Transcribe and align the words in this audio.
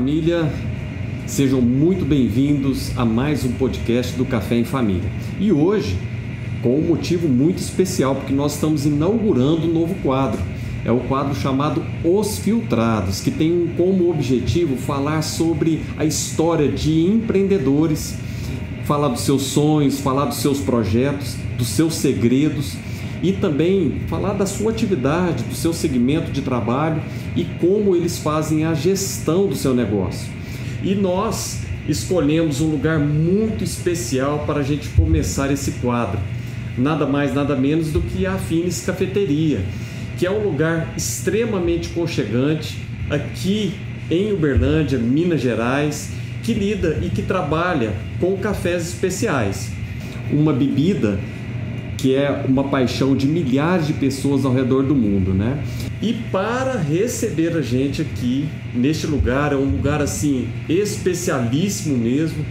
Família, 0.00 0.50
sejam 1.26 1.60
muito 1.60 2.06
bem-vindos 2.06 2.90
a 2.96 3.04
mais 3.04 3.44
um 3.44 3.52
podcast 3.52 4.16
do 4.16 4.24
Café 4.24 4.54
em 4.54 4.64
Família. 4.64 5.10
E 5.38 5.52
hoje, 5.52 5.94
com 6.62 6.78
um 6.78 6.80
motivo 6.80 7.28
muito 7.28 7.58
especial, 7.58 8.14
porque 8.14 8.32
nós 8.32 8.54
estamos 8.54 8.86
inaugurando 8.86 9.68
um 9.68 9.70
novo 9.74 9.94
quadro. 9.96 10.40
É 10.86 10.90
o 10.90 11.00
quadro 11.00 11.34
chamado 11.34 11.84
Os 12.02 12.38
Filtrados, 12.38 13.20
que 13.20 13.30
tem 13.30 13.68
como 13.76 14.08
objetivo 14.08 14.74
falar 14.74 15.20
sobre 15.20 15.82
a 15.98 16.04
história 16.06 16.72
de 16.72 17.02
empreendedores, 17.02 18.16
falar 18.86 19.08
dos 19.08 19.20
seus 19.20 19.42
sonhos, 19.42 20.00
falar 20.00 20.24
dos 20.24 20.38
seus 20.38 20.60
projetos, 20.60 21.36
dos 21.58 21.68
seus 21.68 21.96
segredos 21.96 22.74
e 23.22 23.32
também 23.32 24.00
falar 24.08 24.32
da 24.32 24.46
sua 24.46 24.70
atividade, 24.70 25.44
do 25.44 25.54
seu 25.54 25.72
segmento 25.72 26.30
de 26.30 26.42
trabalho 26.42 27.02
e 27.36 27.44
como 27.44 27.94
eles 27.94 28.18
fazem 28.18 28.64
a 28.64 28.74
gestão 28.74 29.46
do 29.46 29.54
seu 29.54 29.74
negócio. 29.74 30.28
E 30.82 30.94
nós 30.94 31.60
escolhemos 31.88 32.60
um 32.60 32.70
lugar 32.70 32.98
muito 32.98 33.64
especial 33.64 34.44
para 34.46 34.60
a 34.60 34.62
gente 34.62 34.88
começar 34.90 35.50
esse 35.50 35.72
quadro. 35.72 36.18
Nada 36.78 37.06
mais, 37.06 37.34
nada 37.34 37.56
menos 37.56 37.92
do 37.92 38.00
que 38.00 38.24
a 38.24 38.34
Afines 38.34 38.84
Cafeteria, 38.84 39.60
que 40.16 40.26
é 40.26 40.30
um 40.30 40.42
lugar 40.42 40.92
extremamente 40.96 41.88
conchegante 41.90 42.78
aqui 43.10 43.74
em 44.10 44.32
Uberlândia, 44.32 44.98
Minas 44.98 45.40
Gerais, 45.40 46.10
que 46.42 46.54
lida 46.54 46.98
e 47.02 47.10
que 47.10 47.22
trabalha 47.22 47.92
com 48.18 48.36
cafés 48.36 48.88
especiais. 48.88 49.70
Uma 50.32 50.52
bebida 50.52 51.18
que 52.00 52.14
é 52.14 52.44
uma 52.48 52.64
paixão 52.64 53.14
de 53.14 53.26
milhares 53.26 53.86
de 53.86 53.92
pessoas 53.92 54.46
ao 54.46 54.54
redor 54.54 54.82
do 54.82 54.94
mundo, 54.94 55.34
né? 55.34 55.62
E 56.00 56.14
para 56.14 56.78
receber 56.78 57.54
a 57.54 57.60
gente 57.60 58.00
aqui 58.00 58.48
neste 58.74 59.06
lugar, 59.06 59.52
é 59.52 59.56
um 59.56 59.66
lugar 59.66 60.00
assim 60.00 60.48
especialíssimo 60.66 61.98
mesmo, 61.98 62.42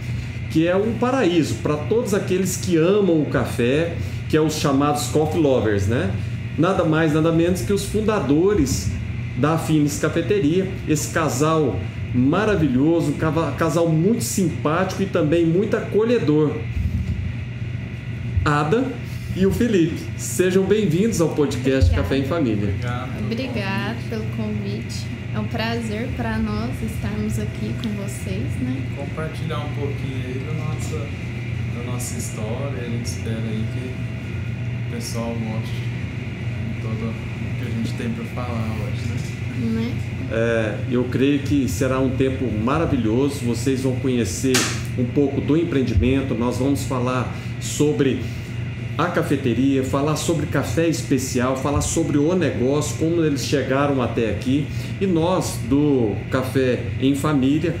que 0.50 0.68
é 0.68 0.76
um 0.76 0.92
paraíso 0.92 1.56
para 1.56 1.76
todos 1.76 2.14
aqueles 2.14 2.56
que 2.56 2.76
amam 2.76 3.20
o 3.20 3.26
café, 3.26 3.96
que 4.28 4.36
é 4.36 4.40
os 4.40 4.54
chamados 4.54 5.08
coffee 5.08 5.40
lovers, 5.40 5.88
né? 5.88 6.12
Nada 6.56 6.84
mais, 6.84 7.12
nada 7.12 7.32
menos 7.32 7.62
que 7.62 7.72
os 7.72 7.84
fundadores 7.84 8.88
da 9.36 9.54
Afines 9.54 9.98
Cafeteria, 9.98 10.70
esse 10.86 11.12
casal 11.12 11.76
maravilhoso, 12.14 13.12
um 13.12 13.56
casal 13.56 13.88
muito 13.88 14.22
simpático 14.22 15.02
e 15.02 15.06
também 15.06 15.44
muito 15.44 15.76
acolhedor. 15.76 16.52
Ada 18.44 18.84
e 19.36 19.46
o 19.46 19.52
Felipe. 19.52 19.96
Sejam 20.16 20.64
bem-vindos 20.64 21.20
ao 21.20 21.28
podcast 21.30 21.90
Obrigada. 21.90 22.02
Café 22.02 22.18
em 22.18 22.24
Família. 22.24 22.68
Obrigado. 22.68 23.24
Obrigada 23.24 23.96
pelo 24.08 24.24
convite. 24.36 25.06
É 25.34 25.38
um 25.38 25.44
prazer 25.44 26.08
para 26.16 26.38
nós 26.38 26.70
estarmos 26.82 27.38
aqui 27.38 27.72
com 27.82 27.88
vocês, 28.02 28.44
né? 28.60 28.82
Compartilhar 28.96 29.60
um 29.60 29.72
pouquinho 29.74 30.22
aí 30.26 30.44
da 30.44 30.52
nossa, 30.64 31.06
da 31.76 31.92
nossa 31.92 32.18
história. 32.18 32.82
A 32.82 32.90
gente 32.90 33.06
espera 33.06 33.36
aí 33.36 33.64
que 33.72 34.88
o 34.88 34.96
pessoal 34.96 35.28
goste 35.28 35.74
de 35.74 36.80
tudo 36.80 37.14
que 37.58 37.66
a 37.66 37.70
gente 37.70 37.92
tem 37.94 38.10
para 38.10 38.24
falar 38.24 38.76
hoje, 38.82 39.06
né? 39.06 39.80
né? 39.80 39.92
É, 40.32 40.78
eu 40.90 41.04
creio 41.04 41.40
que 41.40 41.68
será 41.68 42.00
um 42.00 42.16
tempo 42.16 42.50
maravilhoso. 42.50 43.44
Vocês 43.44 43.82
vão 43.82 43.94
conhecer 43.96 44.56
um 44.98 45.04
pouco 45.04 45.40
do 45.40 45.56
empreendimento. 45.56 46.34
Nós 46.34 46.58
vamos 46.58 46.84
falar 46.84 47.32
sobre 47.60 48.20
a 48.98 49.06
cafeteria, 49.06 49.82
falar 49.82 50.16
sobre 50.16 50.46
café 50.46 50.88
especial, 50.88 51.56
falar 51.56 51.80
sobre 51.80 52.18
o 52.18 52.34
negócio, 52.34 52.96
como 52.98 53.24
eles 53.24 53.44
chegaram 53.44 54.02
até 54.02 54.30
aqui. 54.30 54.66
E 55.00 55.06
nós 55.06 55.58
do 55.68 56.14
Café 56.30 56.80
em 57.00 57.14
Família 57.14 57.74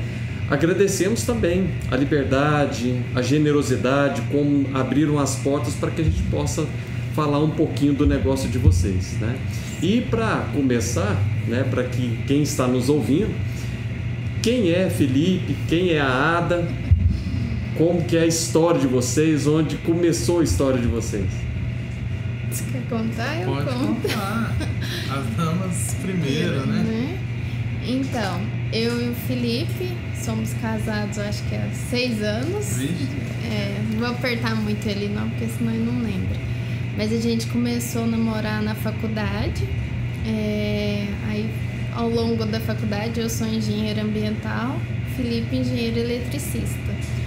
agradecemos 0.48 1.22
também 1.24 1.70
a 1.90 1.96
liberdade, 1.96 3.00
a 3.14 3.22
generosidade, 3.22 4.22
como 4.32 4.66
abriram 4.74 5.18
as 5.18 5.36
portas 5.36 5.74
para 5.74 5.90
que 5.90 6.00
a 6.00 6.04
gente 6.04 6.22
possa 6.24 6.66
falar 7.14 7.38
um 7.38 7.50
pouquinho 7.50 7.92
do 7.92 8.06
negócio 8.06 8.48
de 8.48 8.58
vocês, 8.58 9.16
né? 9.20 9.36
E 9.82 10.00
para 10.00 10.48
começar, 10.52 11.16
né, 11.46 11.64
para 11.68 11.84
que 11.84 12.18
quem 12.26 12.42
está 12.42 12.66
nos 12.66 12.88
ouvindo, 12.88 13.34
quem 14.42 14.70
é 14.70 14.88
Felipe, 14.90 15.56
quem 15.68 15.90
é 15.90 16.00
a 16.00 16.38
Ada, 16.38 16.68
como 17.80 18.04
que 18.04 18.14
é 18.14 18.24
a 18.24 18.26
história 18.26 18.78
de 18.78 18.86
vocês, 18.86 19.46
onde 19.46 19.76
começou 19.76 20.40
a 20.40 20.44
história 20.44 20.78
de 20.78 20.86
vocês? 20.86 21.24
Você 22.50 22.62
quer 22.70 22.82
contar? 22.90 23.40
Eu 23.40 23.46
Pode 23.46 23.70
conto. 23.70 24.02
contar. 24.02 24.54
As 25.10 25.26
damas 25.34 25.96
primeiro, 26.02 26.66
né? 26.66 26.82
Né? 26.82 27.18
Então, 27.86 28.38
eu 28.70 29.00
e 29.00 29.08
o 29.08 29.14
Felipe 29.26 29.96
somos 30.14 30.52
casados, 30.60 31.18
acho 31.18 31.42
que 31.44 31.54
há 31.54 31.70
seis 31.88 32.22
anos. 32.22 32.76
Vixe. 32.76 33.08
É, 33.50 33.80
não 33.92 34.00
vou 34.00 34.08
apertar 34.08 34.54
muito 34.56 34.86
ele 34.86 35.08
não, 35.08 35.30
porque 35.30 35.46
senão 35.46 35.72
ele 35.72 35.84
não 35.84 36.02
lembra. 36.02 36.36
Mas 36.98 37.10
a 37.14 37.18
gente 37.18 37.46
começou 37.46 38.04
a 38.04 38.06
namorar 38.08 38.62
na 38.62 38.74
faculdade. 38.74 39.66
É, 40.26 41.06
aí, 41.30 41.48
ao 41.94 42.10
longo 42.10 42.44
da 42.44 42.60
faculdade, 42.60 43.20
eu 43.20 43.30
sou 43.30 43.46
engenheira 43.46 44.02
ambiental, 44.02 44.78
Felipe 45.16 45.56
engenheiro 45.56 45.98
eletricista. 45.98 47.19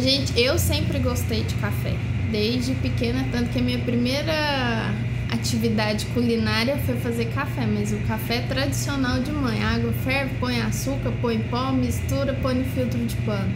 Gente, 0.00 0.40
eu 0.40 0.56
sempre 0.58 1.00
gostei 1.00 1.42
de 1.42 1.54
café, 1.56 1.92
desde 2.30 2.72
pequena, 2.74 3.26
tanto 3.32 3.50
que 3.50 3.58
a 3.58 3.62
minha 3.62 3.80
primeira 3.80 4.94
atividade 5.28 6.06
culinária 6.06 6.76
foi 6.78 6.94
fazer 6.96 7.24
café, 7.26 7.66
mas 7.66 7.92
o 7.92 7.98
café 8.06 8.42
tradicional 8.42 9.20
de 9.20 9.32
mãe. 9.32 9.60
Água 9.62 9.92
ferve, 10.04 10.34
põe 10.38 10.60
açúcar, 10.60 11.12
põe 11.20 11.40
pó, 11.40 11.72
mistura, 11.72 12.32
põe 12.40 12.54
no 12.54 12.64
filtro 12.66 12.98
de 13.06 13.16
pano. 13.16 13.52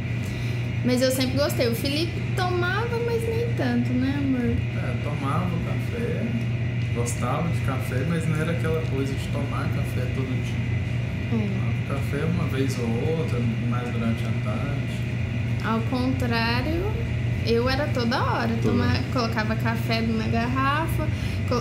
Mas 0.85 1.01
eu 1.01 1.13
sempre 1.13 1.37
gostei. 1.37 1.69
O 1.69 1.77
Felipe 1.77 2.21
tomava, 2.35 2.99
mas 3.07 3.23
nem 3.29 3.47
tanto, 3.55 3.93
né, 3.93 4.13
amor? 4.19 4.51
É, 4.51 4.97
tomava 5.05 5.47
o 5.47 5.61
café, 5.61 6.27
gostava 6.93 7.49
de 7.51 7.61
café, 7.61 8.05
mas 8.09 8.29
não 8.29 8.37
era 8.41 8.51
aquela 8.51 8.83
coisa 8.91 9.15
de 9.15 9.29
tomar 9.29 9.69
café 9.77 10.07
todo 10.17 10.27
dia. 10.45 10.73
Tomava 11.31 12.01
café 12.01 12.25
uma 12.25 12.49
vez 12.49 12.77
ou 12.81 13.17
outra, 13.17 13.39
mais 13.71 13.89
durante 13.91 14.25
a 14.25 14.45
tarde. 14.45 15.12
Ao 15.65 15.81
contrário, 15.83 16.83
eu 17.47 17.69
era 17.69 17.87
toda 17.89 18.23
hora. 18.23 18.51
Tomar, 18.63 19.01
colocava 19.13 19.55
café 19.57 20.01
na 20.01 20.27
garrafa, 20.29 21.07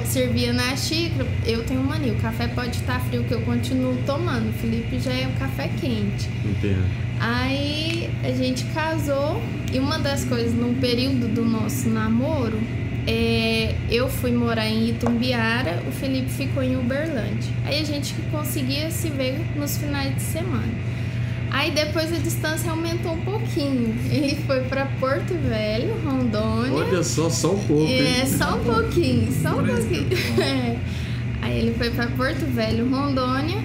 servia 0.06 0.53
na 0.53 0.75
xícara. 0.75 1.27
Eu 1.45 1.63
tenho 1.63 1.83
mania. 1.83 2.13
O 2.13 2.18
café 2.18 2.48
pode 2.48 2.77
estar 2.77 3.00
frio 3.01 3.24
que 3.24 3.33
eu 3.33 3.42
continuo 3.42 3.98
tomando. 4.06 4.50
O 4.50 4.53
Felipe 4.53 5.00
já 5.00 5.13
é 5.13 5.27
o 5.27 5.39
café 5.39 5.69
quente. 5.80 6.30
Entendo. 6.45 6.86
Aí 7.19 8.09
a 8.24 8.31
gente 8.31 8.63
casou 8.74 9.42
e 9.71 9.77
uma 9.77 10.00
das 10.00 10.25
coisas 10.25 10.54
no 10.54 10.74
período 10.75 11.27
do 11.27 11.45
nosso 11.45 11.88
namoro 11.88 12.59
é, 13.07 13.75
eu 13.89 14.09
fui 14.09 14.31
morar 14.31 14.68
em 14.68 14.89
Itumbiara, 14.89 15.81
o 15.88 15.92
Felipe 15.92 16.30
ficou 16.30 16.62
em 16.62 16.75
Uberlândia. 16.75 17.51
Aí 17.65 17.80
a 17.80 17.83
gente 17.83 18.13
conseguia 18.31 18.89
se 18.92 19.09
ver 19.09 19.39
nos 19.56 19.77
finais 19.77 20.15
de 20.15 20.21
semana. 20.21 20.90
Aí 21.51 21.71
depois 21.71 22.12
a 22.13 22.18
distância 22.18 22.71
aumentou 22.71 23.13
um 23.13 23.21
pouquinho. 23.21 23.94
Ele 24.09 24.36
foi 24.48 24.62
para 24.62 24.86
Porto 25.00 25.33
Velho, 25.33 25.94
Rondônia. 26.03 26.74
Olha 26.74 27.03
só, 27.03 27.30
só 27.30 27.51
um 27.53 27.59
pouco. 27.65 27.83
hein? 27.83 28.21
É, 28.21 28.25
só 28.25 28.56
um 28.56 28.63
pouquinho, 28.63 29.31
só 29.42 29.50
um 29.59 29.65
pouquinho. 29.65 30.07
É. 30.42 30.77
Aí 31.44 31.57
ele 31.59 31.74
foi 31.77 31.89
para 31.89 32.07
Porto 32.07 32.45
Velho, 32.45 32.89
Rondônia. 32.89 33.57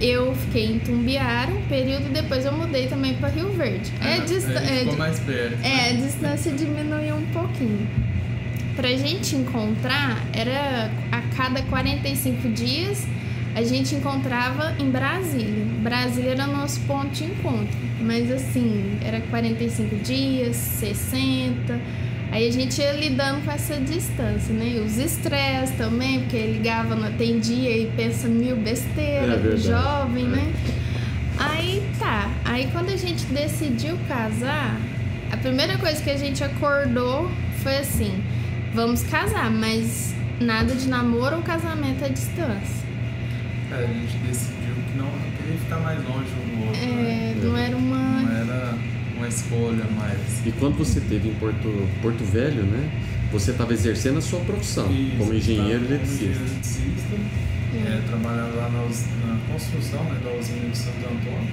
eu 0.00 0.32
fiquei 0.34 0.66
em 0.66 0.78
Tumbiara 0.78 1.50
um 1.50 1.62
período, 1.66 2.10
depois 2.12 2.44
eu 2.46 2.52
mudei 2.52 2.86
também 2.86 3.14
para 3.14 3.28
Rio 3.28 3.50
Verde. 3.50 3.92
Ah, 4.00 4.08
é, 4.10 4.20
dista 4.20 4.58
aí 4.60 4.76
é, 4.76 4.78
ficou 4.80 4.96
mais 4.96 5.18
perto. 5.18 5.58
é, 5.64 5.90
a 5.90 5.92
distância 5.94 6.52
diminuiu 6.52 7.16
um 7.16 7.26
pouquinho. 7.26 7.86
Pra 8.76 8.88
gente 8.90 9.34
encontrar, 9.34 10.24
era 10.32 10.90
a 11.10 11.20
cada 11.36 11.60
45 11.62 12.48
dias 12.50 13.04
a 13.58 13.62
gente 13.64 13.94
encontrava 13.94 14.74
em 14.78 14.90
Brasília. 14.90 15.64
Brasília 15.80 16.30
era 16.32 16.46
nosso 16.46 16.80
ponto 16.80 17.08
de 17.08 17.24
encontro. 17.24 17.76
Mas 18.00 18.30
assim, 18.30 18.98
era 19.04 19.20
45 19.22 19.96
dias, 19.96 20.54
60. 20.56 21.80
Aí 22.30 22.46
a 22.46 22.52
gente 22.52 22.78
ia 22.80 22.92
lidando 22.92 23.42
com 23.44 23.50
essa 23.50 23.74
distância, 23.76 24.52
né? 24.54 24.74
E 24.76 24.80
os 24.80 24.98
estresses 24.98 25.74
também, 25.76 26.20
porque 26.20 26.38
ligava, 26.38 26.94
não 26.94 27.08
atendia 27.08 27.76
e 27.76 27.86
pensa 27.96 28.28
mil 28.28 28.54
É 28.56 28.60
besteiras, 28.60 29.40
verdade. 29.40 29.62
jovem, 29.62 30.24
É. 30.24 30.28
né? 30.28 30.52
Aí 31.38 31.82
tá. 31.98 32.30
Aí 32.44 32.68
quando 32.72 32.90
a 32.90 32.96
gente 32.96 33.24
decidiu 33.26 33.96
casar, 34.06 34.76
a 35.32 35.36
primeira 35.36 35.78
coisa 35.78 36.02
que 36.02 36.10
a 36.10 36.16
gente 36.16 36.44
acordou 36.44 37.30
foi 37.62 37.78
assim: 37.78 38.12
vamos 38.74 39.02
casar, 39.04 39.50
mas 39.50 40.14
nada 40.40 40.74
de 40.74 40.86
namoro 40.88 41.36
ou 41.36 41.42
casamento 41.42 42.04
à 42.04 42.08
distância. 42.08 42.87
É, 43.70 43.84
a 43.84 43.86
gente 43.86 44.16
decidiu 44.26 44.74
que 44.74 44.98
não 44.98 45.10
queria 45.36 45.58
ficar 45.58 45.78
mais 45.80 45.98
longe 46.04 46.28
um 46.42 46.56
do 46.56 46.66
outro. 46.66 46.80
né? 46.80 47.34
É, 47.36 47.44
não 47.44 47.56
era 47.56 47.76
uma. 47.76 48.22
Não 48.22 48.36
era 48.36 48.74
uma 49.16 49.28
escolha 49.28 49.84
mais. 49.96 50.46
E 50.46 50.52
quando 50.52 50.78
você 50.78 50.98
esteve 51.00 51.28
em 51.28 51.34
Porto, 51.34 51.88
Porto 52.00 52.24
Velho, 52.24 52.62
né? 52.62 52.88
Você 53.30 53.50
estava 53.50 53.74
exercendo 53.74 54.18
a 54.18 54.22
sua 54.22 54.40
profissão 54.40 54.90
Isso, 54.90 55.16
como 55.18 55.34
engenheiro 55.34 55.84
eletricista. 55.84 56.24
engenheiro 56.24 56.44
eletricista, 56.46 57.16
é, 57.74 58.02
trabalhava 58.08 58.56
lá 58.56 58.68
na, 58.70 58.80
na 58.80 59.38
construção 59.52 60.02
né, 60.04 60.18
da 60.24 60.30
usina 60.30 60.70
de 60.70 60.78
Santo 60.78 60.96
Antônio. 61.04 61.50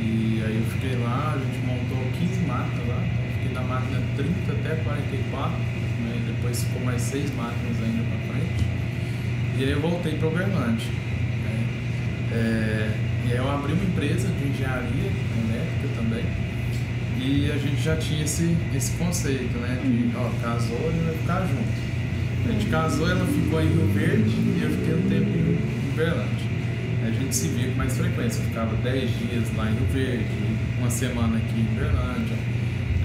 E 0.00 0.42
aí 0.44 0.56
eu 0.56 0.64
fiquei 0.72 0.96
lá, 0.98 1.36
a 1.36 1.38
gente 1.38 1.64
montou 1.64 1.98
15 2.18 2.40
máquinas 2.40 2.88
lá. 2.88 3.04
Então 3.06 3.24
eu 3.24 3.32
fiquei 3.34 3.54
da 3.54 3.62
máquina 3.62 4.02
30 4.16 4.52
até 4.52 4.82
44, 4.82 5.50
né, 5.58 6.22
depois 6.26 6.64
ficou 6.64 6.82
mais 6.82 7.02
6 7.02 7.34
máquinas 7.36 7.76
ainda 7.84 8.02
pra 8.02 8.34
frente. 8.34 8.64
E 9.58 9.64
aí 9.64 9.70
eu 9.70 9.80
voltei 9.80 10.14
para 10.14 10.26
Uberlândia. 10.26 10.88
né. 10.90 11.09
É, 12.32 12.90
e 13.26 13.32
aí 13.32 13.38
eu 13.38 13.50
abri 13.50 13.72
uma 13.72 13.84
empresa 13.84 14.28
de 14.28 14.48
engenharia 14.48 14.88
elétrica 14.88 15.88
também. 15.96 16.24
E 17.18 17.50
a 17.52 17.58
gente 17.58 17.82
já 17.82 17.96
tinha 17.96 18.24
esse, 18.24 18.56
esse 18.74 18.92
conceito, 18.92 19.58
né? 19.58 19.78
De, 19.84 20.10
ó, 20.16 20.30
casou 20.42 20.90
e 20.94 21.04
vai 21.04 21.14
ficar 21.14 21.40
junto. 21.42 21.90
A 22.48 22.52
gente 22.52 22.66
casou, 22.66 23.08
ela 23.08 23.26
ficou 23.26 23.60
em 23.60 23.68
Rio 23.68 23.86
Verde 23.92 24.30
e 24.30 24.60
eu 24.62 24.70
fiquei 24.70 24.94
um 24.94 25.08
tempo 25.08 25.28
em 25.28 25.92
Uberlândia. 25.92 26.50
A 27.06 27.10
gente 27.10 27.34
se 27.34 27.48
via 27.48 27.68
com 27.68 27.76
mais 27.76 27.96
frequência, 27.96 28.40
eu 28.40 28.46
ficava 28.46 28.74
10 28.76 29.10
dias 29.18 29.56
lá 29.56 29.70
em 29.70 29.74
Rio 29.74 29.86
Verde, 29.92 30.26
uma 30.78 30.90
semana 30.90 31.36
aqui 31.36 31.60
em 31.60 31.66
Uberlândia. 31.72 32.36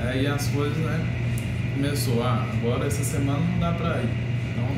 Aí 0.01 0.27
as 0.27 0.47
coisas, 0.47 0.77
né? 0.77 1.05
Começou, 1.73 2.23
ah, 2.23 2.47
agora 2.53 2.87
essa 2.87 3.03
semana 3.03 3.39
não 3.39 3.59
dá 3.59 3.73
pra 3.73 4.01
ir. 4.01 4.09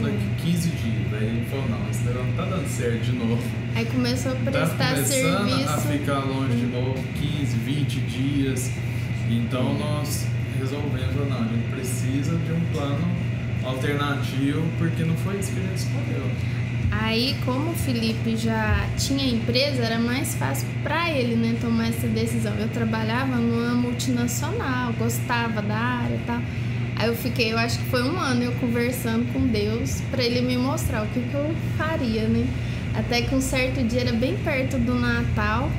Daqui 0.02 0.52
15 0.52 0.70
dias. 0.70 1.14
Aí 1.14 1.24
ele 1.28 1.46
falou, 1.50 1.70
não, 1.70 1.90
esse 1.90 2.04
negócio 2.04 2.28
não 2.28 2.34
tá 2.36 2.46
dando 2.46 2.68
certo 2.68 3.00
de 3.04 3.12
novo. 3.14 3.42
Aí 3.76 3.86
começou 3.86 4.32
a 4.32 4.36
Tá 4.36 4.52
prestar 4.52 4.94
começando 4.94 5.48
serviço. 5.48 5.70
a 5.70 5.78
ficar 5.78 6.20
longe 6.20 6.56
de 6.56 6.66
novo, 6.68 7.04
15, 7.16 7.58
20 7.58 8.00
dias. 8.02 8.72
Então 9.30 9.74
nós 9.78 10.26
resolvemos, 10.60 11.30
não, 11.30 11.38
a 11.42 11.48
gente 11.48 11.70
precisa 11.72 12.36
de 12.38 12.52
um 12.52 12.60
plano 12.74 13.06
alternativo, 13.64 14.64
porque 14.78 15.04
não 15.04 15.16
foi 15.18 15.38
isso 15.40 15.52
que 15.52 15.60
a 15.60 15.64
gente 15.64 15.76
escolheu. 15.78 16.32
Aí, 16.90 17.36
como 17.46 17.72
o 17.72 17.76
Felipe 17.76 18.38
já 18.38 18.88
tinha 18.98 19.26
empresa, 19.30 19.84
era 19.84 20.00
mais 20.00 20.34
fácil 20.36 20.66
para 20.84 21.12
ele, 21.12 21.36
né, 21.36 21.56
tomar 21.60 21.90
essa 21.90 22.08
decisão. 22.08 22.54
Eu 22.58 22.70
trabalhava 22.70 23.36
numa 23.36 23.74
multinacional, 23.76 24.94
gostava 24.94 25.62
da 25.62 25.76
área 25.76 26.16
e 26.16 26.20
tal. 26.26 26.42
Aí 26.98 27.08
eu 27.08 27.16
fiquei, 27.16 27.54
eu 27.54 27.58
acho 27.60 27.78
que 27.78 27.86
foi 27.86 28.02
um 28.02 28.20
ano 28.20 28.44
eu 28.44 28.52
conversando 28.54 29.32
com 29.32 29.46
Deus 29.48 30.02
para 30.10 30.24
ele 30.24 30.42
me 30.42 30.58
mostrar 30.58 31.04
o 31.04 31.08
que, 31.08 31.20
que 31.20 31.34
eu 31.34 31.54
faria, 31.78 32.28
né? 32.28 32.46
Até 32.96 33.22
que 33.22 33.36
um 33.36 33.42
certo 33.42 33.84
dia 33.84 34.02
era 34.02 34.14
bem 34.14 34.36
perto 34.38 34.80
do 34.80 34.96
Natal, 34.96 35.72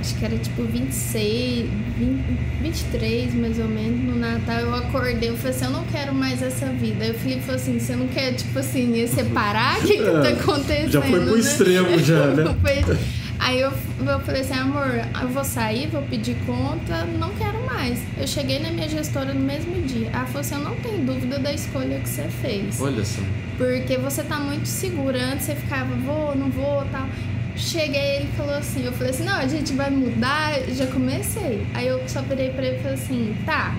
acho 0.00 0.14
que 0.14 0.24
era 0.24 0.38
tipo 0.38 0.62
26, 0.62 1.68
20, 1.98 2.24
23 2.62 3.34
mais 3.34 3.58
ou 3.58 3.66
menos, 3.66 4.00
no 4.04 4.16
Natal 4.16 4.60
eu 4.60 4.72
acordei, 4.72 5.30
eu 5.30 5.36
falei 5.36 5.56
assim, 5.56 5.64
eu 5.64 5.70
não 5.72 5.84
quero 5.86 6.14
mais 6.14 6.40
essa 6.40 6.66
vida. 6.66 7.04
Aí 7.04 7.10
o 7.10 7.14
Felipe 7.14 7.40
falou 7.40 7.56
assim, 7.56 7.80
você 7.80 7.96
não 7.96 8.06
quer, 8.06 8.34
tipo 8.34 8.56
assim, 8.56 9.04
separar? 9.08 9.78
O 9.80 9.82
que 9.82 9.96
que 9.96 10.04
tá 10.04 10.28
acontecendo? 10.28 10.92
Já 10.92 11.02
foi 11.02 11.20
pro 11.20 11.32
né? 11.32 11.40
extremo 11.40 11.98
já, 11.98 12.26
né? 12.28 12.44
Aí 13.38 13.60
eu, 13.60 13.72
eu 14.00 14.20
falei 14.20 14.40
assim, 14.40 14.54
amor, 14.54 14.88
eu 15.20 15.28
vou 15.28 15.44
sair, 15.44 15.88
vou 15.88 16.02
pedir 16.02 16.36
conta, 16.46 17.04
não 17.18 17.30
quero 17.30 17.55
mais. 17.76 17.98
Eu 18.18 18.26
cheguei 18.26 18.58
na 18.58 18.70
minha 18.70 18.88
gestora 18.88 19.34
no 19.34 19.40
mesmo 19.40 19.80
dia. 19.82 20.08
Ela 20.12 20.24
falou 20.24 20.40
assim, 20.40 20.54
eu 20.54 20.60
não 20.60 20.76
tenho 20.76 20.98
dúvida 21.04 21.38
da 21.38 21.52
escolha 21.52 22.00
que 22.00 22.08
você 22.08 22.22
fez. 22.40 22.80
Olha 22.80 23.04
só. 23.04 23.20
Porque 23.58 23.96
você 23.98 24.22
tá 24.22 24.38
muito 24.38 24.66
segura. 24.66 25.22
Antes 25.32 25.46
você 25.46 25.54
ficava, 25.54 25.94
vou, 25.96 26.34
não 26.34 26.50
vou, 26.50 26.84
tal. 26.90 27.06
Cheguei, 27.54 28.16
ele 28.16 28.28
falou 28.36 28.54
assim, 28.54 28.84
eu 28.84 28.92
falei 28.92 29.10
assim, 29.10 29.24
não, 29.24 29.36
a 29.36 29.46
gente 29.46 29.72
vai 29.72 29.90
mudar, 29.90 30.60
já 30.74 30.86
comecei. 30.86 31.66
Aí 31.72 31.86
eu 31.86 32.02
só 32.06 32.20
virei 32.22 32.50
pra 32.50 32.66
ele 32.66 32.76
e 32.76 32.80
falei 32.80 32.94
assim, 32.94 33.36
tá, 33.46 33.74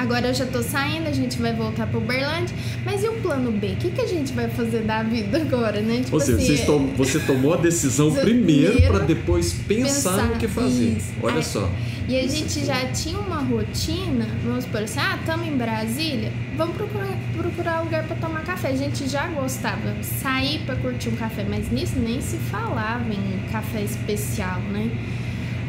agora 0.00 0.28
eu 0.28 0.34
já 0.34 0.46
tô 0.46 0.62
saindo, 0.62 1.06
a 1.08 1.12
gente 1.12 1.38
vai 1.38 1.52
voltar 1.52 1.86
pro 1.86 1.98
Uberlândia, 1.98 2.54
mas 2.84 3.02
e 3.04 3.08
o 3.08 3.12
plano 3.20 3.50
B? 3.52 3.68
O 3.68 3.76
que, 3.76 3.90
que 3.90 4.00
a 4.00 4.06
gente 4.06 4.32
vai 4.32 4.48
fazer 4.48 4.80
da 4.82 5.02
vida 5.02 5.38
agora, 5.40 5.80
né? 5.80 6.00
Tipo 6.04 6.16
Ou 6.16 6.20
seja, 6.20 6.36
assim, 6.38 6.46
vocês 6.46 6.64
tom- 6.66 6.86
você 6.96 7.18
tomou 7.20 7.54
a 7.54 7.56
decisão 7.56 8.12
primeiro 8.14 8.72
Primeiro, 8.72 8.94
para 8.94 9.04
depois 9.04 9.52
pensar, 9.66 10.26
no 10.26 10.36
que 10.36 10.48
fazer. 10.48 10.96
isso. 10.96 11.12
Olha 11.22 11.36
Aí- 11.36 11.44
só. 11.44 11.70
E 12.08 12.18
a 12.18 12.26
gente 12.26 12.64
já 12.66 12.86
tinha 12.86 13.18
uma 13.20 13.36
rotina, 13.40 14.26
vamos 14.44 14.64
supor 14.64 14.82
assim, 14.82 14.98
ah, 14.98 15.16
estamos 15.20 15.46
em 15.46 15.56
Brasília, 15.56 16.32
vamos 16.56 16.74
procurar, 16.76 17.16
procurar 17.36 17.80
lugar 17.82 18.02
para 18.04 18.16
tomar 18.16 18.42
café. 18.42 18.68
A 18.70 18.76
gente 18.76 19.08
já 19.08 19.28
gostava, 19.28 19.94
sair 20.02 20.58
para 20.66 20.74
curtir 20.74 21.08
um 21.10 21.14
café, 21.16 21.46
mas 21.48 21.70
nisso 21.70 21.92
nem 22.00 22.20
se 22.20 22.36
falava 22.36 23.04
em 23.12 23.52
café 23.52 23.82
especial, 23.82 24.58
né? 24.72 24.90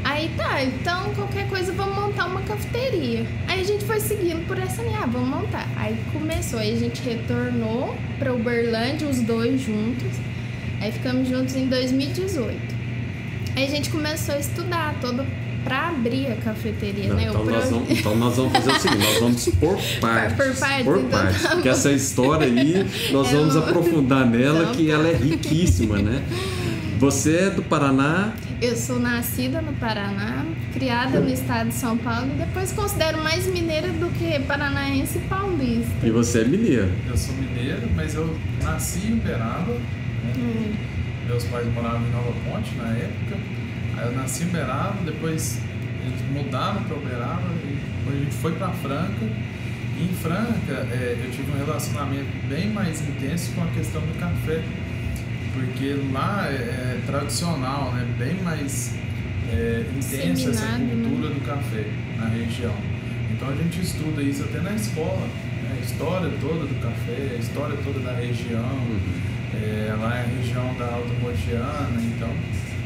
Aí 0.03 0.31
tá, 0.35 0.63
então 0.63 1.13
qualquer 1.15 1.47
coisa 1.47 1.71
vamos 1.73 1.95
montar 1.95 2.25
uma 2.25 2.41
cafeteria. 2.41 3.25
Aí 3.47 3.61
a 3.61 3.63
gente 3.63 3.85
foi 3.85 3.99
seguindo 3.99 4.45
por 4.47 4.57
essa 4.57 4.81
linha, 4.81 4.99
ah, 5.03 5.05
vamos 5.05 5.29
montar. 5.29 5.67
Aí 5.75 5.95
começou, 6.11 6.59
aí 6.59 6.73
a 6.73 6.77
gente 6.79 7.01
retornou 7.03 7.95
para 8.17 8.33
Uberlândia, 8.33 9.07
os 9.07 9.21
dois 9.21 9.61
juntos. 9.61 10.09
Aí 10.81 10.91
ficamos 10.91 11.27
juntos 11.29 11.55
em 11.55 11.67
2018. 11.67 12.59
Aí 13.55 13.65
a 13.65 13.69
gente 13.69 13.89
começou 13.89 14.33
a 14.35 14.39
estudar 14.39 14.95
todo 14.99 15.23
para 15.63 15.89
abrir 15.89 16.25
a 16.31 16.35
cafeteria, 16.37 17.09
Não, 17.09 17.15
né? 17.17 17.25
então, 17.29 17.41
O 17.41 17.45
nós 17.45 17.65
pro- 17.67 17.75
vamos, 17.79 17.89
então 17.91 18.15
nós 18.15 18.35
vamos 18.35 18.51
fazer 18.53 18.71
o 18.71 18.79
seguinte, 18.79 19.03
nós 19.03 19.19
vamos 19.19 19.45
por 19.59 19.77
partes. 20.01 20.35
Por 20.37 20.55
partes, 20.55 20.85
por 20.85 20.97
então 20.97 21.09
partes, 21.19 21.41
tá 21.43 21.49
porque 21.49 21.69
essa 21.69 21.91
história 21.91 22.47
aí 22.47 22.85
nós 23.11 23.31
Eu 23.31 23.37
vamos 23.39 23.53
não- 23.55 23.61
aprofundar 23.63 24.25
nela, 24.25 24.61
Então 24.63 24.73
que 24.73 24.89
ela 24.89 25.07
é 25.07 25.13
riquíssima, 25.15 25.99
né? 25.99 26.23
Você 26.97 27.35
é 27.37 27.49
do 27.51 27.61
Paraná, 27.61 28.33
Eu 28.61 28.75
sou 28.75 28.99
nascida 28.99 29.59
no 29.59 29.73
Paraná, 29.73 30.45
criada 30.71 31.19
no 31.19 31.29
estado 31.29 31.69
de 31.69 31.73
São 31.73 31.97
Paulo 31.97 32.27
e 32.31 32.37
depois 32.37 32.71
considero 32.71 33.17
mais 33.23 33.47
mineira 33.47 33.87
do 33.87 34.07
que 34.19 34.39
paranaense 34.41 35.17
e 35.17 35.21
paulista. 35.21 35.91
e 36.05 36.11
você 36.11 36.41
é 36.41 36.45
mineiro. 36.45 36.91
Eu 37.09 37.17
sou 37.17 37.33
mineiro, 37.35 37.89
mas 37.95 38.13
eu 38.13 38.37
nasci 38.61 38.99
em 39.07 39.13
Uberaba. 39.13 39.73
né? 39.73 40.33
Hum. 40.37 40.73
Meus 41.27 41.43
pais 41.45 41.65
moravam 41.73 42.05
em 42.07 42.11
Nova 42.11 42.31
Ponte 42.45 42.75
na 42.75 42.89
época. 42.89 43.37
Aí 43.97 44.05
eu 44.05 44.11
nasci 44.13 44.43
em 44.43 44.47
Uberaba, 44.49 44.95
depois 45.05 45.57
eles 46.05 46.21
mudaram 46.31 46.83
para 46.83 46.95
Uberaba 46.97 47.49
e 47.63 47.79
depois 47.97 48.15
a 48.15 48.23
gente 48.23 48.35
foi 48.35 48.51
para 48.53 48.69
Franca. 48.69 49.25
E 49.97 50.03
em 50.03 50.13
Franca 50.21 50.87
é, 50.91 51.17
eu 51.25 51.31
tive 51.31 51.51
um 51.51 51.65
relacionamento 51.65 52.29
bem 52.47 52.69
mais 52.69 53.01
intenso 53.01 53.53
com 53.55 53.63
a 53.63 53.67
questão 53.67 54.01
do 54.01 54.19
café. 54.19 54.61
Porque 55.65 55.95
lá 56.11 56.47
é, 56.49 56.53
é 56.53 56.99
tradicional, 57.05 57.91
né? 57.93 58.05
bem 58.17 58.35
mais 58.41 58.95
é, 59.51 59.83
intensa 59.95 60.49
essa 60.49 60.65
né? 60.77 60.89
cultura 60.89 61.33
do 61.33 61.41
café 61.45 61.85
na 62.17 62.27
região. 62.27 62.73
Então 63.31 63.49
a 63.49 63.55
gente 63.55 63.79
estuda 63.81 64.21
isso 64.23 64.43
até 64.43 64.59
na 64.59 64.73
escola, 64.73 65.27
né? 65.63 65.77
a 65.79 65.83
história 65.85 66.31
toda 66.41 66.65
do 66.65 66.81
café, 66.81 67.35
a 67.35 67.39
história 67.39 67.77
toda 67.83 67.99
da 67.99 68.13
região, 68.13 68.79
é, 69.53 69.95
lá 69.99 70.17
é 70.17 70.21
a 70.21 70.37
região 70.41 70.73
da 70.79 70.85
Alta 70.85 71.13
Mogiana, 71.21 72.01
então 72.15 72.29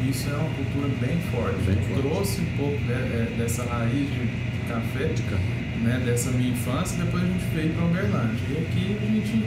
isso 0.10 0.30
é 0.30 0.34
uma 0.36 0.50
cultura 0.56 0.90
bem 1.00 1.18
forte. 1.32 1.58
Bem 1.66 1.76
forte. 1.76 2.02
trouxe 2.02 2.42
um 2.42 2.58
pouco 2.58 2.78
de- 2.78 2.92
é, 2.92 3.28
dessa 3.38 3.64
raiz 3.64 4.08
de 4.10 4.30
café, 4.68 5.06
De 5.14 5.22
café. 5.24 5.44
né, 5.82 6.02
dessa 6.06 6.32
minha 6.32 6.52
infância, 6.52 6.98
depois 7.04 7.24
a 7.24 7.28
gente 7.28 7.46
veio 7.54 7.74
para 7.74 7.86
Uberlândia. 7.86 8.40
E 8.50 8.58
aqui 8.58 8.98
a 9.02 9.06
gente 9.06 9.46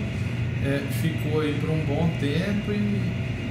é, 0.68 0.82
ficou 1.00 1.40
aí 1.40 1.54
por 1.60 1.70
um 1.70 1.80
bom 1.87 2.10
tempo 2.20 2.70
e 2.70 3.00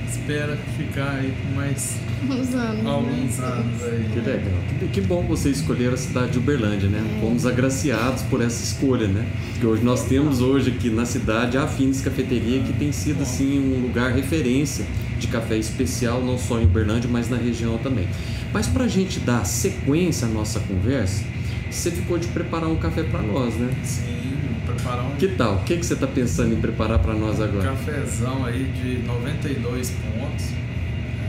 espera 0.07 0.57
ficar 0.77 1.11
aí 1.11 1.33
por 1.41 1.55
mais 1.55 1.97
Uns 2.23 2.55
anos. 2.55 2.85
alguns 2.85 3.37
né? 3.37 3.45
anos 3.45 3.83
aí. 3.83 4.09
Que 4.13 4.19
legal. 4.19 4.59
Que, 4.79 4.87
que 4.87 5.01
bom 5.01 5.23
você 5.23 5.49
escolher 5.49 5.93
a 5.93 5.97
cidade 5.97 6.31
de 6.31 6.37
Uberlândia, 6.37 6.87
né? 6.87 7.03
Fomos 7.19 7.45
agraciados 7.45 8.23
por 8.23 8.41
essa 8.41 8.63
escolha, 8.63 9.07
né? 9.07 9.25
Porque 9.51 9.65
hoje 9.65 9.83
nós 9.83 10.05
temos 10.05 10.41
hoje 10.41 10.69
aqui 10.69 10.89
na 10.89 11.05
cidade 11.05 11.57
a 11.57 11.67
Fines 11.67 12.01
Cafeteria, 12.01 12.61
que 12.61 12.73
tem 12.73 12.91
sido 12.91 13.23
assim 13.23 13.59
um 13.59 13.81
lugar 13.81 14.11
referência 14.13 14.85
de 15.19 15.27
café 15.27 15.57
especial, 15.57 16.21
não 16.21 16.37
só 16.37 16.59
em 16.59 16.65
Uberlândia, 16.65 17.09
mas 17.11 17.29
na 17.29 17.37
região 17.37 17.77
também. 17.79 18.07
Mas 18.53 18.67
para 18.67 18.85
a 18.85 18.87
gente 18.87 19.19
dar 19.19 19.45
sequência 19.45 20.27
à 20.27 20.29
nossa 20.29 20.59
conversa, 20.59 21.23
você 21.69 21.91
ficou 21.91 22.17
de 22.17 22.27
preparar 22.27 22.69
um 22.69 22.77
café 22.77 23.03
para 23.03 23.21
nós, 23.21 23.55
né? 23.55 23.69
Sim, 23.83 24.33
preparar 24.77 25.05
um 25.05 25.15
Que 25.15 25.27
tal? 25.29 25.55
O 25.55 25.63
que, 25.63 25.77
que 25.77 25.85
você 25.85 25.93
está 25.93 26.07
pensando 26.07 26.53
em 26.53 26.61
preparar 26.61 26.99
para 26.99 27.13
nós 27.13 27.41
agora? 27.41 27.69
cafezão 27.69 28.45
aí 28.45 28.63
de 28.63 28.99
92 29.05 29.89
pontos. 29.91 30.45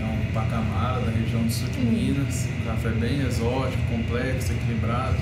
É 0.01 0.05
um 0.05 0.33
pacamara 0.33 1.01
da 1.01 1.11
região 1.11 1.43
do 1.43 1.51
sul 1.51 1.69
de 1.69 1.81
Minas. 1.81 2.47
Um 2.61 2.65
café 2.67 2.91
bem 2.91 3.21
exótico, 3.21 3.83
complexo, 3.91 4.53
equilibrado. 4.53 5.17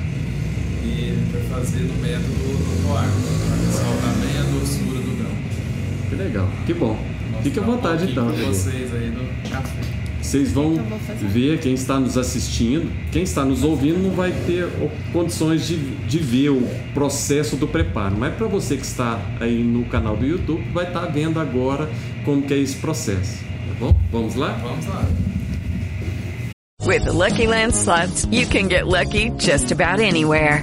E 0.85 1.18
vai 1.33 1.42
fazer 1.59 1.80
no 1.80 1.95
método 1.95 2.28
do 2.28 2.87
coar, 2.87 3.04
para 3.04 3.56
ressaltar 3.66 4.14
bem 4.21 4.38
a 4.38 4.61
doçura 4.61 5.00
do 5.00 5.16
grão. 5.18 5.37
Que 6.09 6.14
legal, 6.14 6.49
que 6.64 6.75
bom. 6.75 6.97
Fique 7.42 7.59
à 7.59 7.62
um 7.62 7.66
vontade 7.66 8.11
então. 8.11 8.30
Felipe. 8.30 8.49
vocês 8.49 8.95
aí 8.95 9.11
do 9.11 9.50
café. 9.50 9.95
Vocês 10.26 10.50
vão 10.50 10.76
fazer. 11.06 11.25
ver 11.28 11.61
quem 11.61 11.75
está 11.75 12.00
nos 12.00 12.18
assistindo, 12.18 12.90
quem 13.12 13.23
está 13.23 13.45
nos 13.45 13.62
ouvindo 13.62 14.02
não 14.02 14.11
vai 14.11 14.33
ter 14.45 14.66
condições 15.12 15.68
de, 15.68 15.76
de 15.76 16.18
ver 16.18 16.50
o 16.50 16.62
processo 16.92 17.54
do 17.54 17.68
preparo, 17.68 18.16
mas 18.18 18.35
para 18.35 18.49
você 18.49 18.76
que 18.76 18.85
está 18.85 19.21
aí 19.40 19.62
no 19.62 19.85
canal 19.85 20.16
do 20.16 20.26
YouTube, 20.26 20.62
vai 20.73 20.88
estar 20.88 21.06
vendo 21.06 21.38
agora 21.38 21.88
como 22.25 22.42
que 22.42 22.52
é 22.52 22.59
esse 22.59 22.75
processo, 22.76 23.38
tá 23.45 23.75
bom? 23.78 23.97
Vamos 24.11 24.35
lá? 24.35 24.49
Vamos 24.61 24.87
lá. 24.87 25.04
With 26.85 27.04
the 27.04 27.12
Lucky 27.12 27.47
Land 27.47 27.75
slots, 27.75 28.26
you 28.33 28.47
can 28.47 28.68
get 28.68 28.87
lucky 28.87 29.30
just 29.38 29.71
about 29.71 30.00
anywhere. 30.00 30.62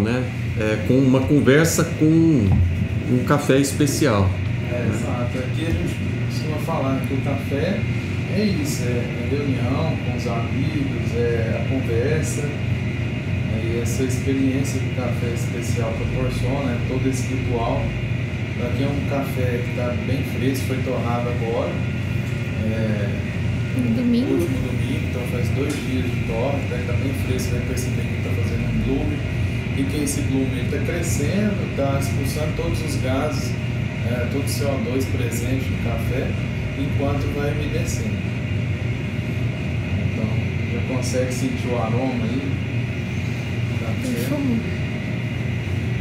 Né? 0.00 0.24
É, 0.58 0.78
com 0.86 0.94
uma 0.94 1.20
conversa 1.20 1.84
com 1.98 2.04
um 2.04 3.24
café 3.26 3.58
especial. 3.58 4.28
É, 4.72 4.86
exato. 4.88 5.38
Aqui 5.38 5.66
a 5.66 5.70
gente 5.70 5.96
costuma 6.28 6.56
falar 6.58 7.00
que 7.06 7.14
o 7.14 7.18
café 7.18 7.80
é 8.36 8.44
isso, 8.44 8.84
é 8.84 9.02
a 9.02 9.30
reunião 9.30 9.96
com 10.04 10.16
os 10.16 10.26
amigos, 10.26 11.16
é 11.16 11.60
a 11.60 11.68
conversa, 11.68 12.42
né, 12.42 13.62
e 13.64 13.80
essa 13.82 14.04
experiência 14.04 14.78
que 14.80 14.86
o 14.86 14.94
café 14.94 15.26
especial 15.34 15.92
proporciona, 15.92 16.72
é 16.72 16.78
todo 16.88 17.08
esse 17.08 17.26
ritual. 17.34 17.82
Aqui 18.62 18.82
é 18.84 18.86
um 18.86 19.08
café 19.08 19.62
que 19.64 19.70
está 19.70 19.94
bem 20.06 20.22
fresco, 20.36 20.66
foi 20.66 20.76
torrado 20.84 21.28
agora. 21.30 21.72
É, 22.70 23.08
No 23.78 23.96
domingo? 23.96 24.34
último 24.34 24.58
domingo, 24.68 25.06
então 25.08 25.22
faz 25.32 25.48
dois 25.48 25.74
dias 25.74 26.04
de 26.04 26.20
torre, 26.28 26.58
ele 26.70 26.80
está 26.82 26.92
bem 26.92 27.12
fresco, 27.26 27.50
vai 27.52 27.60
perceber 27.66 28.02
que 28.02 28.16
está 28.18 28.30
fazendo 28.30 28.68
um 28.68 28.82
blume 28.84 29.16
e 29.80 29.84
que 29.84 30.02
esse 30.04 30.20
blume 30.22 30.60
está 30.60 30.78
crescendo, 30.78 31.70
está 31.70 31.98
expulsando 31.98 32.52
todos 32.56 32.82
os 32.84 32.96
gases, 33.00 33.50
é, 34.06 34.28
todo 34.30 34.42
o 34.42 34.44
CO2 34.44 35.04
presente 35.16 35.70
no 35.70 35.78
café, 35.78 36.30
enquanto 36.78 37.34
vai 37.34 37.52
umedecendo. 37.52 38.18
Então 40.12 40.26
já 40.72 40.94
consegue 40.94 41.32
sentir 41.32 41.68
o 41.68 41.78
aroma 41.78 42.24
aí. 42.24 42.42
do 43.68 43.86
café. 43.86 44.12
Perfume. 44.12 44.60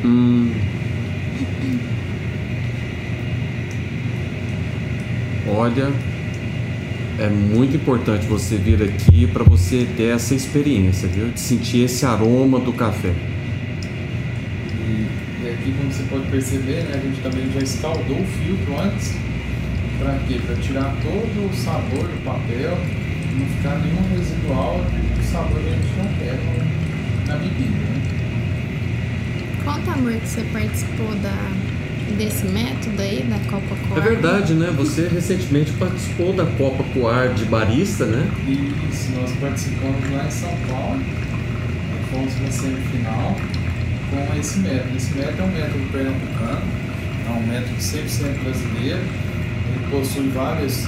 Hum, 0.04 0.54
Olha, 5.48 5.92
é 7.18 7.28
muito 7.28 7.76
importante 7.76 8.26
você 8.28 8.56
vir 8.56 8.84
aqui 8.84 9.26
para 9.26 9.44
você 9.44 9.88
ter 9.98 10.16
essa 10.16 10.36
experiência, 10.36 11.08
viu? 11.08 11.30
De 11.30 11.40
sentir 11.40 11.86
esse 11.86 12.06
aroma 12.06 12.60
do 12.60 12.72
café. 12.72 13.14
Aqui, 15.70 15.78
como 15.78 15.92
você 15.92 16.04
pode 16.10 16.28
perceber, 16.30 16.84
né, 16.84 16.96
a 16.96 17.06
gente 17.06 17.22
também 17.22 17.52
já 17.54 17.60
escaldou 17.60 18.18
o 18.18 18.26
filtro 18.26 18.80
antes. 18.80 19.14
Para 20.00 20.18
quê? 20.28 20.40
Para 20.44 20.56
tirar 20.56 20.96
todo 21.04 21.48
o 21.48 21.56
sabor 21.56 22.08
do 22.08 22.24
papel, 22.24 22.76
não 23.38 23.46
ficar 23.46 23.78
nenhum 23.80 24.18
residual 24.18 24.84
do 24.84 25.24
sabor 25.24 25.60
que 25.62 25.68
a 25.68 25.72
gente 25.72 25.94
não 25.98 26.06
quer 26.18 26.40
na 27.28 27.36
bebida. 27.36 27.70
Né? 27.70 28.02
Conta, 29.64 29.92
amor, 29.92 30.14
que 30.14 30.28
você 30.28 30.42
participou 30.52 31.16
da, 31.16 31.52
desse 32.18 32.46
método 32.48 33.02
aí, 33.02 33.24
da 33.30 33.38
Copa 33.52 33.76
Coar. 33.88 34.00
É 34.00 34.10
verdade, 34.10 34.54
né? 34.54 34.74
Você 34.76 35.08
recentemente 35.08 35.72
participou 35.74 36.34
da 36.34 36.46
Copa 36.46 36.84
Coar 36.96 37.34
de 37.34 37.46
barista, 37.46 38.06
né? 38.06 38.28
Isso, 38.92 39.12
nós 39.12 39.32
participamos 39.34 40.10
lá 40.12 40.26
em 40.26 40.32
São 40.32 40.58
Paulo, 40.68 41.00
fomos 42.12 42.42
na 42.42 42.52
semifinal 42.52 43.36
com 44.10 44.40
esse 44.40 44.60
método. 44.60 44.96
Esse 44.96 45.14
método 45.16 45.42
é 45.42 45.46
um 45.46 45.52
método 45.52 45.92
pernambucano, 45.92 46.62
é 47.28 47.32
um 47.32 47.48
método 47.48 47.76
100% 47.76 48.44
brasileiro, 48.44 49.00
ele 49.00 49.88
possui 49.92 50.30
várias 50.30 50.88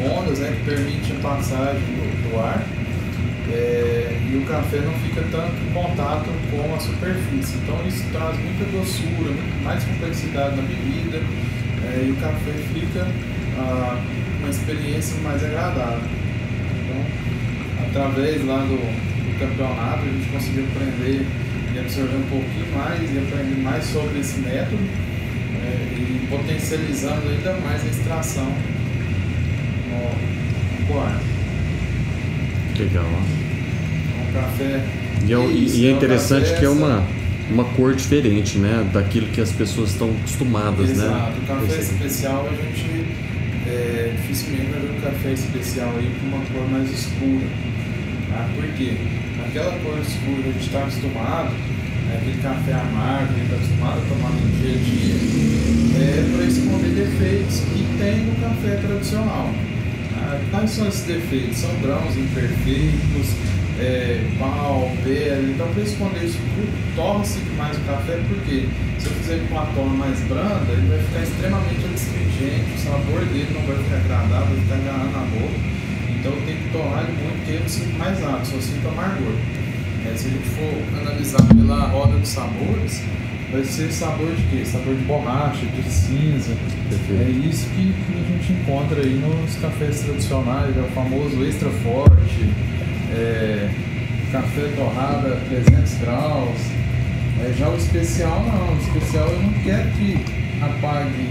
ondas 0.00 0.38
né, 0.38 0.56
que 0.56 0.70
permitem 0.70 1.16
a 1.16 1.20
passagem 1.20 1.80
do, 1.80 2.30
do 2.30 2.38
ar 2.38 2.64
é, 3.50 4.18
e 4.30 4.36
o 4.36 4.46
café 4.46 4.78
não 4.78 4.92
fica 4.94 5.22
tanto 5.30 5.54
em 5.56 5.72
contato 5.72 6.28
com 6.50 6.74
a 6.74 6.78
superfície. 6.78 7.56
Então 7.62 7.80
isso 7.86 8.04
traz 8.12 8.36
muita 8.38 8.64
doçura, 8.66 9.34
mais 9.64 9.82
complexidade 9.84 10.56
na 10.56 10.62
bebida 10.62 11.18
é, 11.84 12.04
e 12.06 12.10
o 12.10 12.16
café 12.16 12.52
fica 12.74 13.06
ah, 13.58 13.98
uma 14.40 14.50
experiência 14.50 15.16
mais 15.22 15.42
agradável. 15.44 16.02
Então, 16.84 17.86
através 17.88 18.44
lá 18.44 18.58
do, 18.58 18.76
do 18.76 19.38
campeonato, 19.38 20.02
a 20.02 20.06
gente 20.06 20.28
conseguiu 20.30 20.64
aprender 20.64 21.26
absorver 21.88 22.16
um 22.16 22.22
pouquinho 22.22 22.76
mais 22.76 23.00
e 23.00 23.18
aprender 23.18 23.62
mais 23.62 23.84
sobre 23.86 24.20
esse 24.20 24.38
método 24.40 24.76
é, 25.64 25.94
e 25.96 26.26
potencializando 26.28 27.28
ainda 27.28 27.54
mais 27.64 27.82
a 27.82 27.86
extração 27.86 28.52
no, 29.88 30.80
no 30.80 30.86
coar. 30.86 31.18
Legal. 32.78 33.04
Um 34.20 34.32
café. 34.32 34.84
E 35.26 35.32
é, 35.32 35.46
Isso, 35.46 35.76
e 35.76 35.86
é 35.88 35.92
um 35.92 35.96
interessante 35.96 36.44
café 36.44 36.58
que 36.58 36.64
é 36.66 36.68
uma, 36.68 37.02
uma 37.50 37.64
cor 37.64 37.94
diferente, 37.94 38.58
né? 38.58 38.88
Daquilo 38.92 39.26
que 39.28 39.40
as 39.40 39.50
pessoas 39.50 39.90
estão 39.90 40.10
acostumadas, 40.10 40.90
Exato. 40.90 41.10
né? 41.10 41.34
O 41.42 41.46
café 41.46 41.80
especial 41.80 42.46
a 42.46 42.54
gente 42.54 43.06
é, 43.66 44.12
dificilmente 44.14 44.70
vai 44.70 44.80
ver 44.80 44.90
um 44.90 45.00
café 45.00 45.32
especial 45.32 45.92
aí 45.96 46.14
com 46.20 46.36
uma 46.36 46.44
cor 46.52 46.70
mais 46.70 46.90
escura. 46.90 47.46
Tá? 48.30 48.46
Por 48.54 48.64
quê? 48.76 48.92
Aquela 49.46 49.72
cor 49.78 49.98
escura 49.98 50.40
a 50.40 50.52
gente 50.52 50.66
está 50.66 50.80
acostumado, 50.80 51.54
aquele 52.16 52.40
café 52.42 52.72
amargo 52.72 53.34
que 53.34 53.40
a 53.40 53.44
está 53.44 53.56
acostumado 53.56 53.98
a 53.98 54.08
tomar 54.08 54.30
no 54.30 54.48
dia 54.56 54.72
a 54.72 54.78
dia, 54.78 55.14
é 55.98 56.36
para 56.36 56.44
esconder 56.46 56.90
defeitos 56.90 57.60
que 57.60 57.98
tem 57.98 58.24
no 58.24 58.34
café 58.40 58.76
tradicional. 58.76 59.50
Ah, 60.16 60.40
Quais 60.50 60.70
são 60.70 60.88
esses 60.88 61.02
defeitos? 61.02 61.58
São 61.58 61.70
grãos 61.80 62.16
imperfeitos, 62.16 63.34
é, 63.80 64.20
pau, 64.38 64.90
pele. 65.04 65.52
Então, 65.54 65.68
para 65.68 65.82
esconder 65.82 66.24
isso 66.24 66.38
tudo, 66.54 66.96
torna-se 66.96 67.38
mais 67.56 67.76
o 67.76 67.80
café, 67.82 68.18
porque 68.28 68.66
se 68.98 69.06
eu 69.06 69.12
fizer 69.12 69.38
com 69.48 69.54
uma 69.54 69.66
torna 69.66 69.94
mais 69.94 70.18
branda, 70.20 70.72
ele 70.72 70.88
vai 70.88 70.98
ficar 70.98 71.22
extremamente 71.22 71.84
astringente, 71.94 72.74
o 72.74 72.78
sabor 72.78 73.24
dele 73.26 73.48
não 73.54 73.62
vai 73.62 73.76
ficar 73.84 73.96
agradável, 73.96 74.56
vai 74.56 74.60
ficar 74.60 74.74
agarrando 74.74 75.12
na 75.12 75.24
boca. 75.32 75.58
Então, 76.18 76.32
tenho 76.44 76.58
que 76.58 76.68
torrar 76.72 77.04
ele 77.04 77.14
muito, 77.22 77.70
sinto 77.70 77.98
mais 77.98 78.20
nada, 78.20 78.44
só 78.44 78.58
sinto 78.60 78.88
amargor. 78.88 79.34
É, 80.08 80.16
se 80.16 80.26
a 80.26 80.30
gente 80.30 80.48
for 80.48 81.00
analisar 81.00 81.42
pela 81.42 81.88
roda 81.88 82.18
dos 82.18 82.28
sabores, 82.28 83.02
vai 83.52 83.64
ser 83.64 83.92
sabor 83.92 84.34
de 84.34 84.42
quê? 84.44 84.64
Sabor 84.64 84.94
de 84.94 85.02
borracha, 85.04 85.66
de 85.66 85.82
cinza. 85.90 86.52
É 87.10 87.30
isso 87.30 87.66
que, 87.70 87.92
que 87.92 88.12
a 88.12 88.32
gente 88.32 88.52
encontra 88.52 89.00
aí 89.00 89.14
nos 89.14 89.56
cafés 89.56 90.00
tradicionais, 90.00 90.76
é 90.76 90.80
o 90.80 90.88
famoso 90.94 91.44
extra 91.44 91.68
forte, 91.68 92.50
é, 93.12 93.68
café 94.32 94.72
torrada 94.76 95.34
a 95.34 95.40
300 95.48 95.94
graus. 95.98 96.60
É, 97.40 97.52
já 97.56 97.68
o 97.68 97.76
especial 97.76 98.44
não, 98.44 98.74
o 98.74 98.78
especial 98.80 99.28
eu 99.28 99.42
não 99.42 99.52
quero 99.62 99.88
que 99.90 100.18
apague 100.60 101.28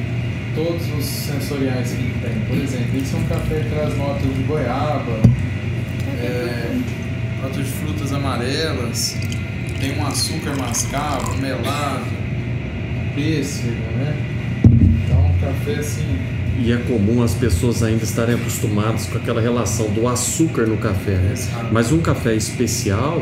todos 0.55 0.81
os 0.97 1.05
sensoriais 1.05 1.91
que 1.91 2.01
ele 2.01 2.15
tem. 2.21 2.39
Por 2.47 2.57
exemplo, 2.57 2.97
esse 2.97 3.15
é 3.15 3.17
um 3.17 3.23
café 3.23 3.59
que 3.59 3.69
traz 3.69 3.97
notas 3.97 4.21
de 4.21 4.43
goiaba, 4.43 5.19
é, 6.19 6.79
notas 7.41 7.65
de 7.65 7.71
frutas 7.71 8.13
amarelas, 8.13 9.15
tem 9.79 9.97
um 9.97 10.05
açúcar 10.05 10.55
mascavo, 10.55 11.37
melado, 11.37 12.05
pêssego, 13.15 13.69
né? 13.97 14.15
Então, 15.05 15.25
um 15.27 15.39
café 15.39 15.79
assim, 15.79 16.19
E 16.59 16.71
é 16.71 16.77
comum 16.77 17.21
as 17.21 17.35
pessoas 17.35 17.83
ainda 17.83 18.03
estarem 18.03 18.33
acostumadas 18.33 19.05
com 19.05 19.17
aquela 19.17 19.39
relação 19.39 19.89
do 19.91 20.07
açúcar 20.07 20.65
no 20.65 20.77
café, 20.77 21.11
né? 21.11 21.35
Mas 21.71 21.91
um 21.91 21.99
café 21.99 22.33
especial, 22.33 23.21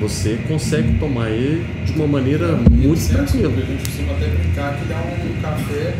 você 0.00 0.36
consegue 0.48 0.94
tomar 0.98 1.30
ele 1.30 1.64
de 1.84 1.92
uma 1.92 2.08
maneira 2.08 2.56
muito 2.68 2.98
sem 2.98 3.14
tranquila. 3.16 3.52
A 3.52 3.66
gente 3.66 3.84
costuma 3.86 4.12
até 4.14 4.26
brincar 4.26 4.76
que 4.76 4.84
dá 4.86 4.96
um 4.96 5.40
café, 5.40 5.94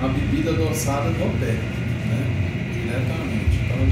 uma 0.00 0.08
bebida 0.08 0.50
adoçada 0.50 1.10
no 1.10 1.38
pé, 1.38 1.54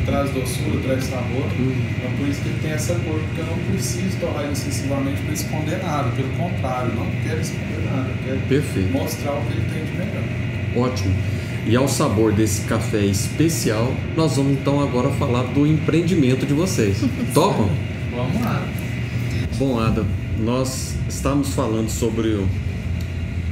traz 0.04 0.30
doçura, 0.30 0.80
traz 0.82 1.04
sabor. 1.04 1.44
Então 1.58 2.10
por 2.18 2.28
isso 2.28 2.40
que 2.42 2.48
ele 2.48 2.58
tem 2.62 2.70
essa 2.72 2.94
cor, 2.94 3.20
porque 3.20 3.40
eu 3.40 3.46
não 3.46 3.58
preciso 3.70 4.16
torrar 4.18 4.44
ele 4.44 4.52
excessivamente 4.52 5.20
para 5.22 5.32
esconder 5.32 5.82
nada. 5.82 6.10
Pelo 6.10 6.28
contrário, 6.30 6.90
eu 6.90 6.96
não 6.96 7.10
quero 7.22 7.40
esconder 7.40 7.84
nada. 7.90 8.08
Eu 8.08 8.24
quero 8.24 8.40
Perfeito. 8.48 8.92
mostrar 8.92 9.32
o 9.32 9.42
que 9.42 9.52
ele 9.52 9.66
tem 9.72 9.84
de 9.84 9.92
melhor. 9.92 10.88
Ótimo. 10.88 11.14
E 11.66 11.76
ao 11.76 11.86
sabor 11.86 12.32
desse 12.32 12.62
café 12.62 13.04
especial, 13.04 13.92
nós 14.16 14.36
vamos 14.36 14.52
então 14.52 14.80
agora 14.80 15.10
falar 15.10 15.42
do 15.44 15.66
empreendimento 15.66 16.46
de 16.46 16.54
vocês. 16.54 16.98
Topam? 17.34 17.68
Vamos 18.10 18.40
lá. 18.40 18.66
Bom, 19.58 19.78
Ada, 19.78 20.04
nós 20.38 20.94
estamos 21.08 21.50
falando 21.54 21.90
sobre 21.90 22.44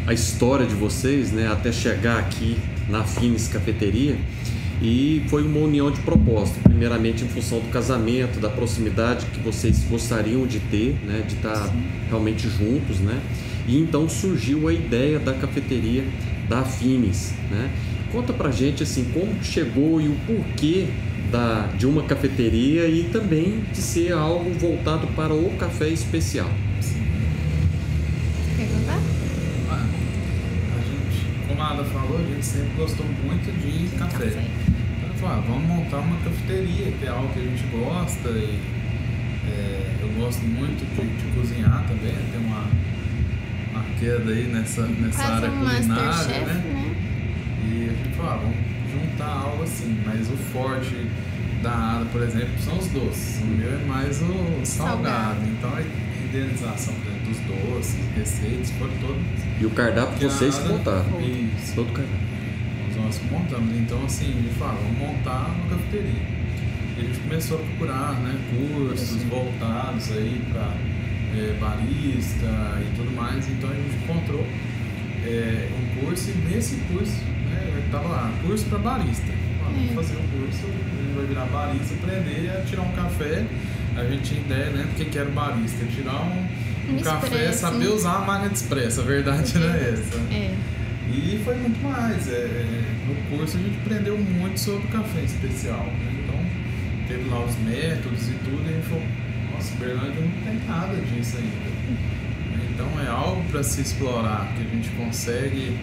a 0.07 0.13
história 0.15 0.67
de 0.67 0.75
vocês, 0.75 1.31
né, 1.33 1.49
até 1.53 1.71
chegar 1.71 2.19
aqui 2.19 2.57
na 2.89 3.05
Fines 3.05 3.47
Cafeteria. 3.47 4.17
E 4.81 5.25
foi 5.29 5.43
uma 5.43 5.59
união 5.61 5.91
de 5.91 6.01
propósito, 6.01 6.61
primeiramente 6.61 7.25
em 7.25 7.29
função 7.29 7.59
do 7.59 7.69
casamento, 7.71 8.39
da 8.39 8.49
proximidade 8.49 9.27
que 9.27 9.41
vocês 9.41 9.85
gostariam 9.91 10.47
de 10.47 10.61
ter, 10.61 10.97
né, 11.05 11.25
de 11.27 11.35
estar 11.35 11.69
realmente 12.09 12.49
juntos, 12.49 13.01
né? 13.01 13.21
E 13.67 13.77
então 13.77 14.09
surgiu 14.09 14.69
a 14.69 14.73
ideia 14.73 15.19
da 15.19 15.35
cafeteria 15.35 16.05
da 16.49 16.63
Fines, 16.63 17.35
né? 17.51 17.71
Conta 18.13 18.33
pra 18.33 18.51
gente 18.51 18.83
assim 18.83 19.05
como 19.13 19.43
chegou 19.43 20.01
e 20.01 20.09
o 20.09 20.17
porquê 20.27 20.87
da, 21.31 21.67
de 21.77 21.87
uma 21.87 22.05
cafeteria 22.05 22.87
e 22.89 23.05
também 23.05 23.61
de 23.73 23.79
ser 23.79 24.13
algo 24.13 24.51
voltado 24.55 25.07
para 25.09 25.35
o 25.35 25.51
café 25.59 25.89
especial. 25.89 26.51
Quer 28.57 28.67
contar? 28.69 28.99
A 29.71 30.81
gente, 30.81 31.47
como 31.47 31.61
a 31.61 31.71
Ada 31.73 31.85
falou, 31.85 32.19
a 32.19 32.23
gente 32.23 32.45
sempre 32.45 32.71
gostou 32.77 33.05
muito 33.23 33.53
de 33.61 33.97
café. 33.97 34.27
Então, 34.27 34.68
falou, 35.19 35.37
ah, 35.37 35.43
vamos 35.47 35.65
montar 35.65 35.99
uma 35.99 36.17
cafeteria, 36.19 36.93
que 36.93 37.07
é 37.07 37.09
algo 37.09 37.29
que 37.33 37.41
a 37.41 37.43
gente 37.43 37.65
gosta 37.67 38.29
e 38.31 38.61
é, 39.49 39.95
eu 40.01 40.09
gosto 40.23 40.43
muito 40.45 40.85
de, 40.95 41.07
de 41.07 41.35
cozinhar 41.35 41.85
também, 41.89 42.15
tem 42.33 42.41
uma, 42.45 42.67
uma 43.73 43.85
queda 43.99 44.31
aí 44.31 44.45
nessa, 44.53 44.83
nessa 44.83 45.19
Quase 45.19 45.33
área 45.33 45.51
um 45.51 45.59
culinária, 45.59 46.39
né? 46.41 46.55
né? 46.55 46.95
E 47.65 47.91
a 47.91 48.05
gente 48.05 48.17
falou, 48.17 48.33
ah, 48.33 48.41
vamos 48.43 48.57
juntar 48.93 49.27
algo 49.27 49.63
assim, 49.63 50.03
mas 50.07 50.29
o 50.29 50.37
forte 50.37 51.07
da 51.63 51.97
Ada, 51.97 52.05
por 52.07 52.23
exemplo, 52.23 52.51
são 52.61 52.79
os 52.79 52.87
doces. 52.89 53.41
O 53.43 53.47
meu 53.47 53.73
é 53.73 53.85
mais 53.85 54.23
o 54.23 54.61
salgado. 54.65 55.03
Salgado. 55.03 55.41
Então 55.47 55.75
a 55.75 55.83
idealização 56.25 56.95
dos 57.27 57.39
doces, 57.41 57.97
receitas, 58.17 58.71
foram 58.73 58.93
todas 59.01 59.23
E 59.61 59.67
o 59.67 59.71
cardápio 59.71 60.31
vocês 60.31 60.57
que 60.57 60.69
montaram. 60.69 61.21
Isso. 61.21 61.75
Todo 61.75 61.93
cardápio. 61.93 62.28
Nós 63.03 63.19
que 63.19 63.27
montamos. 63.33 63.77
Então, 63.77 64.05
assim, 64.05 64.27
gente 64.27 64.55
falou, 64.59 64.75
vamos 64.83 64.99
montar 64.99 65.51
uma 65.55 65.69
cafeteria. 65.77 66.23
E 66.97 67.01
a 67.01 67.05
gente 67.05 67.19
começou 67.21 67.59
a 67.59 67.63
procurar 67.63 68.13
né, 68.21 68.37
cursos 68.51 69.23
voltados 69.25 70.11
aí 70.13 70.41
para 70.53 70.73
barista 71.61 72.47
e 72.83 72.97
tudo 72.97 73.11
mais. 73.17 73.49
Então, 73.49 73.71
a 73.71 73.75
gente 73.75 73.95
encontrou 74.05 74.45
é, 75.25 75.69
um 75.79 76.01
curso 76.05 76.31
e 76.31 76.35
nesse 76.53 76.77
curso, 76.93 77.13
né, 77.51 77.83
estava 77.87 78.09
lá, 78.09 78.33
curso 78.43 78.65
para 78.67 78.79
barista. 78.79 79.33
Ah, 79.63 79.71
Vamos 79.71 79.91
É. 79.91 79.95
fazer 79.95 80.15
um 80.17 80.29
curso, 80.41 80.65
a 80.67 81.03
gente 81.03 81.17
vai 81.17 81.27
virar 81.27 81.45
barista, 81.47 81.95
aprender 81.95 82.51
a 82.51 82.61
tirar 82.65 82.83
um 82.83 82.93
café. 82.93 83.45
A 83.97 84.05
gente 84.05 84.23
tinha 84.23 84.41
ideia, 84.41 84.71
né, 84.71 84.83
do 84.85 85.05
que 85.05 85.19
era 85.19 85.29
o 85.29 85.33
barista. 85.33 85.85
Tirar 85.87 86.23
um, 86.23 86.93
um 86.93 86.97
Um 86.97 87.01
café, 87.01 87.27
expresso. 87.27 87.59
saber 87.61 87.89
usar 87.89 88.17
a 88.17 88.21
máquina 88.21 88.49
de 88.51 88.57
expresso. 88.57 89.01
A 89.01 89.05
verdade 89.05 89.59
não 89.59 89.69
é 89.75 89.91
essa. 89.91 90.19
É. 90.33 90.55
E 91.11 91.41
foi 91.45 91.57
muito 91.57 91.83
mais. 91.83 92.29
É, 92.29 92.85
no 93.07 93.37
curso 93.37 93.57
a 93.57 93.61
gente 93.61 93.79
aprendeu 93.85 94.19
muito 94.19 94.59
sobre 94.61 94.87
café 94.89 95.21
especial. 95.23 95.87
Né? 95.87 96.23
Então, 96.25 96.39
teve 97.09 97.29
lá 97.31 97.45
os 97.45 97.57
métodos 97.59 98.29
e 98.29 98.33
tudo, 98.45 98.63
e 98.67 98.69
a 98.69 98.73
gente 98.77 98.87
falou, 98.87 99.05
nossa, 99.53 99.75
Berlândia 99.77 100.21
não 100.21 100.45
tem 100.45 100.69
nada 100.69 100.97
disso 100.97 101.37
ainda. 101.39 102.19
Então 102.71 103.01
é 103.01 103.09
algo 103.09 103.43
para 103.51 103.63
se 103.63 103.81
explorar, 103.81 104.53
que 104.57 104.63
a 104.63 104.71
gente 104.71 104.89
consegue 104.91 105.77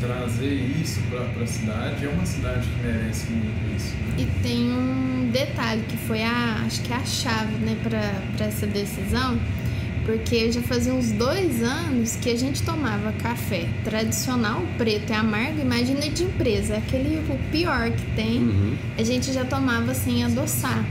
trazer 0.00 0.52
isso 0.80 1.00
para 1.10 1.42
a 1.42 1.46
cidade. 1.46 2.04
É 2.04 2.08
uma 2.08 2.26
cidade 2.26 2.66
que 2.66 2.86
merece 2.86 3.30
muito 3.30 3.76
isso. 3.76 3.94
Né? 3.94 4.14
E 4.18 4.42
tem 4.42 4.72
um 4.72 5.30
detalhe 5.30 5.82
que 5.88 5.96
foi 5.96 6.22
a, 6.24 6.62
acho 6.66 6.80
que 6.82 6.92
é 6.92 6.96
a 6.96 7.04
chave 7.04 7.54
né, 7.56 7.76
para 7.82 8.46
essa 8.46 8.66
decisão, 8.66 9.38
porque 10.10 10.50
já 10.50 10.60
fazia 10.60 10.92
uns 10.92 11.12
dois 11.12 11.62
anos 11.62 12.16
que 12.16 12.30
a 12.30 12.36
gente 12.36 12.64
tomava 12.64 13.12
café 13.12 13.68
tradicional, 13.84 14.60
preto 14.76 15.12
e 15.12 15.14
amargo, 15.14 15.60
imagina 15.60 16.00
de 16.00 16.24
empresa, 16.24 16.78
aquele 16.78 17.18
o 17.32 17.38
pior 17.52 17.92
que 17.92 18.16
tem, 18.16 18.38
uhum. 18.38 18.76
a 18.98 19.04
gente 19.04 19.32
já 19.32 19.44
tomava 19.44 19.94
sem 19.94 20.24
adoçar. 20.24 20.84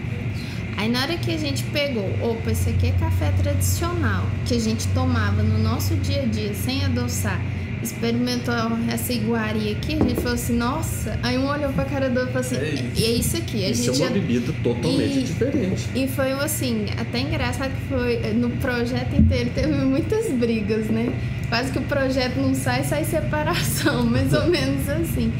Aí 0.77 0.87
na 0.87 1.01
hora 1.01 1.17
que 1.17 1.33
a 1.33 1.37
gente 1.37 1.63
pegou, 1.65 2.09
opa, 2.21 2.51
esse 2.51 2.69
aqui 2.69 2.87
é 2.87 2.91
café 2.93 3.33
tradicional, 3.33 4.25
que 4.45 4.53
a 4.55 4.59
gente 4.59 4.87
tomava 4.89 5.43
no 5.43 5.61
nosso 5.61 5.95
dia 5.97 6.21
a 6.21 6.25
dia 6.25 6.53
sem 6.53 6.85
adoçar, 6.85 7.41
experimentou 7.81 8.53
essa 8.91 9.13
iguaria 9.13 9.71
aqui, 9.71 9.93
a 9.93 10.03
gente 10.03 10.15
falou 10.15 10.33
assim, 10.33 10.57
nossa, 10.57 11.17
aí 11.23 11.37
um 11.37 11.47
olhou 11.47 11.71
pra 11.71 11.85
cara 11.85 12.09
do 12.09 12.19
outro 12.19 12.39
e 12.39 12.43
falou 12.43 12.47
assim, 12.47 12.57
é 12.57 12.91
e 12.95 13.05
é 13.05 13.11
isso 13.11 13.37
aqui. 13.37 13.65
A 13.65 13.69
isso 13.69 13.83
gente 13.83 14.01
é 14.01 14.05
uma 14.05 14.07
já... 14.07 14.13
bebida 14.13 14.53
totalmente 14.63 15.19
e, 15.19 15.23
diferente. 15.23 15.89
E 15.95 16.07
foi 16.07 16.31
assim, 16.33 16.87
até 16.97 17.19
engraçado 17.19 17.71
que 17.71 17.81
foi, 17.87 18.33
no 18.33 18.49
projeto 18.57 19.13
inteiro 19.15 19.51
teve 19.55 19.73
muitas 19.73 20.31
brigas, 20.31 20.87
né? 20.87 21.13
Quase 21.47 21.71
que 21.71 21.79
o 21.79 21.83
projeto 21.83 22.35
não 22.37 22.53
sai, 22.53 22.83
sai 22.83 23.05
separação, 23.05 24.05
mais 24.07 24.33
ou 24.33 24.47
menos 24.47 24.87
assim. 24.89 25.31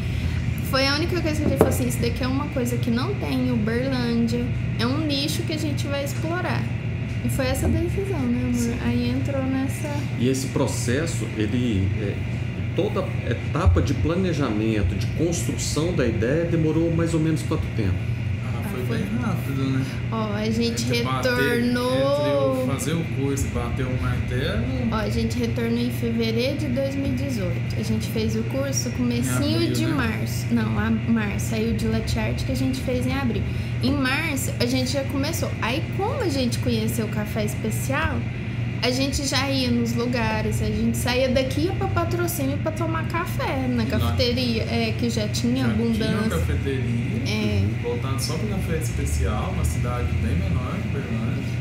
Foi 0.70 0.88
a 0.88 0.96
única 0.96 1.20
coisa 1.20 1.42
que 1.42 1.46
a 1.46 1.50
gente 1.50 1.58
falou 1.58 1.74
assim, 1.74 1.88
isso 1.88 2.00
daqui 2.00 2.24
é 2.24 2.28
uma 2.28 2.46
coisa 2.50 2.78
que 2.78 2.92
não 2.92 3.14
tem 3.16 3.48
em 3.48 3.52
Uberlândia, 3.52 4.46
é 4.78 4.86
um 4.86 5.00
nicho 5.00 5.42
que 5.44 5.54
a 5.54 5.58
gente 5.58 5.88
vai 5.88 6.06
explorar. 6.06 6.64
E 7.24 7.30
foi 7.30 7.48
essa 7.48 7.68
decisão, 7.68 8.20
né, 8.20 8.42
amor? 8.44 8.54
Sim. 8.54 8.78
Aí 8.84 9.10
entrou 9.10 9.44
nessa. 9.44 9.90
E 10.20 10.28
esse 10.28 10.48
processo, 10.48 11.28
ele. 11.38 11.88
É, 12.02 12.16
toda 12.76 13.06
etapa 13.30 13.82
de 13.82 13.94
planejamento, 13.94 14.96
de 14.96 15.06
construção 15.18 15.94
da 15.94 16.06
ideia, 16.08 16.46
demorou 16.46 16.90
mais 16.92 17.14
ou 17.14 17.20
menos 17.20 17.42
quanto 17.44 17.66
tempo? 17.76 18.19
Foi 18.90 19.06
rápido, 19.22 19.64
né? 19.70 19.86
Ó, 20.12 20.34
a 20.34 20.50
gente 20.50 20.84
retornou. 20.86 22.66
Bater, 22.66 22.74
fazer 22.74 22.94
o 22.94 23.04
curso 23.16 23.46
e 23.46 23.50
bater 23.50 23.86
o 23.86 24.02
martelo. 24.02 24.64
Ó, 24.92 24.96
a 24.96 25.10
gente 25.10 25.38
retornou 25.38 25.78
em 25.78 25.92
fevereiro 25.92 26.58
de 26.58 26.68
2018. 26.70 27.80
A 27.80 27.84
gente 27.84 28.08
fez 28.08 28.36
o 28.36 28.42
curso 28.46 28.90
comecinho 28.92 29.58
abril, 29.58 29.74
de 29.74 29.86
né? 29.86 29.94
março. 29.94 30.48
Não, 30.52 30.80
a 30.80 30.90
março. 30.90 31.50
Saiu 31.52 31.74
de 31.74 31.88
latte 31.88 32.18
art 32.18 32.44
que 32.44 32.52
a 32.52 32.56
gente 32.56 32.82
fez 32.82 33.06
em 33.06 33.14
abril. 33.14 33.44
Em 33.84 33.92
março, 33.92 34.52
a 34.60 34.66
gente 34.66 34.92
já 34.92 35.04
começou. 35.04 35.52
Aí, 35.62 35.84
como 35.96 36.22
a 36.22 36.30
gente 36.30 36.58
conheceu 36.58 37.06
o 37.06 37.10
café 37.10 37.46
especial, 37.46 38.20
a 38.82 38.92
gente 38.92 39.26
já 39.26 39.50
ia 39.50 39.70
nos 39.70 39.94
lugares, 39.94 40.62
a 40.62 40.66
gente 40.66 40.98
saía 40.98 41.30
daqui 41.30 41.66
ia 41.66 41.74
para 41.74 41.88
patrocínio 41.88 42.58
para 42.60 42.72
tomar 42.72 43.08
café 43.08 43.68
na 43.68 43.86
cafeteria, 43.86 44.64
é, 44.64 44.94
que 44.98 45.10
já 45.10 45.28
tinha 45.28 45.66
já 45.66 45.72
abundância. 45.72 46.06
Tinha 46.06 46.20
uma 46.20 46.30
cafeteria, 46.30 47.22
é. 47.28 47.64
voltando 47.82 48.20
só 48.20 48.36
para 48.36 48.48
café 48.50 48.78
especial, 48.78 49.52
uma 49.54 49.66
cidade 49.66 50.08
bem 50.22 50.36
menor 50.36 50.76
que 50.82 50.88
Berlândia. 50.90 51.60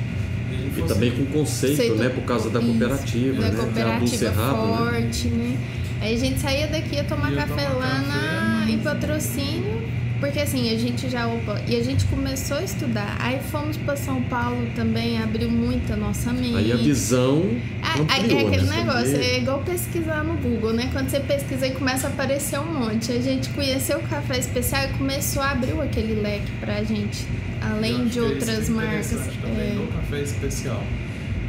E, 0.50 0.80
e 0.80 0.82
também 0.86 1.10
com 1.10 1.26
conceito, 1.26 1.76
Sei 1.76 1.94
né? 1.94 2.08
Por 2.08 2.22
causa 2.22 2.48
da 2.50 2.60
cooperativa, 2.60 3.42
da 3.42 3.50
né? 3.50 3.56
cooperativa 3.56 4.32
forte, 4.32 5.28
né? 5.28 5.58
Aí 6.00 6.14
a 6.14 6.18
gente 6.18 6.38
saía 6.38 6.66
daqui 6.66 6.96
ia 6.96 7.04
tomar 7.04 7.30
ia 7.30 7.36
café 7.38 7.66
tomar 7.66 7.78
lá 7.78 7.90
café, 7.90 8.06
na, 8.06 8.70
em 8.70 8.78
patrocínio 8.78 9.88
porque 10.20 10.40
assim, 10.40 10.74
a 10.74 10.76
gente 10.76 11.08
já, 11.08 11.26
opa, 11.28 11.60
e 11.68 11.76
a 11.76 11.82
gente 11.82 12.04
começou 12.06 12.56
a 12.56 12.62
estudar. 12.62 13.16
Aí 13.20 13.38
fomos 13.52 13.76
para 13.76 13.94
São 13.96 14.20
Paulo 14.22 14.68
também, 14.74 15.22
abriu 15.22 15.48
muito 15.48 15.92
a 15.92 15.96
nossa 15.96 16.32
mente. 16.32 16.56
Aí 16.56 16.72
a 16.72 16.76
visão. 16.76 17.44
É, 17.82 18.18
é 18.18 18.40
aquele 18.42 18.62
né? 18.62 18.76
negócio, 18.78 19.16
é 19.16 19.38
igual 19.38 19.62
pesquisar 19.62 20.24
no 20.24 20.34
Google, 20.34 20.72
né? 20.72 20.90
Quando 20.92 21.08
você 21.08 21.20
pesquisa 21.20 21.68
e 21.68 21.70
começa 21.70 22.08
a 22.08 22.10
aparecer 22.10 22.58
um 22.58 22.66
monte. 22.66 23.12
A 23.12 23.20
gente 23.20 23.48
conheceu 23.50 23.98
o 23.98 24.02
café 24.02 24.38
especial 24.38 24.86
e 24.86 24.98
começou 24.98 25.40
a 25.40 25.52
abrir 25.52 25.80
aquele 25.80 26.20
leque 26.20 26.50
pra 26.58 26.82
gente, 26.82 27.24
além 27.62 28.06
de 28.06 28.20
outras 28.20 28.68
marcas. 28.68 29.10
Também 29.40 29.70
é... 29.70 29.74
no 29.74 29.86
café 29.86 30.20
especial. 30.20 30.82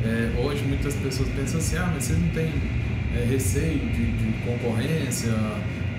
É, 0.06 0.30
hoje 0.40 0.64
muitas 0.64 0.94
pessoas 0.94 1.28
pensam 1.30 1.60
assim, 1.60 1.76
ah, 1.76 1.92
mas 1.94 2.04
vocês 2.06 2.20
não 2.20 2.30
têm 2.30 2.54
é, 3.16 3.26
receio 3.30 3.80
de, 3.80 4.12
de 4.12 4.34
concorrência 4.46 5.34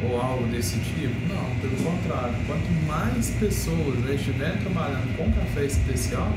ou 0.03 0.21
algo 0.21 0.47
desse 0.49 0.79
tipo. 0.79 1.15
Não, 1.29 1.45
pelo 1.61 1.77
contrário. 1.85 2.35
Quanto 2.47 2.71
mais 2.87 3.31
pessoas 3.39 3.99
né, 4.01 4.15
estiverem 4.15 4.59
trabalhando 4.59 5.17
com 5.17 5.31
café 5.33 5.65
especial, 5.65 6.33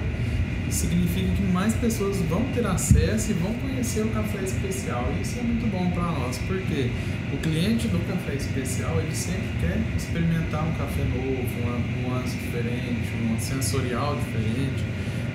significa 0.69 1.29
que 1.35 1.43
mais 1.43 1.73
pessoas 1.75 2.17
vão 2.23 2.43
ter 2.53 2.65
acesso 2.65 3.31
e 3.31 3.33
vão 3.33 3.53
conhecer 3.55 4.01
o 4.01 4.09
café 4.09 4.43
especial. 4.43 5.07
E 5.17 5.21
isso 5.21 5.39
é 5.39 5.43
muito 5.43 5.69
bom 5.71 5.89
para 5.91 6.03
nós, 6.03 6.37
porque 6.47 6.89
o 7.31 7.37
cliente 7.37 7.87
do 7.87 7.99
café 8.07 8.35
especial 8.35 8.99
ele 8.99 9.15
sempre 9.15 9.49
quer 9.61 9.77
experimentar 9.95 10.63
um 10.63 10.71
café 10.73 11.03
novo, 11.03 11.47
uma 11.61 11.79
nuance 12.01 12.35
diferente, 12.37 13.09
uma 13.21 13.39
sensorial 13.39 14.15
diferente. 14.15 14.83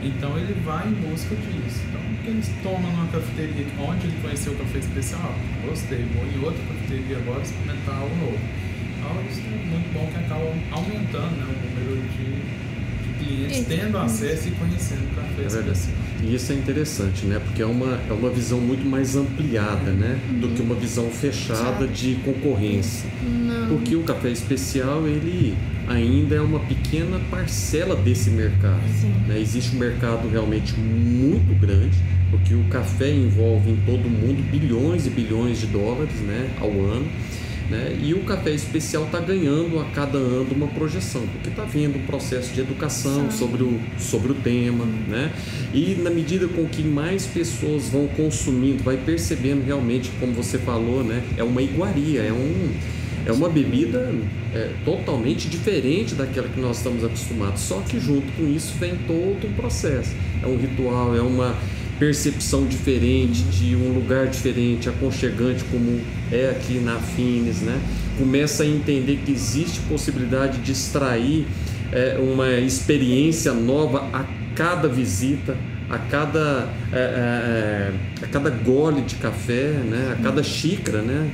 Então 0.02 0.38
ele 0.38 0.54
vai 0.64 0.86
em 0.86 0.92
busca 0.92 1.34
disso. 1.34 1.82
Então, 1.88 2.00
o 2.00 2.22
que 2.22 2.28
eles 2.30 2.50
tomam 2.62 2.90
numa 2.92 3.06
cafeteria 3.08 3.66
onde 3.80 4.06
ele 4.06 4.18
conheceu 4.22 4.52
o 4.52 4.56
café 4.56 4.78
especial? 4.78 5.34
Gostei, 5.66 6.04
vou 6.14 6.24
em 6.26 6.44
outra 6.44 6.62
cafeteria 6.64 7.18
agora 7.18 7.42
experimentar 7.42 7.96
algo 7.96 8.16
novo. 8.16 8.38
Então, 8.98 9.24
isso 9.30 9.40
é 9.40 9.66
muito 9.66 9.92
bom 9.92 10.06
que 10.12 10.18
acaba 10.18 10.44
aumentando 10.70 11.36
né, 11.36 11.46
o 11.46 11.56
número 11.66 12.02
de, 12.14 12.26
de 13.02 13.24
clientes 13.24 13.66
tendo 13.66 13.98
acesso 13.98 14.48
e 14.48 14.50
conhecendo 14.52 15.10
o 15.10 15.14
café 15.16 15.42
é 15.42 15.46
especial. 15.46 16.07
E 16.22 16.34
isso 16.34 16.52
é 16.52 16.54
interessante, 16.54 17.24
né? 17.26 17.38
Porque 17.38 17.62
é 17.62 17.66
uma, 17.66 17.98
é 18.08 18.12
uma 18.12 18.30
visão 18.30 18.60
muito 18.60 18.84
mais 18.84 19.14
ampliada, 19.14 19.92
né? 19.92 20.18
Uhum. 20.30 20.40
Do 20.40 20.48
que 20.48 20.62
uma 20.62 20.74
visão 20.74 21.08
fechada 21.10 21.86
de 21.86 22.16
concorrência. 22.24 23.08
Não. 23.22 23.68
Porque 23.68 23.94
o 23.94 24.02
café 24.02 24.30
especial, 24.30 25.06
ele 25.06 25.56
ainda 25.88 26.34
é 26.34 26.40
uma 26.40 26.60
pequena 26.60 27.18
parcela 27.30 27.96
desse 27.96 28.30
mercado. 28.30 28.82
Né? 29.26 29.40
Existe 29.40 29.74
um 29.74 29.78
mercado 29.78 30.28
realmente 30.28 30.74
muito 30.78 31.58
grande, 31.58 31.96
porque 32.30 32.54
o 32.54 32.64
café 32.64 33.10
envolve 33.10 33.70
em 33.70 33.76
todo 33.86 34.06
o 34.06 34.10
mundo 34.10 34.42
bilhões 34.50 35.06
e 35.06 35.10
bilhões 35.10 35.60
de 35.60 35.66
dólares 35.66 36.14
né, 36.20 36.50
ao 36.60 36.70
ano. 36.70 37.06
Né? 37.70 37.98
E 38.02 38.14
o 38.14 38.20
café 38.20 38.50
especial 38.50 39.04
está 39.04 39.20
ganhando 39.20 39.78
a 39.78 39.84
cada 39.86 40.16
ano 40.16 40.48
uma 40.54 40.68
projeção, 40.68 41.26
porque 41.32 41.50
está 41.50 41.64
vindo 41.64 41.98
um 41.98 42.06
processo 42.06 42.54
de 42.54 42.60
educação 42.60 43.30
sobre 43.30 43.62
o, 43.62 43.78
sobre 43.98 44.32
o 44.32 44.34
tema. 44.34 44.84
Né? 44.84 45.32
E 45.74 45.94
na 45.96 46.10
medida 46.10 46.48
com 46.48 46.66
que 46.66 46.82
mais 46.82 47.26
pessoas 47.26 47.88
vão 47.88 48.06
consumindo, 48.08 48.82
vai 48.82 48.96
percebendo 48.96 49.64
realmente, 49.64 50.10
como 50.18 50.32
você 50.32 50.58
falou, 50.58 51.04
né? 51.04 51.22
é 51.36 51.44
uma 51.44 51.62
iguaria, 51.62 52.22
é 52.22 52.32
um 52.32 52.72
é 53.26 53.32
uma 53.32 53.50
bebida 53.50 54.10
é, 54.54 54.70
totalmente 54.86 55.48
diferente 55.48 56.14
daquela 56.14 56.48
que 56.48 56.58
nós 56.58 56.78
estamos 56.78 57.04
acostumados. 57.04 57.60
Só 57.60 57.80
que 57.80 58.00
junto 58.00 58.30
com 58.32 58.48
isso 58.48 58.74
vem 58.78 58.96
todo 59.06 59.46
um 59.46 59.52
processo. 59.52 60.14
É 60.42 60.46
um 60.46 60.56
ritual, 60.56 61.14
é 61.14 61.20
uma 61.20 61.54
percepção 61.98 62.66
diferente 62.66 63.42
de 63.42 63.74
um 63.74 63.92
lugar 63.92 64.28
diferente, 64.28 64.88
aconchegante 64.88 65.64
como 65.64 66.00
é 66.30 66.50
aqui 66.50 66.78
na 66.78 66.96
Fines, 66.98 67.60
né? 67.60 67.80
Começa 68.16 68.62
a 68.62 68.66
entender 68.66 69.20
que 69.24 69.32
existe 69.32 69.80
possibilidade 69.80 70.58
de 70.58 70.72
extrair 70.72 71.46
é, 71.92 72.18
uma 72.20 72.52
experiência 72.52 73.52
nova 73.52 74.08
a 74.12 74.24
cada 74.54 74.88
visita, 74.88 75.56
a 75.88 75.98
cada, 75.98 76.68
é, 76.92 76.98
é, 76.98 77.92
é 78.20 78.24
a 78.24 78.28
cada 78.28 78.50
gole 78.50 79.02
de 79.02 79.14
café, 79.16 79.72
né? 79.84 80.16
a 80.18 80.22
cada 80.22 80.42
xícara, 80.42 81.00
né? 81.00 81.30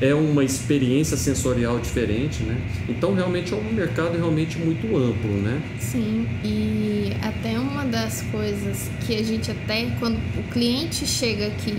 É 0.00 0.14
uma 0.14 0.44
experiência 0.44 1.16
sensorial 1.16 1.78
diferente, 1.78 2.42
né? 2.42 2.56
Então 2.88 3.14
realmente 3.14 3.52
é 3.52 3.56
um 3.56 3.72
mercado 3.72 4.16
realmente 4.16 4.58
muito 4.58 4.96
amplo, 4.96 5.30
né? 5.42 5.60
Sim, 5.78 6.26
e 6.44 7.12
até 7.22 7.58
uma 7.58 7.84
das 7.84 8.22
coisas 8.30 8.90
que 9.06 9.16
a 9.16 9.22
gente 9.22 9.50
até 9.50 9.86
quando 9.98 10.18
o 10.38 10.42
cliente 10.52 11.06
chega 11.06 11.46
aqui, 11.46 11.76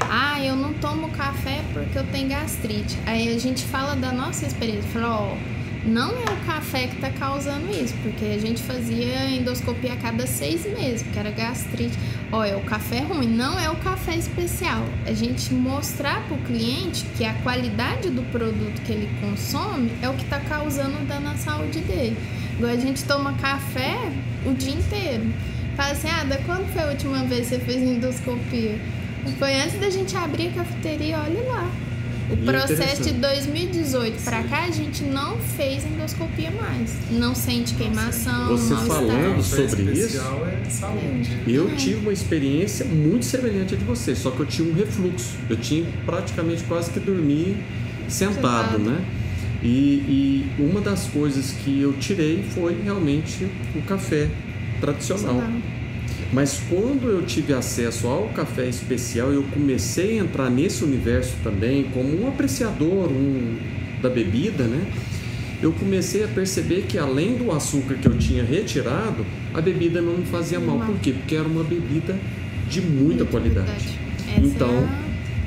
ah, 0.00 0.42
eu 0.42 0.56
não 0.56 0.72
tomo 0.74 1.08
café 1.10 1.62
porque 1.72 1.98
eu 1.98 2.04
tenho 2.04 2.28
gastrite. 2.28 2.96
Aí 3.04 3.34
a 3.34 3.38
gente 3.38 3.64
fala 3.64 3.94
da 3.94 4.12
nossa 4.12 4.46
experiência, 4.46 4.88
fala, 4.90 5.20
ó, 5.20 5.34
oh, 5.34 5.57
não 5.88 6.10
é 6.10 6.24
o 6.24 6.46
café 6.46 6.86
que 6.86 6.94
está 6.96 7.10
causando 7.10 7.70
isso, 7.70 7.94
porque 8.02 8.24
a 8.26 8.38
gente 8.38 8.62
fazia 8.62 9.30
endoscopia 9.30 9.94
a 9.94 9.96
cada 9.96 10.26
seis 10.26 10.64
meses, 10.64 11.02
porque 11.02 11.18
era 11.18 11.30
gastrite. 11.30 11.98
Olha, 12.30 12.58
o 12.58 12.62
café 12.62 12.98
é 12.98 13.02
ruim, 13.02 13.28
não 13.28 13.58
é 13.58 13.70
o 13.70 13.76
café 13.76 14.14
especial. 14.16 14.84
A 15.06 15.12
gente 15.12 15.52
mostrar 15.54 16.22
para 16.24 16.36
o 16.36 16.40
cliente 16.42 17.04
que 17.16 17.24
a 17.24 17.32
qualidade 17.42 18.10
do 18.10 18.22
produto 18.30 18.82
que 18.84 18.92
ele 18.92 19.08
consome 19.20 19.90
é 20.02 20.08
o 20.08 20.14
que 20.14 20.24
está 20.24 20.38
causando 20.40 21.06
dano 21.06 21.30
à 21.30 21.34
saúde 21.36 21.80
dele. 21.80 22.16
Igual 22.56 22.72
a 22.72 22.76
gente 22.76 23.02
toma 23.04 23.32
café 23.34 23.96
o 24.44 24.52
dia 24.52 24.74
inteiro. 24.74 25.32
Fala 25.76 25.92
assim, 25.92 26.08
ah, 26.08 26.24
da 26.24 26.36
quando 26.38 26.70
foi 26.72 26.82
a 26.82 26.88
última 26.88 27.24
vez 27.24 27.48
que 27.48 27.56
você 27.56 27.60
fez 27.60 27.82
endoscopia? 27.82 28.78
Foi 29.38 29.60
antes 29.60 29.78
da 29.78 29.90
gente 29.90 30.16
abrir 30.16 30.48
a 30.48 30.52
cafeteria, 30.52 31.18
olha 31.18 31.42
lá. 31.42 31.87
O 32.30 32.36
processo 32.36 33.02
de 33.02 33.12
2018 33.12 34.22
para 34.22 34.42
cá, 34.44 34.64
a 34.64 34.70
gente 34.70 35.02
não 35.02 35.38
fez 35.38 35.84
endoscopia 35.84 36.50
mais. 36.50 36.94
Não 37.10 37.34
sente 37.34 37.74
queimação, 37.74 38.48
Você 38.48 38.74
falando 38.74 39.42
sobre 39.42 39.82
isso, 39.92 40.18
é 40.18 40.70
saúde. 40.70 41.38
eu 41.46 41.74
tive 41.76 41.96
uma 42.00 42.12
experiência 42.12 42.84
muito 42.84 43.24
semelhante 43.24 43.74
à 43.74 43.78
de 43.78 43.84
você, 43.84 44.14
só 44.14 44.30
que 44.30 44.40
eu 44.40 44.46
tinha 44.46 44.68
um 44.68 44.74
refluxo. 44.74 45.36
Eu 45.48 45.56
tinha 45.56 45.86
praticamente 46.04 46.64
quase 46.64 46.90
que 46.90 47.00
dormir 47.00 47.56
sentado, 48.08 48.72
Sentado. 48.72 48.78
né? 48.78 49.04
E, 49.62 49.66
e 49.68 50.62
uma 50.62 50.80
das 50.80 51.06
coisas 51.06 51.50
que 51.52 51.80
eu 51.80 51.92
tirei 51.94 52.44
foi 52.54 52.78
realmente 52.84 53.46
o 53.74 53.82
café 53.82 54.28
tradicional. 54.80 55.42
Mas 56.32 56.60
quando 56.68 57.08
eu 57.08 57.22
tive 57.22 57.54
acesso 57.54 58.06
ao 58.06 58.28
café 58.28 58.68
especial, 58.68 59.32
eu 59.32 59.42
comecei 59.44 60.18
a 60.18 60.22
entrar 60.22 60.50
nesse 60.50 60.84
universo 60.84 61.34
também 61.42 61.84
como 61.84 62.22
um 62.22 62.28
apreciador 62.28 63.10
um, 63.10 63.56
da 64.02 64.10
bebida, 64.10 64.64
né? 64.64 64.86
Eu 65.62 65.72
comecei 65.72 66.22
a 66.22 66.28
perceber 66.28 66.82
que 66.82 66.98
além 66.98 67.36
do 67.36 67.50
açúcar 67.50 67.94
que 67.94 68.06
eu 68.06 68.16
tinha 68.16 68.44
retirado, 68.44 69.24
a 69.52 69.60
bebida 69.60 70.00
não 70.00 70.18
me 70.18 70.26
fazia 70.26 70.60
mal. 70.60 70.78
Por 70.78 70.98
quê? 71.00 71.12
Porque 71.12 71.34
era 71.34 71.48
uma 71.48 71.64
bebida 71.64 72.16
de 72.68 72.80
muita 72.80 73.24
qualidade. 73.24 73.98
Essa 74.28 74.40
Então, 74.40 74.88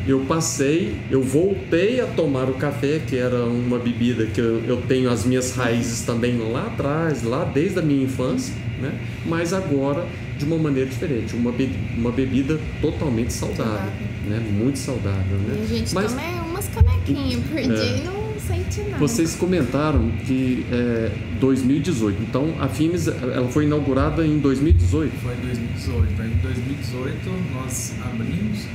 eu 0.05 0.21
passei, 0.21 0.95
eu 1.09 1.21
voltei 1.21 2.01
a 2.01 2.07
tomar 2.07 2.49
o 2.49 2.55
café, 2.55 2.99
que 3.05 3.15
era 3.15 3.45
uma 3.45 3.77
bebida 3.77 4.25
que 4.25 4.41
eu, 4.41 4.61
eu 4.65 4.77
tenho 4.81 5.09
as 5.09 5.25
minhas 5.25 5.55
raízes 5.55 6.01
também 6.01 6.37
lá 6.39 6.65
atrás, 6.65 7.23
lá 7.23 7.45
desde 7.45 7.79
a 7.79 7.81
minha 7.81 8.03
infância, 8.03 8.53
né? 8.81 8.93
Mas 9.25 9.53
agora 9.53 10.05
de 10.41 10.45
uma 10.47 10.57
maneira 10.57 10.89
diferente, 10.89 11.35
uma, 11.35 11.51
be- 11.51 11.69
uma 11.95 12.11
bebida 12.11 12.59
totalmente 12.81 13.31
saudável, 13.31 13.91
né? 14.27 14.39
Muito 14.51 14.79
saudável, 14.79 15.37
E 15.37 15.49
né? 15.51 15.61
a 15.63 15.67
gente 15.67 15.93
Mas 15.93 16.11
toma 16.13 16.21
é 16.23 16.41
umas 16.41 16.67
canequinhas 16.67 17.43
por 17.45 17.57
É. 17.59 17.61
dia 17.61 17.97
e 17.97 18.03
não 18.03 18.21
sente 18.39 18.81
nada. 18.89 18.97
vocês 18.97 19.35
comentaram 19.35 20.09
que 20.25 20.65
é 20.71 21.11
2018, 21.39 22.23
então 22.23 22.55
a 22.59 22.67
Fimes 22.67 23.07
ela 23.07 23.47
foi 23.49 23.65
inaugurada 23.65 24.25
em 24.25 24.39
2018. 24.39 25.11
Foi 25.21 25.33
em 25.35 25.41
2018. 25.41 26.21
Aí 26.23 26.31
em 26.31 26.37
2018 26.37 27.29
nós 27.53 27.93
abrimos, 28.03 28.65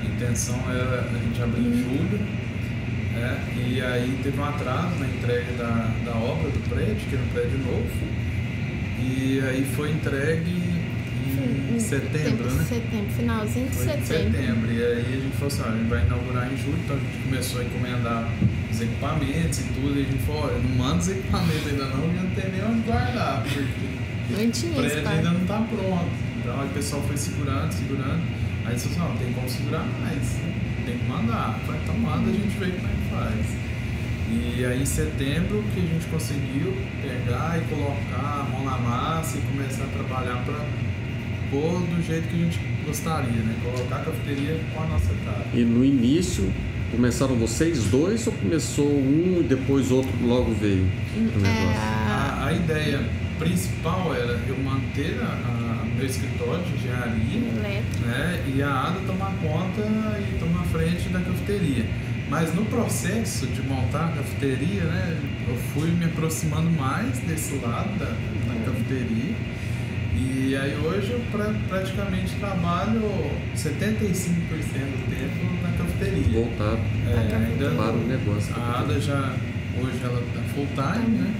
a 0.00 0.06
intenção 0.14 0.56
era 0.70 1.00
a 1.12 1.18
gente 1.24 1.42
abrir 1.42 1.62
em 1.62 1.72
julho, 1.82 2.20
né? 3.14 3.44
e 3.68 3.80
aí 3.82 4.16
teve 4.22 4.38
um 4.38 4.44
atraso 4.44 4.94
na 5.00 5.06
entrega 5.08 5.52
da, 5.58 5.90
da 6.04 6.16
obra 6.16 6.48
do 6.48 6.68
prédio, 6.68 6.96
que 7.08 7.14
era 7.16 7.24
um 7.24 7.28
prédio 7.28 7.58
novo, 7.58 7.88
e 9.00 9.40
aí 9.48 9.64
foi 9.76 9.90
entregue 9.90 10.77
em 11.44 11.78
setembro, 11.80 12.50
né? 12.50 12.64
Setembro, 12.68 13.12
finalzinho 13.16 13.68
de 13.68 13.76
Foi 13.76 13.84
em 13.84 13.88
setembro. 14.04 14.32
setembro. 14.38 14.72
E 14.72 14.84
aí 14.84 15.00
a 15.00 15.20
gente 15.20 15.32
falou 15.36 15.46
assim, 15.48 15.62
ó, 15.62 15.68
a 15.68 15.76
gente 15.76 15.88
vai 15.88 16.04
inaugurar 16.06 16.52
em 16.52 16.56
julho, 16.56 16.78
então 16.84 16.96
a 16.96 16.98
gente 17.00 17.24
começou 17.24 17.60
a 17.60 17.64
encomendar 17.64 18.28
os 18.70 18.80
equipamentos 18.80 19.58
e 19.58 19.62
tudo, 19.74 19.98
e 19.98 20.02
a 20.02 20.04
gente 20.04 20.22
falou, 20.24 20.44
olha, 20.44 20.58
não 20.58 20.70
manda 20.76 20.98
os 20.98 21.08
equipamentos 21.08 21.66
ainda 21.66 21.84
não, 21.86 22.00
porque 22.00 22.20
não 22.20 22.30
tem 22.30 22.52
nem 22.52 22.64
onde 22.64 22.80
guardar, 22.82 23.42
porque 23.42 23.60
Não 24.30 24.50
tinha 24.50 24.72
o 24.72 24.74
prédio 24.76 24.98
espaço. 24.98 25.16
ainda 25.16 25.30
não 25.30 25.42
está 25.42 25.58
pronto. 25.60 26.10
Então 26.38 26.60
aí 26.60 26.66
o 26.66 26.72
pessoal 26.72 27.02
foi 27.02 27.16
segurando, 27.16 27.72
segurando. 27.72 28.22
Aí 28.64 28.72
eles 28.72 28.84
falaram 28.86 29.14
assim, 29.14 29.24
não, 29.24 29.24
tem 29.24 29.32
como 29.34 29.48
segurar 29.48 29.84
mais, 30.00 30.36
tem 30.84 30.98
que 30.98 31.04
mandar. 31.08 31.58
Falei, 31.66 31.80
então 31.82 31.98
manda, 31.98 32.28
a 32.30 32.32
gente 32.32 32.58
vê 32.58 32.66
como 32.66 32.86
é 32.86 32.90
que 32.90 33.14
faz. 33.14 33.46
E 34.30 34.64
aí 34.64 34.82
em 34.82 34.84
setembro 34.84 35.64
que 35.72 35.80
a 35.80 35.82
gente 35.84 36.04
conseguiu 36.08 36.76
pegar 37.00 37.58
e 37.58 37.74
colocar 37.74 38.44
a 38.44 38.46
mão 38.52 38.62
na 38.62 38.76
massa 38.76 39.38
e 39.38 39.40
começar 39.40 39.84
a 39.84 39.86
trabalhar 39.86 40.44
para 40.44 40.60
pôr 41.50 41.80
do 41.80 42.06
jeito 42.06 42.28
que 42.28 42.34
a 42.34 42.44
gente 42.44 42.60
gostaria, 42.86 43.42
né? 43.42 43.54
Colocar 43.62 43.96
a 43.96 44.04
cafeteria 44.04 44.60
com 44.74 44.82
a 44.82 44.86
nossa 44.86 45.14
cara. 45.24 45.44
E 45.54 45.60
no 45.62 45.84
início 45.84 46.52
começaram 46.90 47.34
vocês 47.36 47.84
dois 47.84 48.26
ou 48.26 48.32
começou 48.32 48.88
um 48.88 49.40
e 49.40 49.42
depois 49.42 49.90
outro 49.90 50.12
logo 50.22 50.52
veio? 50.54 50.86
negócio? 51.14 51.80
A, 52.08 52.46
a 52.46 52.52
ideia 52.52 53.04
principal 53.38 54.14
era 54.14 54.38
eu 54.48 54.58
manter 54.58 55.18
a, 55.20 55.26
a 55.26 55.68
meu 55.98 56.06
escritório 56.06 56.62
de 56.64 56.74
engenharia 56.74 57.40
né, 58.06 58.44
e 58.54 58.62
a 58.62 58.86
Ada 58.86 59.00
tomar 59.00 59.32
conta 59.42 59.82
e 60.20 60.38
tomar 60.38 60.64
frente 60.66 61.08
da 61.08 61.20
cafeteria. 61.20 61.84
Mas 62.30 62.54
no 62.54 62.64
processo 62.66 63.46
de 63.46 63.62
montar 63.62 64.06
a 64.06 64.12
cafeteria, 64.12 64.84
né, 64.84 65.18
eu 65.48 65.56
fui 65.72 65.90
me 65.90 66.04
aproximando 66.04 66.70
mais 66.70 67.18
desse 67.20 67.56
lado 67.56 67.98
da, 67.98 68.06
da 68.06 68.64
cafeteria. 68.64 69.34
E 70.20 70.56
aí 70.56 70.76
hoje 70.84 71.12
eu 71.12 71.20
pra- 71.30 71.54
praticamente 71.68 72.34
trabalho 72.36 73.02
75% 73.54 74.90
do 74.90 75.10
tempo 75.14 75.62
na 75.62 75.70
cafeteria. 75.78 76.40
Voltado 76.40 76.80
É, 77.06 77.36
ainda 77.36 77.70
para 77.70 77.92
o 77.92 78.04
negócio. 78.06 78.54
a 78.56 78.80
Ada 78.80 79.00
já, 79.00 79.34
hoje 79.80 79.98
ela 80.02 80.22
tá 80.34 80.40
full 80.54 80.66
time, 80.74 81.18
né? 81.18 81.34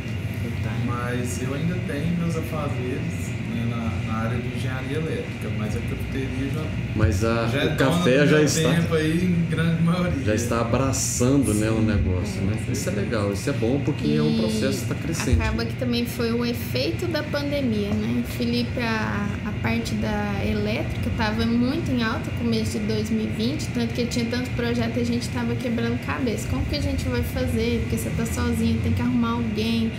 Mas 0.86 1.42
eu 1.42 1.54
ainda 1.54 1.74
tenho 1.86 2.16
meus 2.18 2.36
afazeres 2.36 3.30
na, 3.68 3.90
na 4.06 4.18
área 4.18 4.38
de 4.38 4.48
engenharia 4.56 4.96
elétrica, 4.98 5.48
mas 5.58 5.76
a 5.76 5.80
cafeteria 5.80 6.50
já, 6.54 6.64
Mas 6.96 7.24
a, 7.24 7.46
já 7.48 7.58
é 7.60 7.64
o 7.66 7.68
dona 7.68 7.76
café 7.76 8.26
já 8.26 8.42
está, 8.42 8.70
tempo 8.74 8.94
aí, 8.94 9.24
em 9.24 9.50
grande 9.50 9.82
maioria. 9.82 10.24
já 10.24 10.34
está 10.34 10.60
abraçando 10.60 11.54
né, 11.54 11.70
o 11.70 11.80
negócio. 11.80 12.40
Né? 12.42 12.56
Isso 12.70 12.88
é 12.88 12.92
legal, 12.92 13.32
isso 13.32 13.48
é 13.50 13.52
bom 13.52 13.80
porque 13.84 14.06
é 14.14 14.22
um 14.22 14.30
E 14.34 14.38
processo 14.38 14.78
que 14.78 14.92
está 14.92 14.94
crescente. 14.94 15.40
Acaba 15.40 15.64
que 15.64 15.74
também 15.76 16.06
foi 16.06 16.32
o 16.32 16.44
efeito 16.44 17.06
da 17.06 17.22
pandemia, 17.22 17.90
né? 17.90 18.22
Felipe, 18.36 18.80
a, 18.80 19.26
a 19.46 19.52
parte 19.62 19.94
da 19.94 20.44
elétrica 20.44 21.08
estava 21.08 21.44
muito 21.46 21.90
em 21.90 22.02
alta 22.02 22.30
no 22.30 22.38
começo 22.38 22.78
de 22.78 22.86
2020, 22.86 23.66
tanto 23.68 23.94
que 23.94 24.04
tinha 24.06 24.24
tanto 24.26 24.50
projeto 24.50 24.96
e 24.98 25.00
a 25.00 25.04
gente 25.04 25.22
estava 25.22 25.54
quebrando 25.54 25.98
cabeça. 26.04 26.46
Como 26.48 26.64
que 26.66 26.76
a 26.76 26.80
gente 26.80 27.08
vai 27.08 27.22
fazer? 27.22 27.80
Porque 27.82 27.96
você 27.96 28.10
tá 28.10 28.26
sozinho, 28.26 28.80
tem 28.82 28.92
que 28.92 29.02
arrumar 29.02 29.32
alguém, 29.32 29.90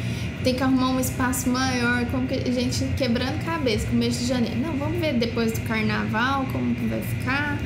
tem 0.50 0.56
que 0.56 0.64
arrumar 0.64 0.90
um 0.90 1.00
espaço 1.00 1.48
maior, 1.48 2.06
como 2.08 2.28
que 2.28 2.34
a 2.34 2.52
gente 2.52 2.84
quebrando 2.98 3.44
cabeça 3.46 3.86
começo 3.86 4.22
de 4.22 4.26
janeiro. 4.26 4.60
Não, 4.60 4.76
vamos 4.78 5.00
ver 5.00 5.14
depois 5.14 5.52
do 5.52 5.62
carnaval 5.62 6.44
como 6.52 6.74
que 6.74 6.88
vai 6.88 7.02
ficar. 7.02 7.60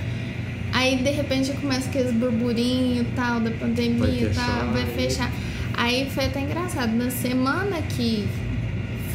Aí 0.73 0.97
de 0.97 1.11
repente 1.11 1.53
começa 1.53 1.87
aqueles 1.87 2.11
burburinhos 2.11 3.07
tal 3.15 3.39
da 3.39 3.51
pandemia 3.51 4.23
e 4.23 4.33
tal, 4.33 4.71
vai 4.73 4.81
aí. 4.81 4.95
fechar. 4.95 5.31
Aí 5.75 6.09
foi 6.09 6.25
até 6.25 6.41
engraçado. 6.41 6.91
Na 6.91 7.09
semana 7.09 7.81
que 7.83 8.27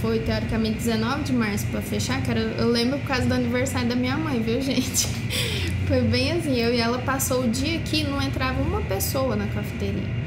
foi 0.01 0.21
teoricamente 0.21 0.79
19 0.79 1.25
de 1.25 1.33
março 1.35 1.67
pra 1.67 1.83
fechar, 1.83 2.23
era, 2.27 2.41
eu 2.41 2.69
lembro 2.69 2.99
por 3.01 3.09
causa 3.09 3.27
do 3.27 3.35
aniversário 3.35 3.87
da 3.87 3.97
minha 3.97 4.17
mãe, 4.17 4.41
viu, 4.41 4.61
gente? 4.63 5.09
Foi 5.87 6.01
bem 6.01 6.33
assim, 6.33 6.57
eu 6.57 6.73
e 6.73 6.81
ela 6.81 6.99
passou 7.01 7.45
o 7.45 7.49
dia 7.49 7.79
que 7.81 8.03
não 8.05 8.23
entrava 8.23 8.63
uma 8.63 8.81
pessoa 8.81 9.37
na 9.37 9.47
cafeteria. 9.49 10.18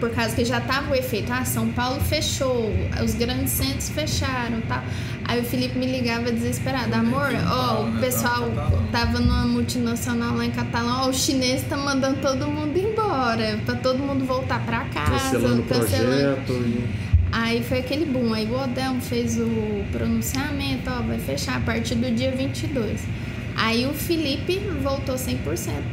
Por 0.00 0.10
causa 0.10 0.34
que 0.34 0.44
já 0.44 0.60
tava 0.60 0.92
o 0.92 0.94
efeito, 0.94 1.30
ah, 1.30 1.44
São 1.44 1.68
Paulo 1.68 2.00
fechou, 2.00 2.72
os 3.04 3.14
grandes 3.14 3.52
centros 3.52 3.90
fecharam 3.90 4.60
tal. 4.66 4.82
Aí 5.28 5.40
o 5.40 5.44
Felipe 5.44 5.78
me 5.78 5.86
ligava 5.86 6.32
desesperado, 6.32 6.92
amor, 6.94 7.28
ó, 7.46 7.84
o 7.84 8.00
pessoal 8.00 8.50
tava 8.90 9.20
numa 9.20 9.44
multinacional 9.44 10.36
lá 10.36 10.44
em 10.46 10.50
Catalão, 10.50 11.02
ó, 11.04 11.08
o 11.08 11.12
chinês 11.12 11.62
tá 11.68 11.76
mandando 11.76 12.20
todo 12.20 12.48
mundo 12.48 12.76
embora, 12.76 13.60
pra 13.64 13.76
todo 13.76 13.98
mundo 13.98 14.24
voltar 14.24 14.64
pra 14.64 14.86
casa, 14.86 15.10
Cancelando 15.10 15.60
o 15.60 15.64
projeto. 15.66 16.52
E... 16.52 17.10
Aí 17.32 17.62
foi 17.62 17.78
aquele 17.78 18.04
boom. 18.06 18.34
Aí 18.34 18.46
o 18.46 18.60
Odelmo 18.60 19.00
fez 19.00 19.38
o 19.38 19.84
pronunciamento, 19.92 20.90
ó, 20.90 21.02
vai 21.02 21.18
fechar 21.18 21.58
a 21.58 21.60
partir 21.60 21.94
do 21.94 22.10
dia 22.10 22.32
22. 22.32 23.00
Aí 23.62 23.84
o 23.86 23.92
Felipe 23.92 24.58
voltou 24.82 25.16
100% 25.16 25.36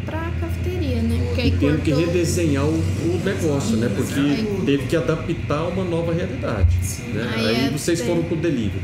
pra 0.05 0.31
cafeteria, 0.39 1.01
né? 1.01 1.21
Porque 1.27 1.41
aí 1.41 1.47
E 1.49 1.51
tendo 1.51 1.81
que 1.81 1.91
cortou- 1.91 2.13
redesenhar 2.13 2.63
o, 2.63 2.69
o 2.69 3.21
negócio, 3.25 3.75
né? 3.75 3.89
Porque 3.93 4.65
teve 4.65 4.87
que 4.87 4.95
adaptar 4.95 5.63
uma 5.67 5.83
nova 5.83 6.13
realidade. 6.13 6.75
Né? 7.13 7.29
Aí 7.35 7.45
Aí 7.47 7.65
é 7.65 7.69
vocês 7.69 7.99
foram 8.01 8.23
pro 8.23 8.37
delivery. 8.37 8.79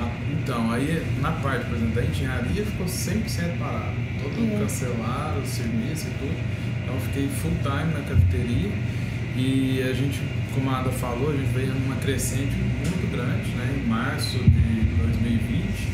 Ah, 0.00 0.08
Então, 0.42 0.70
aí 0.72 1.02
na 1.20 1.32
parte, 1.32 1.66
por 1.66 1.76
exemplo, 1.76 1.94
da 1.94 2.02
engenharia 2.04 2.64
ficou 2.64 2.86
100% 2.86 3.58
parado. 3.58 3.94
Todo 4.22 4.32
mundo 4.40 4.54
É. 4.56 4.58
cancelaram 4.60 5.42
o 5.42 5.46
serviço 5.46 6.06
e 6.06 6.18
tudo. 6.18 6.36
Então 6.82 6.94
eu 6.94 7.00
fiquei 7.02 7.28
full 7.42 7.52
time 7.62 7.92
na 7.92 8.00
cafeteria 8.08 8.70
e 9.36 9.82
a 9.82 9.92
gente, 9.92 10.18
como 10.54 10.70
a 10.70 10.78
Ada 10.80 10.90
falou, 10.90 11.28
a 11.30 11.32
gente 11.36 11.52
veio 11.54 11.74
numa 11.74 11.96
crescente 11.96 12.54
muito 12.56 13.10
grande, 13.12 13.50
né? 13.50 13.82
Em 13.84 13.86
março 13.88 14.38
de 14.38 14.80
2020. 15.02 15.88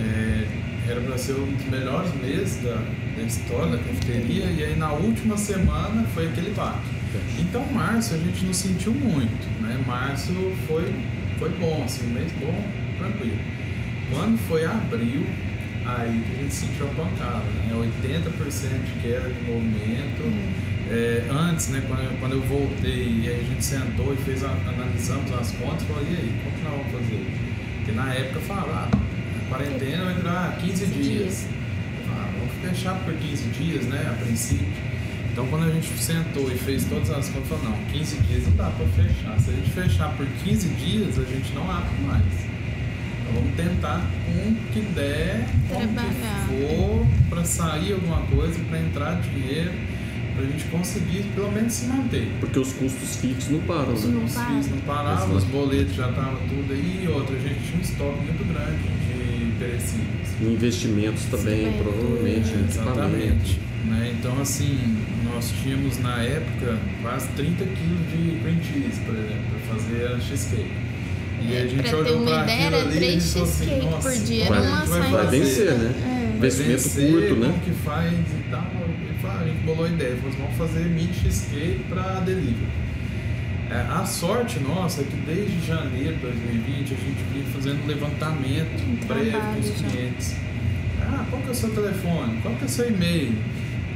É, 0.00 0.44
era 0.88 1.00
para 1.00 1.16
ser 1.18 1.32
um 1.34 1.52
dos 1.52 1.64
melhores 1.66 2.12
meses 2.16 2.62
da, 2.62 2.74
da 3.16 3.22
história 3.22 3.72
da 3.72 3.78
cafeteria 3.78 4.46
e 4.46 4.64
aí 4.64 4.76
na 4.76 4.92
última 4.92 5.36
semana 5.36 6.04
foi 6.14 6.26
aquele 6.28 6.50
baque. 6.54 6.90
Então 7.38 7.64
março 7.72 8.14
a 8.14 8.18
gente 8.18 8.44
não 8.44 8.54
sentiu 8.54 8.92
muito, 8.92 9.46
né? 9.60 9.78
Março 9.86 10.32
foi, 10.66 10.92
foi 11.38 11.50
bom, 11.60 11.82
assim, 11.84 12.06
um 12.06 12.14
mês 12.14 12.32
bom, 12.40 12.64
tranquilo. 12.98 13.38
Quando 14.10 14.38
foi 14.48 14.64
abril, 14.64 15.26
aí 15.86 16.22
que 16.26 16.38
a 16.38 16.42
gente 16.42 16.54
sentiu 16.54 16.86
a 16.86 16.90
pancada, 16.94 17.44
né? 17.44 17.72
80% 17.74 18.84
de 18.84 19.00
queda 19.02 19.28
de 19.28 19.50
movimento. 19.50 20.62
É, 20.90 21.24
antes, 21.30 21.68
né, 21.68 21.82
quando, 21.88 22.00
eu- 22.02 22.16
quando 22.20 22.32
eu 22.32 22.42
voltei 22.42 23.20
e 23.22 23.28
aí 23.28 23.40
a 23.40 23.48
gente 23.54 23.64
sentou 23.64 24.12
e 24.12 24.16
fez 24.24 24.44
a, 24.44 24.48
analisamos 24.68 25.32
as 25.32 25.50
contas, 25.52 25.84
falou, 25.84 26.02
e 26.02 26.08
aí, 26.14 26.34
como 26.42 26.56
que 26.56 26.62
nós 26.64 26.72
vamos 26.72 26.92
fazer? 26.92 27.26
Porque 27.76 27.92
na 27.92 28.12
época 28.14 28.40
falava, 28.40 28.88
ah, 28.92 28.98
quarentena 29.52 30.04
vai 30.04 30.14
durar 30.14 30.56
15 30.58 30.86
dias. 30.86 31.46
Falava, 32.06 32.22
ah, 32.22 32.32
vamos 32.38 32.76
fechar 32.76 32.94
por 33.04 33.14
15 33.14 33.42
dias, 33.50 33.84
né, 33.84 34.06
a 34.10 34.24
princípio. 34.24 34.66
Então 35.30 35.46
quando 35.46 35.64
a 35.64 35.70
gente 35.70 35.88
sentou 35.88 36.50
e 36.50 36.56
fez 36.56 36.84
todas 36.84 37.10
as 37.10 37.28
contas, 37.28 37.48
falou, 37.48 37.64
não, 37.64 37.84
15 37.86 38.16
dias 38.22 38.46
não 38.46 38.56
dá 38.56 38.70
para 38.70 38.86
fechar. 38.86 39.38
Se 39.40 39.50
a 39.50 39.52
gente 39.54 39.70
fechar 39.70 40.16
por 40.16 40.26
15 40.26 40.68
dias, 40.68 41.18
a 41.18 41.24
gente 41.24 41.52
não 41.54 41.70
abre 41.70 42.02
mais. 42.06 42.22
Então 43.22 43.34
vamos 43.34 43.56
tentar 43.56 44.02
com 44.26 44.50
o 44.50 44.54
que 44.72 44.80
der, 44.94 45.46
com 45.68 45.76
o 45.76 45.88
que 45.88 46.76
for, 46.76 47.06
para 47.30 47.44
sair 47.44 47.92
alguma 47.94 48.20
coisa, 48.26 48.58
para 48.68 48.78
entrar 48.78 49.20
dinheiro, 49.22 49.72
para 50.34 50.44
a 50.44 50.46
gente 50.48 50.64
conseguir 50.64 51.22
pelo 51.34 51.50
menos 51.50 51.72
se 51.72 51.86
manter. 51.86 52.30
Porque 52.40 52.58
os 52.58 52.72
custos 52.74 53.16
fixos 53.16 53.50
não 53.50 53.60
param, 53.60 53.94
Os 53.94 54.04
né? 54.04 54.20
custos 54.20 54.42
fixos 54.42 54.68
não 54.68 54.78
paravam, 54.80 55.36
os 55.36 55.44
boletos 55.44 55.94
já 55.94 56.10
estavam 56.10 56.36
tudo 56.46 56.72
aí, 56.72 57.04
e 57.04 57.08
outra, 57.08 57.36
a 57.36 57.38
gente 57.38 57.60
tinha 57.60 57.78
um 57.78 57.80
estoque 57.80 58.18
muito 58.20 58.52
grande 58.52 59.01
perecíveis. 59.62 60.28
Investimentos 60.40 61.24
também, 61.26 61.72
provavelmente, 61.74 62.50
em 62.50 62.64
equipamento. 62.64 62.98
Exatamente. 62.98 63.60
Né? 63.84 64.14
Então, 64.18 64.40
assim, 64.40 64.78
nós 65.24 65.52
tínhamos 65.62 65.98
na 65.98 66.22
época 66.22 66.78
quase 67.00 67.28
30 67.28 67.64
quilos 67.64 68.00
de 68.10 68.40
cream 68.40 68.62
cheese, 68.62 69.00
por 69.00 69.14
exemplo, 69.14 69.44
para 69.50 69.74
fazer 69.74 70.06
a 70.06 70.20
cheesecake. 70.20 70.70
E 71.42 71.56
a 71.56 71.66
gente 71.66 71.74
pra 71.74 71.90
ter 71.90 71.96
olhou 71.96 72.22
uma 72.22 72.30
para 72.30 72.42
ideia, 72.44 72.66
aquilo 72.66 72.76
era 72.76 72.86
ali 72.86 72.94
e 72.94 72.98
três 72.98 73.32
falou 73.32 73.48
assim, 73.48 73.64
cheesecake 73.64 73.86
nossa, 73.86 74.10
por 74.10 74.18
dia, 74.18 74.46
como 74.46 74.58
era 74.58 74.68
uma 74.68 74.80
gente 74.80 74.88
vai? 74.88 75.10
Vai 75.10 75.26
vencer, 75.26 75.72
né? 75.72 75.94
É. 76.32 76.36
Investimento 76.36 76.90
curto, 76.90 77.36
né? 77.36 77.46
Como 77.48 77.60
que 77.60 77.70
faz 77.84 78.12
e 78.12 78.50
tal. 78.50 78.70
E 79.10 79.22
falou, 79.22 79.36
a 79.40 79.44
gente 79.44 79.64
bolou 79.64 79.84
a 79.84 79.88
ideia, 79.88 80.16
falou, 80.16 80.28
assim, 80.30 80.42
vamos 80.42 80.56
fazer 80.56 80.84
mini 80.84 81.14
cheesecake 81.14 81.84
para 81.88 82.20
delivery. 82.20 82.82
É, 83.72 83.86
a 83.90 84.04
sorte 84.04 84.58
nossa 84.60 85.00
é 85.00 85.04
que 85.04 85.16
desde 85.24 85.66
janeiro 85.66 86.14
de 86.16 86.20
2020 86.20 86.82
a 86.84 86.96
gente 86.96 87.24
vinha 87.32 87.44
fazendo 87.54 87.82
um 87.82 87.86
levantamento 87.86 89.06
breve 89.06 89.30
trabalho 89.30 89.54
com 89.54 89.60
os 89.60 89.70
clientes. 89.92 90.34
Ah, 91.00 91.24
qual 91.30 91.40
que 91.42 91.48
é 91.48 91.50
o 91.50 91.54
seu 91.54 91.70
telefone? 91.70 92.38
Qual 92.42 92.54
que 92.54 92.62
é 92.62 92.66
o 92.66 92.68
seu 92.68 92.88
e-mail? 92.90 93.34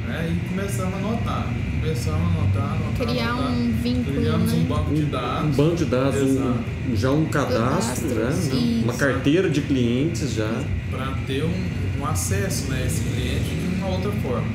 É, 0.08 0.28
e 0.30 0.48
começamos 0.48 0.94
a 0.94 0.96
anotar. 0.96 1.46
Começamos 1.80 2.20
a 2.20 2.40
anotar, 2.40 2.72
anotar, 2.76 3.06
Criar 3.06 3.28
anotar. 3.30 3.50
um 3.52 3.72
vínculo, 3.82 4.16
Criamos 4.16 4.52
né? 4.52 4.58
um 4.58 4.64
banco 4.64 4.94
de 4.94 5.02
dados. 5.02 5.46
Um 5.46 5.50
banco 5.64 5.76
de 5.76 5.84
dados, 5.84 6.22
um- 6.22 6.96
já 6.96 7.10
um 7.10 7.24
cadastro, 7.26 8.08
Cadastro, 8.08 8.56
né? 8.56 8.80
uma 8.84 8.94
carteira 8.94 9.50
de 9.50 9.60
clientes 9.60 10.32
já. 10.34 10.62
para 10.90 11.06
ter 11.26 11.44
um, 11.44 12.00
um 12.00 12.06
acesso 12.06 12.70
né, 12.70 12.80
a 12.82 12.86
esse 12.86 13.02
cliente 13.02 13.54
de 13.54 13.74
uma 13.76 13.88
outra 13.88 14.10
forma. 14.22 14.46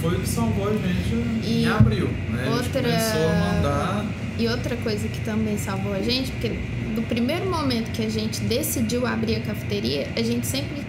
Foi 0.00 0.14
o 0.16 0.20
que 0.20 0.28
salvou 0.28 0.68
a 0.68 0.72
gente 0.72 1.44
E 1.44 1.64
em 1.64 1.68
abril. 1.68 2.08
Né? 2.30 2.42
A 2.42 2.44
gente 2.44 2.56
outra- 2.66 2.82
começou 2.82 3.28
a 3.28 3.34
mandar. 3.54 4.04
E 4.40 4.48
outra 4.48 4.74
coisa 4.76 5.06
que 5.06 5.20
também 5.20 5.58
salvou 5.58 5.92
a 5.92 6.00
gente, 6.00 6.30
porque 6.32 6.48
do 6.94 7.02
primeiro 7.02 7.44
momento 7.44 7.92
que 7.92 8.02
a 8.02 8.08
gente 8.08 8.40
decidiu 8.40 9.06
abrir 9.06 9.36
a 9.36 9.40
cafeteria, 9.40 10.08
a 10.16 10.22
gente 10.22 10.46
sempre, 10.46 10.82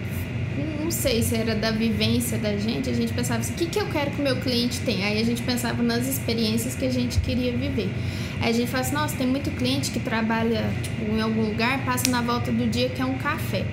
não 0.82 0.90
sei 0.90 1.22
se 1.22 1.36
era 1.36 1.54
da 1.54 1.70
vivência 1.70 2.38
da 2.38 2.56
gente, 2.56 2.88
a 2.88 2.94
gente 2.94 3.12
pensava 3.12 3.40
assim, 3.40 3.52
o 3.52 3.56
que, 3.56 3.66
que 3.66 3.78
eu 3.78 3.84
quero 3.88 4.12
que 4.12 4.22
o 4.22 4.24
meu 4.24 4.36
cliente 4.36 4.80
tenha? 4.80 5.06
Aí 5.06 5.20
a 5.20 5.24
gente 5.24 5.42
pensava 5.42 5.82
nas 5.82 6.08
experiências 6.08 6.74
que 6.74 6.86
a 6.86 6.90
gente 6.90 7.18
queria 7.18 7.52
viver. 7.52 7.90
Aí 8.40 8.48
a 8.48 8.52
gente 8.52 8.70
fala 8.70 8.84
assim, 8.84 8.94
nossa, 8.94 9.16
tem 9.16 9.26
muito 9.26 9.50
cliente 9.50 9.90
que 9.90 10.00
trabalha 10.00 10.64
tipo, 10.82 11.14
em 11.14 11.20
algum 11.20 11.42
lugar, 11.42 11.84
passa 11.84 12.10
na 12.10 12.22
volta 12.22 12.50
do 12.50 12.66
dia 12.66 12.88
que 12.88 13.02
é 13.02 13.04
um 13.04 13.18
café. 13.18 13.66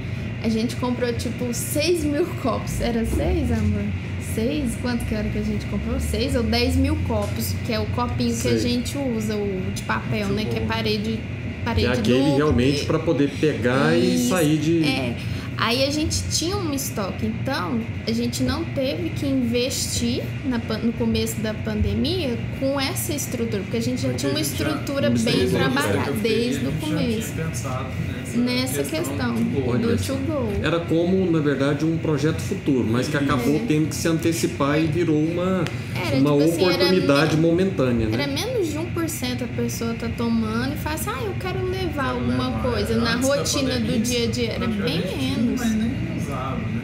A 0.43 0.49
gente 0.49 0.75
comprou 0.75 1.13
tipo 1.13 1.53
6 1.53 2.03
mil 2.03 2.25
copos. 2.41 2.81
Era 2.81 3.05
6, 3.05 3.49
amor? 3.53 4.08
6? 4.39 4.75
Quanto 4.81 5.05
que 5.05 5.13
era 5.15 5.27
que 5.29 5.37
a 5.37 5.43
gente 5.43 5.65
comprou? 5.65 5.99
6 5.99 6.35
ou 6.35 6.43
10 6.43 6.75
mil 6.77 6.95
copos, 7.07 7.53
que 7.65 7.73
é 7.73 7.79
o 7.79 7.85
copinho 7.87 8.29
que 8.35 8.47
a 8.47 8.51
Sei. 8.51 8.59
gente 8.59 8.97
usa, 8.97 9.35
o 9.35 9.71
de 9.73 9.81
papel, 9.83 10.27
Muito 10.29 10.35
né? 10.35 10.45
Que 10.51 10.57
é 10.57 10.61
bom. 10.61 10.67
parede, 10.67 11.19
Que 11.19 11.65
parede 11.65 11.85
é 11.87 11.91
aquele 11.91 12.19
dupla. 12.19 12.35
realmente 12.37 12.85
para 12.85 12.99
poder 12.99 13.29
pegar 13.39 13.95
e 13.97 14.15
Isso, 14.15 14.29
sair 14.29 14.57
de. 14.57 14.83
É. 14.83 15.15
Aí 15.61 15.83
a 15.83 15.91
gente 15.91 16.23
tinha 16.31 16.55
um 16.55 16.73
estoque, 16.73 17.25
então 17.25 17.81
a 18.07 18.11
gente 18.13 18.43
não 18.43 18.63
teve 18.63 19.09
que 19.09 19.25
investir 19.25 20.23
na 20.45 20.57
no 20.77 20.93
começo 20.93 21.35
da 21.41 21.53
pandemia 21.53 22.37
com 22.61 22.79
essa 22.79 23.13
estrutura, 23.13 23.61
porque 23.63 23.75
a 23.75 23.81
gente 23.81 24.01
já 24.01 24.13
tinha 24.13 24.31
uma 24.31 24.39
estrutura 24.39 25.09
bem 25.09 25.21
desde 25.21 25.55
o 25.57 25.59
trabalhada 25.59 26.11
começo, 26.13 26.23
desde 26.23 26.65
o 26.65 26.69
a 26.69 26.71
gente 26.71 26.79
já 26.79 26.87
começo. 26.87 27.33
tinha 27.33 27.45
pensado 27.47 27.89
nessa, 28.07 28.18
Nessa 28.37 28.83
questão 28.83 29.35
Olha 29.67 29.79
do 29.79 29.97
só. 29.97 30.13
to 30.13 30.19
go. 30.21 30.49
Era 30.63 30.79
como, 30.79 31.29
na 31.31 31.39
verdade, 31.39 31.85
um 31.85 31.97
projeto 31.97 32.39
futuro, 32.39 32.85
mas 32.89 33.07
que 33.07 33.17
acabou 33.17 33.55
É. 33.55 33.59
tendo 33.67 33.89
que 33.89 33.95
se 33.95 34.07
antecipar 34.07 34.79
e 34.79 34.85
virou 34.87 35.17
uma, 35.17 35.63
Era, 35.95 36.15
uma 36.17 36.31
tipo 36.31 36.43
assim, 36.43 36.63
era 36.65 36.73
oportunidade 36.85 37.35
me- 37.35 37.41
momentânea, 37.41 38.07
né? 38.07 38.13
Era 38.23 38.27
menos 38.31 38.67
de 38.71 38.77
1% 38.77 39.43
a 39.43 39.47
pessoa 39.47 39.93
tá 39.93 40.09
tomando 40.17 40.73
e 40.73 40.77
fala 40.77 40.95
assim, 40.95 41.09
ah, 41.09 41.23
eu 41.23 41.33
quero 41.39 41.65
levar 41.65 42.09
alguma 42.11 42.47
levar. 42.47 42.61
coisa 42.61 42.97
na 42.97 43.15
rotina 43.15 43.79
do 43.79 43.99
dia 43.99 44.27
a 44.27 44.31
dia. 44.31 44.51
Era 44.53 44.67
bem 44.67 45.01
menos. 45.17 45.59
Mas 45.59 45.71
nem 45.75 45.91
usava, 46.17 46.57
né? 46.57 46.81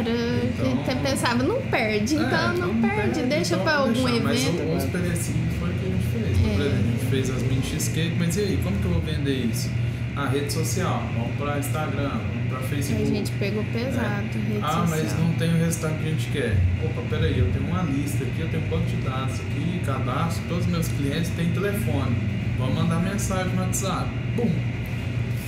Era, 0.00 0.10
a 0.10 0.64
gente 0.68 0.80
até 0.90 0.94
pensava, 0.96 1.42
não 1.42 1.60
perde, 1.62 2.14
então 2.14 2.52
É, 2.54 2.56
não, 2.58 2.74
perde, 2.80 3.22
deixa 3.22 3.54
então 3.54 3.64
pra 3.64 3.78
vou 3.78 3.88
algum 3.88 4.04
deixar. 4.04 4.22
Mas 4.22 4.42
evento. 4.46 4.62
o- 4.62 4.76
os 4.76 4.84
perecíveis 4.84 5.54
foi 5.58 5.68
o 5.68 5.72
que 5.72 5.86
a 5.86 5.90
gente 5.90 6.06
fez. 6.12 6.38
Por 6.38 6.48
É. 6.48 6.66
exemplo, 6.66 6.78
a 6.78 6.90
gente 6.90 7.10
fez 7.10 7.30
as 7.30 7.42
mini 7.42 7.62
cheesecake, 7.62 8.12
mas 8.18 8.36
e 8.36 8.40
aí, 8.40 8.58
como 8.62 8.76
que 8.76 8.84
eu 8.84 8.90
vou 8.92 9.00
vender 9.00 9.46
isso? 9.52 9.68
A 10.16 10.26
rede 10.26 10.52
social, 10.52 11.02
vamos 11.16 11.34
pra 11.36 11.58
Instagram, 11.58 12.10
vamos 12.50 12.64
Aí 12.64 12.68
Facebook. 12.68 13.02
a 13.02 13.14
gente 13.14 13.30
pegou 13.32 13.64
pesado, 13.72 14.26
rede 14.48 14.58
Ah, 14.62 14.84
mas 14.88 15.00
social. 15.02 15.20
não 15.20 15.32
tem 15.34 15.54
o 15.54 15.56
resultado 15.58 15.98
que 16.02 16.06
a 16.08 16.10
gente 16.10 16.28
quer. 16.30 16.56
Opa, 16.84 17.02
peraí, 17.08 17.38
eu 17.38 17.50
tenho 17.52 17.66
uma 17.66 17.82
lista 17.82 18.24
aqui, 18.24 18.40
eu 18.40 18.48
tenho 18.48 18.62
um 18.64 18.68
banco 18.68 18.86
de 18.86 18.96
dados 18.96 19.34
aqui, 19.40 19.80
cadastro, 19.86 20.42
todos 20.48 20.64
os 20.66 20.70
meus 20.70 20.88
clientes 20.88 21.30
têm 21.36 21.50
telefone. 21.52 22.16
Vamos 22.58 22.74
mandar 22.74 23.00
mensagem 23.00 23.54
no 23.54 23.62
WhatsApp. 23.62 24.08
Bum! 24.36 24.50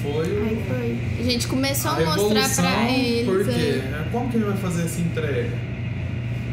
Foi 0.03 0.27
o. 0.33 0.45
Aí 0.45 0.65
foi. 0.67 0.99
A 1.21 1.31
gente 1.31 1.47
começou 1.49 1.91
a, 1.91 1.95
mostrar 2.01 2.19
revolução, 2.19 2.65
pra 2.65 2.91
eles. 2.91 3.27
Por 3.27 3.45
quê? 3.45 3.51
é. 3.51 3.55
É, 3.55 4.09
Como 4.11 4.29
que 4.31 4.37
ele 4.37 4.45
vai 4.47 4.57
fazer 4.57 4.83
essa 4.85 5.01
entrega? 5.01 5.51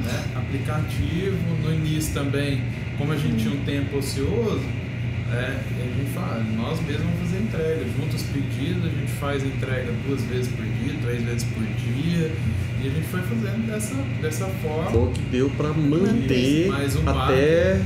Né? 0.04 0.24
Aplicativo, 0.36 1.38
no 1.63 1.74
início 1.74 2.13
também, 2.13 2.62
como 2.98 3.12
a 3.13 3.17
gente 3.17 3.38
tinha 3.43 3.54
um 3.54 3.63
tempo 3.63 3.98
ocioso, 3.98 4.62
é, 5.31 5.55
a 5.55 5.97
gente 5.97 6.11
fala, 6.13 6.43
nós 6.55 6.79
mesmos 6.81 7.05
vamos 7.05 7.19
fazer 7.21 7.37
entrega, 7.43 7.85
junta 7.97 8.15
os 8.15 8.23
pedidos, 8.23 8.83
a 8.85 8.89
gente 8.89 9.11
faz 9.19 9.43
entrega 9.43 9.91
duas 10.07 10.21
vezes 10.23 10.47
por 10.51 10.65
dia, 10.65 10.93
três 11.01 11.23
vezes 11.23 11.43
por 11.43 11.63
dia, 11.63 12.31
e 12.81 12.87
a 12.87 12.89
gente 12.89 13.07
foi 13.07 13.21
fazendo 13.21 13.67
dessa, 13.67 13.95
dessa 14.21 14.45
forma. 14.61 14.89
Foi 14.91 15.03
o 15.03 15.11
que 15.11 15.21
deu 15.23 15.49
para 15.51 15.69
manter 15.69 16.67
Mas 16.69 16.95
o 16.95 17.09
até. 17.09 17.81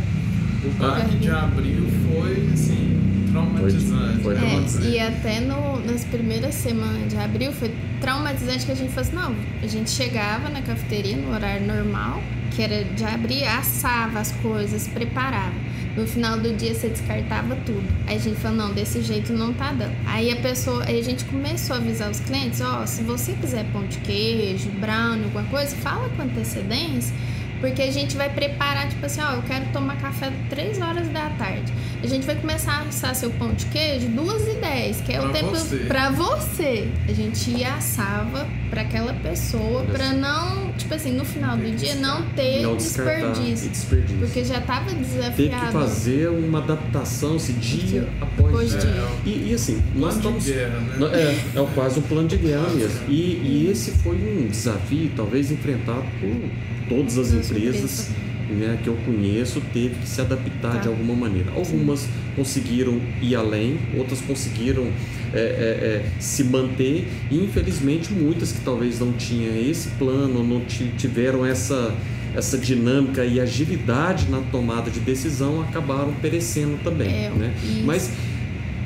O 0.66 0.70
baque 0.80 1.18
de 1.18 1.30
abril 1.30 1.86
foi 2.08 2.50
assim, 2.54 3.28
traumatizante. 3.32 4.24
Foi 4.24 4.34
É, 4.36 4.38
traumatizante. 4.40 4.88
e 4.88 5.00
até 5.00 5.40
no, 5.42 5.86
nas 5.86 6.06
primeiras 6.06 6.56
semanas 6.56 7.10
de 7.10 7.18
abril 7.18 7.52
foi 7.52 7.70
traumatizante 8.00 8.66
que 8.66 8.72
a 8.72 8.76
gente 8.76 8.94
falou 8.94 9.10
assim, 9.10 9.16
não, 9.18 9.36
a 9.62 9.68
gente 9.68 9.90
chegava 9.90 10.48
na 10.50 10.62
cafeteria 10.62 11.18
no 11.18 11.34
horário 11.34 11.68
normal, 11.68 12.24
que 12.56 12.62
era 12.62 12.84
de 12.84 13.04
abrir, 13.04 13.44
assava 13.46 14.20
as 14.20 14.32
coisas, 14.34 14.88
preparava. 14.88 15.54
No 15.96 16.08
final 16.08 16.40
do 16.40 16.56
dia 16.56 16.74
você 16.74 16.90
descartava 16.90 17.56
tudo. 17.66 17.84
Aí 18.08 18.16
a 18.16 18.20
gente 18.20 18.40
falou, 18.40 18.58
não, 18.58 18.74
desse 18.74 19.02
jeito 19.02 19.32
não 19.34 19.54
tá 19.54 19.72
dando. 19.72 19.96
Aí 20.06 20.32
a 20.32 20.36
pessoa, 20.38 20.84
aí 20.86 21.00
a 21.00 21.04
gente 21.04 21.24
começou 21.26 21.76
a 21.76 21.80
avisar 21.80 22.10
os 22.10 22.20
clientes, 22.20 22.62
ó, 22.62 22.86
se 22.86 23.04
você 23.04 23.34
quiser 23.34 23.66
pão 23.72 23.86
de 23.86 23.98
queijo, 24.00 24.70
brownie, 24.72 25.26
alguma 25.26 25.44
coisa, 25.46 25.76
fala 25.76 26.10
com 26.10 26.24
antecedência, 26.24 27.14
porque 27.62 27.82
a 27.82 27.92
gente 27.92 28.18
vai 28.18 28.30
preparar, 28.30 28.90
tipo 28.90 29.06
assim, 29.06 29.22
ó, 29.22 29.34
eu 29.34 29.42
quero 29.44 29.66
tomar 29.72 29.96
café 29.98 30.32
3 30.50 30.82
horas 30.82 31.08
da 31.10 31.30
tarde. 31.30 31.72
A 32.04 32.08
gente 32.08 32.26
vai 32.26 32.36
começar 32.36 32.74
a 32.74 32.82
assar 32.82 33.16
seu 33.16 33.30
pão 33.30 33.54
de 33.54 33.66
queijo 33.68 34.10
2 34.10 34.48
e 34.50 34.54
10, 34.56 35.02
que 35.02 35.14
é 35.14 35.20
o 35.22 35.30
Pra 35.30 35.32
tempo 35.32 35.52
você. 35.52 35.78
pra 35.78 36.10
você. 36.10 36.92
A 37.08 37.14
gente 37.14 37.52
ia 37.52 37.76
assava 37.76 38.46
pra 38.70 38.82
aquela 38.82 39.14
pessoa, 39.14 39.86
pra 39.86 40.12
não, 40.12 40.73
tipo 40.78 40.94
assim, 40.94 41.14
no 41.14 41.26
final 41.26 41.58
do 41.58 41.72
dia 41.76 41.96
não 41.96 42.24
ter 42.30 42.62
Não 42.62 42.76
desperdício. 42.76 43.70
desperdício. 43.70 44.18
Porque 44.20 44.44
já 44.44 44.62
tava 44.62 44.94
desafiado. 44.94 45.36
Teve 45.36 45.50
que 45.50 45.72
fazer 45.72 46.30
uma 46.30 46.60
adaptação 46.60 47.36
assim, 47.36 47.54
dia 47.54 48.08
após 48.22 48.54
Após 48.54 48.70
dia. 48.72 48.80
dia. 48.82 49.08
E, 49.26 49.50
e, 49.50 49.54
assim, 49.54 49.82
nós 49.96 50.16
estamos. 50.16 50.46
guerra, 50.46 50.80
né? 50.80 51.10
É, 51.14 51.60
é 51.60 51.68
quase 51.74 52.00
um 52.00 52.04
plano 52.04 52.28
de 52.28 52.38
guerra 52.38 52.70
mesmo. 52.70 53.00
E, 53.08 53.14
e 53.14 53.70
esse 53.72 53.92
foi 53.92 54.16
um 54.16 54.48
desafio, 54.48 55.12
talvez 55.16 55.52
enfrentado 55.52 56.06
por 56.20 56.50
todas 56.90 57.18
as 57.18 57.30
Todas 57.30 57.40
as 57.42 57.52
empresas 57.52 58.10
né, 58.54 58.80
que 58.84 58.88
eu 58.88 58.96
conheço, 59.06 59.62
teve 59.74 59.96
que 59.96 60.08
se 60.08 60.22
adaptar 60.22 60.74
Tá. 60.74 60.78
de 60.80 60.88
alguma 60.88 61.14
maneira. 61.16 61.52
Algumas 61.56 62.08
conseguiram 62.36 63.00
ir 63.22 63.36
além, 63.36 63.78
outras 63.98 64.22
conseguiram 64.22 64.88
é, 65.34 65.40
é, 65.40 65.42
é, 65.42 66.06
se 66.20 66.44
manter, 66.44 67.08
e 67.32 67.38
infelizmente 67.44 68.14
muitas 68.14 68.52
que 68.52 68.62
talvez 68.62 69.00
não 69.00 69.12
tinham 69.14 69.56
esse 69.56 69.90
plano, 69.98 70.44
não 70.44 70.60
ti- 70.62 70.92
tiveram 70.98 71.46
essa 71.46 71.94
essa 72.36 72.58
dinâmica 72.58 73.24
e 73.24 73.40
agilidade 73.40 74.28
na 74.30 74.40
tomada 74.52 74.90
de 74.90 75.00
decisão 75.00 75.62
acabaram 75.62 76.12
perecendo 76.20 76.80
também, 76.84 77.08
É, 77.26 77.30
né? 77.30 77.54
isso. 77.64 77.84
Mas 77.86 78.10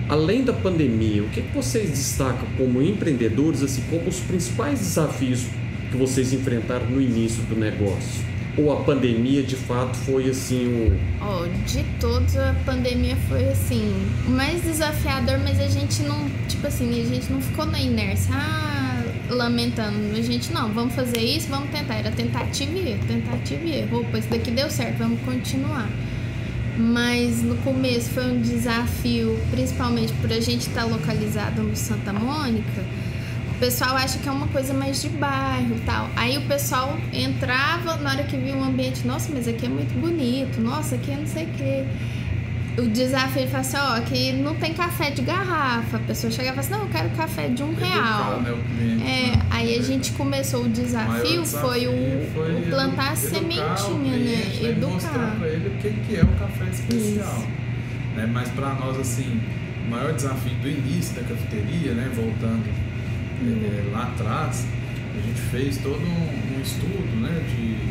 além 0.10 0.44
da 0.44 0.52
pandemia, 0.52 1.24
o 1.24 1.30
que, 1.30 1.42
que 1.42 1.54
vocês 1.56 1.90
destacam 1.90 2.46
como 2.58 2.82
empreendedores, 2.82 3.64
assim, 3.64 3.82
como 3.90 4.08
os 4.10 4.20
principais 4.20 4.80
desafios 4.80 5.46
que 5.92 5.96
vocês 5.98 6.34
enfrentaram 6.34 6.88
no 6.90 7.02
início 7.02 7.42
do 7.44 7.56
negócio? 7.58 8.22
Ou 8.58 8.74
a 8.74 8.78
pandemia 8.78 9.44
de 9.44 9.56
fato 9.56 9.96
foi 9.98 10.30
assim 10.30 10.68
um 10.68 10.98
Ó, 11.22 11.46
de 11.66 11.84
todos 12.00 12.36
a 12.38 12.56
pandemia 12.66 13.16
foi 13.28 13.50
assim, 13.50 13.94
o 14.28 14.32
mais 14.32 14.64
desafiador, 14.64 15.40
mas 15.40 15.60
a 15.60 15.68
gente 15.68 16.02
não, 16.04 16.28
tipo 16.48 16.66
assim, 16.66 17.02
a 17.02 17.06
gente 17.06 17.32
não 17.32 17.42
ficou 17.42 17.66
na 17.66 17.80
inércia. 17.80 18.34
Ah, 18.34 18.88
lamentando. 19.30 20.16
A 20.16 20.22
gente, 20.22 20.52
não, 20.52 20.72
vamos 20.72 20.96
fazer 20.96 21.22
isso, 21.22 21.48
vamos 21.50 21.70
tentar. 21.70 21.96
Era 21.96 22.12
tentativa 22.12 22.72
e 22.72 22.92
erro, 22.92 23.04
tentativa 23.08 23.64
e 23.64 23.76
erro. 23.76 24.02
Opa, 24.02 24.20
isso 24.20 24.30
daqui 24.30 24.52
deu 24.52 24.70
certo, 24.70 24.98
vamos 24.98 25.20
continuar. 25.22 25.90
Mas 26.78 27.42
no 27.42 27.56
começo 27.58 28.12
foi 28.12 28.26
um 28.26 28.40
desafio, 28.40 29.38
principalmente 29.50 30.14
por 30.14 30.32
a 30.32 30.40
gente 30.40 30.68
estar 30.68 30.86
localizado 30.86 31.64
no 31.64 31.76
Santa 31.76 32.14
Mônica. 32.14 32.84
O 33.58 33.60
pessoal 33.60 33.96
acha 33.96 34.20
que 34.20 34.30
é 34.30 34.32
uma 34.32 34.48
coisa 34.50 34.72
mais 34.72 35.02
de 35.02 35.10
bairro 35.10 35.76
tal. 35.84 36.08
Aí 36.16 36.38
o 36.38 36.48
pessoal 36.48 36.96
entrava 37.12 37.96
na 37.96 38.12
hora 38.12 38.24
que 38.24 38.38
via 38.38 38.56
um 38.56 38.64
ambiente, 38.64 39.06
nossa, 39.06 39.34
mas 39.34 39.48
aqui 39.48 39.66
é 39.66 39.70
muito 39.70 40.00
bonito, 40.00 40.62
nossa, 40.62 40.94
aqui 40.94 41.12
é 41.12 41.16
não 41.16 41.26
sei 41.26 41.46
o 41.46 41.50
quê 41.50 41.86
o 42.78 42.88
desafio 42.90 43.48
fala 43.48 43.62
assim, 43.62 43.78
ó, 43.78 44.00
que 44.02 44.34
não 44.34 44.54
tem 44.54 44.74
café 44.74 45.10
de 45.10 45.24
garrafa. 45.24 45.98
A 45.98 46.00
pessoa 46.02 46.32
chegava 46.32 46.58
e 46.58 46.60
assim, 46.60 46.72
não, 46.72 46.82
eu 46.82 46.90
quero 46.90 47.10
café 47.10 47.48
de 47.48 47.64
um 47.64 47.74
real. 47.74 48.40
Né, 48.42 48.52
o 48.52 48.58
cliente, 48.58 49.04
é, 49.04 49.32
né? 49.32 49.42
aí 49.50 49.80
a 49.80 49.82
gente 49.82 50.12
começou 50.12 50.66
o 50.66 50.70
desafio, 50.70 51.42
desafio 51.42 51.46
foi 51.46 51.88
o, 51.88 52.32
foi 52.36 52.62
o 52.62 52.70
plantar 52.70 53.10
a 53.10 53.14
educar 53.14 53.14
o 53.14 53.18
sementinha, 53.18 54.14
cliente, 54.14 54.64
né? 54.64 54.88
Mostrar 54.88 55.12
Educar. 55.12 55.36
pra 55.40 55.48
ele 55.48 55.68
o 55.68 55.82
que, 55.82 55.90
que 55.90 56.16
é 56.16 56.24
o 56.24 56.28
café 56.28 56.66
especial. 56.72 57.44
Né? 58.16 58.30
Mas 58.32 58.50
para 58.50 58.74
nós, 58.76 59.00
assim, 59.00 59.42
o 59.88 59.90
maior 59.90 60.14
desafio 60.14 60.54
do 60.56 60.70
início 60.70 61.16
da 61.16 61.24
cafeteria, 61.24 61.94
né? 61.94 62.12
Voltando 62.14 62.64
é, 63.42 63.90
lá 63.92 64.04
atrás, 64.04 64.66
a 65.16 65.22
gente 65.22 65.42
fez 65.52 65.78
todo 65.78 66.00
um, 66.00 66.58
um 66.58 66.62
estudo, 66.62 67.22
né? 67.22 67.42
De, 67.50 67.88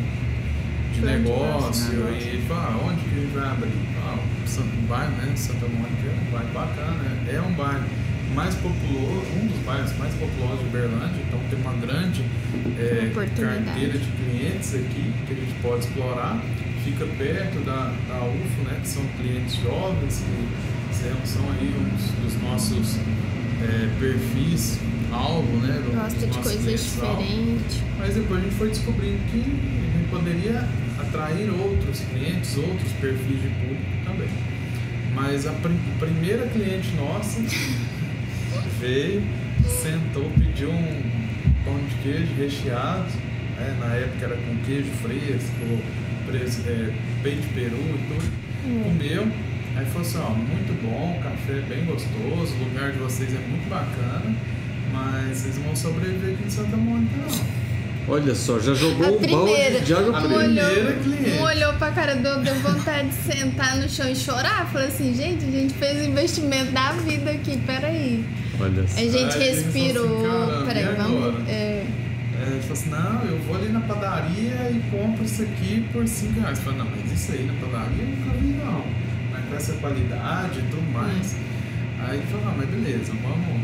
de 0.94 1.04
negócio, 1.04 1.92
e 2.08 2.42
falou, 2.48 2.62
ah, 2.62 2.80
onde 2.88 3.02
que 3.02 3.10
a 3.10 3.20
gente 3.20 3.34
vai 3.34 3.48
abrir? 3.50 3.72
Ah, 4.02 4.18
um 4.60 4.86
bairro, 4.86 5.12
né? 5.12 5.32
Santa 5.36 5.66
Mônica 5.66 6.06
é 6.06 6.26
um 6.26 6.32
bairro 6.32 6.52
bacana, 6.54 7.02
né? 7.02 7.34
é 7.34 7.40
um 7.40 7.52
bairro 7.52 7.84
mais 8.34 8.54
populoso, 8.54 9.26
um 9.40 9.46
dos 9.46 9.58
bairros 9.64 9.96
mais 9.98 10.14
populosos 10.14 10.60
de 10.60 10.66
Uberlândia, 10.66 11.22
então 11.26 11.38
tem 11.50 11.60
uma 11.60 11.72
grande 11.74 12.24
é, 12.78 13.10
carteira 13.14 13.98
de 13.98 14.10
clientes 14.12 14.74
aqui 14.74 15.12
que 15.26 15.32
a 15.32 15.36
gente 15.36 15.54
pode 15.62 15.84
explorar. 15.84 16.40
Fica 16.84 17.04
perto 17.18 17.64
da, 17.64 17.92
da 18.08 18.24
UFO, 18.24 18.62
né? 18.64 18.78
Que 18.80 18.88
são 18.88 19.04
clientes 19.20 19.56
jovens, 19.56 20.22
que 20.88 20.94
são, 20.94 21.16
são 21.24 21.50
aí 21.50 21.74
uns 21.74 22.12
dos 22.22 22.42
nossos 22.42 22.98
é, 23.68 23.88
perfis 23.98 24.78
alvo, 25.12 25.56
né? 25.58 25.82
Gosta 25.94 26.26
de 26.26 26.38
coisas 26.38 26.84
diferentes. 26.84 27.82
Mas 27.98 28.14
depois 28.14 28.40
a 28.40 28.44
gente 28.44 28.54
foi 28.56 28.68
descobrindo 28.68 29.18
que 29.30 29.38
a 29.40 29.98
gente 29.98 30.08
poderia 30.10 30.68
atrair 30.98 31.50
outros 31.50 32.00
clientes, 32.00 32.56
outros 32.56 32.92
perfis 33.00 33.40
de 33.42 33.48
público 33.48 33.82
também. 34.04 34.28
Mas 35.14 35.46
a 35.46 35.52
prim- 35.52 35.78
primeira 35.98 36.46
cliente 36.48 36.90
nossa 36.96 37.40
veio, 38.80 39.22
sentou, 39.66 40.30
pediu 40.38 40.70
um 40.70 41.02
pão 41.64 41.78
de 41.88 41.94
queijo 42.02 42.32
recheado, 42.38 43.06
né? 43.56 43.76
na 43.80 43.94
época 43.94 44.26
era 44.26 44.36
com 44.36 44.56
queijo 44.66 44.90
fresco, 45.02 45.82
pres- 46.26 46.66
é, 46.66 46.92
peito 47.22 47.40
de 47.42 47.48
peru 47.48 47.76
e 47.76 48.06
tudo. 48.08 48.32
Hum. 48.66 48.82
Comeu, 48.84 49.26
aí 49.76 49.84
falou 49.86 50.00
assim, 50.02 50.18
ó, 50.18 50.30
muito 50.30 50.82
bom, 50.82 51.20
café 51.22 51.60
bem 51.68 51.84
gostoso, 51.84 52.54
o 52.54 52.64
lugar 52.64 52.92
de 52.92 52.98
vocês 52.98 53.30
é 53.34 53.38
muito 53.48 53.68
bacana, 53.68 54.34
mas 54.92 55.36
vocês 55.38 55.56
não 55.56 55.64
vão 55.64 55.76
sobreviver 55.76 56.34
aqui 56.34 56.44
em 56.46 56.50
Santa 56.50 56.76
Mônica 56.76 57.12
não. 57.16 57.66
Olha 58.08 58.36
só, 58.36 58.60
já 58.60 58.72
jogou 58.72 59.04
A 59.04 59.10
um 59.10 59.18
primeira, 59.18 59.70
balde 59.72 59.84
de 59.84 59.92
água 59.94 60.16
A 60.16 60.20
fria. 60.22 60.36
olhou, 60.38 60.64
primeira 60.70 60.92
cliente. 61.00 61.30
um 61.38 61.42
olhou 61.42 61.72
pra 61.72 61.90
cara 61.90 62.14
do 62.14 62.40
deu 62.44 62.54
vontade 62.54 63.08
de 63.08 63.14
sentar 63.16 63.76
no 63.78 63.88
chão 63.88 64.08
e 64.08 64.14
chorar. 64.14 64.64
Falou 64.70 64.86
assim, 64.86 65.12
gente, 65.12 65.44
a 65.44 65.50
gente 65.50 65.74
fez 65.74 66.00
o 66.00 66.04
investimento 66.08 66.70
da 66.70 66.92
vida 66.92 67.32
aqui, 67.32 67.58
peraí. 67.66 68.24
Olha 68.60 68.86
só. 68.86 69.00
A 69.00 69.02
gente 69.02 69.36
Aí 69.36 69.48
eles 69.48 69.64
respirou. 69.64 70.04
assim, 70.06 70.22
"Caramba, 70.28 70.66
peraí, 70.66 70.84
vamos. 70.96 71.24
agora?" 71.26 71.44
É, 71.50 71.84
É, 72.38 72.46
ele 72.52 72.60
falou 72.60 72.72
assim, 72.74 72.90
não, 72.90 73.24
eu 73.24 73.38
vou 73.40 73.56
ali 73.56 73.68
na 73.70 73.80
padaria 73.80 74.70
e 74.70 74.80
compro 74.90 75.24
isso 75.24 75.42
aqui 75.42 75.84
por 75.92 76.06
5 76.06 76.38
reais. 76.40 76.58
Eu 76.58 76.64
falei, 76.64 76.78
não, 76.78 76.86
mas 76.94 77.10
isso 77.12 77.32
aí 77.32 77.44
na 77.44 77.54
padaria 77.54 78.02
eu 78.02 78.06
nunca 78.08 78.38
vi 78.38 78.46
não. 78.64 78.84
Mas 79.56 79.66
com 79.66 79.72
essa 79.72 79.72
qualidade 79.74 80.58
e 80.58 80.62
tudo 80.70 80.92
mais. 80.92 81.34
Aí 82.00 82.18
ele 82.18 82.26
falou, 82.26 82.46
ah, 82.48 82.54
mas 82.58 82.68
beleza, 82.68 83.12
vamos, 83.22 83.62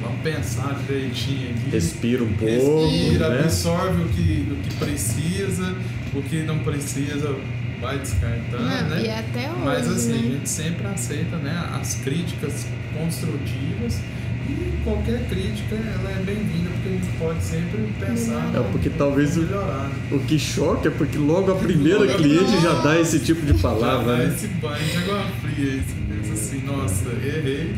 vamos 0.00 0.20
pensar 0.22 0.74
direitinho 0.86 1.50
aqui. 1.50 1.70
Respira 1.70 2.24
um 2.24 2.32
pouco, 2.32 2.88
Respira, 2.88 3.28
né? 3.28 3.40
absorve 3.40 4.02
o 4.02 4.08
que, 4.08 4.48
o 4.50 4.56
que 4.56 4.74
precisa, 4.76 5.74
o 6.14 6.22
que 6.22 6.42
não 6.42 6.58
precisa 6.60 7.36
vai 7.80 7.98
descartando, 7.98 8.62
Não, 8.62 8.88
né? 8.88 9.02
e 9.04 9.10
até 9.10 9.50
Mas 9.62 9.86
hoje, 9.86 9.96
assim, 9.96 10.12
né? 10.12 10.18
a 10.18 10.22
gente 10.22 10.48
sempre 10.48 10.86
aceita 10.86 11.36
né, 11.36 11.70
as 11.78 11.96
críticas 11.96 12.66
construtivas 12.98 14.00
e 14.48 14.82
qualquer 14.84 15.26
crítica 15.28 15.74
ela 15.74 16.10
é 16.10 16.22
bem-vinda 16.24 16.70
porque 16.70 16.88
a 16.88 16.92
gente 16.92 17.18
pode 17.18 17.42
sempre 17.42 17.88
pensar 17.98 18.50
É 18.54 18.60
porque 18.72 18.90
talvez 18.90 19.36
o, 19.36 19.42
melhorar. 19.42 19.90
o 20.12 20.18
que 20.20 20.38
choca 20.38 20.88
é 20.88 20.90
porque 20.90 21.16
logo 21.18 21.50
a 21.52 21.54
primeira 21.54 22.00
Logo 22.00 22.12
cliente 22.14 22.60
já 22.62 22.72
dá 22.82 23.00
esse 23.00 23.20
tipo 23.20 23.44
de 23.46 23.54
palavra, 23.54 24.12
Já 24.18 24.22
dá 24.22 24.28
né? 24.28 24.34
esse 24.34 24.46
banho 24.48 24.84
de 24.84 24.96
água 24.98 25.24
fria, 25.40 25.72
aí 25.72 25.80
você 25.80 26.14
pensa 26.14 26.32
assim, 26.34 26.62
nossa, 26.66 27.08
errei. 27.26 27.74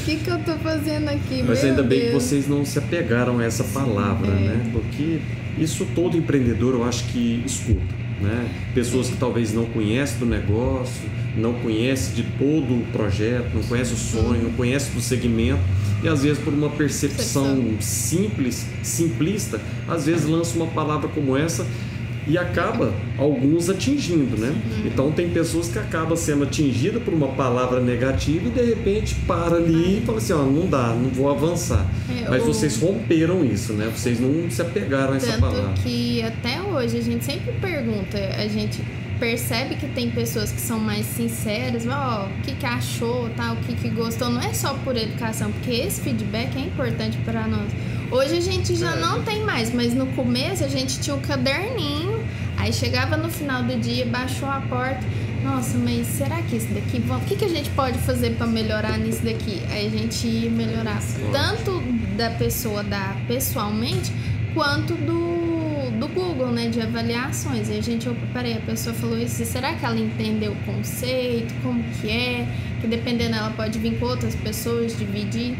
O 0.00 0.04
que, 0.04 0.16
que 0.16 0.30
eu 0.30 0.38
tô 0.40 0.52
fazendo 0.58 1.08
aqui? 1.08 1.42
Mas 1.46 1.62
Meu 1.62 1.70
ainda 1.70 1.82
bem 1.82 2.00
que 2.00 2.06
Deus. 2.10 2.22
vocês 2.22 2.48
não 2.48 2.64
se 2.64 2.78
apegaram 2.78 3.38
a 3.38 3.44
essa 3.44 3.64
palavra, 3.64 4.28
é. 4.30 4.34
né? 4.34 4.70
Porque 4.72 5.18
isso 5.58 5.86
todo 5.94 6.16
empreendedor 6.16 6.74
eu 6.74 6.84
acho 6.84 7.04
que 7.06 7.42
escuta, 7.44 7.80
né? 8.20 8.48
Pessoas 8.74 9.08
que 9.08 9.16
talvez 9.16 9.52
não 9.52 9.64
conhecem 9.66 10.18
do 10.18 10.26
negócio, 10.26 11.02
não 11.36 11.54
conhecem 11.54 12.14
de 12.14 12.22
todo 12.38 12.74
o 12.74 12.86
projeto, 12.92 13.54
não 13.54 13.62
conhecem 13.62 13.94
o 13.94 13.98
sonho, 13.98 14.42
não 14.42 14.52
conhecem 14.52 14.92
do 14.94 15.00
segmento 15.00 15.60
e 16.02 16.08
às 16.08 16.22
vezes 16.22 16.38
por 16.38 16.52
uma 16.52 16.70
percepção 16.70 17.76
simples, 17.80 18.66
simplista, 18.82 19.60
às 19.88 20.06
vezes 20.06 20.26
lança 20.26 20.54
uma 20.56 20.66
palavra 20.66 21.08
como 21.08 21.36
essa 21.36 21.66
e 22.26 22.38
acaba 22.38 22.92
alguns 23.18 23.68
atingindo, 23.68 24.36
né? 24.38 24.48
Uhum. 24.48 24.86
Então 24.86 25.12
tem 25.12 25.28
pessoas 25.28 25.68
que 25.68 25.78
acabam 25.78 26.16
sendo 26.16 26.44
atingidas 26.44 27.02
por 27.02 27.12
uma 27.12 27.28
palavra 27.28 27.80
negativa 27.80 28.48
e 28.48 28.50
de 28.50 28.62
repente 28.62 29.14
para 29.26 29.56
ali 29.56 29.98
e 29.98 30.02
fala 30.06 30.18
assim, 30.18 30.32
ó, 30.32 30.42
não 30.42 30.66
dá, 30.66 30.94
não 30.94 31.10
vou 31.10 31.30
avançar. 31.30 31.86
É, 32.10 32.28
Mas 32.28 32.42
vocês 32.42 32.80
romperam 32.80 33.44
isso, 33.44 33.72
né? 33.74 33.90
Vocês 33.94 34.20
não 34.20 34.50
se 34.50 34.62
apegaram 34.62 35.12
a 35.12 35.16
essa 35.16 35.32
Tanto 35.32 35.40
palavra. 35.40 35.74
que 35.82 36.22
até 36.22 36.62
hoje 36.62 36.98
a 36.98 37.02
gente 37.02 37.24
sempre 37.24 37.52
pergunta, 37.60 38.18
a 38.18 38.48
gente 38.48 38.80
percebe 39.24 39.76
que 39.76 39.86
tem 39.86 40.10
pessoas 40.10 40.52
que 40.52 40.60
são 40.60 40.78
mais 40.78 41.06
sinceras, 41.06 41.86
ó, 41.86 42.26
o 42.26 42.42
que, 42.42 42.54
que 42.54 42.66
achou, 42.66 43.30
tal, 43.34 43.54
o 43.54 43.56
que, 43.56 43.74
que 43.74 43.88
gostou, 43.88 44.28
não 44.28 44.42
é 44.42 44.52
só 44.52 44.74
por 44.84 44.94
educação, 44.98 45.50
porque 45.50 45.70
esse 45.70 46.02
feedback 46.02 46.54
é 46.58 46.60
importante 46.60 47.16
para 47.24 47.46
nós. 47.46 47.72
Hoje 48.10 48.36
a 48.36 48.40
gente 48.42 48.76
já 48.76 48.94
não 48.96 49.22
tem 49.22 49.42
mais, 49.42 49.72
mas 49.72 49.94
no 49.94 50.06
começo 50.08 50.62
a 50.62 50.68
gente 50.68 51.00
tinha 51.00 51.16
um 51.16 51.20
caderninho, 51.20 52.22
aí 52.58 52.70
chegava 52.70 53.16
no 53.16 53.30
final 53.30 53.62
do 53.62 53.80
dia, 53.80 54.04
baixou 54.04 54.46
a 54.46 54.60
porta, 54.60 55.00
nossa, 55.42 55.78
mas 55.78 56.06
será 56.06 56.42
que 56.42 56.56
esse 56.56 56.66
daqui, 56.66 57.02
o 57.08 57.20
que, 57.20 57.36
que 57.36 57.46
a 57.46 57.48
gente 57.48 57.70
pode 57.70 57.96
fazer 58.00 58.36
para 58.36 58.46
melhorar 58.46 58.98
nisso 58.98 59.24
daqui? 59.24 59.62
Aí 59.70 59.86
a 59.86 59.90
gente 59.90 60.26
ia 60.26 60.50
melhorar 60.50 61.00
tanto 61.32 61.82
da 62.14 62.28
pessoa 62.28 62.82
dar 62.82 63.16
pessoalmente, 63.26 64.12
quanto 64.52 64.92
do 64.92 65.43
Google, 66.34 66.52
né, 66.52 66.68
de 66.68 66.80
avaliações. 66.80 67.68
E 67.68 67.78
a 67.78 67.80
gente, 67.80 68.08
opa, 68.08 68.26
peraí, 68.32 68.54
a 68.54 68.60
pessoa 68.60 68.94
falou 68.94 69.18
isso, 69.18 69.44
será 69.44 69.72
que 69.74 69.84
ela 69.84 69.98
entendeu 69.98 70.52
o 70.52 70.56
conceito, 70.64 71.54
como 71.62 71.82
que 72.00 72.10
é? 72.10 72.46
Que 72.80 72.86
dependendo, 72.86 73.36
ela 73.36 73.50
pode 73.50 73.78
vir 73.78 73.98
com 73.98 74.06
outras 74.06 74.34
pessoas, 74.34 74.96
dividir. 74.98 75.56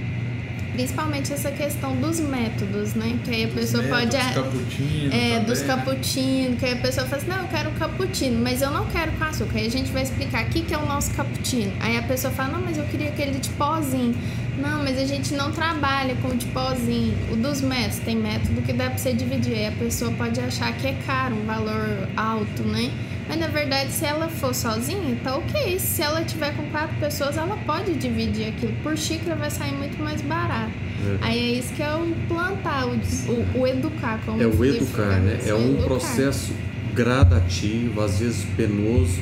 Principalmente 0.74 1.32
essa 1.32 1.52
questão 1.52 1.94
dos 1.96 2.18
métodos, 2.18 2.94
né? 2.94 3.16
Que 3.24 3.30
aí 3.30 3.44
a 3.44 3.48
pessoa 3.48 3.82
pode. 3.84 4.16
Métodos, 4.16 4.34
cappuccino 4.34 5.14
É, 5.14 5.40
dos 5.40 5.60
também, 5.60 5.76
né? 5.76 5.84
cappuccino, 5.84 6.56
que 6.56 6.66
aí 6.66 6.72
a 6.72 6.76
pessoa 6.76 7.06
fala 7.06 7.22
assim, 7.22 7.30
não, 7.30 7.38
eu 7.42 7.48
quero 7.48 7.70
cappuccino, 7.72 8.42
mas 8.42 8.60
eu 8.60 8.70
não 8.72 8.84
quero 8.86 9.12
com 9.12 9.24
açúcar. 9.24 9.58
Aí 9.58 9.66
a 9.66 9.70
gente 9.70 9.92
vai 9.92 10.02
explicar 10.02 10.44
o 10.44 10.48
que, 10.48 10.62
que 10.62 10.74
é 10.74 10.78
o 10.78 10.84
nosso 10.84 11.12
cappuccino. 11.12 11.72
Aí 11.78 11.96
a 11.96 12.02
pessoa 12.02 12.32
fala, 12.34 12.54
não, 12.54 12.60
mas 12.60 12.76
eu 12.76 12.84
queria 12.86 13.08
aquele 13.08 13.38
de 13.38 13.50
pozinho. 13.50 14.16
Não, 14.58 14.82
mas 14.82 14.98
a 14.98 15.04
gente 15.04 15.32
não 15.34 15.52
trabalha 15.52 16.16
com 16.16 16.28
o 16.28 16.36
de 16.36 16.46
pozinho. 16.46 17.16
O 17.32 17.36
dos 17.36 17.60
métodos, 17.60 17.98
tem 18.00 18.16
método 18.16 18.60
que 18.62 18.72
dá 18.72 18.86
pra 18.90 18.98
você 18.98 19.12
dividir. 19.12 19.54
Aí 19.54 19.66
a 19.68 19.72
pessoa 19.72 20.10
pode 20.12 20.40
achar 20.40 20.72
que 20.76 20.88
é 20.88 20.96
caro, 21.06 21.36
um 21.36 21.44
valor 21.46 22.08
alto, 22.16 22.62
né? 22.64 22.90
Mas 23.28 23.38
na 23.38 23.46
verdade, 23.46 23.90
se 23.90 24.04
ela 24.04 24.28
for 24.28 24.54
sozinha, 24.54 25.16
tá 25.22 25.36
ok. 25.36 25.78
Se 25.78 26.02
ela 26.02 26.22
tiver 26.24 26.54
com 26.56 26.64
quatro 26.70 26.94
pessoas, 26.96 27.36
ela 27.36 27.56
pode 27.58 27.94
dividir 27.94 28.48
aquilo. 28.48 28.74
Por 28.82 28.96
xícara 28.96 29.34
vai 29.34 29.50
sair 29.50 29.72
muito 29.72 30.00
mais 30.02 30.20
barato. 30.20 30.72
É. 31.04 31.26
Aí 31.26 31.38
é 31.38 31.58
isso 31.58 31.72
que 31.74 31.82
é 31.82 31.94
o 31.94 32.14
plantar, 32.28 32.86
o, 32.86 33.58
o, 33.58 33.66
educar. 33.66 34.20
Como 34.24 34.42
É 34.42 34.46
o 34.46 34.64
educar, 34.64 35.20
né? 35.20 35.38
É 35.46 35.54
um 35.54 35.72
educar. 35.72 35.86
processo 35.86 36.52
gradativo, 36.94 38.00
às 38.00 38.20
vezes 38.20 38.44
penoso, 38.56 39.20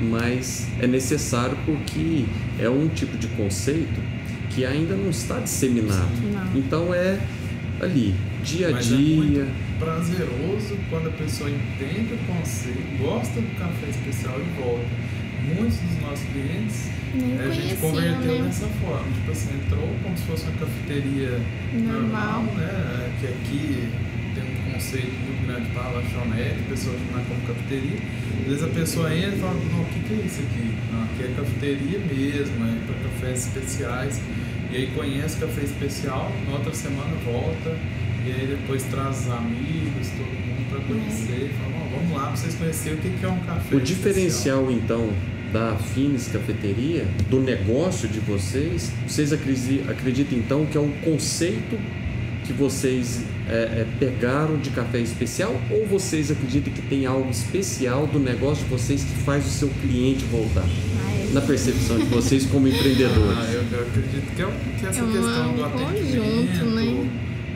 mas 0.00 0.66
é 0.80 0.86
necessário 0.86 1.56
porque 1.66 2.24
é 2.58 2.68
um 2.68 2.88
tipo 2.88 3.16
de 3.18 3.26
conceito 3.28 4.00
que 4.50 4.64
ainda 4.64 4.94
não 4.94 5.10
está 5.10 5.38
disseminado. 5.38 6.08
Não. 6.32 6.58
Então 6.58 6.94
é 6.94 7.18
ali, 7.80 8.14
dia 8.44 8.68
a 8.68 8.72
Mas 8.72 8.92
é 8.92 8.96
dia. 8.96 9.16
muito 9.16 9.78
prazeroso 9.78 10.76
quando 10.90 11.08
a 11.08 11.12
pessoa 11.12 11.48
entende 11.50 12.14
o 12.14 12.18
conceito, 12.26 12.98
gosta 12.98 13.40
do 13.40 13.58
café 13.58 13.88
especial 13.90 14.34
e 14.40 14.60
volta. 14.60 14.86
muitos 15.56 15.78
dos 15.78 16.02
nossos 16.02 16.26
clientes 16.32 16.90
Nem 17.14 17.38
a 17.40 17.50
gente 17.50 17.76
converteu 17.76 18.38
né? 18.38 18.46
dessa 18.48 18.66
forma. 18.84 19.06
Tipo 19.14 19.30
assim, 19.30 19.48
entrou 19.64 19.88
como 20.02 20.16
se 20.16 20.24
fosse 20.24 20.44
uma 20.44 20.52
cafeteria 20.58 21.40
Normal. 21.72 22.42
normal, 22.42 22.42
né? 22.54 23.10
Que 23.20 23.26
aqui 23.28 23.88
tem 24.34 24.44
um 24.44 24.72
conceito 24.72 25.12
muito 25.24 25.46
grande 25.46 25.70
para 25.70 25.88
lanchonete, 25.90 26.58
a 26.66 26.70
pessoa 26.70 26.94
chamar 26.98 27.24
como 27.24 27.40
cafeteria. 27.46 27.98
Às 28.42 28.46
vezes 28.46 28.62
a 28.62 28.68
pessoa 28.68 29.14
entra 29.14 29.36
e 29.36 29.40
fala, 29.40 29.54
não, 29.54 29.80
o 29.80 29.84
que, 29.86 30.00
que 30.00 30.12
é 30.20 30.26
isso 30.26 30.40
aqui? 30.40 30.74
Não, 30.92 31.02
aqui 31.04 31.22
é 31.22 31.34
cafeteria 31.36 31.98
mesmo, 32.00 32.66
é 32.66 32.74
para 32.86 32.96
cafés 33.08 33.46
especiais. 33.46 34.20
E 34.70 34.76
aí 34.76 34.86
conhece 34.94 35.38
café 35.38 35.62
especial, 35.62 36.30
na 36.46 36.54
outra 36.56 36.74
semana 36.74 37.14
volta, 37.24 37.76
e 38.26 38.30
aí 38.30 38.46
depois 38.46 38.82
traz 38.84 39.20
os 39.22 39.30
amigos, 39.30 40.08
todo 40.10 40.26
mundo 40.26 40.68
para 40.70 40.80
conhecer. 40.80 41.50
E 41.50 41.54
fala, 41.58 41.84
"Ó, 41.84 41.96
vamos 41.98 42.16
lá 42.16 42.26
para 42.26 42.36
vocês 42.36 42.54
conhecerem 42.54 42.98
o 42.98 43.00
que, 43.00 43.24
é 43.24 43.28
um 43.28 43.40
café 43.40 43.74
O 43.74 43.78
especial." 43.78 43.80
diferencial, 43.80 44.70
então, 44.70 45.10
da 45.52 45.76
Finis 45.94 46.28
Cafeteria, 46.28 47.06
do 47.30 47.40
negócio 47.40 48.06
de 48.06 48.20
vocês, 48.20 48.92
vocês 49.06 49.32
acredi- 49.32 49.82
acreditam, 49.88 50.38
então, 50.38 50.66
que 50.66 50.76
é 50.76 50.80
um 50.80 50.92
conceito 51.02 51.78
que 52.46 52.52
vocês 52.52 53.22
é, 53.48 53.52
é, 53.80 53.86
pegaram 53.98 54.58
de 54.58 54.68
café 54.70 54.98
especial 55.00 55.58
ou 55.70 55.86
vocês 55.86 56.30
acreditam 56.30 56.70
que 56.72 56.82
tem 56.82 57.06
algo 57.06 57.30
especial 57.30 58.06
do 58.06 58.18
negócio 58.18 58.64
de 58.64 58.70
vocês 58.70 59.02
que 59.04 59.14
faz 59.22 59.46
o 59.46 59.50
seu 59.50 59.68
cliente 59.80 60.24
voltar? 60.26 60.64
Na 61.32 61.40
percepção 61.42 61.98
de 61.98 62.04
vocês 62.04 62.46
como 62.46 62.66
empreendedores. 62.68 63.38
Ah, 63.38 63.50
eu, 63.52 63.62
eu 63.70 63.86
acredito 63.86 64.34
que, 64.34 64.42
é, 64.42 64.46
que 64.80 64.86
essa 64.86 65.00
É 65.00 65.02
uma- 65.02 65.12
questão 65.12 65.54
do 65.54 65.64
atendimento, 65.64 66.64
né? 66.66 67.10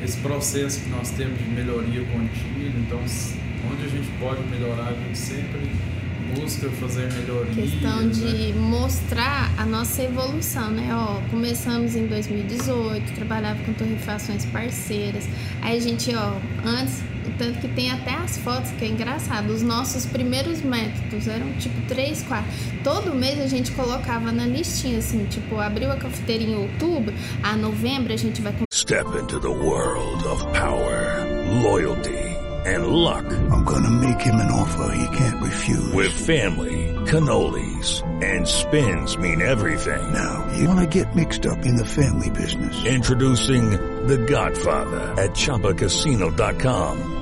esse 0.05 0.17
processo 0.19 0.81
que 0.81 0.91
nós 0.91 1.11
temos 1.11 1.39
de 1.39 1.45
melhoria 1.45 2.01
contínua, 2.05 2.73
então 2.81 2.99
onde 3.01 3.85
a 3.85 3.89
gente 3.89 4.09
pode 4.21 4.41
melhorar, 4.51 4.89
a 4.89 4.93
gente 5.07 5.17
sempre 5.17 5.71
busca 6.39 6.69
fazer 6.71 7.09
melhoria. 7.13 7.55
questão 7.55 8.03
né? 8.03 8.11
de 8.13 8.53
mostrar 8.59 9.53
a 9.57 9.65
nossa 9.65 10.03
evolução, 10.03 10.71
né? 10.71 10.91
Ó, 10.93 11.21
começamos 11.31 11.95
em 11.95 12.07
2018, 12.07 13.13
trabalhava 13.15 13.63
com 13.65 13.73
torrefações 13.75 14.45
parceiras. 14.47 15.25
Aí 15.63 15.77
a 15.79 15.81
gente, 15.81 16.15
ó, 16.15 16.35
antes, 16.65 17.01
tanto 17.39 17.59
que 17.61 17.69
tem 17.69 17.91
até 17.91 18.15
as 18.15 18.39
fotos, 18.39 18.71
que 18.73 18.85
é 18.85 18.89
engraçado, 18.89 19.51
os 19.51 19.63
nossos 19.63 20.07
primeiros 20.07 20.63
métodos 20.63 21.27
eram 21.27 21.53
tipo 21.55 21.81
3, 21.89 22.23
4. 22.23 22.45
Todo 22.85 23.15
mês 23.15 23.41
a 23.41 23.47
gente 23.47 23.71
colocava 23.73 24.33
na 24.33 24.47
listinha, 24.47 24.99
assim, 24.99 25.25
tipo, 25.27 25.59
abriu 25.59 25.91
a 25.91 25.97
cafeteria 25.97 26.49
em 26.49 26.57
outubro, 26.57 27.15
a 27.43 27.57
novembro 27.57 28.13
a 28.13 28.17
gente 28.17 28.41
vai 28.41 28.53
Step 28.71 29.07
into 29.15 29.39
the 29.39 29.49
world 29.49 30.23
of 30.25 30.43
power, 30.53 31.25
loyalty, 31.63 32.19
and 32.67 32.87
luck. 32.87 33.25
I'm 33.51 33.65
gonna 33.65 33.91
make 33.91 34.21
him 34.21 34.35
an 34.35 34.51
offer 34.51 34.95
he 34.95 35.17
can't 35.17 35.43
refuse. 35.43 35.93
With 35.93 36.13
family, 36.13 36.95
cannolis, 37.07 38.03
and 38.23 38.47
spins 38.47 39.17
mean 39.17 39.41
everything. 39.41 40.13
Now, 40.13 40.47
you 40.57 40.69
wanna 40.69 40.87
get 40.87 41.15
mixed 41.15 41.47
up 41.47 41.65
in 41.65 41.77
the 41.77 41.85
family 41.85 42.31
business. 42.31 42.85
Introducing 42.85 43.71
The 44.07 44.19
Godfather 44.19 45.15
at 45.17 45.31
ChumbaCasino.com. 45.31 47.22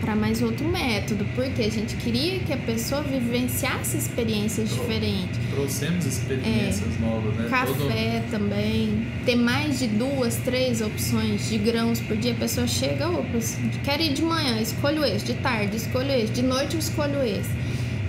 Para 0.00 0.16
mais 0.16 0.40
outro 0.40 0.66
método, 0.66 1.22
porque 1.34 1.60
a 1.60 1.70
gente 1.70 1.96
queria 1.96 2.38
que 2.38 2.50
a 2.50 2.56
pessoa 2.56 3.02
vivenciasse 3.02 3.98
experiências 3.98 4.70
diferentes. 4.70 5.38
Trouxemos 5.50 6.06
experiências 6.06 6.98
novas, 6.98 7.34
né? 7.36 7.46
Todo- 7.66 7.88
Café 7.88 8.22
também, 8.30 9.06
ter 9.26 9.36
mais 9.36 9.78
de 9.80 9.88
duas, 9.88 10.36
três 10.36 10.80
opções 10.80 11.46
de 11.50 11.58
grãos 11.58 12.00
por 12.00 12.16
dia. 12.16 12.32
A 12.32 12.36
pessoa 12.36 12.66
chega, 12.66 13.06
opa, 13.10 13.38
quero 13.84 14.02
ir 14.02 14.14
de 14.14 14.22
manhã, 14.22 14.58
escolho 14.62 15.04
esse, 15.04 15.26
de 15.26 15.34
tarde, 15.34 15.76
escolho 15.76 16.10
esse, 16.10 16.32
de 16.32 16.42
noite 16.42 16.72
eu 16.72 16.80
escolho 16.80 17.22
esse. 17.22 17.50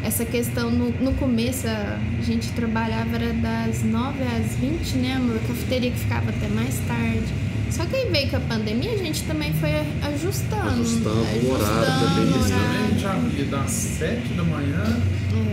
Essa 0.02 0.24
questão, 0.24 0.72
no, 0.72 0.90
no 0.90 1.14
começo, 1.16 1.68
a 1.68 2.00
gente 2.22 2.50
trabalhava 2.54 3.16
era 3.18 3.34
das 3.34 3.84
9 3.84 4.24
às 4.24 4.56
20, 4.56 4.98
né, 5.00 5.16
amor? 5.16 5.38
Cafeteria 5.48 5.92
que 5.92 6.00
ficava 6.00 6.30
até 6.30 6.48
mais 6.48 6.78
tarde. 6.88 7.28
Só 7.74 7.84
que 7.86 7.96
aí 7.96 8.08
veio 8.12 8.30
com 8.30 8.38
a 8.38 8.40
pandemia, 8.42 8.92
a 8.92 8.98
gente 8.98 9.24
também 9.24 9.52
foi 9.54 9.72
ajustando. 10.14 10.70
Ajustando 10.70 11.18
o 11.18 11.52
horário 11.54 12.08
também. 12.08 12.24
ajustando 12.24 12.38
o 12.38 12.44
Também 12.44 12.54
a 12.54 12.68
horário. 12.68 12.90
gente 12.92 13.06
abria 13.08 13.46
das 13.46 13.72
7 13.72 14.34
da 14.34 14.44
manhã 14.44 15.02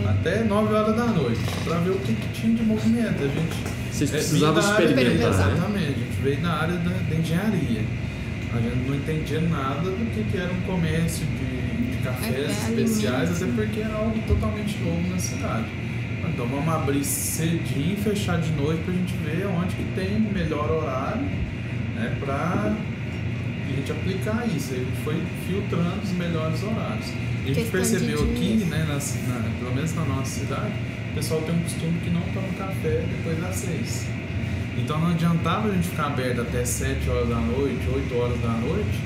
até 0.07 0.43
9 0.43 0.73
horas 0.73 0.95
da 0.95 1.05
noite, 1.05 1.41
para 1.63 1.79
ver 1.79 1.89
o 1.89 1.97
que, 1.97 2.13
que 2.13 2.27
tinha 2.39 2.55
de 2.55 2.61
movimento. 2.61 3.23
A 3.23 3.27
gente 3.27 3.57
Vocês 3.91 4.13
é, 4.13 4.17
precisavam 4.17 4.59
experimentar, 4.59 5.31
né? 5.31 5.51
Exatamente, 5.51 5.85
a 5.85 5.93
gente 5.93 6.21
veio 6.21 6.41
da 6.41 6.51
área 6.51 6.75
da, 6.75 6.91
da 6.91 7.15
engenharia. 7.15 7.81
A 8.53 8.59
gente 8.59 8.87
não 8.87 8.95
entendia 8.95 9.41
nada 9.41 9.89
do 9.89 10.13
que, 10.13 10.23
que 10.31 10.37
era 10.37 10.51
um 10.53 10.61
comércio 10.61 11.25
de, 11.25 11.91
de 11.91 12.03
cafés 12.03 12.47
Café, 12.55 12.81
especiais, 12.81 13.41
até 13.41 13.51
porque 13.51 13.79
era 13.79 13.95
algo 13.95 14.19
totalmente 14.27 14.77
novo 14.79 15.09
na 15.09 15.17
cidade. 15.17 15.65
Então 16.29 16.45
vamos 16.45 16.71
abrir 16.71 17.03
cedinho 17.03 17.93
e 17.93 17.95
fechar 17.95 18.39
de 18.39 18.51
noite 18.51 18.83
para 18.83 18.93
a 18.93 18.97
gente 18.97 19.13
ver 19.25 19.47
onde 19.47 19.75
que 19.75 19.83
tem 19.95 20.19
melhor 20.19 20.69
horário 20.69 21.25
né, 22.01 22.17
para 22.19 22.73
a 22.75 23.75
gente 23.75 23.91
aplicar 23.91 24.47
isso. 24.55 24.73
A 24.73 24.77
gente 24.77 24.91
foi 25.03 25.21
filtrando 25.47 25.99
os 26.03 26.11
melhores 26.11 26.63
horários. 26.63 27.07
A 27.07 27.47
gente 27.47 27.55
Questão 27.55 27.71
percebeu 27.71 28.23
aqui, 28.23 28.65
né, 28.69 28.85
nas- 28.87 29.17
na- 29.27 29.49
pelo 29.59 29.75
menos 29.75 29.93
na 29.95 30.05
nossa 30.05 30.39
cidade, 30.39 30.71
o 31.11 31.15
pessoal 31.15 31.41
tem 31.41 31.55
um 31.55 31.59
costume 31.59 31.99
que 32.03 32.09
não 32.09 32.21
toma 32.33 32.47
café 32.57 33.03
depois 33.17 33.39
das 33.39 33.55
seis. 33.55 34.05
Então 34.77 34.99
não 34.99 35.09
adiantava 35.11 35.67
a 35.67 35.71
gente 35.73 35.87
ficar 35.89 36.07
aberto 36.07 36.41
até 36.41 36.63
7 36.65 37.09
horas 37.09 37.29
da 37.29 37.35
noite, 37.35 37.81
8 37.93 38.15
horas 38.15 38.39
da 38.41 38.53
noite, 38.53 38.99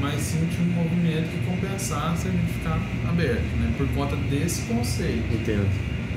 mas 0.00 0.20
sim 0.20 0.46
tinha 0.50 0.62
um 0.68 0.72
movimento 0.72 1.28
que 1.30 1.46
compensasse 1.50 2.28
a 2.28 2.30
gente 2.30 2.52
ficar 2.52 2.78
aberto, 3.08 3.42
né? 3.58 3.72
Por 3.78 3.88
conta 3.88 4.14
desse 4.30 4.62
conceito. 4.62 5.24
Entendo. 5.34 5.68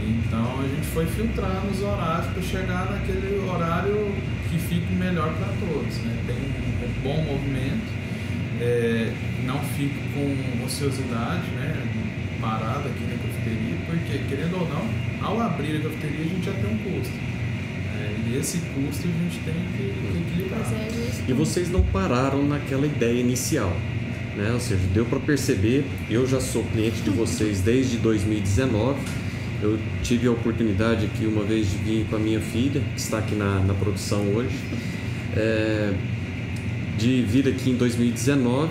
Então 0.10 0.60
a 0.60 0.68
gente 0.68 0.88
foi 0.88 1.06
filtrando 1.06 1.68
os 1.72 1.82
horários 1.82 2.32
para 2.34 2.42
chegar 2.42 2.92
naquele 2.92 3.40
horário 3.48 4.12
que 4.50 4.58
fica 4.58 4.92
melhor 4.96 5.34
para 5.36 5.54
todos. 5.60 5.98
Né? 5.98 6.18
Tem 6.26 6.36
um 6.36 7.04
bom 7.04 7.22
movimento, 7.24 7.94
é, 8.60 9.14
não 9.46 9.60
fica 9.60 10.00
com 10.14 10.66
ociosidade, 10.66 11.48
né? 11.52 12.10
parada 12.42 12.88
aqui 12.90 13.04
na 13.04 13.18
cafeteria, 13.18 13.76
porque 13.86 14.18
querendo 14.30 14.62
ou 14.62 14.68
não, 14.68 15.28
ao 15.28 15.42
abrir 15.42 15.78
a 15.78 15.82
cafeteria 15.82 16.26
a 16.26 16.30
gente 16.30 16.46
já 16.46 16.54
tem 16.54 16.74
um 16.74 16.78
custo. 16.78 17.14
É, 18.00 18.16
e 18.28 18.38
esse 18.38 18.58
custo 18.60 19.08
a 19.08 19.24
gente 19.24 19.40
tem 19.44 19.54
que, 19.76 19.94
que 19.94 20.18
equilibrar. 20.18 20.66
E 21.28 21.34
vocês 21.34 21.70
não 21.70 21.82
pararam 21.84 22.48
naquela 22.48 22.86
ideia 22.86 23.20
inicial, 23.20 23.76
né? 24.38 24.52
Ou 24.54 24.60
seja, 24.60 24.82
deu 24.94 25.06
para 25.06 25.20
perceber, 25.20 25.86
eu 26.10 26.26
já 26.26 26.40
sou 26.40 26.64
cliente 26.64 27.02
de 27.02 27.10
vocês 27.10 27.62
desde 27.62 27.98
2019. 27.98 29.00
Eu 29.62 29.78
tive 30.04 30.28
a 30.28 30.32
oportunidade 30.32 31.06
aqui 31.06 31.26
uma 31.26 31.44
vez 31.44 31.70
de 31.70 31.78
vir 31.78 32.06
com 32.10 32.16
a 32.16 32.20
minha 32.20 32.40
filha, 32.40 32.82
que 32.94 33.00
está 33.00 33.18
aqui 33.18 33.36
na, 33.36 33.60
na 33.60 33.74
produção 33.74 34.22
hoje, 34.34 34.56
é, 35.36 35.94
de 36.98 37.22
vir 37.24 37.48
aqui 37.48 37.70
em 37.72 37.76
2019, 37.76 38.70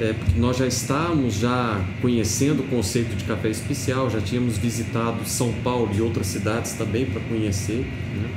é, 0.00 0.12
porque 0.14 0.38
nós 0.38 0.56
já 0.56 0.66
estávamos 0.66 1.34
já 1.34 1.80
conhecendo 2.00 2.60
o 2.60 2.66
conceito 2.68 3.14
de 3.14 3.24
café 3.24 3.48
especial, 3.50 4.10
já 4.10 4.20
tínhamos 4.20 4.56
visitado 4.58 5.26
São 5.26 5.52
Paulo 5.64 5.90
e 5.94 6.00
outras 6.00 6.26
cidades 6.26 6.72
também 6.72 7.04
para 7.06 7.20
conhecer. 7.22 7.78
né? 8.14 8.28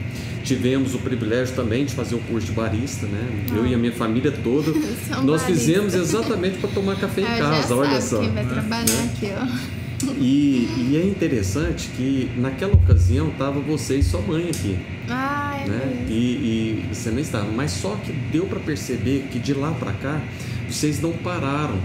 Tivemos 0.43 0.95
o 0.95 0.99
privilégio 0.99 1.53
também 1.55 1.85
de 1.85 1.93
fazer 1.93 2.15
o 2.15 2.19
curso 2.19 2.47
de 2.47 2.53
barista, 2.53 3.05
né? 3.05 3.45
Eu 3.55 3.67
e 3.67 3.73
a 3.73 3.77
minha 3.77 3.91
família 3.91 4.31
toda. 4.31 4.71
Nós 5.23 5.41
baristas. 5.43 5.45
fizemos 5.45 5.93
exatamente 5.93 6.57
para 6.59 6.69
tomar 6.71 6.95
café 6.95 7.21
em 7.21 7.25
Ah, 7.25 7.37
casa, 7.37 7.67
já 7.69 7.75
olha 7.75 8.01
só. 8.01 8.19
quem 8.19 8.31
vai 8.31 8.43
né? 8.45 8.49
trabalhar 8.53 9.03
aqui, 9.03 9.31
ó. 9.37 9.88
E, 10.17 10.67
e 10.77 10.97
é 11.01 11.05
interessante 11.05 11.89
que 11.89 12.31
naquela 12.37 12.73
ocasião 12.73 13.29
tava 13.31 13.59
você 13.59 13.97
e 13.97 14.03
sua 14.03 14.21
mãe 14.21 14.49
aqui, 14.49 14.77
Ai, 15.09 15.65
né? 15.67 16.05
E, 16.07 16.13
e 16.13 16.85
você 16.93 17.11
não 17.11 17.19
estava, 17.19 17.51
mas 17.51 17.71
só 17.71 17.95
que 17.95 18.11
deu 18.31 18.45
para 18.45 18.59
perceber 18.59 19.27
que 19.31 19.39
de 19.39 19.53
lá 19.53 19.71
para 19.71 19.91
cá 19.93 20.21
vocês 20.69 21.01
não 21.01 21.11
pararam 21.11 21.77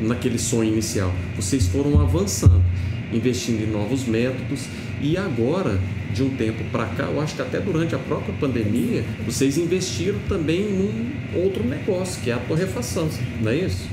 naquele 0.00 0.38
sonho 0.38 0.72
inicial, 0.72 1.12
vocês 1.36 1.66
foram 1.66 2.00
avançando. 2.00 2.62
investindo 3.12 3.62
em 3.62 3.70
novos 3.70 4.04
métodos 4.04 4.66
e 5.00 5.16
agora, 5.16 5.80
de 6.12 6.22
um 6.22 6.30
tempo 6.30 6.62
para 6.70 6.86
cá, 6.86 7.04
eu 7.04 7.20
acho 7.20 7.34
que 7.34 7.42
até 7.42 7.58
durante 7.58 7.94
a 7.94 7.98
própria 7.98 8.34
pandemia, 8.38 9.04
vocês 9.24 9.56
investiram 9.58 10.18
também 10.28 10.62
num 10.62 11.40
outro 11.42 11.64
negócio, 11.64 12.22
que 12.22 12.30
é 12.30 12.34
a 12.34 12.38
torrefação, 12.38 13.08
não 13.40 13.50
é 13.50 13.56
isso? 13.56 13.88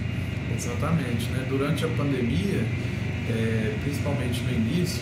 Exatamente. 0.56 1.30
Né? 1.30 1.46
Durante 1.50 1.86
a 1.86 1.88
pandemia, 1.88 2.66
é, 3.30 3.74
principalmente 3.84 4.42
no 4.42 4.52
início, 4.52 5.02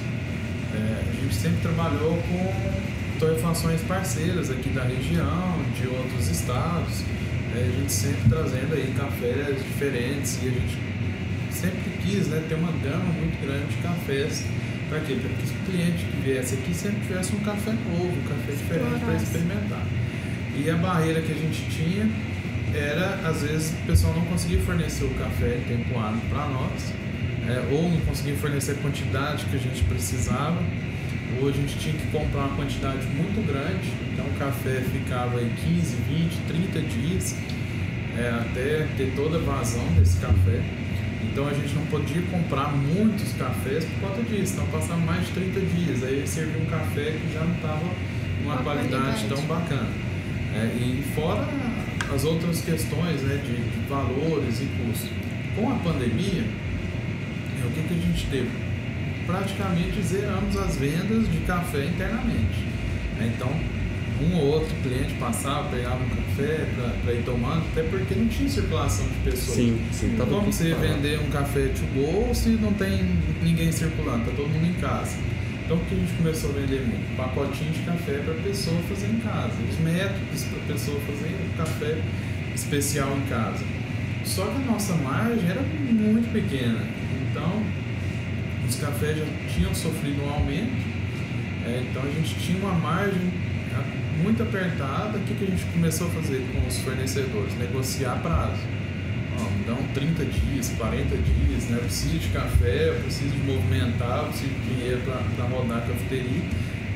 é, 0.74 1.02
a 1.10 1.22
gente 1.22 1.36
sempre 1.36 1.62
trabalhou 1.62 2.18
com 2.18 3.20
torrefações 3.20 3.82
parceiras 3.82 4.50
aqui 4.50 4.70
da 4.70 4.84
região, 4.84 5.58
de 5.80 5.88
outros 5.88 6.30
estados, 6.30 7.04
é, 7.56 7.60
a 7.60 7.80
gente 7.80 7.92
sempre 7.92 8.30
trazendo 8.30 8.74
aí 8.74 8.94
cafés 8.98 9.64
diferentes 9.64 10.40
e 10.44 10.48
a 10.48 10.52
gente 10.52 10.78
sempre 11.52 11.92
quis 12.04 12.28
né, 12.28 12.44
ter 12.50 12.56
uma 12.56 12.72
gama 12.84 13.06
muito 13.14 13.42
grande 13.46 13.68
de 13.68 13.82
cafés. 13.82 14.44
Para 14.90 15.00
quê? 15.00 15.16
Para 15.16 15.30
que 15.30 15.46
o 15.46 15.72
cliente 15.72 16.06
que 16.06 16.18
viesse 16.22 16.56
aqui 16.56 16.74
sempre 16.74 17.00
tivesse 17.08 17.36
um 17.36 17.40
café 17.40 17.72
novo, 17.72 18.14
um 18.14 18.28
café 18.28 18.52
diferente 18.52 19.00
para 19.04 19.16
experimentar. 19.16 19.84
E 20.58 20.70
a 20.70 20.76
barreira 20.76 21.22
que 21.22 21.32
a 21.32 21.36
gente 21.36 21.66
tinha 21.70 22.08
era, 22.74 23.16
às 23.28 23.42
vezes, 23.42 23.72
o 23.72 23.88
pessoal 23.88 24.14
não 24.14 24.26
conseguia 24.26 24.60
fornecer 24.60 25.06
o 25.06 25.10
café 25.16 25.58
em 25.58 25.62
tempo 25.68 25.98
hábil 25.98 26.22
para 26.30 26.48
nós, 26.48 26.94
é, 27.48 27.74
ou 27.74 27.90
não 27.90 28.00
conseguia 28.02 28.36
fornecer 28.36 28.72
a 28.72 28.76
quantidade 28.76 29.46
que 29.46 29.56
a 29.56 29.60
gente 29.60 29.84
precisava, 29.84 30.62
ou 31.42 31.50
a 31.50 31.52
gente 31.52 31.78
tinha 31.78 31.94
que 31.94 32.08
comprar 32.08 32.46
uma 32.46 32.56
quantidade 32.56 33.06
muito 33.08 33.46
grande, 33.46 33.92
então 34.14 34.26
o 34.26 34.34
café 34.40 34.82
ficava 34.92 35.42
em 35.42 35.50
15, 35.50 35.96
20, 36.08 36.38
30 36.48 36.82
dias, 36.82 37.36
é, 38.18 38.30
até 38.30 38.88
ter 38.98 39.14
toda 39.16 39.38
a 39.38 39.42
vazão 39.42 39.86
desse 39.98 40.18
café. 40.18 40.62
Então 41.24 41.48
a 41.48 41.54
gente 41.54 41.74
não 41.74 41.86
podia 41.88 42.22
comprar 42.24 42.72
muitos 42.72 43.34
cafés 43.34 43.84
por 43.86 44.10
conta 44.10 44.22
disso, 44.24 44.54
então 44.54 44.68
passava 44.68 45.00
mais 45.02 45.26
de 45.28 45.34
30 45.34 45.60
dias, 45.60 46.04
aí 46.04 46.24
servia 46.26 46.62
um 46.62 46.66
café 46.66 47.12
que 47.12 47.34
já 47.34 47.44
não 47.44 47.56
estava 47.56 47.84
numa 48.42 48.58
qualidade, 48.58 48.90
qualidade, 48.90 49.28
tão 49.28 49.42
bacana. 49.44 49.90
É, 50.56 50.66
e 50.78 51.04
fora 51.14 51.46
as 52.14 52.24
outras 52.24 52.62
questões 52.62 53.22
né, 53.24 53.42
de, 53.44 53.56
de 53.56 53.88
valores 53.90 54.62
e 54.62 54.66
custos. 54.78 55.10
Com 55.56 55.72
a 55.72 55.76
pandemia, 55.76 56.44
o 57.66 57.72
que, 57.72 57.82
que 57.82 57.94
a 57.94 57.98
gente 57.98 58.28
teve? 58.28 58.50
Praticamente 59.26 60.02
zeramos 60.02 60.56
as 60.58 60.78
vendas 60.78 61.32
de 61.32 61.38
café 61.40 61.86
internamente. 61.86 62.64
É, 63.20 63.26
então, 63.28 63.50
um 64.22 64.38
ou 64.38 64.46
outro 64.54 64.74
cliente 64.84 65.14
passava, 65.16 65.70
pegava 65.70 66.04
um 66.04 66.10
café 66.10 66.66
para 67.04 67.14
ir 67.14 67.24
tomando, 67.24 67.64
até 67.72 67.84
porque 67.84 68.16
não 68.16 68.28
tinha 68.28 68.48
circulação 68.48 69.06
de 69.08 69.32
pessoas. 69.32 69.58
Sim, 69.58 69.82
sim. 69.92 70.16
Como 70.18 70.52
você 70.52 70.74
vender 70.74 71.20
um 71.20 71.30
café 71.30 71.68
to 71.70 71.84
go 71.94 72.34
se 72.34 72.50
não 72.50 72.74
tem 72.74 73.04
ninguém 73.42 73.72
circulando, 73.72 74.26
tá 74.26 74.32
todo 74.36 74.48
mundo 74.48 74.66
em 74.66 74.74
casa. 74.80 75.18
Então, 75.66 75.78
o 75.78 75.80
que 75.86 75.96
a 75.96 75.98
gente 75.98 76.14
começou 76.14 76.52
a 76.52 76.54
vender 76.54 76.82
muito? 76.82 77.18
Pacotinho 77.18 77.72
de 77.72 77.80
café 77.80 78.20
para 78.20 78.34
a 78.34 78.38
pessoa 78.38 78.78
fazer 78.84 79.08
em 79.08 79.20
casa. 79.20 79.54
Os 79.68 79.80
métodos 79.80 80.44
para 80.44 80.60
a 80.60 80.74
pessoa 80.74 81.00
fazer 81.02 81.34
o 81.34 81.58
café 81.58 81.98
especial 82.54 83.18
em 83.18 83.22
casa. 83.28 83.66
Só 84.24 84.46
que 84.46 84.56
a 84.58 84.72
nossa 84.72 84.94
margem 84.96 85.50
era 85.50 85.62
muito 85.62 86.32
pequena. 86.32 86.80
Então, 87.36 87.62
os 88.66 88.76
cafés 88.78 89.18
já 89.18 89.26
tinham 89.54 89.76
sofrido 89.76 90.24
um 90.24 90.30
aumento. 90.30 90.72
É, 91.66 91.84
então, 91.90 92.02
a 92.02 92.08
gente 92.08 92.34
tinha 92.40 92.58
uma 92.60 92.74
margem 92.74 93.30
muito 94.24 94.42
apertada. 94.42 95.18
O 95.18 95.22
que, 95.22 95.34
que 95.34 95.44
a 95.44 95.48
gente 95.48 95.66
começou 95.66 96.08
a 96.08 96.12
fazer 96.12 96.42
com 96.54 96.66
os 96.66 96.78
fornecedores? 96.80 97.54
Negociar 97.58 98.22
prazo 98.22 98.62
dão 99.66 99.78
30 99.94 100.26
dias, 100.26 100.72
40 100.78 101.04
dias, 101.18 101.64
né? 101.66 101.78
Eu 101.78 101.84
preciso 101.84 102.20
de 102.20 102.30
café, 102.30 102.90
eu 102.90 102.96
preciso 103.02 103.32
de 103.32 103.52
movimentar, 103.52 104.20
eu 104.20 104.26
preciso 104.30 104.50
de 104.50 104.76
dinheiro 104.76 105.02
para 105.36 105.46
rodar 105.46 105.80
a 105.80 105.82
cafeteria. 105.82 106.42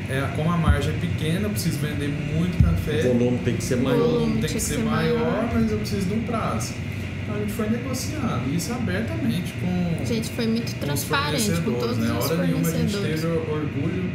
É, 0.09 0.27
como 0.35 0.51
a 0.51 0.57
margem 0.57 0.93
é 0.93 0.97
pequena, 0.97 1.41
eu 1.41 1.49
preciso 1.49 1.79
vender 1.79 2.07
muito 2.07 2.63
café. 2.63 3.09
O 3.09 3.17
volume 3.17 3.39
tem 3.39 3.55
que 3.55 3.63
ser 3.63 3.75
maior. 3.77 3.99
O 3.99 4.11
volume 4.11 4.41
tem 4.41 4.49
que 4.49 4.59
ser 4.59 4.79
maior, 4.79 5.49
mas 5.53 5.71
eu 5.71 5.77
preciso 5.77 6.07
de 6.07 6.13
um 6.13 6.21
prazo. 6.21 6.73
A 7.33 7.39
gente 7.39 7.53
foi 7.53 7.69
negociando, 7.69 8.53
isso 8.53 8.73
abertamente 8.73 9.53
com. 9.53 10.01
A 10.01 10.05
gente 10.05 10.29
foi 10.29 10.47
muito 10.47 10.73
transparente 10.79 11.61
com 11.61 11.73
todos 11.73 11.97
né? 11.97 12.17
os 12.17 12.31
hora 12.31 12.45
nenhuma 12.45 12.67
a 12.67 12.71
gente 12.71 12.97
teve 12.97 13.27
orgulho 13.27 14.09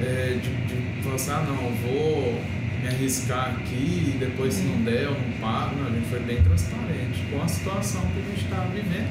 é, 0.00 0.38
de, 0.40 0.50
de 0.66 1.02
falar 1.02 1.14
assim, 1.14 1.30
ah 1.30 1.44
não, 1.48 1.70
vou 1.88 2.40
me 2.82 2.88
arriscar 2.88 3.56
aqui 3.56 4.14
e 4.14 4.16
depois 4.18 4.54
se 4.54 4.62
não 4.62 4.82
der 4.82 5.04
eu 5.04 5.12
não 5.12 5.32
pago. 5.40 5.76
Não, 5.76 5.86
a 5.86 5.90
gente 5.90 6.08
foi 6.08 6.20
bem 6.20 6.42
transparente 6.42 7.24
com 7.30 7.42
a 7.42 7.48
situação 7.48 8.02
que 8.02 8.20
a 8.20 8.30
gente 8.30 8.44
estava 8.44 8.68
vivendo. 8.68 9.08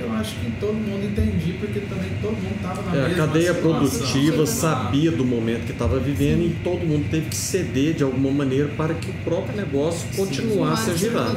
Eu 0.00 0.12
acho 0.12 0.34
que 0.36 0.50
todo 0.60 0.74
mundo 0.74 1.04
entendia, 1.04 1.54
porque 1.58 1.80
também 1.80 2.10
todo 2.22 2.32
mundo 2.32 2.54
estava 2.56 2.82
na 2.82 2.96
É, 2.96 3.08
mesma 3.08 3.24
a 3.24 3.26
cadeia 3.26 3.54
situação. 3.54 3.78
produtiva 3.78 4.46
sabia 4.46 5.10
do 5.10 5.24
momento 5.24 5.66
que 5.66 5.72
estava 5.72 5.98
vivendo 5.98 6.42
e 6.42 6.56
todo 6.62 6.86
mundo 6.86 7.08
teve 7.10 7.26
que 7.28 7.36
ceder 7.36 7.94
de 7.94 8.02
alguma 8.04 8.30
maneira 8.30 8.68
para 8.76 8.94
que 8.94 9.10
o 9.10 9.14
próprio 9.24 9.56
negócio 9.56 10.08
continuasse 10.16 10.90
a 10.90 10.94
girar. 10.94 11.34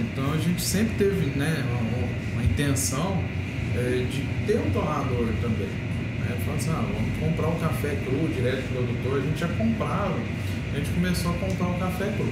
Então 0.00 0.32
a 0.32 0.36
gente 0.38 0.60
sempre 0.62 0.94
teve 0.96 1.26
né, 1.38 1.64
uma, 1.70 2.34
uma 2.34 2.44
intenção 2.44 3.22
é, 3.76 4.04
de 4.10 4.22
ter 4.46 4.58
um 4.58 4.70
torrador 4.70 5.26
também. 5.40 5.68
Né? 6.20 6.36
Falar 6.44 6.56
assim, 6.56 6.70
ah, 6.70 6.84
vamos 6.92 7.18
comprar 7.20 7.48
o 7.48 7.56
café 7.60 7.96
cru 8.04 8.28
direto 8.34 8.62
do 8.62 8.74
produtor. 8.74 9.18
A 9.20 9.24
gente 9.24 9.38
já 9.40 9.48
comprava, 9.48 10.14
a 10.74 10.76
gente 10.78 10.90
começou 10.90 11.30
a 11.30 11.34
comprar 11.34 11.68
o 11.68 11.74
café 11.78 12.12
cru. 12.16 12.26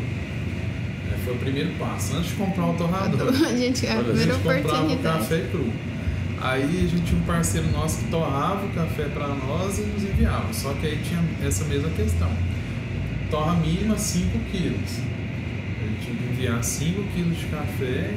É, 1.26 1.28
foi 1.28 1.34
o 1.34 1.38
primeiro 1.38 1.70
passo, 1.78 2.16
antes 2.16 2.30
de 2.30 2.36
comprar 2.36 2.66
o 2.66 2.74
torrador. 2.74 3.28
A 3.46 3.56
gente- 3.56 3.86
a 3.86 3.94
Olha, 3.96 4.04
primeira 4.04 4.34
comprava 4.34 4.58
o 4.58 4.60
oportunidade. 4.66 5.18
café 5.18 5.44
cru. 5.50 5.72
Aí 6.40 6.62
a 6.62 6.66
gente 6.88 7.02
tinha 7.04 7.20
um 7.20 7.24
parceiro 7.24 7.66
nosso 7.72 7.98
que 8.04 8.10
torrava 8.10 8.66
o 8.66 8.68
café 8.70 9.04
para 9.04 9.28
nós 9.28 9.78
e 9.78 9.82
nos 9.82 10.02
enviava. 10.02 10.52
Só 10.52 10.72
que 10.74 10.86
aí 10.86 10.98
tinha 11.02 11.22
essa 11.46 11.64
mesma 11.64 11.88
questão. 11.90 12.30
Torra 13.30 13.54
mínima 13.56 13.96
5 13.98 14.38
quilos. 14.52 14.98
Ele 15.82 15.96
tinha 16.04 16.16
que 16.16 16.24
enviar 16.32 16.62
5 16.62 17.02
quilos 17.14 17.38
de 17.38 17.46
café 17.46 18.10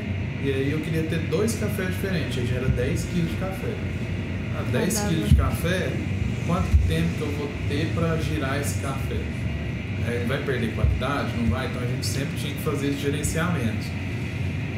e 0.43 0.51
aí 0.51 0.71
eu 0.71 0.79
queria 0.81 1.03
ter 1.03 1.19
dois 1.29 1.55
cafés 1.55 1.89
diferentes, 1.89 2.37
aí 2.37 2.45
já 2.47 2.55
era 2.57 2.67
10 2.69 3.05
quilos 3.05 3.29
de 3.31 3.37
café. 3.37 3.73
Ah, 4.57 4.63
10 4.71 4.93
Rodava. 4.95 5.09
quilos 5.13 5.29
de 5.29 5.35
café, 5.35 5.89
quanto 6.45 6.87
tempo 6.87 7.07
que 7.17 7.21
eu 7.21 7.31
vou 7.37 7.49
ter 7.69 7.91
para 7.95 8.17
girar 8.17 8.59
esse 8.59 8.79
café? 8.81 9.17
É, 10.07 10.25
vai 10.27 10.39
perder 10.43 10.73
qualidade? 10.73 11.29
Não 11.37 11.45
vai? 11.49 11.67
Então 11.67 11.81
a 11.81 11.85
gente 11.85 12.05
sempre 12.05 12.37
tinha 12.37 12.53
que 12.53 12.61
fazer 12.61 12.87
esse 12.87 12.99
gerenciamento. 12.99 13.85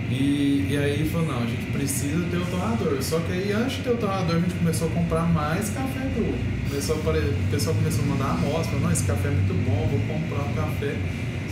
E, 0.10 0.68
e 0.70 0.78
aí 0.78 1.08
falou, 1.10 1.28
não, 1.28 1.44
a 1.44 1.46
gente 1.46 1.72
precisa 1.72 2.26
ter 2.30 2.38
o 2.38 2.46
torrador. 2.46 3.02
Só 3.02 3.20
que 3.20 3.32
aí 3.32 3.52
antes 3.54 3.78
de 3.78 3.84
ter 3.84 3.92
o 3.92 3.98
torrador 3.98 4.36
a 4.36 4.40
gente 4.40 4.56
começou 4.56 4.88
a 4.90 4.92
comprar 4.92 5.22
mais 5.32 5.70
café 5.70 6.10
cru. 6.14 6.34
Começou 6.68 6.96
a 6.96 7.00
apare- 7.00 7.20
o 7.20 7.52
pessoal 7.52 7.76
começou 7.76 8.04
a 8.04 8.08
mandar 8.08 8.30
amostra, 8.32 8.78
não, 8.80 8.92
esse 8.92 9.04
café 9.04 9.28
é 9.30 9.32
muito 9.32 9.54
bom, 9.66 9.88
vou 9.90 10.00
comprar 10.18 10.44
um 10.50 10.54
café. 10.54 10.96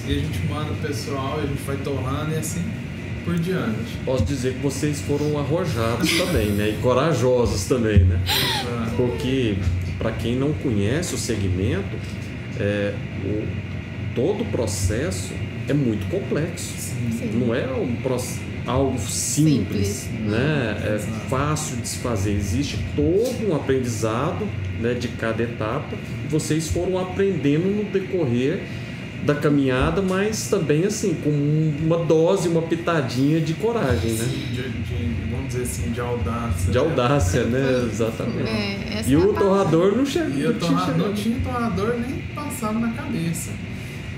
E 0.08 0.12
a 0.12 0.16
gente 0.20 0.40
manda 0.48 0.72
o 0.72 0.76
pessoal, 0.78 1.40
e 1.42 1.44
a 1.44 1.48
gente 1.48 1.62
vai 1.64 1.78
torrando 1.78 2.32
e 2.34 2.38
assim 2.38 2.64
por 3.24 3.38
diante. 3.38 3.98
Posso 4.06 4.26
dizer 4.26 4.54
que 4.56 4.60
vocês 4.60 5.02
foram 5.02 5.38
arrojados 5.38 6.10
também, 6.18 6.48
né? 6.52 6.70
E 6.70 6.82
corajosos 6.82 7.66
também, 7.66 8.00
né? 8.00 8.20
Porque, 8.98 9.56
para 9.98 10.12
quem 10.12 10.36
não 10.36 10.52
conhece 10.54 11.14
o 11.16 11.18
segmento, 11.18 11.96
é, 12.60 12.94
o- 13.26 13.48
todo 14.16 14.42
o 14.42 14.46
processo 14.46 15.32
é 15.68 15.74
muito 15.74 16.08
complexo. 16.10 16.74
Não 17.34 17.54
é 17.56 17.66
um 17.72 17.96
algo 18.66 19.00
simples, 19.00 19.88
Simples, 19.88 20.10
né? 20.32 20.78
É 20.96 21.00
fácil 21.30 21.78
de 21.78 21.88
se 21.88 21.98
fazer. 22.00 22.32
Existe 22.34 22.78
todo 22.96 23.50
um 23.50 23.56
aprendizado 23.56 24.48
né, 24.80 24.94
de 24.94 25.08
cada 25.10 25.42
etapa. 25.44 25.96
Vocês 26.30 26.68
foram 26.70 26.98
aprendendo 27.00 27.66
no 27.68 27.84
decorrer 27.86 28.62
da 29.24 29.36
caminhada, 29.36 30.02
mas 30.02 30.48
também 30.50 30.86
assim 30.86 31.14
com 31.24 31.30
uma 31.30 31.98
dose, 32.06 32.48
uma 32.48 32.62
pitadinha 32.62 33.40
de 33.42 33.54
coragem, 33.54 34.12
né? 34.14 34.26
De, 34.26 34.70
de- 34.70 35.30
vamos 35.30 35.48
dizer 35.48 35.64
assim, 35.64 35.92
de 35.92 36.00
audácia. 36.02 36.72
De 36.72 36.78
audácia, 36.78 37.44
né? 37.44 37.88
Exatamente. 37.92 38.50
É, 38.50 39.04
e 39.08 39.14
é 39.14 39.18
a 39.18 39.20
o 39.20 39.34
torrador 39.34 39.96
não 39.96 40.06
chega. 40.06 40.30
E 40.30 40.46
o 40.46 40.52
não 40.54 40.60
tinha 40.60 40.70
torrador, 40.78 41.08
não 41.08 41.14
tinha 41.14 41.40
torrador 41.42 41.96
nem 42.00 42.18
passava 42.34 42.80
na 42.80 42.92
cabeça. 42.94 43.52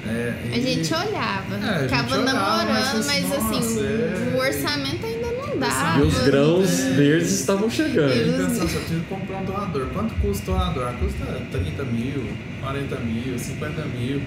É, 0.08 0.34
A 0.54 0.58
e- 0.58 0.62
gente 0.64 0.92
olhava, 0.94 1.56
É, 1.64 1.76
a 1.76 1.80
ficava 1.84 2.18
namorando, 2.18 3.06
mas 3.06 3.06
mas, 3.06 3.32
assim, 3.34 3.60
assim, 3.60 3.76
nossa, 3.76 3.80
é- 3.86 4.34
o 4.36 4.40
orçamento 4.40 5.06
ainda 5.06 5.28
não 5.28 5.58
dava. 5.60 6.00
E 6.00 6.02
os 6.02 6.20
grãos 6.24 6.80
É. 6.80 6.90
verdes 6.94 7.32
estavam 7.40 7.70
chegando. 7.70 8.12
Aí 8.12 8.24
pensando, 8.32 8.68
só 8.70 8.80
tive 8.80 9.02
que 9.02 9.06
comprar 9.08 9.38
um 9.38 9.46
torrador. 9.46 9.86
Quanto 9.94 10.14
custa 10.16 10.52
o 10.52 10.56
torrador? 10.56 10.88
Ah, 10.88 10.94
custa 11.00 11.26
30 11.52 11.84
mil, 11.84 12.24
40 12.62 12.96
mil, 12.98 13.38
50 13.38 13.84
mil. 13.86 14.22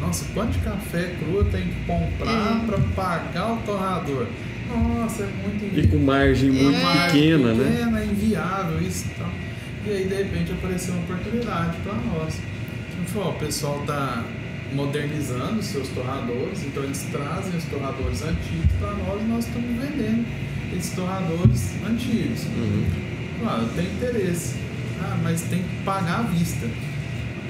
Nossa, 0.00 0.24
quanto 0.32 0.52
de 0.52 0.58
café 0.60 1.14
cru 1.18 1.36
eu 1.38 1.44
tenho 1.44 1.66
que 1.66 1.84
comprar 1.86 2.62
É. 2.62 2.66
para 2.66 2.78
pagar 2.96 3.52
o 3.52 3.56
torrador? 3.58 4.26
Nossa, 4.68 5.24
é 5.24 5.26
muito 5.26 5.78
E 5.78 5.86
com 5.88 5.98
margem 5.98 6.50
muito 6.50 6.80
Margem 6.80 7.06
pequena, 7.06 7.54
né? 7.54 7.70
pequena, 7.70 8.04
inviável, 8.04 8.80
isso 8.80 9.06
e 9.10 9.18
tal. 9.18 9.28
E 9.86 9.90
aí, 9.90 10.04
de 10.06 10.14
repente, 10.14 10.52
apareceu 10.52 10.94
uma 10.94 11.02
oportunidade 11.02 11.76
para 11.82 11.94
nós. 11.94 12.34
Gente 12.98 13.10
falou, 13.12 13.28
ó, 13.28 13.30
o 13.32 13.34
pessoal 13.38 13.82
tá 13.86 14.22
modernizando 14.74 15.58
os 15.58 15.66
seus 15.66 15.88
torradores, 15.88 16.62
então 16.64 16.84
eles 16.84 17.04
trazem 17.10 17.56
os 17.56 17.64
torradores 17.64 18.22
antigos 18.22 18.70
para 18.78 18.92
nós 18.92 19.20
e 19.20 19.24
nós 19.24 19.44
estamos 19.46 19.70
vendendo 19.82 20.24
esses 20.76 20.92
torradores 20.94 21.72
antigos. 21.88 22.44
Uhum. 22.44 22.84
Claro, 23.40 23.66
tem 23.74 23.86
interesse. 23.86 24.54
Ah, 25.02 25.18
mas 25.22 25.40
tem 25.42 25.58
que 25.62 25.84
pagar 25.84 26.20
à 26.20 26.22
vista. 26.22 26.66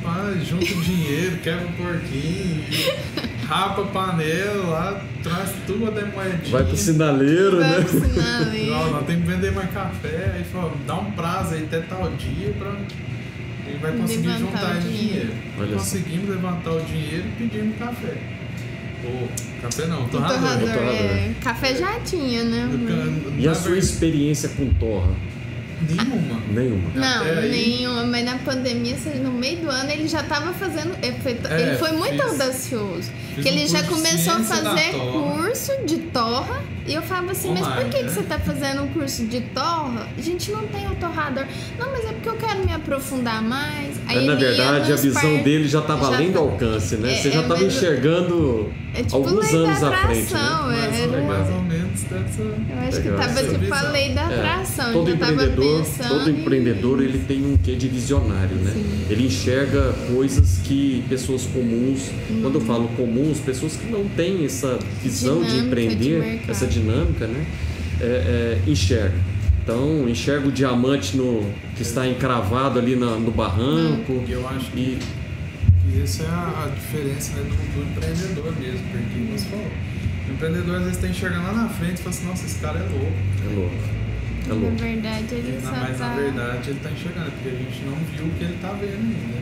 Rapaz, 0.02 0.46
junta 0.46 0.64
o 0.64 0.80
dinheiro, 0.80 1.36
quebra 1.38 1.66
o 1.66 1.72
porquinho, 1.72 2.64
rapa 3.46 3.82
a 3.82 3.86
panela 3.86 4.66
lá, 4.66 5.02
traz 5.22 5.50
tudo 5.66 5.88
até 5.88 6.04
moedinha. 6.04 6.50
Vai 6.50 6.64
pro 6.64 6.76
sinaleiro, 6.76 7.58
Vai 7.58 7.68
né? 7.70 7.80
pro 7.84 8.00
sinaleiro. 8.08 8.70
Não, 8.70 8.90
nós 8.92 9.06
temos 9.06 9.24
que 9.24 9.30
vender 9.30 9.52
mais 9.52 9.70
café. 9.70 10.32
Aí 10.36 10.44
falou, 10.44 10.76
dá 10.86 10.94
um 10.96 11.10
prazo 11.12 11.54
aí 11.54 11.64
até 11.64 11.80
tal 11.80 12.10
dia 12.12 12.52
pra. 12.58 12.72
Ele 13.66 13.78
vai 13.78 13.92
conseguir 13.92 14.26
Levantar 14.26 14.38
juntar 14.58 14.74
o 14.74 14.78
esse 14.78 14.88
dinheiro. 14.88 15.28
dinheiro. 15.56 15.72
Conseguimos 15.78 16.28
levantar 16.30 16.70
o 16.72 16.80
dinheiro 16.80 17.24
e 17.28 17.32
pedimos 17.48 17.78
café. 17.78 18.16
Ô, 19.04 19.28
café 19.62 19.86
não, 19.86 20.08
torrador. 20.08 20.38
torrador, 20.38 20.68
torrador. 20.68 20.92
é. 20.94 21.32
Café 21.42 21.74
já 21.76 22.00
tinha, 22.00 22.42
né? 22.44 22.68
E 23.38 23.46
a 23.48 23.54
sua 23.54 23.78
experiência 23.78 24.48
com 24.50 24.66
torra? 24.74 25.10
Nenhuma. 25.88 26.40
Nenhuma. 26.50 26.90
Não, 26.94 27.22
aí- 27.24 27.50
nenhuma. 27.50 28.04
Mas 28.04 28.24
na 28.24 28.38
pandemia, 28.38 28.96
se- 28.96 29.10
no 29.18 29.32
meio 29.32 29.58
do 29.60 29.70
ano, 29.70 29.90
ele 29.90 30.06
já 30.08 30.22
tava 30.22 30.52
fazendo. 30.52 30.94
Ele 31.02 31.16
foi, 31.20 31.32
É, 31.50 31.60
ele 31.62 31.76
foi 31.78 31.92
muito 31.92 32.12
fiz- 32.22 32.32
audacioso. 32.32 33.10
fiz 33.34 33.42
Que 33.44 33.48
ele 33.50 33.64
um 33.64 33.68
já 33.68 33.82
curso 33.84 34.02
de 34.04 34.10
começou 34.10 34.32
a 34.34 34.40
fazer 34.40 34.92
curso 34.92 35.72
de 35.86 35.96
torra. 35.98 36.62
E 36.90 36.94
eu 36.94 37.02
falava 37.02 37.30
assim, 37.30 37.52
mas 37.52 37.64
por 37.68 37.84
que, 37.84 37.98
que 37.98 38.02
né? 38.02 38.08
você 38.08 38.22
tá 38.24 38.36
fazendo 38.40 38.82
um 38.82 38.88
curso 38.88 39.24
de 39.26 39.40
torra? 39.42 40.08
A 40.18 40.20
gente 40.20 40.50
não 40.50 40.66
tem 40.66 40.88
o 40.88 40.94
torrador. 40.96 41.44
Não, 41.78 41.88
mas 41.92 42.04
é 42.04 42.12
porque 42.14 42.28
eu 42.28 42.34
quero 42.36 42.66
me 42.66 42.72
aprofundar 42.72 43.40
mais. 43.40 43.96
Aí 44.08 44.16
Mas, 44.16 44.26
na 44.26 44.34
verdade, 44.34 44.92
a 44.92 44.96
visão 44.96 45.20
par- 45.36 45.44
dele 45.44 45.68
já 45.68 45.78
estava 45.78 46.00
já 46.10 46.14
além 46.16 46.28
do 46.28 46.32
tá- 46.34 46.38
alcance, 46.40 46.96
né? 46.96 47.12
É, 47.12 47.16
Você 47.16 47.30
já 47.30 47.38
é, 47.38 47.42
estava 47.42 47.60
mas- 47.62 47.74
enxergando 47.76 48.72
É 48.92 49.02
tipo 49.04 49.16
alguns 49.16 49.54
anos 49.54 49.82
à 49.84 49.92
frente, 49.98 50.34
né? 50.34 50.40
é, 50.40 50.66
Mais, 50.66 50.98
é, 51.00 51.06
mais 51.20 51.48
ou 51.50 51.62
menos 51.62 52.02
dessa. 52.02 52.42
Eu 52.42 52.78
acho 52.88 52.90
que 53.02 53.08
Legal. 53.08 53.18
tava 53.20 53.40
Essa 53.40 53.58
tipo 53.58 53.74
a 53.74 53.82
lei 53.82 54.12
da 54.14 54.20
É, 54.22 54.24
atração. 54.40 54.92
todo 54.92 55.16
tava 55.16 55.32
empreendedor, 55.32 55.78
pensando 55.84 56.08
todo 56.08 56.30
em- 56.30 56.40
empreendedor 56.40 57.02
ele 57.04 57.18
tem 57.20 57.46
um 57.46 57.56
quê 57.56 57.76
de 57.76 57.86
visionário, 57.86 58.56
né? 58.56 58.72
Ele 59.08 59.26
enxerga 59.26 59.92
coisas 60.12 60.58
que 60.64 61.04
pessoas 61.08 61.46
comuns, 61.46 62.10
quando 62.42 62.56
eu 62.56 62.60
falo 62.62 62.88
comuns, 62.96 63.38
pessoas 63.38 63.76
que 63.76 63.86
não 63.86 64.04
têm 64.08 64.44
essa 64.44 64.76
visão 65.00 65.40
de 65.40 65.50
Dinâmica 65.50 65.60
de 65.60 65.66
empreender, 65.86 66.18
mercado. 66.20 66.50
essa 66.50 66.66
dinâmica, 66.66 66.79
né? 67.26 67.46
É, 68.00 68.58
é, 68.66 68.70
enxerga. 68.70 69.14
Então, 69.62 70.08
enxerga 70.08 70.48
o 70.48 70.52
diamante 70.52 71.16
no, 71.16 71.44
que 71.76 71.82
está 71.82 72.06
encravado 72.08 72.78
ali 72.78 72.96
na- 72.96 73.16
no 73.16 73.30
barranco. 73.30 74.24
E 74.26 74.32
eu 74.32 74.48
acho 74.48 74.66
E 74.76 74.98
que 75.92 76.02
essa 76.02 76.22
é 76.22 76.26
a, 76.28 76.64
a 76.66 76.68
diferença 76.74 77.32
né, 77.34 77.42
do, 77.42 77.50
do 77.50 77.90
empreendedor 77.90 78.52
mesmo, 78.58 78.80
porque 78.90 79.04
como 79.12 79.38
você 79.38 79.44
falou, 79.46 79.66
o 80.28 80.32
empreendedor 80.32 80.74
às 80.76 80.82
vezes 80.82 80.96
está 80.96 81.08
enxergando 81.08 81.46
lá 81.46 81.52
na 81.52 81.68
frente 81.68 81.94
e 81.94 81.98
fala 81.98 82.10
assim, 82.10 82.26
nossa, 82.26 82.46
esse 82.46 82.58
cara 82.60 82.78
é 82.78 82.82
louco. 82.82 83.12
é 83.50 83.54
louco. 83.54 83.74
É 84.46 84.48
Na 84.48 84.54
louco. 84.54 84.76
verdade, 84.76 85.26
ele 85.34 85.58
E, 85.58 85.60
só 85.62 85.70
na- 85.72 85.80
mas 85.80 85.98
tá... 85.98 86.08
na 86.08 86.14
verdade 86.16 86.70
ele 86.70 86.76
está 86.78 86.90
enxergando, 86.90 87.30
porque 87.32 87.48
a 87.48 87.58
gente 87.58 87.82
não 87.84 87.96
viu 87.96 88.24
o 88.26 88.30
que 88.38 88.44
ele 88.44 88.54
está 88.54 88.68
vendo 88.72 88.92
ainda. 88.96 89.40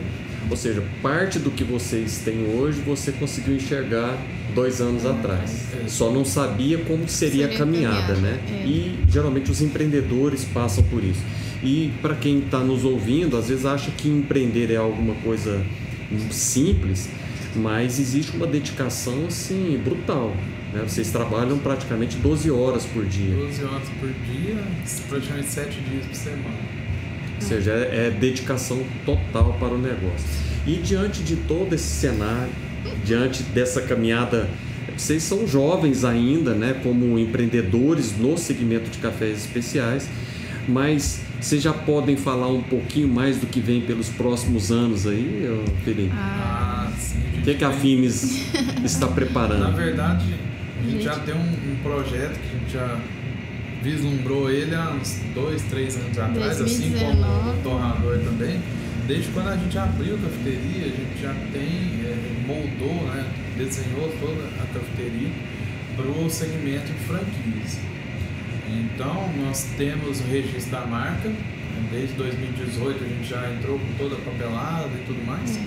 Ou 0.49 0.57
seja, 0.57 0.83
parte 1.01 1.37
do 1.37 1.51
que 1.51 1.63
vocês 1.63 2.21
têm 2.25 2.45
hoje 2.55 2.81
você 2.81 3.11
conseguiu 3.11 3.55
enxergar 3.55 4.17
dois 4.55 4.81
anos 4.81 5.05
atrás. 5.05 5.67
Só 5.87 6.11
não 6.11 6.25
sabia 6.25 6.79
como 6.79 7.07
seria, 7.07 7.47
Seria 7.47 7.55
a 7.55 7.57
caminhada, 7.57 8.13
caminhada, 8.13 8.15
né? 8.15 8.39
é. 8.63 8.65
E 8.65 8.99
geralmente 9.07 9.51
os 9.51 9.61
empreendedores 9.61 10.43
passam 10.45 10.83
por 10.85 11.03
isso. 11.03 11.21
E 11.61 11.91
para 12.01 12.15
quem 12.15 12.39
está 12.39 12.59
nos 12.59 12.83
ouvindo, 12.85 13.37
às 13.37 13.49
vezes 13.49 13.65
acha 13.65 13.91
que 13.91 14.07
empreender 14.07 14.71
é 14.71 14.77
alguma 14.77 15.13
coisa 15.15 15.63
simples, 16.31 17.09
mas 17.55 17.99
existe 17.99 18.35
uma 18.35 18.47
dedicação 18.47 19.25
assim 19.27 19.79
brutal. 19.83 20.35
Né? 20.73 20.83
Vocês 20.87 21.11
trabalham 21.11 21.57
praticamente 21.57 22.17
12 22.17 22.49
horas 22.49 22.85
por 22.85 23.05
dia. 23.05 23.35
12 23.35 23.63
horas 23.65 23.89
por 23.99 24.09
dia, 24.09 24.57
praticamente 25.07 25.47
7 25.47 25.81
dias 25.81 26.05
por 26.05 26.15
semana. 26.15 26.79
Ou 27.39 27.41
seja, 27.41 27.71
é, 27.71 28.07
é 28.07 28.09
dedicação 28.11 28.83
total 29.05 29.55
para 29.59 29.73
o 29.73 29.77
negócio. 29.77 30.27
E 30.67 30.73
diante 30.75 31.23
de 31.23 31.35
todo 31.35 31.73
esse 31.73 31.87
cenário, 31.87 32.51
diante 33.03 33.43
dessa 33.43 33.81
caminhada, 33.81 34.47
vocês 34.95 35.23
são 35.23 35.47
jovens 35.47 36.03
ainda, 36.03 36.53
né, 36.53 36.75
como 36.83 37.17
empreendedores 37.17 38.17
no 38.17 38.37
segmento 38.37 38.89
de 38.89 38.97
cafés 38.97 39.45
especiais, 39.45 40.09
mas 40.67 41.21
vocês 41.39 41.63
já 41.63 41.71
podem 41.73 42.17
falar 42.17 42.49
um 42.49 42.61
pouquinho 42.61 43.07
mais 43.07 43.37
do 43.37 43.47
que 43.47 43.61
vem 43.61 43.81
pelos 43.81 44.09
próximos 44.09 44.71
anos 44.71 45.07
aí, 45.07 45.49
Felipe? 45.85 46.11
Ah, 46.13 46.91
sim. 46.97 47.19
O 47.39 47.41
que, 47.41 47.53
que 47.55 47.63
a 47.63 47.71
Fimes 47.71 48.43
está 48.83 49.07
Na 49.07 49.13
preparando? 49.13 49.75
verdade, 49.75 50.25
a 50.85 50.89
gente 50.89 51.03
já 51.03 51.15
tem 51.19 51.33
um, 51.33 51.39
um 51.39 51.75
projeto 51.81 52.37
que 52.39 52.55
a 52.55 52.59
gente 52.59 52.73
já 52.73 52.99
vislumbrou 53.81 54.49
ele 54.49 54.75
há 54.75 54.89
uns 54.89 55.19
dois, 55.33 55.61
três 55.63 55.95
anos 55.95 56.17
atrás, 56.17 56.61
assim 56.61 56.91
como 56.91 56.99
2019. 56.99 57.59
o 57.59 57.63
torrador 57.63 58.19
também. 58.19 58.61
Desde 59.07 59.31
quando 59.31 59.47
a 59.47 59.57
gente 59.57 59.77
abriu 59.77 60.15
a 60.15 60.17
cafeteria, 60.19 60.85
a 60.85 60.89
gente 60.89 61.21
já 61.21 61.33
tem, 61.51 62.05
é, 62.05 62.45
moldou, 62.45 63.07
né, 63.07 63.25
desenhou 63.57 64.07
toda 64.19 64.43
a 64.61 64.65
cafeteria 64.73 65.29
para 65.95 66.07
o 66.07 66.29
segmento 66.29 66.91
de 66.91 66.99
franquias. 66.99 67.79
Então, 68.69 69.33
nós 69.43 69.67
temos 69.77 70.19
o 70.19 70.23
registro 70.25 70.71
da 70.71 70.85
marca, 70.85 71.27
né, 71.27 71.89
desde 71.91 72.13
2018 72.15 73.03
a 73.03 73.07
gente 73.07 73.27
já 73.27 73.51
entrou 73.51 73.79
com 73.79 73.93
toda 73.97 74.15
a 74.15 74.19
papelada 74.19 74.91
e 74.93 75.03
tudo 75.07 75.25
mais. 75.25 75.59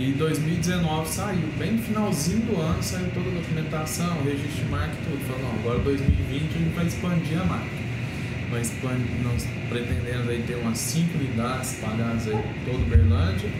E 0.00 0.12
2019 0.12 1.06
saiu, 1.06 1.46
bem 1.58 1.72
no 1.72 1.82
finalzinho 1.82 2.40
do 2.46 2.58
ano 2.58 2.82
saiu 2.82 3.10
toda 3.12 3.28
a 3.28 3.32
documentação, 3.34 4.22
registro 4.24 4.64
de 4.64 4.70
marca 4.70 4.94
e 4.94 5.04
tudo. 5.04 5.26
Falou, 5.26 5.42
não, 5.42 5.60
agora 5.60 5.78
2020 5.80 6.40
a 6.40 6.58
gente 6.58 6.74
vai 6.74 6.86
expandir 6.86 7.38
a 7.38 7.44
marca. 7.44 7.66
Vai 8.50 8.62
expandir, 8.62 9.22
nós 9.22 9.46
pretendemos 9.68 10.26
aí 10.30 10.42
ter 10.46 10.54
umas 10.54 10.78
5 10.78 11.18
unidades 11.18 11.74
espalhadas 11.74 12.26
aí 12.28 12.32
por 12.32 12.72
todo 12.72 12.88
Berlândia 12.88 13.50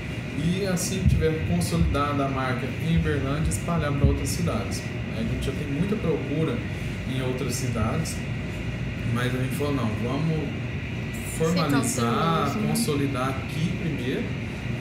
e 0.43 0.66
assim 0.66 1.01
que 1.01 1.11
tiver 1.11 1.47
consolidada 1.47 2.24
a 2.24 2.28
marca 2.30 2.66
em 2.88 2.97
Berlândia, 2.97 3.51
espalhar 3.51 3.93
para 3.93 4.09
outras 4.09 4.30
cidades. 4.30 4.82
A 5.18 5.20
gente 5.20 5.45
já 5.45 5.53
tem 5.53 5.68
muita 5.68 5.95
procura 5.97 6.57
em 7.14 7.20
outras 7.20 7.53
cidades, 7.53 8.16
mas 9.12 9.26
a 9.26 9.38
gente 9.38 9.57
falou, 9.57 9.74
não, 9.74 9.91
vamos 10.03 10.49
formalizar, 11.36 12.57
né? 12.57 12.66
consolidar 12.66 13.28
aqui 13.28 13.72
primeiro, 13.78 14.24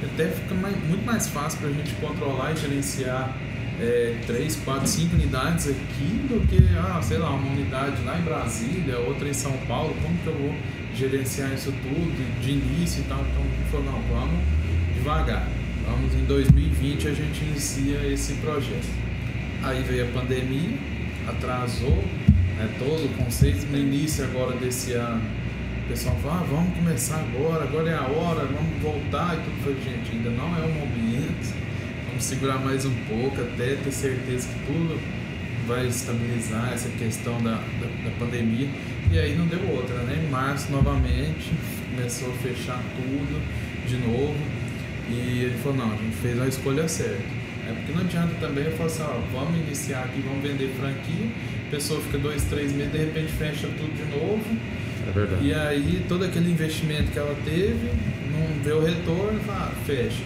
até 0.06 0.28
fica 0.28 0.56
mais- 0.56 0.78
muito 0.88 1.06
mais 1.06 1.28
fácil 1.28 1.60
para 1.60 1.70
a 1.70 1.74
gente 1.74 1.94
controlar 1.96 2.52
e 2.54 2.58
gerenciar 2.58 3.36
é, 3.82 4.16
três, 4.28 4.58
quatro, 4.58 4.86
cinco 4.88 5.16
unidades 5.16 5.68
aqui 5.70 6.28
do 6.28 6.46
que, 6.48 6.58
ah, 6.78 7.02
sei 7.02 7.18
lá, 7.18 7.30
uma 7.30 7.50
unidade 7.50 7.96
lá 8.04 8.20
em 8.20 8.24
Brasília, 8.24 8.98
outra 9.00 9.30
em 9.30 9.34
São 9.34 9.54
Paulo, 9.70 9.96
como 10.04 10.18
que 10.18 10.28
eu 10.28 10.34
vou 10.34 10.54
gerenciar 10.94 11.54
isso 11.54 11.72
tudo 11.72 12.42
de 12.42 12.52
início 12.52 13.00
e 13.00 13.04
tal? 13.08 13.20
Então, 13.22 13.42
falou, 13.72 13.86
não, 13.86 14.02
vamos 14.14 14.38
devagar. 14.94 15.48
Vamos 15.90 16.14
em 16.14 16.26
2020 16.26 17.08
a 17.08 17.14
gente 17.14 17.42
inicia 17.42 18.06
esse 18.06 18.34
projeto. 18.34 18.86
Aí 19.64 19.82
veio 19.84 20.10
a 20.10 20.12
pandemia, 20.12 20.78
atrasou 21.28 22.04
né, 22.58 22.70
todo 22.78 23.06
o 23.06 23.24
conceito. 23.24 23.66
No 23.72 23.78
início 23.78 24.26
agora 24.26 24.58
desse 24.58 24.92
ano, 24.92 25.22
pessoal 25.90 26.16
fala, 26.22 26.42
ah, 26.42 26.46
vamos 26.48 26.76
começar 26.76 27.16
agora, 27.16 27.64
agora 27.64 27.90
é 27.90 27.96
a 27.96 28.04
hora, 28.04 28.46
vamos 28.46 28.80
voltar 28.80 29.36
e 29.36 29.42
tudo. 29.42 29.64
Falei, 29.64 29.78
gente, 29.84 30.12
ainda 30.16 30.30
não 30.30 30.56
é 30.56 30.64
o 30.64 30.72
momento, 30.72 31.56
vamos 32.08 32.24
segurar 32.24 32.60
mais 32.60 32.86
um 32.86 32.94
pouco 33.08 33.42
até 33.42 33.76
ter 33.76 33.92
certeza 33.92 34.48
que 34.48 34.72
tudo 34.72 35.02
vai 35.68 35.88
estabilizar 35.88 36.72
essa 36.74 36.90
questão 36.90 37.42
da, 37.42 37.56
da, 37.56 37.88
da 38.06 38.12
pandemia. 38.20 38.68
E 39.12 39.18
aí 39.18 39.36
não 39.36 39.48
deu 39.48 39.68
outra, 39.72 39.96
né? 40.04 40.24
Em 40.24 40.30
março 40.30 40.72
novamente 40.72 41.52
começou 41.96 42.30
a 42.30 42.38
fechar 42.38 42.80
tudo 42.96 43.42
de 43.88 43.98
novo. 43.98 44.38
E 45.10 45.46
ele 45.46 45.58
falou, 45.64 45.78
não, 45.80 45.92
a 45.92 45.96
gente 45.96 46.16
fez 46.22 46.40
a 46.40 46.48
escolha 46.48 46.88
certa. 46.88 47.40
É 47.68 47.74
porque 47.74 47.94
não 47.94 48.02
adianta 48.02 48.36
também 48.40 48.66
eu 48.66 48.72
falar 48.74 48.86
assim, 48.86 49.02
ó, 49.02 49.20
vamos 49.34 49.60
iniciar 49.60 50.04
aqui, 50.04 50.22
vamos 50.22 50.44
vender 50.44 50.72
franquia, 50.80 51.26
a 51.68 51.72
pessoa 51.72 52.00
fica 52.02 52.20
dois, 52.20 52.44
três 52.44 52.72
meses, 52.74 52.92
de 52.92 52.98
repente 53.00 53.32
fecha 53.32 53.68
tudo 53.68 53.92
de 53.96 54.06
novo. 54.16 54.46
É 55.10 55.12
verdade. 55.12 55.46
E 55.48 55.54
aí 55.54 56.06
todo 56.08 56.24
aquele 56.26 56.52
investimento 56.52 57.12
que 57.12 57.20
ela 57.20 57.36
teve, 57.44 57.90
não 58.32 58.64
vê 58.64 58.72
o 58.72 58.84
retorno, 58.84 59.40
fala, 59.42 59.72
ah, 59.72 59.86
fecha. 59.86 60.24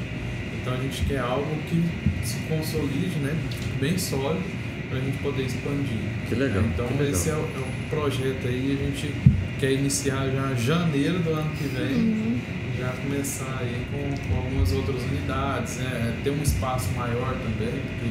Então 0.61 0.73
a 0.73 0.77
gente 0.77 1.03
quer 1.05 1.19
algo 1.19 1.47
que 1.69 1.84
se 2.25 2.38
consolide, 2.47 3.15
né? 3.21 3.36
Bem 3.79 3.97
sólido 3.97 4.43
para 4.89 4.97
a 4.99 5.01
gente 5.01 5.17
poder 5.17 5.43
expandir. 5.43 5.97
Que 6.29 6.36
legal, 6.36 6.63
Então 6.73 6.88
que 6.88 6.93
legal. 6.93 7.11
esse 7.13 7.29
é 7.29 7.34
o, 7.34 7.38
é 7.38 7.41
o 7.41 7.89
projeto 7.89 8.47
aí, 8.47 8.77
a 8.79 8.86
gente 8.86 9.13
quer 9.59 9.71
iniciar 9.73 10.29
já 10.29 10.51
em 10.51 10.57
janeiro 10.63 11.19
do 11.19 11.31
ano 11.31 11.49
que 11.57 11.63
vem, 11.65 11.95
Uhum. 11.95 12.38
já 12.79 12.89
começar 13.01 13.57
aí 13.61 13.86
com, 13.91 14.27
com 14.29 14.38
algumas 14.38 14.71
outras 14.73 15.01
unidades, 15.03 15.77
né? 15.77 16.13
Ter 16.23 16.29
um 16.31 16.41
espaço 16.41 16.89
maior 16.95 17.34
também, 17.34 17.73
porque 17.81 18.09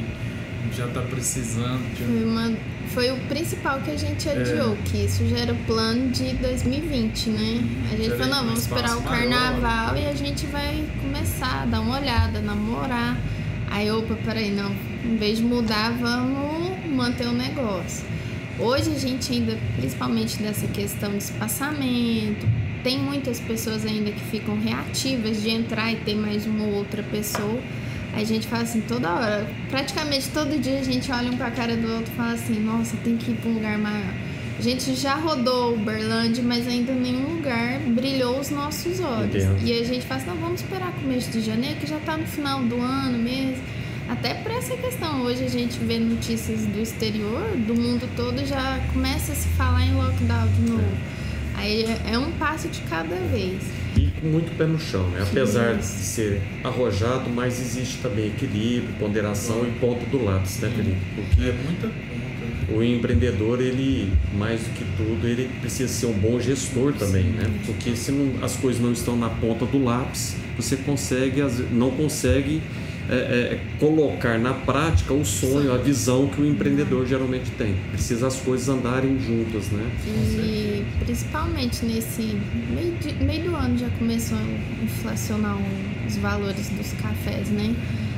já 0.75 0.87
está 0.87 1.01
precisando 1.01 1.83
de 1.95 2.03
Foi, 2.03 2.23
uma, 2.23 2.53
foi 2.93 3.11
o 3.11 3.17
principal 3.27 3.79
que 3.81 3.91
a 3.91 3.97
gente 3.97 4.27
adiou, 4.29 4.75
que 4.85 5.05
isso 5.05 5.27
já 5.27 5.39
era 5.39 5.53
o 5.53 5.57
plano 5.65 6.09
de 6.09 6.33
2020, 6.33 7.29
né? 7.29 7.61
A 7.91 7.95
gente 7.95 8.09
falou, 8.11 8.27
não, 8.27 8.43
vamos 8.45 8.59
esperar 8.59 8.95
o 8.95 8.99
espaço 8.99 9.03
maior. 9.03 9.29
carnaval 9.29 9.97
e 9.97 10.07
a 10.07 10.13
gente 10.13 10.45
vai 10.47 10.83
começar, 11.01 11.65
dar 11.67 11.81
uma 11.81 11.99
olhada, 11.99 12.39
namorar. 12.41 13.17
Aí, 13.69 13.89
opa, 13.91 14.15
peraí, 14.23 14.51
não, 14.51 14.71
em 15.03 15.15
vez 15.17 15.37
de 15.37 15.43
mudar, 15.43 15.91
vamos 15.91 16.85
manter 16.87 17.27
o 17.27 17.33
negócio. 17.33 18.05
Hoje 18.59 18.91
a 18.91 18.99
gente 18.99 19.31
ainda, 19.33 19.57
principalmente 19.75 20.37
dessa 20.37 20.67
questão 20.67 21.11
de 21.11 21.23
espaçamento, 21.23 22.47
tem 22.83 22.99
muitas 22.99 23.39
pessoas 23.39 23.85
ainda 23.85 24.11
que 24.11 24.19
ficam 24.19 24.59
reativas 24.59 25.41
de 25.41 25.49
entrar 25.49 25.91
e 25.91 25.95
ter 25.97 26.15
mais 26.15 26.45
uma 26.45 26.65
ou 26.65 26.73
outra 26.73 27.01
pessoa. 27.01 27.59
A 28.15 28.23
gente 28.23 28.47
fala 28.47 28.63
assim 28.63 28.81
toda 28.81 29.11
hora, 29.11 29.47
praticamente 29.69 30.29
todo 30.29 30.59
dia 30.61 30.79
a 30.79 30.83
gente 30.83 31.11
olha 31.11 31.31
um 31.31 31.37
pra 31.37 31.49
cara 31.49 31.75
do 31.75 31.91
outro 31.91 32.11
e 32.13 32.15
fala 32.15 32.33
assim, 32.33 32.59
nossa, 32.59 32.95
tem 32.97 33.17
que 33.17 33.31
ir 33.31 33.35
pra 33.35 33.49
um 33.49 33.55
lugar 33.55 33.77
maior. 33.77 34.13
A 34.57 34.61
gente 34.61 34.93
já 34.95 35.15
rodou 35.15 35.73
Uberlândia, 35.73 36.43
mas 36.43 36.67
ainda 36.67 36.93
nenhum 36.93 37.37
lugar 37.37 37.79
brilhou 37.79 38.39
os 38.39 38.51
nossos 38.51 38.99
olhos. 38.99 39.35
Entendo. 39.35 39.57
E 39.63 39.73
a 39.73 39.83
gente 39.83 40.05
fala 40.05 40.21
assim, 40.21 40.29
não, 40.29 40.37
vamos 40.37 40.61
esperar 40.61 40.91
começo 40.93 41.31
de 41.31 41.41
janeiro, 41.41 41.75
que 41.79 41.87
já 41.87 41.99
tá 41.99 42.15
no 42.15 42.27
final 42.27 42.61
do 42.61 42.79
ano 42.79 43.17
mesmo. 43.17 43.63
Até 44.07 44.35
por 44.35 44.51
essa 44.51 44.75
questão, 44.77 45.21
hoje 45.21 45.43
a 45.43 45.49
gente 45.49 45.79
vê 45.79 45.97
notícias 45.97 46.65
do 46.67 46.79
exterior, 46.79 47.41
do 47.65 47.73
mundo 47.73 48.07
todo, 48.15 48.45
já 48.45 48.79
começa 48.93 49.31
a 49.31 49.35
se 49.35 49.47
falar 49.49 49.85
em 49.85 49.95
lockdown 49.95 50.47
de 50.47 50.71
novo. 50.71 50.97
Aí 51.63 51.83
é- 51.85 52.11
é 52.13 52.17
um 52.17 52.29
passo 52.33 52.67
de 52.67 52.81
cada 52.81 53.15
vez. 53.15 53.57
E 53.95 54.07
com 54.19 54.27
muito 54.27 54.53
pé 54.57 54.65
no 54.65 54.77
chão, 54.77 55.07
né? 55.11 55.21
Apesar 55.21 55.75
de 55.75 55.85
ser 55.85 56.41
arrojado, 56.61 57.29
mas 57.29 57.57
existe 57.61 57.99
também 57.99 58.27
equilíbrio, 58.27 58.93
ponderação 58.99 59.65
e 59.65 59.71
ponto 59.79 60.05
do 60.09 60.25
lápis, 60.25 60.59
né, 60.59 60.69
Felipe? 60.75 60.97
Porque 61.15 61.41
É 61.49 61.53
muita 61.53 61.89
o 62.75 62.83
empreendedor, 62.83 63.61
ele, 63.61 64.11
mais 64.37 64.59
do 64.61 64.69
que 64.73 64.83
tudo, 64.97 65.25
ele 65.25 65.49
precisa 65.61 65.87
ser 65.87 66.07
um 66.07 66.13
bom 66.13 66.37
gestor 66.39 66.91
também, 66.93 67.23
né? 67.23 67.49
Porque 67.65 67.95
se 67.95 68.11
não- 68.11 68.43
as 68.43 68.55
coisas 68.57 68.81
não 68.81 68.91
estão 68.91 69.15
na 69.15 69.29
ponta 69.29 69.65
do 69.65 69.81
lápis, 69.83 70.35
você 70.57 70.75
consegue, 70.75 71.41
não 71.71 71.91
consegue 71.91 72.61
é, 73.09 73.13
é, 73.15 73.59
colocar 73.79 74.39
na 74.39 74.53
prática 74.53 75.13
o 75.13 75.25
sonho, 75.25 75.73
a 75.73 75.77
visão 75.77 76.27
que 76.27 76.41
o 76.41 76.45
empreendedor 76.45 77.05
geralmente 77.05 77.51
tem. 77.51 77.75
Precisa 77.91 78.27
as 78.27 78.37
coisas 78.37 78.69
andarem 78.69 79.19
juntas, 79.19 79.67
né? 79.69 79.85
E 80.07 80.85
principalmente 81.03 81.85
nesse 81.85 82.37
meio, 82.73 82.93
de- 83.01 83.23
meio 83.23 83.43
do 83.51 83.55
ano 83.55 83.77
já 83.77 83.89
começou 83.99 84.37
a 84.37 84.83
inflacionar 84.83 85.57
os 86.07 86.15
valores 86.17 86.69
dos 86.69 86.93
cafés, 86.93 87.49
né? 87.49 87.75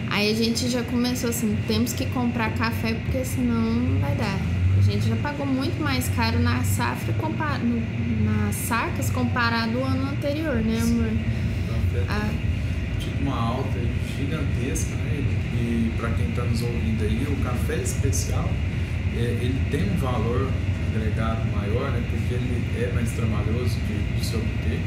Aí 0.10 0.32
a 0.32 0.36
gente 0.36 0.70
já 0.70 0.84
começou 0.84 1.30
assim, 1.32 1.58
temos 1.68 1.92
que 1.94 2.06
comprar 2.08 2.54
café 2.54 2.94
porque 2.94 3.26
senão 3.26 3.60
não 3.74 4.00
vai 4.00 4.16
dar. 4.16 4.40
A 4.78 4.82
gente 4.92 5.08
já 5.10 5.16
pagou 5.16 5.48
muito 5.48 5.82
mais 5.82 6.08
caro 6.10 6.38
na 6.40 6.64
safra 6.64 7.12
compa- 7.16 7.58
no- 7.58 7.82
nas 8.24 8.54
sacas 8.56 9.10
comparado 9.10 9.80
ao 9.80 9.84
ano 9.86 10.12
anterior, 10.12 10.56
né, 10.58 10.80
amor? 10.84 11.10
Ah, 12.08 12.30
Tive 13.00 13.24
uma 13.24 13.36
alta 13.36 13.80
gigantesca, 14.18 14.96
né? 14.96 15.24
E 15.54 15.92
para 15.98 16.10
quem 16.12 16.30
está 16.30 16.44
nos 16.44 16.62
ouvindo 16.62 17.04
aí, 17.04 17.26
o 17.30 17.44
café 17.44 17.76
especial, 17.76 18.50
é, 19.16 19.20
ele 19.20 19.60
tem 19.72 19.84
um 19.92 19.98
valor 19.98 20.50
agregado 20.94 21.42
maior, 21.52 21.92
né? 21.92 22.04
Porque 22.10 22.34
ele 22.34 22.64
é 22.78 22.92
mais 22.94 23.12
trabalhoso 23.12 23.78
de, 23.88 24.18
de 24.18 24.26
se 24.26 24.36
obter. 24.36 24.80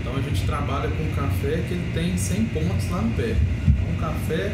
Então 0.00 0.16
a 0.16 0.20
gente 0.20 0.44
trabalha 0.44 0.90
com 0.90 1.02
um 1.02 1.12
café 1.14 1.62
que 1.66 1.74
ele 1.74 1.90
tem 1.94 2.16
100 2.16 2.44
pontos 2.46 2.90
lá 2.90 3.00
no 3.00 3.10
pé. 3.14 3.34
Então, 3.68 3.88
um 3.90 3.96
café, 3.96 4.52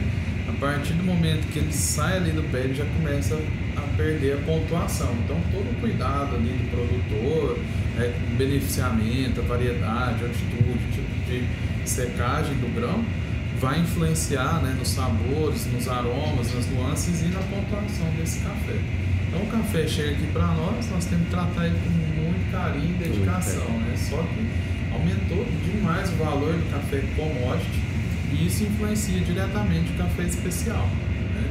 a 0.49 0.53
partir 0.61 0.93
do 0.95 1.03
momento 1.03 1.47
que 1.53 1.59
ele 1.59 1.72
sai 1.72 2.16
ali 2.16 2.31
do 2.31 2.43
pé, 2.51 2.61
ele 2.61 2.74
já 2.74 2.85
começa 2.85 3.35
a 3.76 3.97
perder 3.97 4.35
a 4.35 4.37
pontuação. 4.39 5.12
Então 5.24 5.37
todo 5.53 5.70
o 5.70 5.81
cuidado 5.81 6.37
ali 6.37 6.51
do 6.51 6.70
produtor, 6.70 7.59
é, 7.99 8.12
beneficiamento, 8.37 9.41
a 9.41 9.45
variedade, 9.45 10.24
a 10.24 10.28
altitude, 10.28 10.78
tipo 10.93 11.11
de 11.26 11.45
secagem 11.85 12.55
do 12.55 12.72
grão, 12.74 13.05
vai 13.61 13.78
influenciar 13.78 14.61
né, 14.62 14.74
nos 14.78 14.88
sabores, 14.88 15.66
nos 15.66 15.86
aromas, 15.86 16.54
nas 16.54 16.66
nuances 16.70 17.20
e 17.22 17.26
na 17.26 17.40
pontuação 17.40 18.06
desse 18.18 18.40
café. 18.40 18.80
Então 19.28 19.42
o 19.42 19.46
café 19.46 19.86
chega 19.86 20.12
aqui 20.12 20.26
para 20.32 20.46
nós, 20.46 20.90
nós 20.90 21.04
temos 21.04 21.26
que 21.26 21.30
tratar 21.30 21.66
ele 21.66 21.78
com 21.84 21.90
muito 22.22 22.50
carinho 22.50 22.96
e 22.96 22.98
dedicação, 22.98 23.68
né? 23.78 23.94
Só 23.96 24.16
que 24.16 24.70
aumentou 24.92 25.46
demais 25.64 26.11
o 26.11 26.16
valor 26.16 26.54
do 26.54 26.70
café 26.72 27.02
commodity 27.14 27.80
e 28.32 28.46
isso 28.46 28.64
influencia 28.64 29.20
diretamente 29.20 29.92
o 29.92 29.96
café 29.96 30.22
especial. 30.22 30.88
né? 31.34 31.44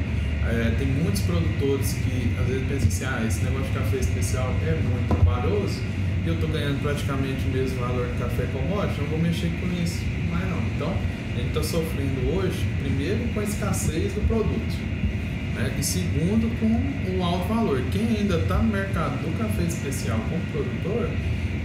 É, 0.50 0.76
tem 0.80 0.88
muitos 0.88 1.22
produtores 1.22 1.94
que 1.94 2.36
às 2.40 2.48
vezes 2.48 2.68
pensam 2.68 2.88
assim, 2.88 3.06
ah, 3.06 3.28
esse 3.28 3.44
negócio 3.44 3.68
de 3.68 3.78
café 3.78 3.98
especial 3.98 4.54
é 4.66 4.72
muito 4.72 5.08
trabalhoso 5.14 5.80
e 6.26 6.28
eu 6.28 6.34
estou 6.34 6.50
ganhando 6.50 6.82
praticamente 6.82 7.46
o 7.46 7.50
mesmo 7.50 7.80
valor 7.80 8.08
do 8.08 8.20
café 8.20 8.48
commodity, 8.52 9.00
não 9.00 9.08
vou 9.08 9.20
mexer 9.20 9.52
com 9.62 9.68
isso. 9.82 10.02
Mas 10.32 10.50
não. 10.50 10.60
Então, 10.76 10.98
gente 11.38 11.48
está 11.50 11.64
sofrendo 11.64 12.36
hoje, 12.36 12.66
primeiro, 12.82 13.20
com 13.34 13.40
a 13.40 13.44
escassez 13.44 14.14
do 14.14 14.28
produto. 14.28 14.76
né? 15.56 15.74
E 15.80 15.84
segundo, 15.84 16.50
com 16.60 17.18
o 17.18 17.24
alto 17.24 17.48
valor. 17.54 17.82
Quem 17.92 18.08
ainda 18.18 18.38
está 18.38 18.58
no 18.58 18.72
mercado 18.72 19.22
do 19.22 19.38
café 19.38 19.64
especial 19.64 20.20
como 20.30 20.42
produtor, 20.52 21.10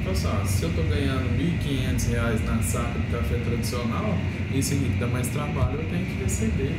então, 0.01 0.13
ó, 0.13 0.45
se 0.45 0.63
eu 0.65 0.69
estou 0.69 0.85
ganhando 0.85 1.25
R$ 1.39 1.53
1.500 1.65 2.45
na 2.45 2.63
saca 2.63 2.99
do 2.99 3.11
café 3.11 3.37
tradicional, 3.45 4.19
isso 4.55 4.75
aqui 4.75 4.85
que 4.85 4.99
dá 5.01 5.07
mais 5.07 5.29
trabalho, 5.29 5.79
eu 5.81 5.85
tenho 5.89 6.05
que 6.05 6.23
receber 6.23 6.73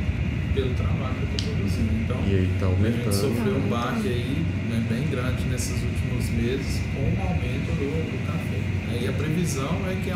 pelo 0.54 0.72
trabalho 0.74 1.14
que 1.14 1.32
eu 1.32 1.36
estou 1.36 1.54
produzindo. 1.56 1.90
Então, 2.04 2.16
E 2.24 2.34
aí 2.36 2.50
tá 2.60 2.66
a 2.66 2.68
aumentando. 2.68 3.02
gente 3.04 3.14
sofreu 3.16 3.56
um 3.56 3.68
baque 3.68 4.08
aí 4.08 4.46
né, 4.70 4.86
bem 4.88 5.08
grande 5.10 5.42
nesses 5.50 5.74
últimos 5.82 6.30
meses 6.30 6.80
com 6.94 7.02
o 7.02 7.22
aumento 7.26 7.66
do, 7.74 7.90
do 8.14 8.26
café. 8.26 8.58
né? 8.92 8.98
E 9.02 9.08
a 9.08 9.12
previsão 9.12 9.74
é 9.90 9.96
que 10.04 10.10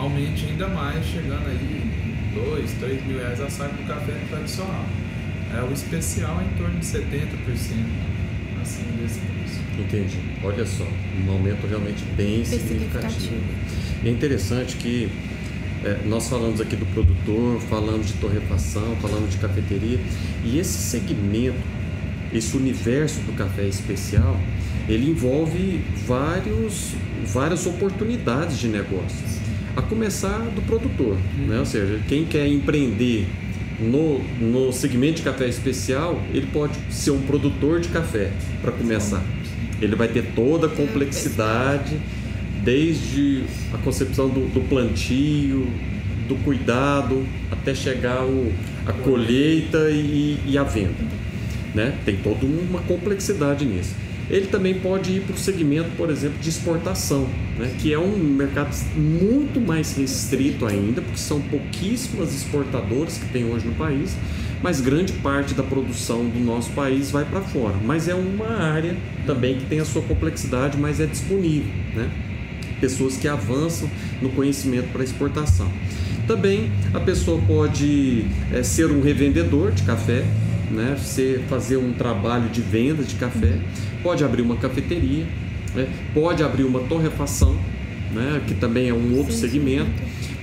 aumente 0.00 0.46
ainda 0.46 0.68
mais, 0.68 1.04
chegando 1.04 1.46
aí 1.48 1.77
2, 2.38 2.70
3 2.78 3.06
mil 3.06 3.18
reais 3.18 3.40
a 3.40 3.50
saca 3.50 3.74
do 3.74 3.86
café 3.86 4.12
tradicional. 4.28 4.84
É, 5.56 5.62
o 5.62 5.72
especial 5.72 6.40
é 6.40 6.44
em 6.44 6.58
torno 6.58 6.78
de 6.78 6.86
70% 6.86 6.98
acima 8.60 8.92
desse 9.00 9.20
preço. 9.20 9.60
Entendi. 9.78 10.18
Olha 10.44 10.66
só, 10.66 10.86
um 11.26 11.32
aumento 11.32 11.66
realmente 11.66 12.04
bem 12.16 12.44
significativo. 12.44 13.20
Significativo. 13.20 14.04
E 14.04 14.08
é 14.08 14.10
interessante 14.10 14.76
que 14.76 15.10
é, 15.84 16.00
nós 16.04 16.28
falamos 16.28 16.60
aqui 16.60 16.76
do 16.76 16.86
produtor, 16.86 17.60
falamos 17.62 18.08
de 18.08 18.12
torrefação, 18.14 18.96
falamos 19.00 19.30
de 19.30 19.38
cafeteria, 19.38 19.98
e 20.44 20.58
esse 20.58 20.78
segmento, 20.78 21.58
esse 22.32 22.56
universo 22.56 23.20
do 23.20 23.32
café 23.32 23.66
especial, 23.66 24.38
ele 24.88 25.10
envolve 25.10 25.82
vários, 26.06 26.92
várias 27.24 27.66
oportunidades 27.66 28.58
de 28.58 28.68
negócios. 28.68 29.47
A 29.78 29.82
começar 29.82 30.40
do 30.56 30.60
produtor, 30.62 31.16
né? 31.46 31.60
ou 31.60 31.64
seja, 31.64 32.00
quem 32.08 32.24
quer 32.24 32.48
empreender 32.48 33.28
no, 33.78 34.18
no 34.40 34.72
segmento 34.72 35.18
de 35.18 35.22
café 35.22 35.46
especial, 35.46 36.20
ele 36.34 36.48
pode 36.52 36.76
ser 36.90 37.12
um 37.12 37.20
produtor 37.22 37.78
de 37.78 37.88
café 37.88 38.32
para 38.60 38.72
começar. 38.72 39.22
Ele 39.80 39.94
vai 39.94 40.08
ter 40.08 40.32
toda 40.34 40.66
a 40.66 40.68
complexidade, 40.68 41.96
desde 42.64 43.44
a 43.72 43.78
concepção 43.78 44.28
do, 44.28 44.52
do 44.52 44.68
plantio, 44.68 45.68
do 46.26 46.34
cuidado, 46.42 47.24
até 47.48 47.72
chegar 47.72 48.24
o, 48.24 48.52
a 48.84 48.92
colheita 48.92 49.90
e, 49.92 50.40
e 50.44 50.58
a 50.58 50.64
venda. 50.64 51.06
Né? 51.72 51.96
Tem 52.04 52.16
toda 52.16 52.44
uma 52.44 52.80
complexidade 52.80 53.64
nisso. 53.64 53.94
Ele 54.30 54.46
também 54.46 54.74
pode 54.74 55.12
ir 55.12 55.22
para 55.22 55.34
o 55.34 55.38
segmento, 55.38 55.90
por 55.96 56.10
exemplo, 56.10 56.38
de 56.38 56.48
exportação, 56.50 57.26
né? 57.58 57.72
que 57.78 57.92
é 57.92 57.98
um 57.98 58.16
mercado 58.16 58.74
muito 58.94 59.58
mais 59.60 59.96
restrito 59.96 60.66
ainda, 60.66 61.00
porque 61.00 61.18
são 61.18 61.40
pouquíssimas 61.40 62.34
exportadoras 62.34 63.16
que 63.16 63.26
tem 63.32 63.44
hoje 63.44 63.66
no 63.66 63.74
país, 63.74 64.14
mas 64.62 64.80
grande 64.80 65.12
parte 65.14 65.54
da 65.54 65.62
produção 65.62 66.26
do 66.28 66.38
nosso 66.40 66.70
país 66.72 67.10
vai 67.10 67.24
para 67.24 67.40
fora. 67.40 67.76
Mas 67.82 68.06
é 68.06 68.14
uma 68.14 68.48
área 68.48 68.94
também 69.24 69.56
que 69.56 69.64
tem 69.64 69.80
a 69.80 69.84
sua 69.84 70.02
complexidade, 70.02 70.76
mas 70.76 71.00
é 71.00 71.06
disponível. 71.06 71.72
Né? 71.94 72.10
Pessoas 72.80 73.16
que 73.16 73.26
avançam 73.26 73.88
no 74.20 74.28
conhecimento 74.30 74.92
para 74.92 75.02
exportação. 75.02 75.70
Também 76.26 76.70
a 76.92 77.00
pessoa 77.00 77.40
pode 77.46 78.26
é, 78.52 78.62
ser 78.62 78.90
um 78.90 79.00
revendedor 79.00 79.72
de 79.72 79.82
café, 79.84 80.22
né? 80.70 80.96
Ser, 80.98 81.42
fazer 81.48 81.76
um 81.76 81.92
trabalho 81.92 82.48
de 82.48 82.60
venda 82.60 83.02
de 83.02 83.14
café, 83.14 83.58
pode 84.02 84.24
abrir 84.24 84.42
uma 84.42 84.56
cafeteria, 84.56 85.26
né? 85.74 85.88
pode 86.14 86.42
abrir 86.42 86.64
uma 86.64 86.80
torrefação, 86.80 87.56
né? 88.12 88.40
que 88.46 88.54
também 88.54 88.88
é 88.88 88.94
um 88.94 89.16
outro 89.16 89.32
segmento, 89.32 89.90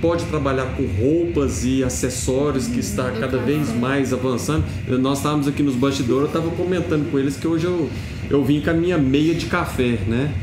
pode 0.01 0.25
trabalhar 0.25 0.65
com 0.75 0.83
roupas 0.85 1.65
e 1.65 1.83
acessórios 1.83 2.67
que 2.67 2.79
está 2.79 3.11
cada 3.11 3.37
vez 3.37 3.73
mais 3.73 4.13
avançando. 4.13 4.63
Nós 4.87 5.19
estávamos 5.19 5.47
aqui 5.47 5.63
nos 5.63 5.75
bastidores, 5.75 6.21
eu 6.21 6.27
estava 6.27 6.49
comentando 6.51 7.09
com 7.09 7.17
eles 7.17 7.37
que 7.37 7.47
hoje 7.47 7.65
eu, 7.65 7.89
eu 8.29 8.43
vim 8.43 8.61
com 8.61 8.69
a 8.69 8.73
minha 8.73 8.97
meia 8.97 9.33
de 9.33 9.45
café, 9.45 9.97
né? 10.07 10.33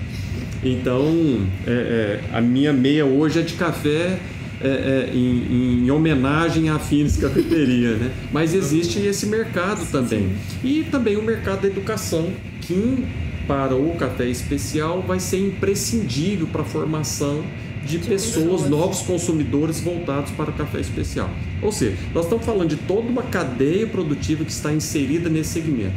Então, 0.65 1.41
é, 1.67 1.71
é, 1.71 2.21
a 2.37 2.41
minha 2.41 2.73
meia 2.73 3.05
hoje 3.05 3.41
é 3.41 3.43
de 3.43 3.55
café 3.55 4.19
é, 4.63 5.11
é, 5.11 5.11
em, 5.15 5.85
em, 5.85 5.91
homenagem 5.91 6.69
à 6.69 6.79
Fines 6.79 7.17
Cafeteria, 7.17 7.97
né? 7.97 8.11
Mas 8.33 8.55
existe 8.55 8.99
esse 9.01 9.27
mercado 9.27 9.85
também. 9.91 10.31
E 10.63 10.85
também 10.91 11.17
o 11.17 11.23
mercado 11.23 11.63
da 11.63 11.69
educação, 11.69 12.31
que 12.61 13.05
para 13.47 13.75
o 13.75 13.95
café 13.97 14.27
especial 14.27 15.03
vai 15.03 15.19
ser 15.19 15.39
imprescindível 15.39 16.47
para 16.47 16.63
a 16.63 16.65
formação 16.65 17.45
de, 17.85 17.99
de 17.99 18.09
pessoas, 18.09 18.45
pessoas, 18.45 18.71
novos 18.71 19.01
consumidores 19.01 19.81
voltados 19.81 20.31
para 20.33 20.51
o 20.51 20.53
café 20.53 20.81
especial. 20.81 21.29
Ou 21.61 21.73
seja, 21.73 21.97
nós 22.15 22.25
estamos 22.25 22.45
falando 22.45 22.69
de 22.69 22.77
toda 22.77 23.09
uma 23.09 23.23
cadeia 23.23 23.87
produtiva 23.87 24.45
que 24.45 24.53
está 24.53 24.73
inserida 24.73 25.29
nesse 25.29 25.51
segmento. 25.51 25.95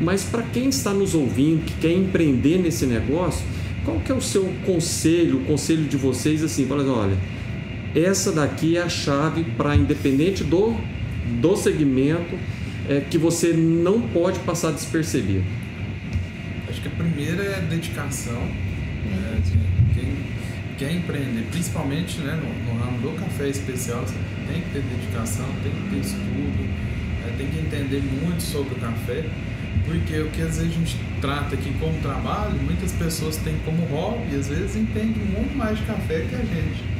Mas 0.00 0.22
para 0.24 0.42
quem 0.42 0.68
está 0.68 0.92
nos 0.92 1.14
ouvindo, 1.14 1.64
que 1.64 1.74
quer 1.74 1.92
empreender 1.92 2.58
nesse 2.58 2.86
negócio, 2.86 3.44
Qual 3.88 4.00
que 4.00 4.12
é 4.12 4.14
o 4.14 4.20
seu 4.20 4.44
conselho, 4.66 5.38
o 5.38 5.44
conselho 5.44 5.84
de 5.84 5.96
vocês 5.96 6.44
assim, 6.44 6.66
fala 6.66 6.82
assim, 6.82 6.90
olha, 6.90 7.16
essa 7.94 8.32
daqui 8.32 8.76
é 8.76 8.82
a 8.82 8.88
chave 8.88 9.44
para 9.56 9.74
independente 9.74 10.44
do 10.44 10.76
do 11.40 11.56
segmento 11.56 12.38
é, 12.88 13.00
que 13.00 13.18
você 13.18 13.52
não 13.52 14.00
pode 14.00 14.38
passar 14.40 14.72
despercebido. 14.72 15.44
Acho 16.68 16.80
que 16.80 16.88
a 16.88 16.90
primeira 16.90 17.42
é 17.42 17.56
a 17.56 17.60
dedicação. 17.60 18.40
Né? 18.40 19.42
Quem 19.94 20.16
quer 20.78 20.92
empreender, 20.92 21.46
principalmente 21.50 22.18
né, 22.20 22.40
no, 22.40 22.72
no, 22.72 22.80
ramo 22.80 22.98
do 22.98 23.18
café 23.18 23.48
especial, 23.48 24.00
você 24.00 24.14
tem 24.50 24.62
que 24.62 24.70
ter 24.70 24.82
dedicação, 24.82 25.46
tem 25.62 25.72
que 25.72 25.90
ter 25.90 26.00
estudo, 26.00 26.62
né? 26.62 27.34
tem 27.36 27.46
que 27.48 27.58
entender 27.58 28.02
muito 28.22 28.42
sobre 28.42 28.74
o 28.74 28.76
café, 28.78 29.24
porque 29.84 30.20
o 30.20 30.30
que 30.30 30.42
às 30.42 30.56
vezes 30.56 30.72
a 30.72 30.74
gente 30.74 30.96
trata 31.20 31.54
aqui 31.56 31.72
como 31.80 31.98
trabalho, 32.00 32.54
muitas 32.62 32.92
pessoas 32.92 33.36
têm 33.38 33.56
como 33.64 33.84
hobby, 33.86 34.36
às 34.36 34.48
vezes 34.48 34.76
entendem 34.76 35.24
muito 35.24 35.56
mais 35.56 35.78
de 35.78 35.84
café 35.84 36.24
que 36.28 36.34
a 36.34 36.38
gente. 36.38 36.97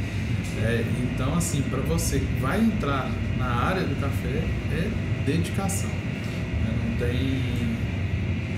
É, 0.64 0.84
então, 1.02 1.34
assim, 1.34 1.62
para 1.62 1.80
você 1.80 2.18
que 2.18 2.40
vai 2.40 2.61
entrar 2.61 3.11
na 3.38 3.46
área 3.46 3.82
do 3.82 4.00
café, 4.00 4.42
é 4.72 4.88
dedicação. 5.24 5.90
Né? 5.90 6.74
Não 6.84 6.96
tem 6.96 7.42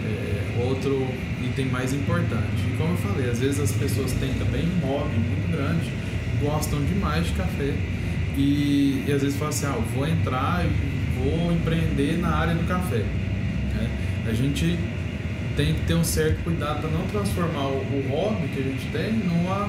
é, 0.06 0.64
outro 0.64 1.06
item 1.44 1.66
mais 1.66 1.92
importante. 1.92 2.62
E 2.66 2.76
como 2.76 2.92
eu 2.92 2.96
falei, 2.96 3.30
às 3.30 3.40
vezes 3.40 3.60
as 3.60 3.72
pessoas 3.72 4.12
têm 4.12 4.32
também 4.34 4.66
um 4.66 4.86
hobby 4.86 5.16
muito 5.16 5.50
grande, 5.50 5.90
gostam 6.40 6.82
demais 6.84 7.26
de 7.26 7.32
café 7.32 7.74
e, 8.36 9.04
e 9.06 9.12
às 9.12 9.22
vezes 9.22 9.36
falam 9.36 9.50
assim, 9.50 9.66
ah, 9.66 9.78
vou 9.94 10.06
entrar 10.06 10.64
e 10.64 10.68
vou 11.18 11.52
empreender 11.52 12.18
na 12.18 12.34
área 12.34 12.54
do 12.54 12.66
café. 12.66 13.04
Né? 13.74 13.90
A 14.26 14.32
gente 14.32 14.78
tem 15.56 15.74
que 15.74 15.80
ter 15.82 15.94
um 15.94 16.04
certo 16.04 16.42
cuidado 16.42 16.80
para 16.80 16.90
não 16.90 17.06
transformar 17.08 17.66
o, 17.66 18.06
hobby 18.08 18.48
que 18.48 18.60
a 18.60 18.62
gente 18.62 18.86
tem 18.92 19.12
numa 19.12 19.68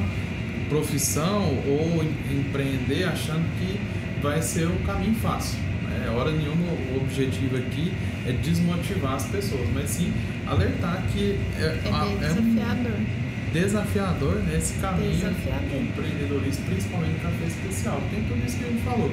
profissão 0.72 1.42
ou 1.68 2.02
empreender 2.32 3.04
achando 3.04 3.44
que 3.60 3.78
vai 4.22 4.42
ser 4.42 4.68
um 4.68 4.78
caminho 4.86 5.16
fácil. 5.16 5.60
É 6.06 6.10
hora 6.10 6.32
nenhuma 6.32 6.72
o 6.94 7.02
objetivo 7.02 7.58
aqui 7.58 7.92
é 8.26 8.32
desmotivar 8.32 9.16
as 9.16 9.26
pessoas, 9.26 9.68
mas 9.74 9.90
sim 9.90 10.14
alertar 10.48 11.04
que 11.12 11.38
é, 11.58 11.64
é, 11.64 11.66
é 11.66 12.28
desafiador. 12.30 12.92
Um 12.94 13.54
desafiador 13.54 14.44
nesse 14.44 14.74
né, 14.76 14.82
caminho 14.82 15.12
desafiador. 15.12 15.82
empreendedorismo, 15.82 16.66
principalmente 16.66 17.14
no 17.16 17.20
café 17.20 17.46
especial. 17.48 18.02
Tem 18.10 18.24
tudo 18.24 18.46
isso 18.46 18.58
que 18.58 18.64
a 18.64 18.68
gente 18.70 18.84
falou. 18.84 19.12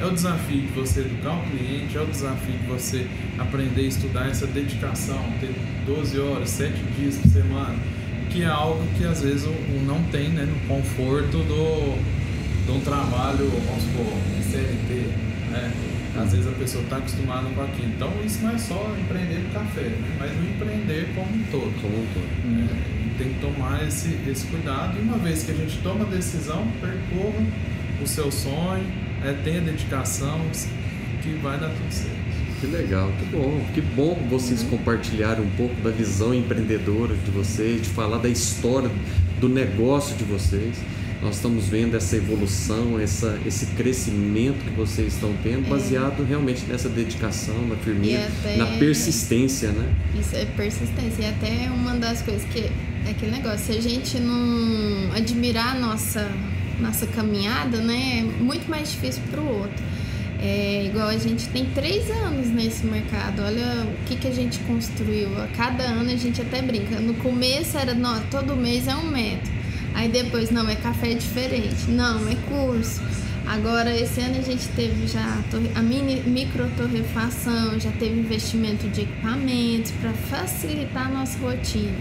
É 0.00 0.06
o 0.06 0.12
desafio 0.12 0.60
de 0.60 0.68
você 0.68 1.00
educar 1.00 1.32
o 1.32 1.42
cliente, 1.50 1.96
é 1.96 2.00
o 2.00 2.06
desafio 2.06 2.56
de 2.56 2.66
você 2.66 3.06
aprender 3.36 3.80
a 3.80 3.88
estudar 3.88 4.28
essa 4.28 4.46
dedicação, 4.46 5.20
ter 5.40 5.52
12 5.84 6.20
horas, 6.20 6.50
7 6.50 6.72
dias 6.96 7.16
por 7.16 7.28
semana 7.30 7.76
que 8.30 8.42
é 8.42 8.46
algo 8.46 8.82
que 8.96 9.04
às 9.04 9.22
vezes 9.22 9.44
o, 9.44 9.52
não 9.84 10.02
tem 10.04 10.28
né, 10.30 10.44
no 10.44 10.68
conforto 10.68 11.38
do, 11.38 11.98
de 12.64 12.72
um 12.72 12.80
trabalho, 12.80 13.50
vamos 13.66 13.82
supor, 13.82 14.06
CLT, 14.50 14.94
né? 15.50 15.72
Às 16.16 16.32
vezes 16.32 16.46
a 16.48 16.52
pessoa 16.52 16.82
está 16.82 16.96
acostumada 16.96 17.48
com 17.54 17.62
aquilo. 17.62 17.88
Então 17.88 18.12
isso 18.24 18.42
não 18.42 18.50
é 18.50 18.58
só 18.58 18.94
empreender 18.98 19.38
no 19.38 19.50
café, 19.50 19.82
né? 19.82 20.16
mas 20.18 20.30
o 20.32 20.42
empreender 20.42 21.08
como 21.14 21.30
um 21.32 21.44
todo. 21.50 21.80
Como 21.80 21.96
um 21.96 22.06
todo. 22.12 22.28
É, 22.58 23.22
tem 23.22 23.34
que 23.34 23.40
tomar 23.40 23.86
esse, 23.86 24.18
esse 24.28 24.46
cuidado 24.46 24.98
e 24.98 25.02
uma 25.02 25.18
vez 25.18 25.42
que 25.44 25.52
a 25.52 25.54
gente 25.54 25.78
toma 25.82 26.04
a 26.04 26.08
decisão, 26.08 26.66
percorra 26.80 27.46
o 28.02 28.06
seu 28.06 28.30
sonho, 28.32 28.86
é, 29.22 29.32
tenha 29.44 29.60
dedicação, 29.60 30.40
que 31.22 31.30
vai 31.42 31.58
dar 31.58 31.68
tudo 31.68 31.92
certo. 31.92 32.19
Que 32.60 32.66
legal, 32.66 33.10
que 33.18 33.24
bom. 33.24 33.66
Que 33.72 33.80
bom 33.80 34.14
vocês 34.28 34.62
compartilharem 34.62 35.42
um 35.42 35.50
pouco 35.56 35.74
da 35.80 35.90
visão 35.90 36.34
empreendedora 36.34 37.14
de 37.16 37.30
vocês, 37.30 37.80
de 37.80 37.88
falar 37.88 38.18
da 38.18 38.28
história 38.28 38.90
do 39.40 39.48
negócio 39.48 40.14
de 40.14 40.24
vocês. 40.24 40.76
Nós 41.22 41.36
estamos 41.36 41.68
vendo 41.68 41.96
essa 41.96 42.16
evolução, 42.16 43.00
essa, 43.00 43.38
esse 43.46 43.66
crescimento 43.66 44.62
que 44.62 44.70
vocês 44.70 45.14
estão 45.14 45.34
tendo, 45.42 45.66
é. 45.66 45.70
baseado 45.70 46.22
realmente 46.22 46.64
nessa 46.66 46.88
dedicação, 46.88 47.66
na 47.66 47.76
firmeza, 47.76 48.28
até, 48.40 48.56
na 48.56 48.66
persistência, 48.78 49.70
né? 49.70 49.94
Isso 50.18 50.36
é 50.36 50.44
persistência. 50.44 51.22
E 51.22 51.26
até 51.26 51.70
uma 51.70 51.94
das 51.94 52.20
coisas 52.20 52.44
que 52.44 52.60
é 53.06 53.10
aquele 53.10 53.32
negócio, 53.32 53.58
se 53.58 53.72
a 53.72 53.80
gente 53.80 54.18
não 54.18 55.14
admirar 55.14 55.76
a 55.76 55.78
nossa, 55.78 56.30
nossa 56.78 57.06
caminhada, 57.06 57.78
né, 57.78 58.18
é 58.20 58.42
muito 58.42 58.68
mais 58.68 58.90
difícil 58.90 59.22
para 59.30 59.40
o 59.40 59.48
outro. 59.60 59.82
É, 60.42 60.86
igual 60.86 61.08
a 61.08 61.18
gente 61.18 61.48
tem 61.48 61.66
três 61.66 62.10
anos 62.10 62.48
nesse 62.48 62.86
mercado, 62.86 63.42
olha 63.42 63.84
o 63.84 64.04
que, 64.06 64.16
que 64.16 64.26
a 64.26 64.32
gente 64.32 64.58
construiu. 64.60 65.28
A 65.42 65.46
cada 65.48 65.84
ano 65.84 66.10
a 66.10 66.16
gente 66.16 66.40
até 66.40 66.62
brinca. 66.62 66.98
No 66.98 67.14
começo 67.14 67.76
era 67.76 67.92
não, 67.92 68.20
todo 68.30 68.56
mês 68.56 68.88
é 68.88 68.96
um 68.96 69.06
metro. 69.06 69.52
Aí 69.94 70.08
depois, 70.08 70.50
não, 70.50 70.68
é 70.68 70.76
café 70.76 71.12
diferente. 71.14 71.90
Não, 71.90 72.26
é 72.28 72.36
curso. 72.48 73.02
Agora, 73.46 73.94
esse 73.94 74.20
ano 74.20 74.38
a 74.38 74.42
gente 74.42 74.66
teve 74.68 75.06
já 75.06 75.38
a 75.74 75.82
mini, 75.82 76.22
micro 76.22 76.70
torrefação, 76.76 77.78
já 77.80 77.90
teve 77.92 78.20
investimento 78.20 78.88
de 78.88 79.02
equipamentos 79.02 79.90
para 80.00 80.12
facilitar 80.12 81.08
a 81.08 81.10
nossa 81.10 81.38
rotina 81.38 81.96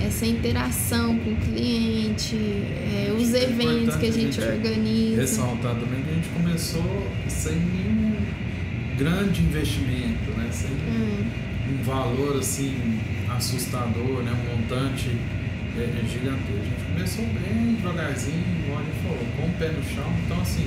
essa 0.00 0.26
interação 0.26 1.18
com 1.18 1.30
o 1.30 1.36
cliente, 1.36 2.36
é, 2.36 3.12
os 3.12 3.34
é 3.34 3.44
eventos 3.44 3.96
que 3.96 4.06
a 4.06 4.12
gente, 4.12 4.40
a 4.40 4.46
gente 4.46 4.66
organiza. 4.66 5.20
Ressaltar 5.20 5.74
também 5.74 6.02
que 6.02 6.10
a 6.10 6.14
gente 6.14 6.28
começou 6.30 7.06
sem 7.28 7.54
nenhum 7.54 8.16
grande 8.96 9.42
investimento, 9.42 10.30
né? 10.36 10.48
sem 10.50 10.70
hum. 10.70 11.24
um 11.72 11.82
valor 11.84 12.38
assim 12.38 12.98
assustador, 13.30 14.22
né? 14.22 14.32
um 14.32 14.56
montante 14.56 15.10
é, 15.76 15.82
é 15.82 16.08
gigantesco. 16.08 16.60
A 16.60 16.64
gente 16.64 16.92
começou 16.92 17.24
bem 17.26 17.74
devagarzinho, 17.74 18.44
igual 18.64 18.80
a 18.80 18.82
gente 18.82 18.98
falou, 19.02 19.26
com 19.36 19.46
o 19.46 19.52
pé 19.58 19.68
no 19.68 19.82
chão. 19.84 20.12
Então, 20.24 20.40
assim, 20.40 20.66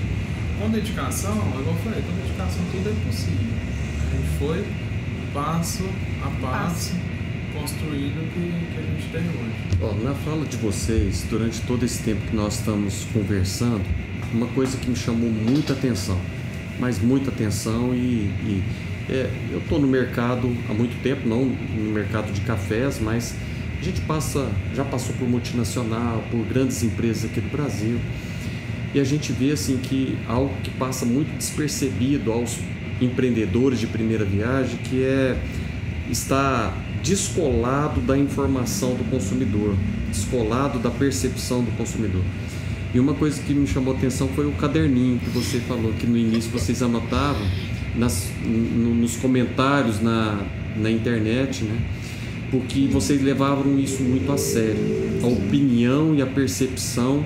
com 0.60 0.70
dedicação, 0.70 1.36
igual 1.36 1.76
eu 1.76 1.84
falei, 1.84 2.02
com 2.02 2.14
dedicação 2.22 2.64
tudo 2.72 2.90
é 2.90 3.06
possível. 3.06 3.54
A 4.00 4.16
gente 4.16 4.38
foi 4.38 4.66
passo 5.34 5.84
a 6.24 6.30
passo. 6.42 6.92
passo 6.92 7.13
construindo 7.54 8.22
o 8.22 8.28
que, 8.28 8.74
que, 8.74 8.80
a 8.80 8.82
gente 8.82 9.12
tem 9.12 9.22
hoje. 9.22 9.82
Ó, 9.82 9.94
na 10.04 10.14
fala 10.14 10.46
de 10.46 10.58
vocês, 10.58 11.26
durante 11.30 11.62
todo 11.62 11.84
esse 11.84 12.02
tempo 12.04 12.22
que 12.28 12.36
nós 12.36 12.60
estamos 12.60 13.06
conversando, 13.14 13.84
uma 14.34 14.48
coisa 14.48 14.78
que 14.78 14.90
me 14.90 14.96
chamou 14.96 15.30
muita 15.30 15.74
atenção, 15.74 16.20
mas 16.80 17.00
muita 17.00 17.30
atenção 17.30 17.94
e, 17.94 18.32
e 18.44 18.64
é, 19.10 19.30
eu 19.52 19.60
estou 19.60 19.80
no 19.80 19.88
mercado 19.88 20.56
há 20.70 20.74
muito 20.74 21.02
tempo, 21.04 21.28
não 21.28 21.46
no 21.46 21.92
mercado 21.92 22.32
de 22.32 22.42
cafés, 22.42 23.00
mas 23.00 23.36
a 23.80 23.84
gente 23.84 24.02
passa, 24.02 24.50
já 24.74 24.84
passou 24.84 25.16
por 25.16 25.28
multinacional, 25.28 26.24
por 26.32 26.44
grandes 26.46 26.82
empresas 26.84 27.30
aqui 27.30 27.40
do 27.40 27.50
Brasil 27.50 28.00
e 28.94 29.00
a 29.00 29.04
gente 29.04 29.32
vê 29.32 29.52
assim 29.52 29.78
que 29.78 30.18
algo 30.28 30.54
que 30.64 30.70
passa 30.72 31.06
muito 31.06 31.36
despercebido 31.36 32.32
aos 32.32 32.60
empreendedores 33.02 33.80
de 33.80 33.88
primeira 33.88 34.24
viagem, 34.24 34.78
que 34.78 35.04
é 35.04 35.36
estar 36.12 36.78
descolado 37.04 38.00
da 38.00 38.18
informação 38.18 38.96
do 38.96 39.04
consumidor, 39.12 39.76
descolado 40.10 40.80
da 40.80 40.90
percepção 40.90 41.62
do 41.62 41.72
consumidor. 41.78 42.24
E 42.94 43.00
uma 43.00 43.14
coisa 43.14 43.42
que 43.42 43.54
me 43.54 43.68
chamou 43.68 43.94
a 43.94 43.98
atenção 43.98 44.30
foi 44.30 44.48
o 44.48 44.54
caderninho 44.54 45.20
que 45.20 45.30
você 45.30 45.60
falou, 45.60 45.92
que 45.94 46.08
no 46.08 46.18
início 46.18 46.50
vocês 46.50 46.82
anotavam 46.82 47.46
nas, 47.96 48.32
no, 48.44 48.96
nos 48.96 49.18
comentários 49.18 50.00
na, 50.00 50.42
na 50.78 50.90
internet, 50.90 51.64
né? 51.66 51.78
Porque 52.50 52.88
vocês 52.88 53.22
levavam 53.22 53.80
isso 53.80 54.02
muito 54.04 54.32
a 54.32 54.38
sério, 54.38 54.80
a 55.24 55.28
opinião 55.28 56.16
e 56.16 56.22
a 56.22 56.26
percepção 56.28 57.26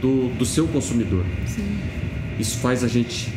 do, 0.00 0.28
do 0.34 0.44
seu 0.44 0.68
consumidor. 0.68 1.24
Sim. 1.46 1.64
Isso 2.38 2.58
faz 2.58 2.84
a 2.84 2.88
gente 2.88 3.32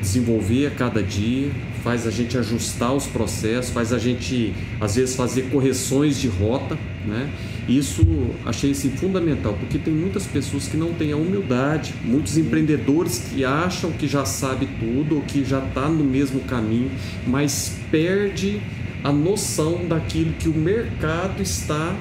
desenvolver 0.00 0.66
a 0.66 0.70
cada 0.70 1.02
dia, 1.02 1.50
faz 1.84 2.06
a 2.06 2.10
gente 2.10 2.38
ajustar 2.38 2.94
os 2.94 3.06
processos, 3.06 3.70
faz 3.70 3.92
a 3.92 3.98
gente 3.98 4.54
às 4.80 4.96
vezes 4.96 5.14
fazer 5.14 5.42
correções 5.50 6.18
de 6.18 6.28
rota, 6.28 6.78
né? 7.06 7.30
Isso 7.68 8.02
achei 8.46 8.70
assim, 8.70 8.90
fundamental, 8.90 9.52
porque 9.60 9.78
tem 9.78 9.92
muitas 9.92 10.26
pessoas 10.26 10.66
que 10.66 10.78
não 10.78 10.94
têm 10.94 11.12
a 11.12 11.16
humildade, 11.16 11.94
muitos 12.02 12.38
empreendedores 12.38 13.18
que 13.30 13.44
acham 13.44 13.92
que 13.92 14.08
já 14.08 14.24
sabe 14.24 14.66
tudo 14.80 15.16
ou 15.16 15.22
que 15.22 15.44
já 15.44 15.58
está 15.58 15.86
no 15.86 16.04
mesmo 16.04 16.40
caminho, 16.40 16.90
mas 17.26 17.76
perde 17.90 18.60
a 19.02 19.12
noção 19.12 19.84
daquilo 19.86 20.32
que 20.32 20.48
o 20.48 20.54
mercado 20.54 21.42
está 21.42 21.94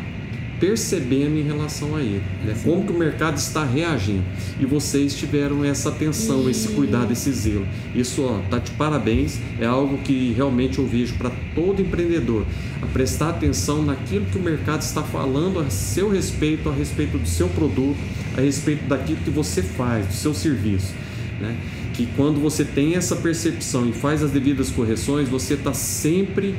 percebendo 0.64 1.38
em 1.38 1.43
relação 1.43 1.93
a 1.93 1.99
ele, 1.99 2.24
né? 2.45 2.55
como 2.64 2.86
que 2.86 2.93
o 2.93 2.97
mercado 2.97 3.36
está 3.36 3.66
reagindo. 3.66 4.24
E 4.57 4.66
vocês 4.66 5.14
tiveram 5.14 5.61
essa 5.66 5.89
atenção, 5.89 6.49
esse 6.49 6.70
cuidado, 6.70 7.11
esse 7.11 7.30
zelo. 7.34 7.68
Isso, 7.93 8.24
ó, 8.24 8.39
tá 8.49 8.59
de 8.59 8.72
parabéns, 8.72 9.41
é 9.59 9.66
algo 9.66 9.97
que 9.97 10.32
realmente 10.32 10.80
eu 10.80 10.88
vejo 10.88 11.16
para 11.16 11.30
todo 11.53 11.82
empreendedor, 11.82 12.45
a 12.82 12.86
prestar 12.86 13.32
atenção 13.32 13.84
naquilo 13.84 14.26
que 14.28 14.38
o 14.38 14.41
mercado 14.41 14.84
está 14.84 15.03
falando 15.03 15.59
a 15.59 15.70
seu 15.70 16.09
respeito, 16.09 16.70
a 16.70 16.74
respeito 16.74 17.18
do 17.18 17.28
seu 17.28 17.49
produto, 17.49 17.99
a 18.38 18.39
respeito 18.39 18.86
daquilo 18.88 19.20
que 19.20 19.32
você 19.32 19.61
faz, 19.61 20.07
do 20.07 20.14
seu 20.14 20.34
serviço. 20.34 20.93
Né? 21.41 21.57
Que 21.93 22.05
quando 22.16 22.39
você 22.39 22.64
tem 22.64 22.95
essa 22.95 23.18
percepção 23.18 23.86
e 23.89 23.91
faz 23.91 24.24
as 24.24 24.32
devidas 24.32 24.70
correções, 24.70 25.28
você 25.28 25.55
está 25.55 25.74
sempre 25.74 26.55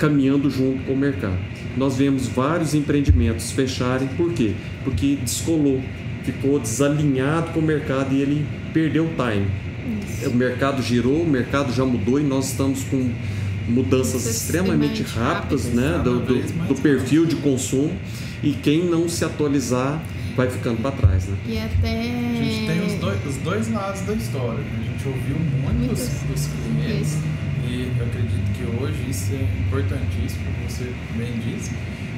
caminhando 0.00 0.50
junto 0.50 0.82
com 0.84 0.94
o 0.94 0.96
mercado. 0.96 1.38
Nós 1.76 1.96
vemos 1.96 2.26
vários 2.26 2.74
empreendimentos 2.74 3.52
fecharem, 3.52 4.08
por 4.16 4.32
quê? 4.32 4.54
Porque 4.82 5.16
descolou, 5.22 5.80
ficou 6.24 6.58
desalinhado 6.58 7.52
com 7.52 7.60
o 7.60 7.62
mercado 7.62 8.12
e 8.14 8.20
ele 8.20 8.46
perdeu 8.72 9.04
o 9.04 9.10
time. 9.10 9.46
O 10.26 10.34
mercado 10.34 10.82
girou, 10.82 11.22
o 11.22 11.28
mercado 11.28 11.72
já 11.72 11.84
mudou 11.84 12.18
e 12.18 12.22
nós 12.22 12.50
estamos 12.50 12.82
com 12.84 13.10
mudanças 13.68 14.26
extremamente 14.26 15.02
rápidas 15.02 15.66
né, 15.66 16.00
do, 16.02 16.20
do, 16.20 16.68
do 16.68 16.74
perfil 16.76 17.26
de 17.26 17.36
consumo 17.36 17.92
e 18.42 18.52
quem 18.52 18.84
não 18.84 19.08
se 19.08 19.24
atualizar 19.24 20.02
vai 20.34 20.48
ficando 20.50 20.80
para 20.80 20.92
trás. 20.92 21.26
Né? 21.26 21.36
E 21.46 21.58
até. 21.58 22.00
A 22.00 22.42
gente 22.42 22.66
tem 22.66 22.86
os 22.86 22.94
dois, 22.94 23.26
os 23.26 23.36
dois 23.36 23.70
lados 23.70 24.00
da 24.02 24.14
história. 24.14 24.58
né? 24.58 24.78
A 24.78 24.92
gente 24.92 25.08
ouviu 25.08 25.36
muitos 25.38 26.08
dos 26.28 26.48
clientes 26.48 27.18
e 27.49 27.49
eu 28.00 28.06
acredito 28.06 28.52
que 28.56 28.82
hoje 28.82 29.10
isso 29.10 29.32
é 29.34 29.42
importantíssimo, 29.60 30.44
como 30.44 30.68
você 30.68 30.90
bem 31.16 31.32
disse. 31.44 31.70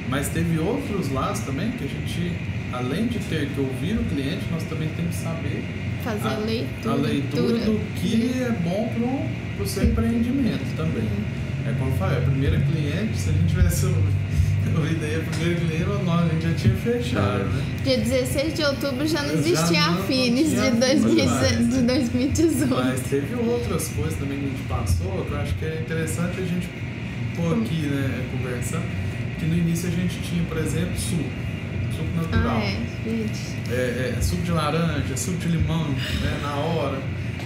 Mas 0.09 0.29
teve 0.29 0.57
outros 0.59 1.11
lados 1.11 1.41
também 1.41 1.71
que 1.71 1.83
a 1.83 1.87
gente, 1.87 2.31
além 2.71 3.07
de 3.07 3.19
ter 3.19 3.49
que 3.49 3.59
ouvir 3.59 3.97
o 3.97 4.03
cliente, 4.05 4.43
nós 4.51 4.63
também 4.63 4.89
temos 4.95 5.15
que 5.15 5.21
saber 5.23 5.63
Fazer 6.03 6.27
a 6.27 6.37
leitura. 6.37 6.91
a 6.91 6.95
leitura 6.95 7.57
do 7.59 7.79
que 7.95 8.33
é 8.41 8.51
bom 8.63 8.91
para 9.55 9.63
o 9.63 9.67
seu 9.67 9.83
empreendimento 9.83 10.75
também. 10.75 11.07
É 11.65 11.73
como 11.79 11.91
eu 11.91 11.97
falei, 11.97 12.17
a 12.17 12.21
primeira 12.21 12.59
cliente, 12.59 13.17
se 13.17 13.29
a 13.29 13.33
gente 13.33 13.47
tivesse 13.47 13.85
ouvido 14.75 15.03
aí 15.05 15.15
a 15.15 15.19
primeira 15.19 15.59
cliente, 15.59 16.03
nós, 16.05 16.25
a 16.25 16.33
gente 16.33 16.43
já 16.47 16.53
tinha 16.55 16.75
fechado, 16.75 17.43
né? 17.45 17.63
Dia 17.83 17.97
16 17.97 18.53
de 18.53 18.63
outubro 18.63 19.07
já 19.07 19.21
não 19.23 19.29
Já 19.29 19.35
existia 19.35 19.87
não- 19.87 19.99
a 19.99 20.03
Finis 20.03 20.49
de, 20.49 20.71
2000 20.71 21.25
mais. 21.25 21.69
de 21.69 21.81
2018. 21.81 22.69
Mas 22.75 22.99
teve 23.01 23.35
outras 23.35 23.87
coisas 23.89 24.15
também 24.15 24.39
que 24.39 24.45
a 24.45 24.49
gente 24.49 24.63
passou, 24.67 25.25
que 25.25 25.31
eu 25.31 25.37
acho 25.39 25.53
que 25.55 25.65
é 25.65 25.79
interessante 25.81 26.41
a 26.41 26.45
gente 26.45 26.69
pôr 27.35 27.53
aqui, 27.57 27.87
né, 27.87 28.25
conversando. 28.31 28.83
Que 29.39 29.45
no 29.45 29.57
início 29.57 29.89
a 29.89 29.91
gente 29.91 30.19
tinha, 30.21 30.43
por 30.45 30.57
exemplo, 30.57 30.97
suco. 30.97 31.23
Suco 31.95 32.15
natural. 32.15 32.57
Ah, 32.57 32.63
é, 32.63 32.77
gente. 33.05 33.39
É, 33.71 34.13
é, 34.17 34.21
suco 34.21 34.41
de 34.43 34.51
laranja, 34.51 35.15
suco 35.17 35.37
de 35.37 35.47
limão, 35.49 35.83
né, 35.89 36.39
na 36.41 36.55
hora, 36.55 36.97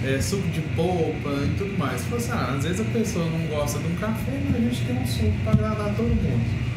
é, 0.04 0.20
suco 0.20 0.46
de 0.48 0.60
polpa 0.76 1.30
e 1.44 1.54
tudo 1.58 1.76
mais. 1.76 2.02
Tipo 2.02 2.16
assim, 2.16 2.30
ah, 2.32 2.54
às 2.56 2.64
vezes 2.64 2.80
a 2.80 2.84
pessoa 2.84 3.26
não 3.26 3.40
gosta 3.48 3.78
de 3.80 3.86
um 3.88 3.96
café, 3.96 4.32
mas 4.46 4.56
a 4.56 4.58
gente 4.60 4.84
tem 4.84 4.96
um 4.96 5.06
suco 5.06 5.32
para 5.44 5.52
agradar 5.52 5.94
todo 5.96 6.06
mundo. 6.08 6.67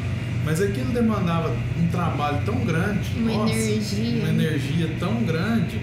Mas 0.43 0.61
aquilo 0.61 0.91
demandava 0.91 1.55
um 1.79 1.87
trabalho 1.87 2.41
tão 2.45 2.55
grande, 2.65 3.11
Uma 3.15 3.31
nossa, 3.33 3.53
energia. 3.53 4.19
uma 4.23 4.29
energia 4.29 4.89
tão 4.99 5.23
grande. 5.23 5.79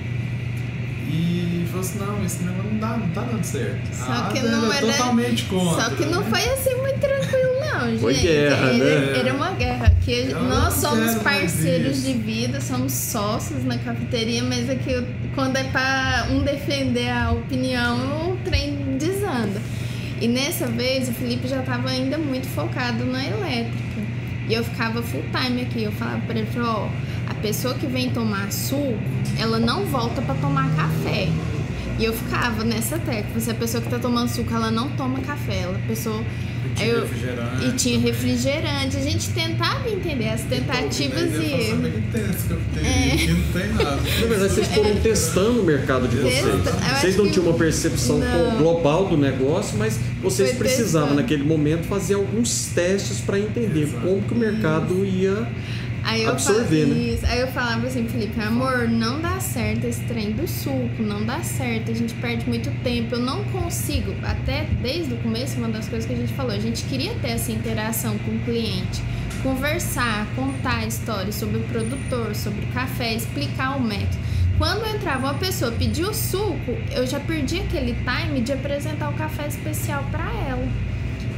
E 1.11 1.65
falou 1.69 1.81
assim, 1.81 1.99
não, 1.99 2.25
esse 2.25 2.43
negócio 2.43 2.71
não, 2.71 2.79
dá, 2.81 2.97
não 2.99 3.09
tá 3.11 3.23
dando 3.23 3.43
certo. 3.45 3.81
Só 3.95 4.13
A 4.13 4.29
que 4.31 4.41
Ada 4.41 4.49
não 4.51 4.73
era 4.73 4.87
era. 4.87 4.97
totalmente 4.99 5.45
contra. 5.45 5.85
Só 5.85 5.91
que 5.95 6.05
não 6.05 6.21
né? 6.21 6.27
foi 6.29 6.45
assim 6.53 6.75
muito 6.75 6.99
tranquilo, 6.99 7.61
não, 7.61 7.89
gente. 7.91 8.01
Foi 8.01 8.15
guerra, 8.15 8.57
era, 8.67 8.77
né? 9.01 9.19
era 9.19 9.33
uma 9.35 9.51
guerra. 9.53 9.93
Que 10.05 10.13
Eu 10.31 10.43
nós 10.43 10.75
somos 10.75 11.15
parceiros 11.23 12.03
de 12.03 12.13
vida, 12.13 12.61
somos 12.61 12.93
sócios 12.93 13.65
na 13.65 13.79
cafeteria, 13.79 14.43
mas 14.43 14.69
é 14.69 14.75
que 14.75 15.03
quando 15.35 15.57
é 15.57 15.65
pra 15.65 16.27
um 16.31 16.41
defender 16.43 17.09
a 17.09 17.31
opinião, 17.31 18.33
o 18.33 18.37
trem 18.45 18.97
desanda. 18.99 19.63
E 20.21 20.29
nessa 20.29 20.67
vez 20.67 21.09
o 21.09 21.13
Felipe 21.13 21.49
já 21.49 21.61
estava 21.61 21.89
ainda 21.89 22.19
muito 22.19 22.49
focado 22.49 23.05
na 23.07 23.25
elétrica. 23.25 23.88
E 24.49 24.55
eu 24.55 24.65
ficava 24.65 25.03
full 25.03 25.23
time 25.33 25.63
aqui. 25.63 25.83
Eu 25.83 25.93
falava 25.93 26.21
pra 26.23 26.39
ele, 26.39 26.49
ó, 26.59 26.89
a 27.29 27.35
pessoa 27.35 27.75
que 27.75 27.87
vem 27.87 28.11
tomar 28.11 28.51
suco, 28.51 28.99
ela 29.39 29.59
não 29.59 29.85
volta 29.85 30.23
pra 30.23 30.35
tomar 30.37 30.75
café. 30.75 31.29
E 31.99 32.05
eu 32.05 32.13
ficava 32.13 32.65
nessa 32.65 32.99
tecla. 32.99 33.41
Se 33.41 33.51
a 33.51 33.55
pessoa 33.55 33.83
que 33.83 33.91
tá 33.91 33.99
tomando 33.99 34.29
suco, 34.29 34.53
ela 34.55 34.71
não 34.71 34.89
toma 34.91 35.21
café. 35.21 35.61
Ela, 35.63 35.77
a 35.77 35.87
pessoa. 35.87 36.23
E 36.79 36.85
tinha 36.85 36.93
eu- 36.93 37.01
refrigerante. 37.03 37.67
E 37.67 37.73
tinha 37.73 37.99
refrigerante. 37.99 38.97
A 38.97 39.01
gente 39.01 39.29
tentava 39.31 39.89
entender 39.91 40.29
as 40.29 40.41
tentativas 40.43 41.23
Mas 41.23 41.35
eu 41.35 41.43
e. 41.43 41.49
falo, 41.49 41.83
sabe 42.49 42.61
que 42.73 42.79
É. 42.79 43.33
não 43.33 43.43
tem 43.53 43.73
nada. 43.75 43.97
Na 44.21 44.27
verdade, 44.27 44.53
vocês 44.55 44.69
foram 44.69 44.97
testando 44.97 45.61
o 45.61 45.65
mercado 45.65 46.09
de 46.09 46.17
vocês. 46.17 46.45
Eu 46.47 46.59
Vocês 47.01 47.17
não 47.17 47.25
que- 47.27 47.33
tinham 47.33 47.47
uma 47.47 47.57
percepção 47.59 48.19
Não. 48.19 48.59
global 48.59 49.07
do 49.09 49.17
negócio, 49.17 49.77
mas 49.79 49.99
vocês 50.23 50.51
Foi 50.51 50.59
precisavam, 50.59 51.09
testando. 51.09 51.23
naquele 51.23 51.45
momento, 51.45 51.85
fazer 51.87 52.15
alguns 52.15 52.67
testes 52.75 53.19
para 53.21 53.39
entender 53.39 53.89
como 54.03 54.23
que 54.23 54.33
o 54.33 54.37
mercado 54.37 55.05
ia 55.05 55.47
Aí 56.09 56.23
eu 56.23 56.31
absorver, 56.31 56.85
falava, 56.85 57.01
né? 57.01 57.13
isso. 57.13 57.27
Aí 57.27 57.41
eu 57.41 57.49
falava 57.49 57.87
assim, 57.87 58.09
Felipe, 58.09 58.41
amor, 58.41 58.89
não 58.89 59.21
dá 59.21 59.39
certo 59.41 59.85
esse 59.85 60.03
trem 60.05 60.33
do 60.33 60.49
suco, 60.49 61.03
não 61.03 61.23
dá 61.23 61.43
certo, 61.43 61.91
a 61.91 61.95
gente 61.95 62.15
perde 62.15 62.49
muito 62.49 62.71
tempo, 62.83 63.17
eu 63.17 63.21
não 63.21 63.45
consigo. 63.45 64.15
Até 64.23 64.67
desde 64.81 65.13
o 65.13 65.19
começo, 65.19 65.59
uma 65.59 65.69
das 65.69 65.87
coisas 65.87 66.07
que 66.07 66.15
a 66.15 66.17
gente 66.17 66.33
falou, 66.33 66.53
a 66.53 66.59
gente 66.59 66.83
queria 66.85 67.13
ter 67.17 67.33
essa 67.33 67.53
interação 67.53 68.17
com 68.21 68.31
o 68.31 68.39
cliente, 68.41 69.03
conversar, 69.43 70.27
contar 70.35 70.87
histórias 70.87 71.35
sobre 71.35 71.59
o 71.59 71.63
produtor, 71.65 72.35
sobre 72.35 72.65
o 72.65 72.69
café, 72.69 73.13
explicar 73.15 73.77
o 73.77 73.83
método. 73.83 74.17
Quando 74.57 74.87
entrava 74.87 75.27
uma 75.27 75.35
pessoa 75.35 75.71
pedir 75.73 76.05
o 76.05 76.15
suco, 76.15 76.73
eu 76.91 77.07
já 77.07 77.21
perdi 77.21 77.61
aquele 77.61 77.95
time 77.95 78.41
de 78.41 78.55
apresentar 78.55 79.11
o 79.11 79.13
café 79.13 79.47
especial 79.47 80.03
para 80.11 80.25
ela. 80.49 80.67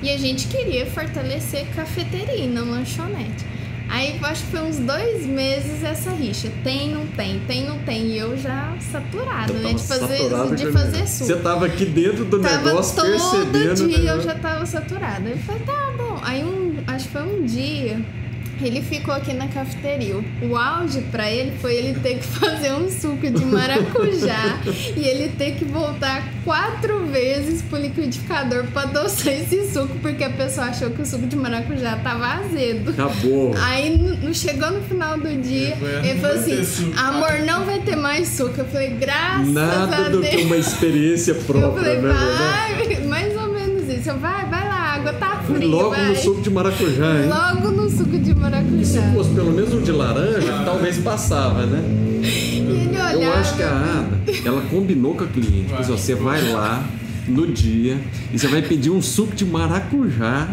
E 0.00 0.10
a 0.10 0.16
gente 0.16 0.46
queria 0.46 0.86
fortalecer 0.86 1.66
cafeteria, 1.74 2.46
não 2.46 2.70
lanchonete. 2.70 3.44
Aí 3.90 4.16
eu 4.18 4.26
acho 4.26 4.44
que 4.44 4.52
foi 4.52 4.60
uns 4.62 4.78
dois 4.78 5.26
meses 5.26 5.82
essa 5.82 6.10
rixa. 6.12 6.48
Tem, 6.62 6.94
não 6.94 7.06
tem, 7.08 7.40
tem, 7.40 7.66
não 7.66 7.78
tem. 7.80 8.06
E 8.06 8.18
eu 8.18 8.38
já 8.38 8.72
saturada, 8.92 9.52
né? 9.52 9.74
De 9.74 9.82
fazer, 9.82 10.54
de 10.56 10.72
fazer. 10.72 11.06
Você 11.06 11.36
tava 11.36 11.66
aqui 11.66 11.84
dentro 11.84 12.24
do 12.24 12.38
Tava 12.38 12.64
negócio 12.64 12.94
todo 12.94 13.10
percebendo. 13.10 13.88
dia 13.88 13.98
né? 13.98 14.12
eu 14.12 14.20
já 14.20 14.34
tava 14.36 14.64
saturada. 14.64 15.28
Eu 15.28 15.36
falei, 15.38 15.62
tá 15.62 15.92
bom. 15.96 16.18
Aí 16.22 16.44
um, 16.44 16.76
acho 16.86 17.06
que 17.06 17.12
foi 17.12 17.22
um 17.22 17.44
dia, 17.44 18.00
ele 18.66 18.82
ficou 18.82 19.14
aqui 19.14 19.32
na 19.32 19.48
cafeteria. 19.48 20.16
O 20.42 20.56
auge 20.56 21.00
pra 21.10 21.30
ele 21.30 21.52
foi 21.60 21.74
ele 21.74 21.98
ter 22.00 22.18
que 22.18 22.24
fazer 22.38 22.72
um 22.72 22.88
suco 22.90 23.30
de 23.30 23.44
maracujá 23.44 24.60
e 24.96 25.04
ele 25.06 25.28
ter 25.36 25.52
que 25.56 25.64
voltar 25.64 26.22
quatro 26.44 27.06
vezes 27.06 27.62
pro 27.62 27.78
liquidificador 27.78 28.64
pra 28.72 28.82
adoçar 28.82 29.32
esse 29.32 29.70
suco, 29.72 29.94
porque 30.00 30.24
a 30.24 30.30
pessoa 30.30 30.66
achou 30.66 30.90
que 30.90 31.02
o 31.02 31.06
suco 31.06 31.26
de 31.26 31.36
maracujá 31.36 31.96
tava 31.96 32.26
azedo. 32.44 32.90
Acabou. 32.90 33.54
Aí 33.58 33.96
no- 33.98 34.34
chegou 34.34 34.70
no 34.70 34.80
final 34.82 35.18
do 35.18 35.28
dia, 35.40 35.76
ele 36.02 36.14
"Não 36.14 36.20
falou 36.20 36.36
assim: 36.36 36.64
suco." 36.64 36.98
amor, 36.98 37.32
não 37.46 37.64
vai 37.64 37.80
ter 37.80 37.96
mais 37.96 38.28
suco. 38.28 38.54
Eu 38.58 38.64
falei, 38.66 38.90
graças 38.90 39.48
a 39.48 39.50
Nada 39.50 40.10
do 40.10 40.20
Deus. 40.20 40.34
que 40.34 40.42
uma 40.42 40.56
experiência 40.56 41.32
Eu 41.32 41.42
própria, 41.42 41.72
falei, 41.82 41.96
né? 41.98 42.12
vai, 42.38 43.00
mais 43.06 43.36
ou 43.36 43.52
menos 43.52 43.88
isso. 43.88 44.08
Eu, 44.10 44.18
vai, 44.18 44.44
vai 44.46 44.68
água 45.00 45.12
tá 45.14 45.42
fria. 45.42 45.66
Logo 45.66 45.90
vai. 45.90 46.08
no 46.08 46.16
suco 46.16 46.42
de 46.42 46.50
maracujá, 46.50 47.22
hein? 47.22 47.28
Logo 47.28 47.70
no 47.70 47.90
suco 47.90 48.18
de 48.18 48.34
maracujá. 48.34 48.84
Se 48.84 49.12
fosse 49.12 49.30
pelo 49.30 49.52
menos 49.52 49.72
um 49.72 49.80
de 49.80 49.92
laranja, 49.92 50.62
talvez 50.64 50.98
passava, 50.98 51.66
né? 51.66 51.82
E 52.22 52.58
ele 52.58 52.90
olhava. 52.90 53.14
Eu 53.14 53.32
acho 53.34 53.56
que 53.56 53.62
a 53.62 53.70
Ada, 53.70 54.20
ela 54.44 54.62
combinou 54.70 55.14
com 55.14 55.24
a 55.24 55.26
cliente. 55.26 55.72
Você 55.84 56.14
vai 56.14 56.42
lá 56.50 56.84
no 57.26 57.46
dia 57.46 57.98
e 58.32 58.38
você 58.38 58.46
vai 58.46 58.62
pedir 58.62 58.90
um 58.90 59.00
suco 59.00 59.34
de 59.34 59.44
maracujá, 59.44 60.48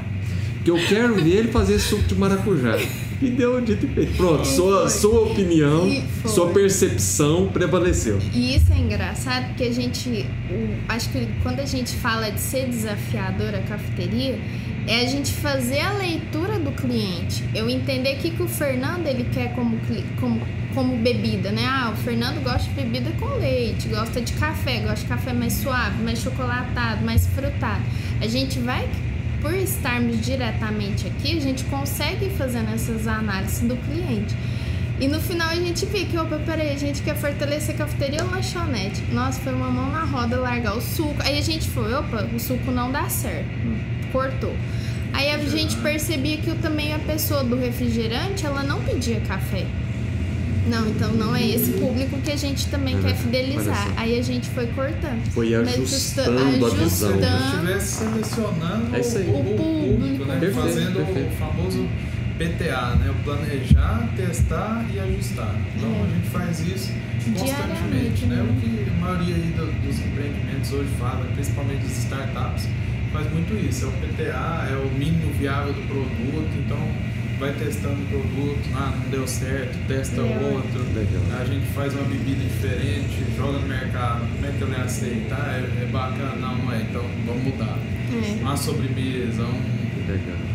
que 0.68 0.72
eu 0.72 0.78
quero 0.86 1.16
ver 1.16 1.30
ele 1.38 1.48
fazer 1.52 1.80
suco 1.80 2.04
de 2.04 2.16
maracujá. 2.16 2.78
E 3.22 3.30
deu 3.30 3.62
dito 3.62 3.86
e 3.86 3.90
feito. 3.90 4.18
Pronto, 4.18 4.46
sua, 4.46 4.90
sua 4.90 5.22
opinião, 5.22 5.90
sua 6.26 6.50
percepção 6.50 7.48
prevaleceu. 7.48 8.20
E 8.34 8.54
isso 8.56 8.72
é 8.74 8.78
engraçado 8.78 9.48
porque 9.48 9.64
a 9.64 9.74
gente, 9.74 10.26
o- 10.52 10.76
acho 10.90 11.10
que 11.10 11.26
quando 11.42 11.62
a 11.62 11.66
gente 11.66 11.96
fala 11.96 12.30
de 12.30 12.40
ser 12.42 12.68
desafiador 12.68 13.56
a 13.56 13.60
cafeteria, 13.62 14.38
é 14.86 15.02
a 15.02 15.06
gente 15.06 15.32
fazer 15.32 15.80
a 15.80 15.94
leitura 15.94 16.60
do 16.60 16.72
cliente. 16.74 17.44
Eu 17.56 17.70
entender 17.70 18.16
o 18.16 18.18
que, 18.18 18.30
que 18.32 18.44
o 18.44 18.48
Fernando 18.48 19.08
ele 19.08 19.26
quer 19.34 19.54
como, 19.56 19.80
como, 20.20 20.42
como 20.74 20.98
bebida, 20.98 21.50
né? 21.52 21.66
Ah, 21.66 21.92
o 21.94 21.96
Fernando 22.04 22.44
gosta 22.44 22.70
de 22.70 22.76
bebida 22.76 23.12
com 23.20 23.26
leite, 23.40 23.88
gosta 23.88 24.20
de 24.22 24.34
café, 24.34 24.80
gosta 24.82 24.98
de 25.00 25.06
café 25.06 25.32
mais 25.34 25.54
suave, 25.54 26.04
mais 26.04 26.20
chocolatado, 26.20 27.04
mais 27.06 27.26
frutado. 27.28 27.82
A 28.22 28.28
gente 28.28 28.60
vai 28.60 28.88
por 29.42 29.54
estarmos 29.54 30.20
diretamente 30.22 31.08
aqui, 31.08 31.38
a 31.38 31.42
gente 31.42 31.64
consegue 31.66 32.26
ir 32.26 32.32
fazendo 32.32 32.74
essas 32.74 33.08
análises 33.08 33.62
do 33.62 33.76
cliente. 33.78 34.36
E 35.00 35.08
no 35.08 35.22
final 35.22 35.50
a 35.50 35.56
gente 35.56 35.86
vê 35.86 36.06
que, 36.06 36.18
opa, 36.18 36.40
peraí, 36.40 36.72
a 36.72 36.78
gente 36.78 37.04
quer 37.04 37.16
fortalecer 37.16 37.76
a 37.76 37.78
cafeteria 37.78 38.24
ou 38.24 38.32
lanchonete. 38.32 39.02
Nossa, 39.12 39.40
foi 39.40 39.54
uma 39.54 39.70
mão 39.70 39.92
na 39.92 40.04
roda 40.04 40.38
largar 40.38 40.76
o 40.76 40.82
suco. 40.82 41.16
Aí 41.20 41.38
a 41.38 41.42
gente 41.42 41.70
foi, 41.70 41.94
opa, 41.94 42.28
o 42.34 42.40
suco 42.40 42.72
não 42.72 42.92
dá 42.92 43.08
certo. 43.08 43.48
Cortou. 44.12 44.56
Aí 45.14 45.30
a 45.30 45.38
gente 45.38 45.76
percebia 45.78 46.38
que 46.38 46.54
também 46.56 46.94
a 46.94 47.00
pessoa 47.00 47.44
do 47.44 47.56
refrigerante, 47.56 48.46
ela 48.46 48.64
não 48.64 48.82
pedia 48.82 49.20
café. 49.22 49.66
Não, 50.70 50.88
então 50.90 51.12
não 51.14 51.36
é 51.36 51.46
esse 51.48 51.72
público 51.74 52.18
que 52.22 52.32
a 52.32 52.36
gente 52.36 52.68
também 52.68 52.98
É, 52.98 53.02
quer 53.02 53.16
fidelizar. 53.16 53.88
Aí 53.96 54.20
a 54.20 54.22
gente 54.22 54.50
foi 54.50 54.68
cortando. 54.68 55.24
Foi 55.32 55.50
Mas 55.58 55.74
ajustando 55.76 56.40
a 56.40 56.44
visão. 56.70 56.70
Se 56.70 56.76
ajustando. 56.82 57.54
estivesse 57.54 57.88
selecionando 57.98 58.96
É 58.96 59.00
isso 59.00 59.18
aí. 59.18 59.28
o, 59.28 59.40
o 59.40 59.44
público, 59.58 60.26
né? 60.26 60.38
Perfeito, 60.40 60.62
fazendo 60.62 60.96
perfeito. 61.06 61.34
o 61.34 61.36
famoso 61.38 61.88
PTA, 62.38 62.96
né? 63.00 63.10
O 63.12 63.24
planejar, 63.24 64.10
testar 64.16 64.86
e 64.94 65.00
ajustar. 65.00 65.56
Então 65.76 65.90
É. 65.90 66.04
a 66.04 66.08
gente 66.16 66.30
faz 66.30 66.60
isso 66.60 66.92
constantemente, 67.28 67.46
Diariamente, 67.46 68.26
né? 68.28 68.36
né? 68.36 68.42
O 68.44 68.62
que 68.62 68.90
a 68.90 69.00
maioria 69.02 69.36
dos 69.36 70.00
empreendimentos 70.00 70.72
hoje 70.72 70.90
fala, 71.00 71.26
principalmente 71.34 71.82
das 71.84 71.98
startups, 71.98 72.68
faz 73.12 73.32
muito 73.34 73.54
isso, 73.68 73.86
é 73.86 73.88
o 73.88 73.92
PTA, 73.92 74.68
é 74.72 74.76
o 74.76 74.98
mínimo 74.98 75.32
viável 75.34 75.74
do 75.74 75.82
produto, 75.88 76.50
então 76.66 76.78
vai 77.40 77.54
testando 77.54 78.02
o 78.02 78.06
produto, 78.08 78.70
ah, 78.76 78.94
não 79.02 79.10
deu 79.10 79.28
certo, 79.28 79.78
testa 79.88 80.22
É. 80.22 80.52
outro, 80.54 80.82
a 81.40 81.46
gente 81.46 81.66
faz 81.68 81.94
uma 81.94 82.04
bebida 82.04 82.44
diferente, 82.44 83.24
joga 83.38 83.60
no 83.60 83.68
mercado, 83.68 84.22
como 84.34 84.46
é 84.46 84.52
que 84.52 84.62
eu 84.62 84.82
aceito? 84.84 85.32
Ah, 85.32 85.54
é, 85.54 85.84
é 85.84 85.86
bacana, 85.92 86.36
não, 86.36 86.58
não 86.58 86.74
é, 86.74 86.82
então 86.82 87.04
vamos 87.26 87.44
mudar. 87.44 87.78
É. 88.12 88.42
Uma 88.42 88.58
sobremesa, 88.58 89.44
um. 89.44 89.78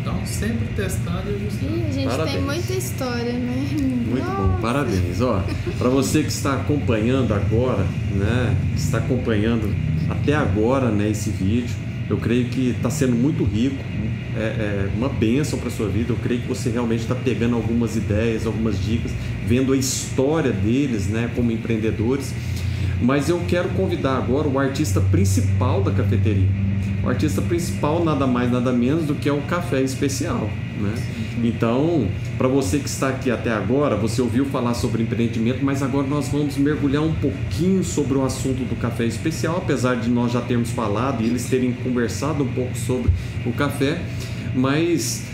Então 0.01 0.25
sempre 0.25 0.67
testando 0.75 1.29
e 1.31 1.35
ajustando. 1.35 1.77
Ih, 1.77 1.85
a 1.87 1.91
gente 1.91 2.07
Parabéns. 2.07 2.35
tem 2.35 2.43
muita 2.43 2.73
história, 2.73 3.33
né? 3.33 3.67
Muito 4.07 4.25
bom, 4.25 4.57
parabéns. 4.59 5.21
Ó, 5.21 5.43
para 5.77 5.89
você 5.89 6.23
que 6.23 6.29
está 6.29 6.55
acompanhando 6.55 7.33
agora, 7.33 7.85
né, 8.11 8.55
que 8.73 8.79
está 8.79 8.97
acompanhando 8.97 9.73
até 10.09 10.33
agora, 10.35 10.89
né, 10.89 11.09
esse 11.11 11.29
vídeo, 11.29 11.75
eu 12.13 12.17
creio 12.17 12.45
que 12.45 12.69
está 12.69 12.91
sendo 12.91 13.15
muito 13.15 13.43
rico, 13.43 13.83
é, 14.35 14.39
é 14.39 14.89
uma 14.95 15.09
bênção 15.09 15.57
para 15.57 15.71
sua 15.71 15.87
vida. 15.87 16.13
Eu 16.13 16.17
creio 16.17 16.41
que 16.41 16.47
você 16.47 16.69
realmente 16.69 17.01
está 17.01 17.15
pegando 17.15 17.55
algumas 17.55 17.95
ideias, 17.95 18.45
algumas 18.45 18.83
dicas, 18.83 19.11
vendo 19.47 19.73
a 19.73 19.77
história 19.77 20.51
deles, 20.51 21.07
né, 21.07 21.29
como 21.35 21.51
empreendedores. 21.51 22.33
Mas 23.03 23.27
eu 23.27 23.41
quero 23.47 23.67
convidar 23.69 24.17
agora 24.17 24.47
o 24.47 24.57
artista 24.57 25.01
principal 25.01 25.83
da 25.83 25.91
cafeteria. 25.91 26.47
O 27.03 27.09
artista 27.09 27.41
principal 27.41 28.03
nada 28.03 28.25
mais 28.25 28.49
nada 28.49 28.71
menos 28.71 29.03
do 29.03 29.13
que 29.13 29.27
é 29.27 29.33
o 29.33 29.41
café 29.41 29.81
especial, 29.81 30.49
né? 30.79 30.93
Então, 31.43 32.07
para 32.37 32.47
você 32.47 32.79
que 32.79 32.87
está 32.87 33.09
aqui 33.09 33.29
até 33.29 33.51
agora, 33.51 33.97
você 33.97 34.21
ouviu 34.21 34.45
falar 34.45 34.73
sobre 34.73 35.03
empreendimento, 35.03 35.59
mas 35.65 35.83
agora 35.83 36.07
nós 36.07 36.29
vamos 36.29 36.55
mergulhar 36.55 37.03
um 37.03 37.13
pouquinho 37.15 37.83
sobre 37.83 38.17
o 38.17 38.23
assunto 38.23 38.63
do 38.63 38.75
café 38.77 39.03
especial, 39.05 39.57
apesar 39.57 39.95
de 39.95 40.09
nós 40.09 40.31
já 40.31 40.39
termos 40.39 40.69
falado 40.69 41.21
e 41.21 41.25
eles 41.25 41.43
terem 41.49 41.73
conversado 41.73 42.45
um 42.45 42.53
pouco 42.53 42.77
sobre 42.77 43.11
o 43.45 43.51
café, 43.51 44.01
mas 44.55 45.25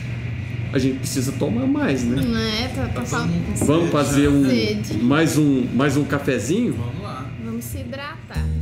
a 0.74 0.80
gente 0.80 1.00
precisa 1.00 1.32
tomar 1.34 1.68
mais, 1.68 2.04
né? 2.04 2.22
Não 2.22 2.38
é 2.38 2.68
pra 2.68 2.88
passar 2.88 3.24
um 3.24 3.66
Vamos 3.66 3.92
fazer 3.92 4.28
um 4.28 4.46
Sede. 4.50 4.98
mais 5.04 5.38
um 5.38 5.66
mais 5.74 5.98
um 5.98 6.04
cafezinho? 6.04 6.76
Se 7.72 7.82
hidratar. 7.82 8.59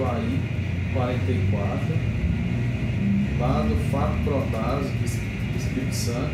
40, 0.00 0.24
44, 0.94 1.78
lá 3.38 3.60
do 3.62 3.76
Fato 3.90 4.16
Protásio, 4.24 4.90
do 4.90 5.04
Espírito 5.58 5.94
Santo, 5.94 6.32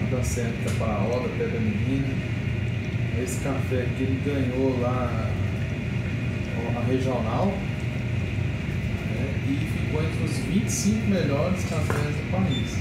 lá 0.00 0.16
da 0.16 0.22
Serra 0.22 0.52
de 0.52 0.72
Capaola, 0.72 1.28
Pedra 1.36 1.58
Menina. 1.58 2.14
Esse 3.20 3.40
café 3.40 3.82
aqui 3.82 4.04
ele 4.04 4.22
ganhou 4.24 4.80
lá 4.80 5.28
a 6.76 6.80
regional 6.86 7.46
né, 9.08 9.34
e 9.48 9.56
ficou 9.66 10.02
entre 10.02 10.24
os 10.24 10.38
25 10.38 11.06
melhores 11.08 11.64
cafés 11.64 12.14
do 12.14 12.30
país. 12.30 12.78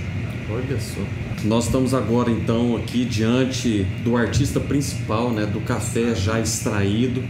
Olha 0.52 0.80
só. 0.80 1.02
Nós 1.46 1.66
estamos 1.66 1.96
agora 1.96 2.30
então 2.30 2.78
aqui 2.78 3.06
diante 3.06 3.86
do 4.04 4.16
artista 4.16 4.60
principal 4.60 5.32
né, 5.32 5.48
do 5.48 5.62
café 5.62 6.14
já 6.14 6.40
extraído 6.40 7.24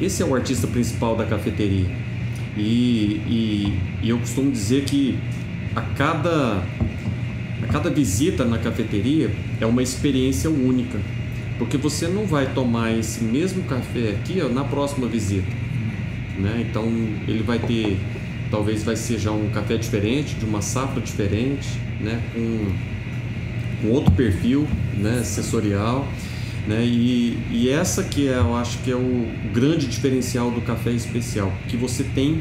esse 0.00 0.22
é 0.22 0.26
o 0.26 0.34
artista 0.34 0.66
principal 0.66 1.14
da 1.14 1.26
cafeteria. 1.26 1.86
E, 2.56 3.20
e, 3.26 3.78
e 4.02 4.08
eu 4.08 4.18
costumo 4.18 4.50
dizer 4.50 4.84
que 4.84 5.18
a 5.76 5.82
cada, 5.82 6.64
a 7.62 7.66
cada 7.70 7.90
visita 7.90 8.44
na 8.44 8.58
cafeteria 8.58 9.30
é 9.60 9.66
uma 9.66 9.82
experiência 9.82 10.48
única. 10.48 10.98
Porque 11.58 11.76
você 11.76 12.08
não 12.08 12.24
vai 12.24 12.46
tomar 12.54 12.96
esse 12.98 13.22
mesmo 13.22 13.62
café 13.64 14.10
aqui 14.10 14.40
ó, 14.40 14.48
na 14.48 14.64
próxima 14.64 15.06
visita. 15.06 15.52
Né? 16.38 16.66
Então 16.68 16.86
ele 17.28 17.42
vai 17.42 17.58
ter, 17.58 17.98
talvez 18.50 18.82
vai 18.82 18.96
ser 18.96 19.18
já 19.18 19.30
um 19.30 19.50
café 19.50 19.76
diferente, 19.76 20.34
de 20.36 20.46
uma 20.46 20.62
safra 20.62 21.02
diferente, 21.02 21.68
né? 22.00 22.18
com, 22.32 22.72
com 23.82 23.92
outro 23.92 24.10
perfil 24.12 24.66
né? 24.96 25.22
sensorial. 25.22 26.08
Né? 26.66 26.84
E, 26.84 27.38
e 27.50 27.68
essa 27.70 28.02
que 28.02 28.28
é, 28.28 28.38
eu 28.38 28.54
acho 28.54 28.78
que 28.78 28.90
é 28.90 28.96
o 28.96 29.26
grande 29.52 29.86
diferencial 29.86 30.50
do 30.50 30.60
café 30.60 30.90
especial, 30.90 31.52
que 31.68 31.76
você 31.76 32.04
tem 32.04 32.40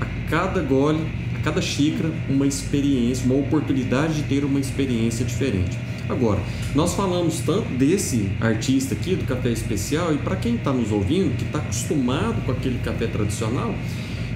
a 0.00 0.06
cada 0.28 0.60
gole, 0.60 1.00
a 1.38 1.42
cada 1.42 1.62
xícara, 1.62 2.10
uma 2.28 2.46
experiência, 2.46 3.24
uma 3.24 3.36
oportunidade 3.36 4.14
de 4.14 4.22
ter 4.24 4.44
uma 4.44 4.58
experiência 4.58 5.24
diferente. 5.24 5.78
Agora, 6.08 6.40
nós 6.74 6.94
falamos 6.94 7.38
tanto 7.40 7.68
desse 7.74 8.28
artista 8.40 8.94
aqui 8.94 9.14
do 9.14 9.24
café 9.24 9.50
especial 9.50 10.12
e 10.12 10.18
para 10.18 10.34
quem 10.34 10.56
está 10.56 10.72
nos 10.72 10.90
ouvindo, 10.90 11.36
que 11.36 11.44
está 11.44 11.58
acostumado 11.58 12.44
com 12.44 12.50
aquele 12.50 12.78
café 12.80 13.06
tradicional, 13.06 13.72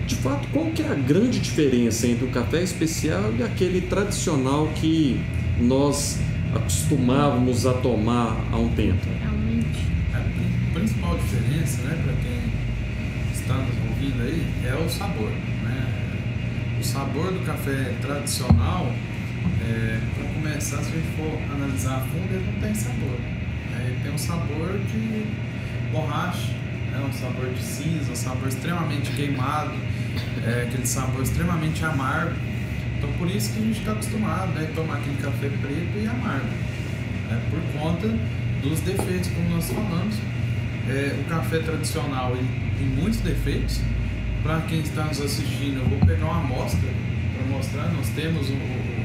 de 0.07 0.15
fato, 0.17 0.47
qual 0.53 0.67
que 0.67 0.83
é 0.83 0.89
a 0.89 0.95
grande 0.95 1.41
diferença 1.41 2.07
entre 2.07 2.27
o 2.27 2.31
café 2.31 2.63
especial 2.63 3.33
e 3.39 3.43
aquele 3.43 3.81
tradicional 3.81 4.69
que 4.77 5.19
nós 5.59 6.19
acostumávamos 6.57 7.67
a 7.67 7.75
tomar 7.75 8.37
há 8.53 8.57
um 8.57 8.69
tempo? 8.71 9.07
A 10.15 10.75
principal 10.75 11.17
diferença, 11.17 11.83
né, 11.83 12.01
para 12.05 12.13
quem 12.15 12.41
está 13.33 13.55
nos 13.55 13.77
ouvindo 13.91 14.23
aí, 14.23 14.47
é 14.65 14.75
o 14.75 14.89
sabor. 14.89 15.31
Né? 15.31 15.87
O 16.81 16.85
sabor 16.85 17.33
do 17.33 17.45
café 17.45 17.95
tradicional, 18.01 18.93
é, 19.63 20.01
para 20.15 20.29
começar, 20.35 20.79
se 20.79 20.93
a 20.93 20.97
gente 20.97 21.17
for 21.17 21.55
analisar 21.55 21.97
a 21.97 22.01
fundo, 22.01 22.29
ele 22.33 22.47
não 22.53 22.61
tem 22.61 22.75
sabor. 22.75 23.19
né? 23.71 23.87
Ele 23.87 24.01
tem 24.03 24.13
um 24.13 24.19
sabor 24.19 24.79
de 24.93 25.27
borracha, 25.93 26.53
né? 26.91 27.05
um 27.09 27.13
sabor 27.13 27.49
de 27.53 27.63
cinza, 27.63 28.13
um 28.13 28.17
sabor 28.17 28.49
extremamente 28.49 29.11
queimado, 29.11 29.73
é, 30.47 30.67
aquele 30.69 30.87
sabor 30.87 31.23
extremamente 31.23 31.85
amargo. 31.85 32.35
Então, 32.99 33.11
por 33.19 33.29
isso 33.31 33.53
que 33.53 33.59
a 33.59 33.63
gente 33.63 33.79
está 33.79 33.93
acostumado 33.93 34.53
né, 34.53 34.69
a 34.71 34.75
tomar 34.75 34.97
aquele 34.97 35.17
café 35.17 35.49
preto 35.49 35.99
e 36.03 36.07
amargo, 36.07 36.47
né, 37.29 37.41
por 37.51 37.61
conta 37.81 38.09
dos 38.63 38.81
defeitos, 38.81 39.29
como 39.31 39.49
nós 39.51 39.71
falamos. 39.71 40.15
É, 40.89 41.17
o 41.21 41.25
café 41.29 41.59
tradicional 41.59 42.33
ele 42.37 42.49
tem 42.79 42.87
muitos 42.87 43.21
defeitos. 43.21 43.81
Para 44.43 44.61
quem 44.63 44.81
está 44.81 45.05
nos 45.05 45.21
assistindo, 45.21 45.79
eu 45.81 45.89
vou 45.89 45.99
pegar 46.01 46.27
uma 46.27 46.41
amostra 46.41 46.89
para 47.37 47.57
mostrar. 47.57 47.91
Nós 47.95 48.09
temos 48.11 48.51
o- 48.51 48.55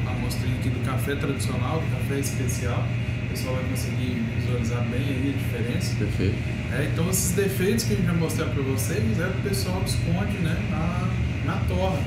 a 0.08 0.12
amostrinha 0.12 0.56
aqui 0.60 0.70
do 0.70 0.86
café 0.86 1.16
tradicional, 1.16 1.80
do 1.82 1.88
café 1.98 2.20
especial. 2.20 2.86
o 3.24 3.32
pessoal 3.32 3.54
vai 3.56 3.64
conseguir 3.66 4.24
visualizar 4.40 4.82
bem 4.90 5.02
aí 5.02 5.36
a 5.36 5.38
diferença. 5.38 5.96
Perfeito. 5.98 6.36
É, 6.74 6.90
então 6.92 7.08
esses 7.12 7.32
defeitos 7.36 7.84
que 7.86 7.94
a 7.94 7.96
gente 7.96 8.06
vai 8.08 8.16
mostrar 8.18 8.46
para 8.48 8.64
vocês 8.64 9.20
é 9.20 9.28
o 9.28 9.32
que 9.32 9.38
o 9.38 9.50
pessoal 9.50 9.84
esconde 9.86 10.36
né, 10.40 10.58
na, 10.72 11.08
na 11.46 11.58
torra. 11.68 12.00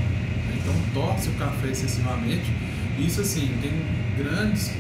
Então 0.63 0.75
torce 0.95 1.29
o 1.29 1.33
café 1.33 1.69
excessivamente. 1.69 2.51
Isso 2.99 3.21
assim, 3.21 3.51
tem 3.61 3.73
grandes 4.17 4.73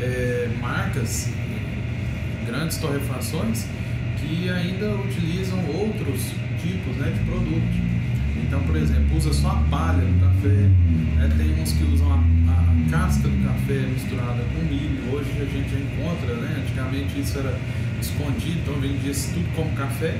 é, 0.00 0.48
marcas, 0.60 1.30
grandes 2.46 2.78
torrefações 2.78 3.66
que 4.18 4.48
ainda 4.48 4.94
utilizam 4.96 5.58
outros 5.66 6.30
tipos 6.62 6.96
né, 6.96 7.10
de 7.10 7.20
produtos. 7.24 7.84
Então, 8.36 8.60
por 8.62 8.76
exemplo, 8.76 9.16
usa 9.16 9.32
só 9.32 9.50
a 9.50 9.62
palha 9.70 10.00
do 10.00 10.20
café, 10.20 10.68
né? 11.16 11.30
tem 11.36 11.62
uns 11.62 11.72
que 11.72 11.84
usam 11.84 12.12
a, 12.12 12.16
a, 12.16 12.90
casca 12.90 13.28
do 13.28 13.44
café 13.44 13.86
misturada 13.86 14.42
com 14.54 14.64
milho. 14.66 15.12
Hoje 15.12 15.30
a 15.40 15.44
gente 15.44 15.70
já 15.70 15.78
encontra, 15.78 16.34
né? 16.36 16.62
antigamente 16.62 17.20
isso 17.20 17.38
era 17.38 17.56
escondido, 18.00 18.60
então 18.60 18.74
vendia 18.80 19.12
tudo 19.12 19.56
como 19.56 19.70
café. 19.72 20.14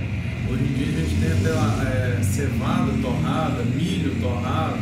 Hoje 0.51 0.63
em 0.63 0.73
dia 0.75 0.87
a 0.87 1.01
gente 1.01 1.21
tem 1.21 1.33
até 1.33 1.51
lá, 1.51 1.85
é, 1.85 2.23
cevada 2.23 2.93
torrada, 3.03 3.63
milho 3.75 4.15
torrado, 4.21 4.79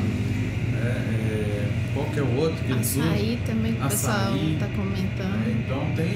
é, 0.83 0.89
é, 0.89 1.69
qualquer 1.95 2.23
outro 2.23 2.65
que 2.65 2.73
eles 2.73 2.91
usam. 2.97 3.05
Açaí 3.05 3.39
também 3.47 3.73
que 3.75 3.85
o 3.85 3.89
pessoal 3.89 4.37
está 4.37 4.67
comentando. 4.67 5.47
É, 5.47 5.51
então 5.51 5.87
tem 5.95 6.13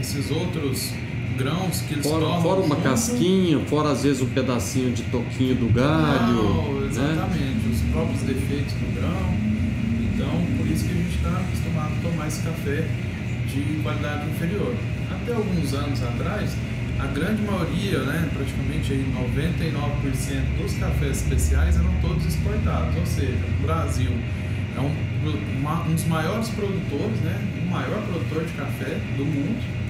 esses 0.00 0.30
outros 0.30 0.92
grãos 1.36 1.80
que 1.82 1.94
eles 1.94 2.06
fora, 2.06 2.24
tomam. 2.24 2.42
Fora 2.42 2.60
uma 2.60 2.76
casquinha, 2.76 3.58
fora 3.66 3.90
às 3.90 4.02
vezes 4.02 4.22
um 4.22 4.28
pedacinho 4.28 4.92
de 4.92 5.02
toquinho 5.04 5.54
do 5.56 5.72
galho. 5.72 6.34
Não, 6.34 6.86
exatamente, 6.86 7.66
né? 7.66 7.70
os 7.72 7.80
próprios 7.92 8.22
defeitos 8.22 8.72
do 8.74 8.94
grão. 8.94 9.46
Então, 10.14 10.56
por 10.56 10.66
isso 10.66 10.84
que 10.84 10.92
a 10.92 10.96
gente 10.96 11.16
está 11.16 11.30
acostumado 11.30 11.92
a 11.98 12.10
tomar 12.10 12.28
esse 12.28 12.42
café 12.42 12.88
de 13.46 13.82
qualidade 13.82 14.30
inferior. 14.30 14.74
Até 15.10 15.34
alguns 15.34 15.74
anos 15.74 16.02
atrás, 16.02 16.56
a 16.98 17.06
grande 17.06 17.42
maioria, 17.42 17.98
né, 18.00 18.28
praticamente 18.32 18.92
aí 18.92 19.04
99% 19.14 20.62
dos 20.62 20.74
cafés 20.74 21.22
especiais 21.22 21.76
eram 21.76 21.92
todos 22.00 22.24
exportados, 22.26 22.96
ou 22.96 23.06
seja, 23.06 23.38
o 23.58 23.62
Brasil 23.62 24.10
é 24.76 24.80
um, 24.80 25.58
uma, 25.58 25.82
um 25.84 25.94
dos 25.94 26.06
maiores 26.06 26.48
produtores, 26.50 27.20
né, 27.20 27.38
o 27.62 27.70
maior 27.70 28.02
produtor 28.06 28.44
de 28.44 28.52
café 28.52 28.98
do 29.16 29.24
mundo 29.24 29.86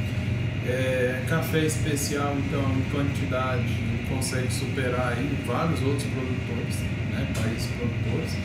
é, 0.68 1.22
café 1.28 1.64
especial, 1.64 2.36
então, 2.38 2.60
em 2.60 2.90
quantidade, 2.90 3.64
consegue 4.08 4.52
superar 4.52 5.14
aí 5.16 5.38
vários 5.46 5.80
outros 5.82 6.04
produtores, 6.04 6.76
né, 7.10 7.26
países 7.34 7.68
produtores, 7.76 8.36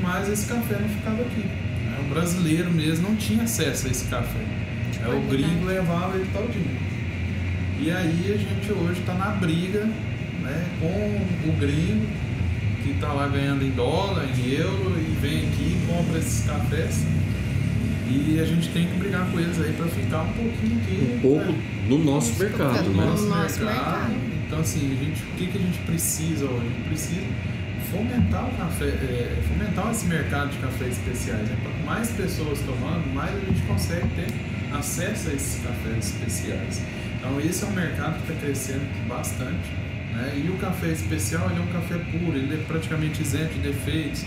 mas 0.00 0.28
esse 0.28 0.46
café 0.46 0.76
não 0.80 0.88
ficava 0.88 1.22
aqui. 1.22 1.40
Né? 1.40 1.98
O 2.00 2.14
brasileiro 2.14 2.70
mesmo 2.70 3.08
não 3.08 3.16
tinha 3.16 3.44
acesso 3.44 3.86
a 3.86 3.90
esse 3.90 4.06
café. 4.06 4.40
É, 5.04 5.08
o 5.08 5.20
gringo 5.22 5.64
levava 5.64 6.16
ele 6.16 6.28
todinho. 6.32 6.91
E 7.82 7.90
aí 7.90 8.32
a 8.32 8.38
gente 8.38 8.72
hoje 8.72 9.00
está 9.00 9.14
na 9.14 9.30
briga 9.30 9.84
né, 10.40 10.66
com 10.80 11.48
o 11.50 11.52
gringo, 11.58 12.06
que 12.82 12.90
está 12.90 13.12
lá 13.12 13.26
ganhando 13.26 13.64
em 13.64 13.70
dólar, 13.70 14.24
em 14.24 14.52
euro, 14.52 14.94
e 14.98 15.16
vem 15.20 15.38
aqui 15.38 15.76
e 15.76 15.86
compra 15.86 16.18
esses 16.18 16.46
cafés 16.46 17.04
e 18.14 18.38
a 18.40 18.44
gente 18.44 18.68
tem 18.68 18.86
que 18.86 18.94
brigar 18.98 19.26
com 19.30 19.40
eles 19.40 19.58
aí 19.58 19.72
para 19.72 19.86
ficar 19.86 20.22
um 20.22 20.32
pouquinho 20.32 20.80
aqui. 20.82 21.14
Um 21.16 21.20
pouco 21.20 21.52
né? 21.52 21.62
no 21.88 21.98
nosso 21.98 22.38
mercado, 22.38 22.90
no 22.90 23.00
né? 23.00 23.06
Nosso 23.06 23.26
nosso 23.26 23.58
mercado. 23.60 23.64
mercado. 23.64 24.14
Então 24.46 24.60
assim, 24.60 24.98
a 25.00 25.04
gente, 25.04 25.22
o 25.22 25.36
que, 25.36 25.46
que 25.46 25.58
a 25.58 25.60
gente 25.60 25.78
precisa 25.80 26.44
hoje? 26.44 26.66
A 26.66 26.68
gente 26.68 26.88
precisa 26.88 27.26
fomentar 27.90 28.48
o 28.48 28.56
café, 28.56 28.84
é, 28.84 29.42
fomentar 29.48 29.90
esse 29.90 30.06
mercado 30.06 30.50
de 30.50 30.58
cafés 30.58 30.92
especiais. 30.98 31.48
Né? 31.48 31.56
Quanto 31.62 31.86
mais 31.86 32.10
pessoas 32.10 32.58
tomando, 32.60 33.14
mais 33.14 33.34
a 33.34 33.40
gente 33.40 33.62
consegue 33.62 34.08
ter 34.14 34.28
acesso 34.76 35.30
a 35.30 35.32
esses 35.32 35.62
cafés 35.62 36.06
especiais. 36.06 36.82
Então 37.22 37.40
esse 37.40 37.62
é 37.62 37.68
um 37.68 37.70
mercado 37.70 38.14
que 38.14 38.32
está 38.32 38.44
crescendo 38.44 39.08
bastante. 39.08 39.70
Né? 40.12 40.42
E 40.44 40.50
o 40.50 40.56
café 40.58 40.88
especial 40.88 41.48
ele 41.48 41.60
é 41.60 41.62
um 41.62 41.72
café 41.72 41.96
puro, 42.10 42.36
ele 42.36 42.52
é 42.52 42.64
praticamente 42.66 43.22
isento 43.22 43.54
de 43.54 43.60
defeitos. 43.60 44.24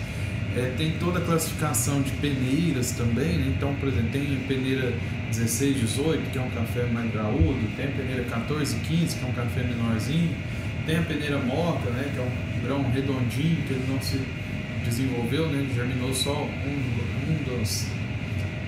É, 0.56 0.74
tem 0.78 0.92
toda 0.92 1.20
a 1.20 1.22
classificação 1.22 2.02
de 2.02 2.12
peneiras 2.12 2.92
também, 2.92 3.38
né? 3.38 3.54
então, 3.54 3.76
por 3.76 3.90
exemplo, 3.90 4.10
tem 4.14 4.38
peneira 4.48 4.94
16, 5.30 5.82
18, 5.82 6.32
que 6.32 6.38
é 6.38 6.42
um 6.42 6.50
café 6.52 6.86
mais 6.86 7.12
graúdo, 7.12 7.60
tem 7.76 7.88
a 7.88 7.92
peneira 7.92 8.24
14, 8.24 8.74
15, 8.88 9.18
que 9.18 9.26
é 9.26 9.28
um 9.28 9.34
café 9.34 9.64
menorzinho, 9.64 10.34
tem 10.86 10.98
a 10.98 11.02
peneira 11.02 11.40
moca, 11.40 11.90
né? 11.90 12.10
que 12.14 12.18
é 12.18 12.24
um 12.24 12.66
grão 12.66 12.90
redondinho, 12.90 13.62
que 13.68 13.74
ele 13.74 13.86
não 13.90 14.02
se 14.02 14.22
desenvolveu, 14.86 15.50
né? 15.50 15.60
ele 15.60 15.74
germinou 15.76 16.14
só 16.14 16.44
um, 16.44 17.30
um 17.30 17.58
dos, 17.60 17.88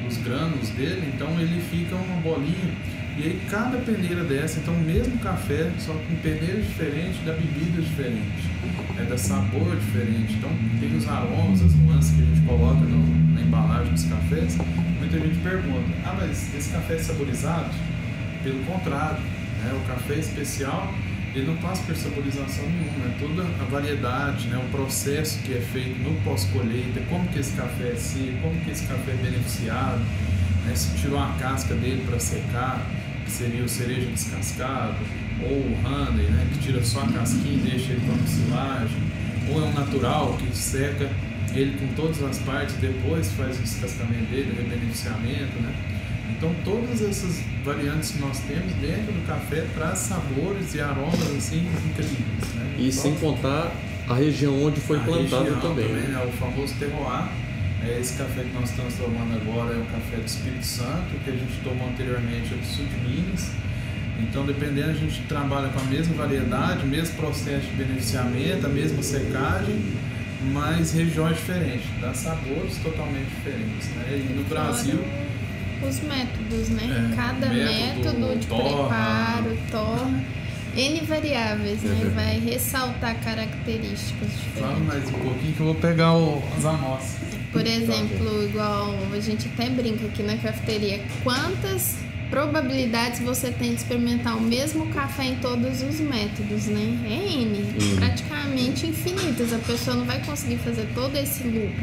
dos 0.04 0.18
granos 0.18 0.68
dele, 0.72 1.10
então 1.16 1.40
ele 1.40 1.62
fica 1.72 1.96
uma 1.96 2.20
bolinha. 2.20 2.97
E 3.18 3.24
aí 3.24 3.42
cada 3.50 3.78
peneira 3.80 4.24
dessa, 4.24 4.60
então 4.60 4.76
mesmo 4.76 5.18
café, 5.18 5.72
só 5.80 5.92
com 5.92 6.16
peneiras 6.22 6.68
diferentes, 6.68 7.20
da 7.26 7.34
bebida 7.34 7.82
diferente, 7.82 8.48
é 8.96 9.04
da 9.06 9.18
sabor 9.18 9.76
diferente. 9.76 10.36
Então 10.36 10.52
tem 10.80 10.96
os 10.96 11.08
aromas, 11.08 11.64
as 11.64 11.74
nuances 11.74 12.16
que 12.16 12.22
a 12.22 12.26
gente 12.26 12.42
coloca 12.42 12.82
no, 12.82 13.34
na 13.34 13.42
embalagem 13.42 13.92
dos 13.92 14.06
cafés. 14.06 14.58
Muita 15.00 15.20
gente 15.20 15.40
pergunta, 15.40 15.90
ah, 16.06 16.16
mas 16.20 16.54
esse 16.56 16.70
café 16.70 16.94
é 16.94 17.00
saborizado? 17.00 17.72
Pelo 18.44 18.64
contrário, 18.66 19.20
né? 19.64 19.74
o 19.74 19.88
café 19.88 20.16
especial 20.20 20.94
ele 21.34 21.48
não 21.48 21.58
passa 21.58 21.84
por 21.84 21.96
saborização 21.96 22.66
nenhuma, 22.66 23.06
é 23.06 23.18
toda 23.20 23.44
a 23.44 23.66
variedade, 23.66 24.48
né? 24.48 24.58
o 24.58 24.72
processo 24.72 25.40
que 25.40 25.54
é 25.54 25.62
feito 25.62 26.00
no 26.00 26.14
pós-colheita, 26.22 27.00
como 27.10 27.28
que 27.30 27.40
esse 27.40 27.54
café 27.54 27.90
é 27.90 27.96
seco, 27.96 28.38
como 28.42 28.60
que 28.62 28.72
esse 28.72 28.86
café 28.86 29.12
é 29.12 29.16
beneficiado, 29.16 30.02
né? 30.66 30.76
se 30.76 30.96
tirou 30.98 31.20
a 31.20 31.36
casca 31.40 31.76
dele 31.76 32.04
para 32.08 32.20
secar, 32.20 32.86
que 33.28 33.34
seria 33.34 33.64
o 33.64 33.70
cereja 33.70 34.10
descascado, 34.10 34.96
ou 35.42 35.52
o 35.52 35.78
honey, 35.86 36.24
né, 36.24 36.48
que 36.54 36.60
tira 36.60 36.84
só 36.84 37.02
a 37.02 37.08
casquinha 37.08 37.58
e 37.58 37.70
deixa 37.70 37.92
ele 37.92 38.02
com 38.08 38.14
a 38.14 38.28
silagem, 38.28 39.04
ou 39.50 39.62
é 39.62 39.66
um 39.66 39.74
natural 39.74 40.38
que 40.38 40.58
seca 40.58 41.10
ele 41.54 41.78
com 41.78 41.88
todas 41.96 42.24
as 42.24 42.40
partes 42.40 42.76
depois 42.76 43.32
faz 43.34 43.58
o 43.60 43.62
descascamento 43.62 44.26
dele, 44.32 44.58
o 44.60 44.70
beneficiamento, 44.70 45.60
né? 45.62 45.74
Então 46.30 46.54
todas 46.64 47.02
essas 47.02 47.42
variantes 47.64 48.12
que 48.12 48.20
nós 48.20 48.40
temos 48.42 48.72
dentro 48.74 49.12
do 49.12 49.26
café 49.26 49.66
traz 49.74 50.00
sabores 50.00 50.76
e 50.76 50.82
aromas 50.82 51.22
assim 51.38 51.68
incríveis, 51.90 52.54
né? 52.56 52.76
E 52.78 52.90
então, 52.90 53.02
sem 53.02 53.16
contar 53.16 53.72
a 54.08 54.14
região 54.14 54.62
onde 54.64 54.80
foi 54.80 55.00
plantado 55.00 55.56
também. 55.62 55.88
também 55.88 56.08
né? 56.10 56.26
O 56.28 56.32
famoso 56.38 56.74
terroir. 56.76 57.28
É, 57.84 58.00
esse 58.00 58.18
café 58.18 58.42
que 58.44 58.54
nós 58.54 58.70
estamos 58.70 58.94
tomando 58.96 59.36
agora 59.36 59.76
é 59.76 59.78
o 59.78 59.86
café 59.86 60.18
do 60.18 60.26
Espírito 60.26 60.66
Santo, 60.66 61.08
que 61.24 61.30
a 61.30 61.34
gente 61.34 61.60
tomou 61.64 61.88
anteriormente 61.88 62.54
é 62.54 62.58
do 62.58 62.66
sul 62.66 62.86
de 62.86 62.96
Minas. 63.08 63.52
Então, 64.20 64.46
dependendo, 64.46 64.90
a 64.90 64.94
gente 64.94 65.22
trabalha 65.24 65.70
com 65.70 65.80
a 65.80 65.84
mesma 65.84 66.16
variedade, 66.16 66.84
o 66.84 66.88
mesmo 66.88 67.16
processo 67.18 67.68
de 67.68 67.76
beneficiamento, 67.76 68.66
a 68.66 68.70
mesma 68.70 69.04
secagem, 69.04 69.80
mas 70.52 70.92
regiões 70.94 71.38
diferentes, 71.38 71.86
dá 72.02 72.14
sabores 72.14 72.78
totalmente 72.78 73.28
diferentes. 73.30 73.88
Né? 73.90 74.26
E 74.28 74.34
no 74.34 74.44
Brasil. 74.46 75.00
Os 75.88 76.00
métodos, 76.00 76.70
né? 76.70 77.12
É, 77.12 77.16
Cada 77.16 77.48
método, 77.50 78.20
método, 78.20 78.40
de 78.40 78.48
torra. 78.48 78.88
preparo, 78.88 79.58
torra, 79.70 80.24
N 80.76 81.00
variáveis, 81.02 81.82
né? 81.84 82.12
Vai 82.16 82.40
ressaltar 82.40 83.16
características 83.24 84.30
Fala 84.56 84.74
diferentes. 84.74 84.88
mais 84.88 85.10
um 85.10 85.24
pouquinho 85.24 85.54
que 85.54 85.60
eu 85.60 85.66
vou 85.68 85.76
pegar 85.76 86.14
o, 86.16 86.42
as 86.58 86.66
amostras. 86.66 87.37
Por 87.52 87.66
exemplo, 87.66 88.44
igual 88.44 88.94
a 89.14 89.20
gente 89.20 89.48
até 89.48 89.70
brinca 89.70 90.06
aqui 90.06 90.22
na 90.24 90.38
cafeteria, 90.38 91.02
quantas 91.24 91.96
probabilidades 92.30 93.22
você 93.22 93.52
tem 93.52 93.70
de 93.70 93.76
experimentar 93.78 94.36
o 94.38 94.42
mesmo 94.42 94.88
café 94.88 95.26
em 95.26 95.36
todos 95.38 95.82
os 95.82 96.00
métodos, 96.00 96.66
né? 96.68 96.98
É 97.10 97.34
N, 97.34 97.60
Hum. 97.60 97.96
praticamente 97.96 98.86
infinitas. 98.86 99.54
A 99.54 99.60
pessoa 99.60 99.96
não 99.96 100.06
vai 100.06 100.22
conseguir 100.26 100.58
fazer 100.58 100.88
todo 100.94 101.16
esse 101.16 101.44
loop. 101.44 101.74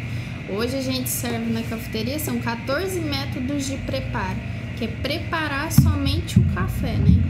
Hoje 0.50 0.76
a 0.76 0.82
gente 0.82 1.08
serve 1.08 1.50
na 1.50 1.62
cafeteria, 1.62 2.18
são 2.18 2.38
14 2.38 3.00
métodos 3.00 3.66
de 3.66 3.76
preparo, 3.78 4.36
que 4.76 4.84
é 4.84 4.88
preparar 4.88 5.72
somente 5.72 6.38
o 6.38 6.42
café, 6.54 6.92
né? 6.92 7.22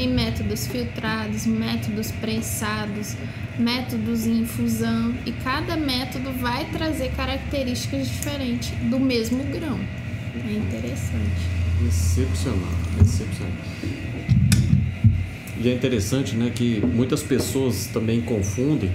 Tem 0.00 0.08
métodos 0.08 0.66
filtrados, 0.66 1.44
métodos 1.44 2.10
prensados, 2.10 3.16
métodos 3.58 4.26
em 4.26 4.40
infusão 4.40 5.12
e 5.26 5.32
cada 5.32 5.76
método 5.76 6.32
vai 6.40 6.64
trazer 6.70 7.10
características 7.10 8.08
diferentes 8.08 8.70
do 8.88 8.98
mesmo 8.98 9.44
grão. 9.44 9.78
É 10.48 10.52
interessante. 10.54 11.42
Excepcional, 11.86 12.72
excepcional. 12.98 13.52
E 15.62 15.68
é 15.68 15.74
interessante, 15.74 16.34
né, 16.34 16.50
que 16.54 16.80
muitas 16.80 17.22
pessoas 17.22 17.84
também 17.92 18.22
confundem 18.22 18.90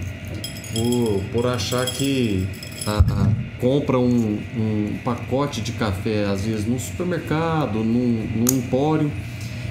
por, 0.74 1.22
por 1.32 1.46
achar 1.46 1.86
que 1.86 2.48
a, 2.88 2.98
a- 2.98 3.32
compra 3.60 4.00
um, 4.00 4.40
um 4.58 4.98
pacote 5.04 5.62
de 5.62 5.72
café, 5.74 6.26
às 6.26 6.46
vezes 6.46 6.66
num 6.66 6.80
supermercado, 6.80 7.84
num, 7.84 8.28
num 8.36 8.58
empório, 8.58 9.12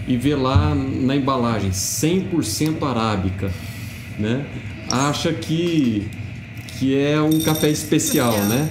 e 0.07 0.17
vê 0.17 0.35
lá 0.35 0.75
na 0.75 1.17
embalagem 1.17 1.71
100% 1.71 2.83
arábica, 2.83 3.51
né? 4.19 4.45
Acha 4.91 5.33
que, 5.33 6.09
que 6.79 6.97
é 6.97 7.21
um 7.21 7.41
café 7.41 7.71
especial, 7.71 8.37
né? 8.45 8.71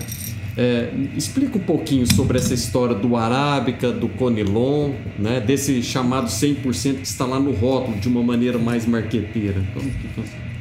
É, 0.56 0.92
explica 1.18 1.58
um 1.58 1.62
pouquinho 1.62 2.06
sobre 2.14 2.38
essa 2.38 2.54
história 2.54 2.94
do 2.94 3.16
Arábica, 3.16 3.92
do 3.92 4.08
Conilon, 4.08 4.92
né? 5.18 5.40
desse 5.40 5.82
chamado 5.82 6.28
100% 6.28 6.98
que 6.98 7.08
está 7.08 7.26
lá 7.26 7.40
no 7.40 7.52
rótulo 7.52 7.98
de 7.98 8.08
uma 8.08 8.22
maneira 8.22 8.60
mais 8.60 8.86
marqueteira. 8.86 9.64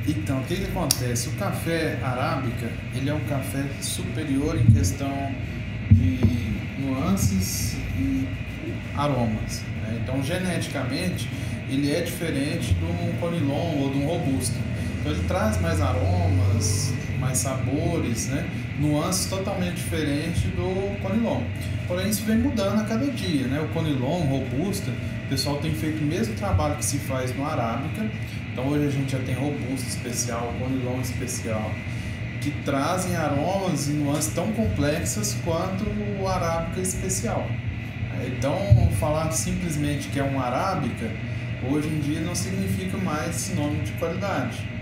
Então, 0.09 0.40
o 0.40 0.44
que, 0.44 0.57
que 0.57 0.65
acontece? 0.65 1.28
O 1.28 1.32
café 1.32 1.99
Arábica, 2.03 2.70
ele 2.94 3.11
é 3.11 3.15
um 3.15 3.20
café 3.20 3.66
superior 3.82 4.59
em 4.59 4.73
questão 4.73 5.31
de 5.90 6.19
nuances 6.81 7.77
e 7.99 8.27
aromas. 8.97 9.62
Né? 9.93 10.01
Então, 10.02 10.23
geneticamente, 10.23 11.28
ele 11.69 11.93
é 11.93 12.01
diferente 12.01 12.74
de 12.74 12.85
um 12.85 13.12
Conilon 13.20 13.82
ou 13.82 13.90
de 13.90 13.98
um 13.98 14.06
Robusta. 14.06 14.56
Então, 15.01 15.12
ele 15.12 15.24
traz 15.28 15.60
mais 15.60 15.81
aromas, 15.81 16.93
mais 17.19 17.39
sabores, 17.39 18.28
né? 18.28 18.48
nuances 18.78 19.27
totalmente 19.27 19.74
diferentes 19.77 20.43
do 20.43 21.01
Conilon. 21.01 21.43
Porém, 21.86 22.09
isso 22.09 22.24
vem 22.24 22.39
mudando 22.39 22.81
a 22.81 22.85
cada 22.85 23.06
dia, 23.06 23.47
né? 23.47 23.60
O 23.60 23.69
Conilon, 23.69 24.20
Robusta, 24.20 24.90
o 25.27 25.28
pessoal 25.28 25.59
tem 25.59 25.73
feito 25.74 26.02
o 26.02 26.06
mesmo 26.06 26.35
trabalho 26.35 26.77
que 26.77 26.85
se 26.85 26.98
faz 26.98 27.35
no 27.36 27.47
Arábica. 27.47 28.09
Então, 28.52 28.66
hoje 28.66 28.86
a 28.86 28.90
gente 28.90 29.12
já 29.12 29.19
tem 29.19 29.35
Robusta 29.35 29.89
especial, 29.89 30.52
Conilon 30.59 31.01
especial, 31.01 31.70
que 32.40 32.51
trazem 32.64 33.16
aromas 33.16 33.89
e 33.89 33.93
nuances 33.93 34.32
tão 34.35 34.52
complexas 34.52 35.36
quanto 35.44 35.85
o 36.20 36.28
Arábica 36.28 36.81
especial. 36.81 37.48
Então, 38.26 38.59
falar 38.98 39.30
simplesmente 39.32 40.09
que 40.09 40.18
é 40.18 40.24
um 40.24 40.40
Arábica, 40.40 41.10
hoje 41.70 41.89
em 41.89 42.01
dia 42.01 42.20
não 42.20 42.34
significa 42.34 42.97
mais 42.98 43.34
sinônimo 43.34 43.82
de 43.82 43.93
qualidade 43.93 44.72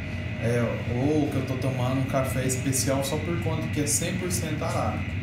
é, 0.42 0.64
ou 0.94 1.28
que 1.28 1.36
eu 1.36 1.42
estou 1.42 1.56
tomando 1.58 2.00
um 2.00 2.04
café 2.04 2.44
especial 2.44 3.04
só 3.04 3.16
por 3.16 3.38
conta 3.42 3.62
que 3.68 3.80
é 3.80 3.84
100% 3.84 4.60
arábica. 4.60 5.20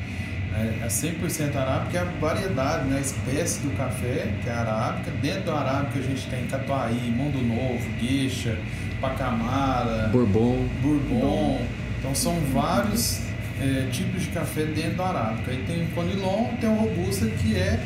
É, 0.55 0.85
é 0.85 0.87
100% 0.87 1.55
arábica 1.55 1.97
é 1.97 2.01
a 2.01 2.05
variedade, 2.19 2.87
né, 2.87 2.97
a 2.97 3.01
espécie 3.01 3.59
do 3.61 3.75
café, 3.75 4.27
que 4.43 4.49
é 4.49 4.53
arábica. 4.53 5.11
Dentro 5.21 5.43
do 5.43 5.51
arábica 5.51 5.99
a 5.99 6.01
gente 6.01 6.27
tem 6.27 6.45
Catuaí, 6.47 7.11
Mundo 7.15 7.39
Novo, 7.41 7.85
Gueixa, 7.99 8.57
Pacamara, 9.01 10.09
Bourbon. 10.09 10.67
Bourbon. 10.81 11.61
Então 11.99 12.13
são 12.13 12.39
vários 12.53 13.21
é, 13.59 13.87
tipos 13.91 14.23
de 14.23 14.29
café 14.29 14.65
dentro 14.65 14.95
do 14.95 15.03
arábica. 15.03 15.51
Aí 15.51 15.63
tem 15.67 15.83
o 15.83 15.87
Conilon, 15.89 16.55
tem 16.59 16.69
o 16.69 16.75
Robusta, 16.75 17.25
que 17.25 17.55
é, 17.55 17.79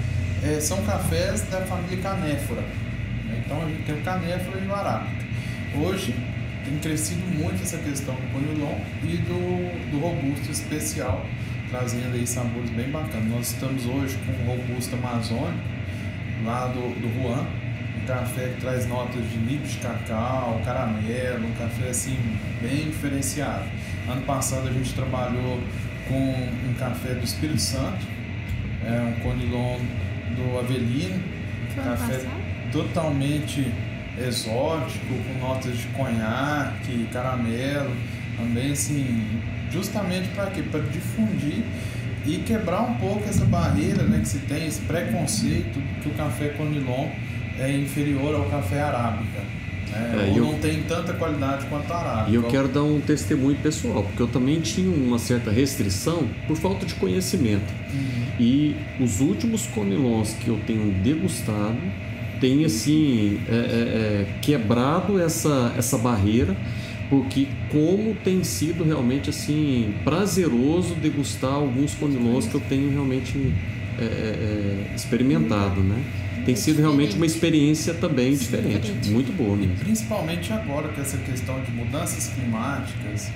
é, 0.43 0.59
são 0.59 0.83
cafés 0.83 1.41
da 1.49 1.61
família 1.61 1.97
Canéfora. 1.97 2.63
Então 3.37 3.61
a 3.61 3.65
gente 3.65 3.83
tem 3.83 3.95
o 3.95 4.01
Canéfora 4.01 4.59
e 4.59 4.67
o 4.67 4.73
arábica. 4.73 5.25
Hoje 5.75 6.15
tem 6.65 6.77
crescido 6.79 7.25
muito 7.27 7.61
essa 7.61 7.77
questão 7.77 8.15
do 8.15 8.33
Conilon 8.33 8.75
e 9.03 9.17
do, 9.17 9.91
do 9.91 9.99
Robusto 9.99 10.51
especial, 10.51 11.25
trazendo 11.69 12.13
aí 12.15 12.25
sabores 12.25 12.69
bem 12.71 12.89
bacanas. 12.89 13.29
Nós 13.29 13.51
estamos 13.51 13.85
hoje 13.85 14.17
com 14.25 14.31
o 14.31 14.55
Robusto 14.55 14.95
Amazônico, 14.95 15.59
lá 16.43 16.67
do, 16.67 16.81
do 16.99 17.21
Juan, 17.21 17.45
um 18.01 18.05
café 18.05 18.49
que 18.49 18.61
traz 18.61 18.87
notas 18.87 19.23
de 19.29 19.37
nibs 19.37 19.71
de 19.71 19.77
cacau, 19.77 20.61
caramelo, 20.65 21.47
um 21.47 21.53
café 21.53 21.89
assim 21.89 22.17
bem 22.61 22.89
diferenciado. 22.89 23.65
Ano 24.09 24.21
passado 24.23 24.67
a 24.67 24.71
gente 24.71 24.93
trabalhou 24.93 25.59
com 26.07 26.15
um 26.15 26.73
café 26.77 27.13
do 27.13 27.23
Espírito 27.23 27.61
Santo, 27.61 28.05
é 28.83 29.01
um 29.01 29.19
Conilon 29.21 29.79
do 30.35 30.59
Avelino, 30.59 31.21
café 31.75 32.17
passado? 32.17 32.71
totalmente 32.71 33.71
exótico, 34.17 35.13
com 35.13 35.39
notas 35.45 35.77
de 35.77 35.87
conhaque, 35.87 37.07
caramelo, 37.11 37.95
também 38.37 38.71
assim, 38.71 39.41
justamente 39.71 40.27
para 40.29 40.47
quê? 40.47 40.63
Para 40.63 40.81
difundir 40.81 41.63
e 42.25 42.37
quebrar 42.39 42.81
um 42.81 42.95
pouco 42.95 43.27
essa 43.27 43.45
barreira 43.45 44.03
né, 44.03 44.19
que 44.19 44.27
se 44.27 44.39
tem, 44.39 44.67
esse 44.67 44.81
preconceito 44.81 45.81
que 46.01 46.09
o 46.09 46.11
café 46.11 46.49
Conilon 46.49 47.09
é 47.59 47.71
inferior 47.71 48.35
ao 48.35 48.45
café 48.49 48.81
arábica. 48.81 49.41
Né? 49.91 50.27
É, 50.27 50.31
ou 50.31 50.37
eu, 50.37 50.43
não 50.43 50.53
tem 50.59 50.83
tanta 50.83 51.13
qualidade 51.13 51.65
quanto 51.67 51.91
a 51.91 51.97
arábica. 51.97 52.31
E 52.31 52.35
eu 52.35 52.43
quero 52.43 52.67
dar 52.67 52.83
um 52.83 52.99
testemunho 52.99 53.57
pessoal, 53.57 54.03
porque 54.03 54.21
eu 54.21 54.27
também 54.27 54.59
tinha 54.61 54.89
uma 54.89 55.19
certa 55.19 55.51
restrição 55.51 56.27
por 56.47 56.55
falta 56.57 56.85
de 56.85 56.95
conhecimento. 56.95 57.71
Uhum. 57.93 58.21
E 58.39 58.75
os 58.99 59.19
últimos 59.19 59.67
Conilons 59.67 60.33
que 60.33 60.47
eu 60.47 60.59
tenho 60.65 60.91
degustado, 61.03 61.77
tem 62.39 62.65
assim 62.65 63.39
é, 63.47 63.53
é, 63.53 63.55
é, 63.55 64.25
quebrado 64.41 65.21
essa, 65.21 65.71
essa 65.77 65.95
barreira 65.95 66.57
porque 67.07 67.49
como 67.69 68.15
tem 68.15 68.41
sido 68.41 68.85
realmente 68.85 69.29
assim 69.29 69.93
prazeroso 70.03 70.95
degustar 70.95 71.53
alguns 71.53 71.93
conilons 71.93 72.47
que 72.47 72.55
eu 72.55 72.61
tenho 72.61 72.89
realmente 72.89 73.53
é, 74.01 74.05
é, 74.05 74.91
é 74.91 74.95
experimentado, 74.95 75.81
né? 75.81 76.03
Tem 76.45 76.55
sido 76.55 76.79
realmente 76.79 77.15
uma 77.15 77.25
experiência 77.25 77.93
também 77.93 78.35
diferente, 78.35 78.91
muito 79.09 79.31
boa. 79.31 79.57
E 79.61 79.67
principalmente 79.67 80.51
agora 80.51 80.87
com 80.89 80.99
essa 80.99 81.17
questão 81.17 81.61
de 81.61 81.71
mudanças 81.71 82.33
climáticas, 82.33 83.29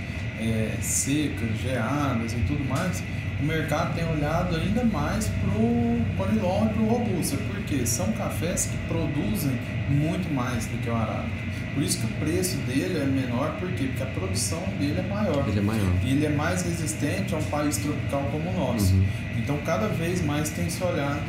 secas, 0.81 1.49
geadas 1.61 2.33
e 2.33 2.37
tudo 2.47 2.63
mais, 2.67 3.03
o 3.39 3.45
mercado 3.45 3.93
tem 3.95 4.09
olhado 4.09 4.55
ainda 4.55 4.83
mais 4.85 5.27
para 5.27 5.59
o 5.59 6.01
Conilon 6.17 6.65
e 6.65 6.69
para 6.69 6.81
o 6.81 6.87
Robusta, 6.87 7.37
porque 7.47 7.85
são 7.85 8.11
cafés 8.13 8.71
que 8.71 8.77
produzem 8.87 9.51
muito 9.89 10.33
mais 10.33 10.65
do 10.65 10.77
que 10.81 10.89
o 10.89 10.95
Arábica. 10.95 11.45
Por 11.75 11.83
isso 11.83 11.99
que 11.99 12.05
o 12.05 12.25
preço 12.25 12.55
dele 12.59 12.97
é 12.99 13.05
menor, 13.05 13.51
por 13.59 13.69
quê? 13.73 13.87
Porque 13.87 14.01
a 14.01 14.05
produção 14.05 14.63
dele 14.79 14.97
é 14.97 15.13
maior. 15.13 15.43
Ele 15.45 15.59
é 15.59 15.61
maior. 15.61 15.91
E 16.05 16.11
ele 16.11 16.25
é 16.25 16.29
mais 16.29 16.63
resistente 16.63 17.35
a 17.35 17.37
um 17.37 17.43
país 17.43 17.77
tropical 17.77 18.23
como 18.31 18.49
o 18.49 18.53
nosso. 18.53 18.93
Uhum. 18.93 19.05
Então, 19.37 19.57
cada 19.65 19.89
vez 19.89 20.23
mais 20.23 20.49
tem 20.49 20.69
se 20.69 20.81
olhado 20.81 21.25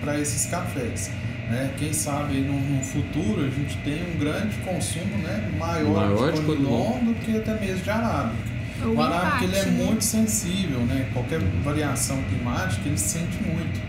para 0.00 0.18
esses 0.18 0.46
cafés. 0.46 1.12
Né? 1.48 1.70
Quem 1.78 1.92
sabe 1.92 2.40
no, 2.40 2.58
no, 2.58 2.82
futuro 2.82 3.44
a 3.44 3.50
gente 3.50 3.76
tem 3.84 4.02
um 4.02 4.18
grande 4.18 4.56
consumo 4.64 5.16
né? 5.18 5.48
maior, 5.56 6.10
maior 6.10 6.32
de 6.32 6.40
Conilon 6.40 7.04
do 7.04 7.14
que 7.20 7.36
até 7.36 7.54
mesmo 7.60 7.84
de 7.84 7.90
Arábica. 7.90 8.54
O, 8.82 8.88
o 8.88 9.00
arábica 9.00 9.44
ele 9.44 9.56
é 9.56 9.64
né? 9.66 9.84
muito 9.84 10.02
sensível, 10.02 10.80
né? 10.80 11.08
Qualquer 11.12 11.38
variação 11.62 12.20
climática 12.24 12.88
ele 12.88 12.98
sente 12.98 13.36
muito. 13.42 13.80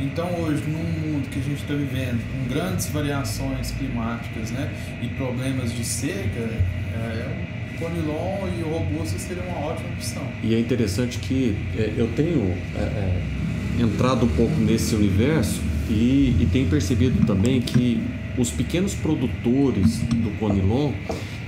Então 0.00 0.28
hoje, 0.40 0.62
num 0.66 1.08
mundo 1.08 1.28
que 1.30 1.38
a 1.38 1.42
gente 1.42 1.62
está 1.62 1.74
vivendo 1.74 2.20
com 2.32 2.52
grandes 2.52 2.88
variações 2.88 3.70
climáticas, 3.72 4.50
né, 4.50 4.70
e 5.02 5.08
problemas 5.08 5.72
de 5.72 5.84
seca, 5.84 6.40
é, 6.40 7.28
o 7.74 7.78
Conilon 7.78 8.48
e 8.58 8.62
o 8.62 8.68
Robusta 8.68 9.18
seriam 9.18 9.46
uma 9.46 9.66
ótima 9.66 9.88
opção. 9.90 10.22
E 10.42 10.54
é 10.54 10.58
interessante 10.58 11.18
que 11.18 11.56
é, 11.76 11.92
eu 11.96 12.08
tenho 12.14 12.56
é, 12.76 12.80
é 12.80 13.82
entrado 13.82 14.26
um 14.26 14.28
pouco 14.28 14.54
nesse 14.60 14.94
universo 14.94 15.60
e, 15.88 16.36
e 16.40 16.48
tenho 16.52 16.68
percebido 16.68 17.26
também 17.26 17.60
que 17.60 18.00
os 18.36 18.50
pequenos 18.50 18.94
produtores 18.94 19.98
do 19.98 20.30
Conilon 20.38 20.92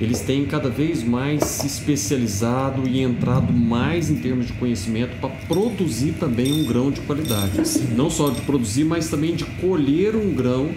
eles 0.00 0.20
têm 0.20 0.44
cada 0.44 0.68
vez 0.68 1.02
mais 1.02 1.42
se 1.42 1.66
especializado 1.66 2.86
e 2.86 3.00
entrado 3.00 3.52
mais 3.52 4.10
em 4.10 4.16
termos 4.16 4.46
de 4.46 4.52
conhecimento 4.52 5.16
para 5.20 5.30
produzir 5.48 6.12
também 6.20 6.52
um 6.52 6.66
grão 6.66 6.90
de 6.90 7.00
qualidade. 7.00 7.52
Não 7.96 8.10
só 8.10 8.28
de 8.28 8.42
produzir, 8.42 8.84
mas 8.84 9.08
também 9.08 9.34
de 9.34 9.44
colher 9.44 10.14
um 10.14 10.34
grão 10.34 10.70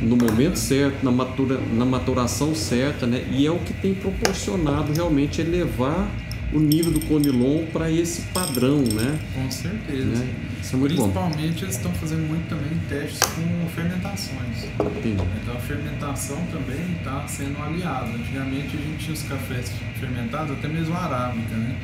no 0.00 0.16
momento 0.16 0.56
certo, 0.56 1.04
na, 1.04 1.10
matura, 1.10 1.60
na 1.74 1.84
maturação 1.84 2.54
certa, 2.54 3.06
né? 3.06 3.24
E 3.30 3.46
é 3.46 3.50
o 3.50 3.58
que 3.58 3.74
tem 3.74 3.94
proporcionado 3.94 4.92
realmente 4.92 5.40
elevar 5.40 6.10
o 6.52 6.60
nível 6.60 6.92
do 6.92 7.00
Conilon 7.00 7.64
para 7.72 7.90
esse 7.90 8.22
padrão, 8.32 8.78
né? 8.78 9.18
Com 9.34 9.50
certeza. 9.50 10.04
Né? 10.04 10.34
Isso 10.60 10.76
é 10.76 10.78
muito 10.78 10.94
Principalmente 10.94 11.54
bom. 11.54 11.64
eles 11.64 11.76
estão 11.76 11.92
fazendo 11.94 12.28
muito 12.28 12.48
também 12.48 12.78
testes 12.88 13.20
com 13.20 13.68
fermentações. 13.74 14.64
Entendi. 14.98 15.22
Então 15.42 15.54
a 15.54 15.60
fermentação 15.60 16.36
também 16.52 16.96
está 16.98 17.26
sendo 17.26 17.60
aliada. 17.62 18.06
Antigamente 18.06 18.76
a 18.76 18.80
gente 18.80 18.98
tinha 18.98 19.14
os 19.14 19.22
cafés 19.22 19.72
fermentados, 19.98 20.52
até 20.52 20.68
mesmo 20.68 20.94
arábica, 20.94 21.56
né? 21.56 21.76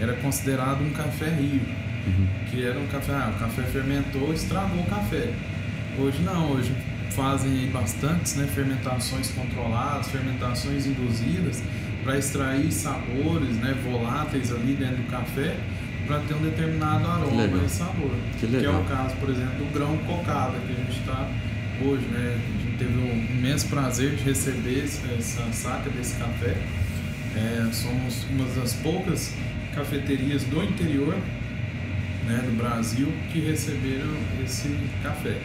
Era 0.00 0.14
considerado 0.14 0.82
um 0.82 0.90
café 0.90 1.28
rio, 1.30 1.60
uhum. 2.06 2.26
que 2.50 2.64
era 2.64 2.78
um 2.78 2.86
café, 2.86 3.12
ah, 3.12 3.32
o 3.36 3.38
café 3.38 3.62
fermentou, 3.62 4.32
estragou 4.32 4.80
o 4.80 4.86
café. 4.86 5.32
Hoje 5.98 6.22
não, 6.22 6.52
hoje 6.52 6.72
fazem 7.10 7.66
bastantes 7.70 8.36
né, 8.36 8.48
fermentações 8.54 9.30
controladas, 9.30 10.08
fermentações 10.08 10.86
induzidas 10.86 11.62
para 12.02 12.18
extrair 12.18 12.70
sabores 12.72 13.56
né, 13.56 13.74
voláteis 13.84 14.52
ali 14.52 14.74
dentro 14.74 14.96
do 14.96 15.10
café 15.10 15.56
para 16.06 16.18
ter 16.20 16.34
um 16.34 16.42
determinado 16.42 17.06
aroma 17.06 17.64
e 17.64 17.68
sabor. 17.68 18.10
Que, 18.38 18.46
que, 18.46 18.64
é 18.64 18.70
o 18.70 18.84
caso, 18.84 19.14
por 19.16 19.30
exemplo, 19.30 19.64
do 19.64 19.72
grão 19.72 19.96
cocada 19.98 20.58
que 20.66 20.72
a 20.72 20.76
gente 20.76 20.98
está 20.98 21.28
hoje. 21.80 22.04
Né? 22.06 22.38
A 22.38 22.62
gente 22.64 22.78
teve 22.78 22.94
o 22.94 23.36
imenso 23.38 23.68
prazer 23.68 24.16
de 24.16 24.24
receber 24.24 24.84
essa 24.84 25.52
saca 25.52 25.90
desse 25.90 26.16
café. 26.16 26.56
É, 27.36 27.68
somos 27.72 28.24
uma 28.30 28.44
das 28.60 28.74
poucas 28.74 29.32
cafeterias 29.74 30.44
do 30.44 30.62
interior 30.62 31.16
né, 32.26 32.42
do 32.44 32.56
Brasil 32.56 33.12
que 33.32 33.40
receberam 33.40 34.12
esse 34.44 34.76
café. 35.02 35.38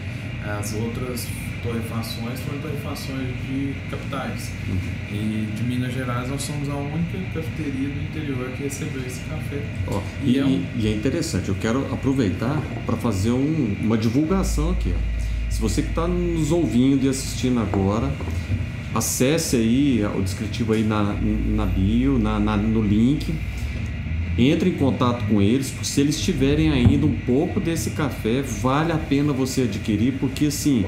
As 0.46 0.74
outras 0.74 1.28
torrefações 1.64 2.40
foram 2.42 2.60
torrefações 2.62 3.28
de 3.48 3.74
capitais. 3.90 4.52
Uhum. 4.68 4.78
E 5.12 5.48
de 5.56 5.64
Minas 5.64 5.94
Gerais 5.94 6.30
nós 6.30 6.42
somos 6.42 6.70
a 6.70 6.76
única 6.76 7.18
cafeteria 7.34 7.90
do 7.90 8.02
interior 8.02 8.50
que 8.56 8.64
recebeu 8.64 9.02
esse 9.06 9.20
café. 9.22 9.62
Ó, 9.88 10.02
e, 10.24 10.38
é 10.38 10.46
um- 10.46 10.50
e- 10.50 10.82
e 10.82 10.88
é 10.88 10.92
interessante, 10.96 11.50
eu 11.50 11.56
quero 11.56 11.86
aproveitar 11.94 12.62
para 12.86 12.98
fazer 12.98 13.32
um- 13.32 13.76
uma 13.82 13.98
divulgação 13.98 14.72
aqui. 14.72 14.94
Se 15.50 15.62
você 15.62 15.82
que 15.82 15.90
está 15.90 16.08
nos 16.08 16.52
ouvindo 16.52 17.06
e 17.06 17.10
assistindo 17.10 17.60
agora, 17.60 18.12
acesse 18.94 19.56
aí 19.56 20.04
o 20.16 20.22
descritivo 20.22 20.74
aí 20.74 20.84
na, 20.84 21.14
na 21.56 21.66
bio, 21.66 22.18
na, 22.20 22.40
na- 22.40 22.58
no 22.58 22.82
link. 22.82 23.34
Entre 24.40 24.70
em 24.70 24.74
contato 24.74 25.26
com 25.28 25.42
eles, 25.42 25.72
porque 25.72 25.86
se 25.86 26.00
eles 26.00 26.22
tiverem 26.22 26.70
ainda 26.70 27.08
um 27.08 27.16
pouco 27.26 27.60
desse 27.60 27.92
café, 27.92 28.44
vale 28.44 28.92
a 28.92 28.98
pena 28.98 29.34
você 29.34 29.62
adquirir, 29.64 30.14
porque 30.20 30.46
assim, 30.46 30.86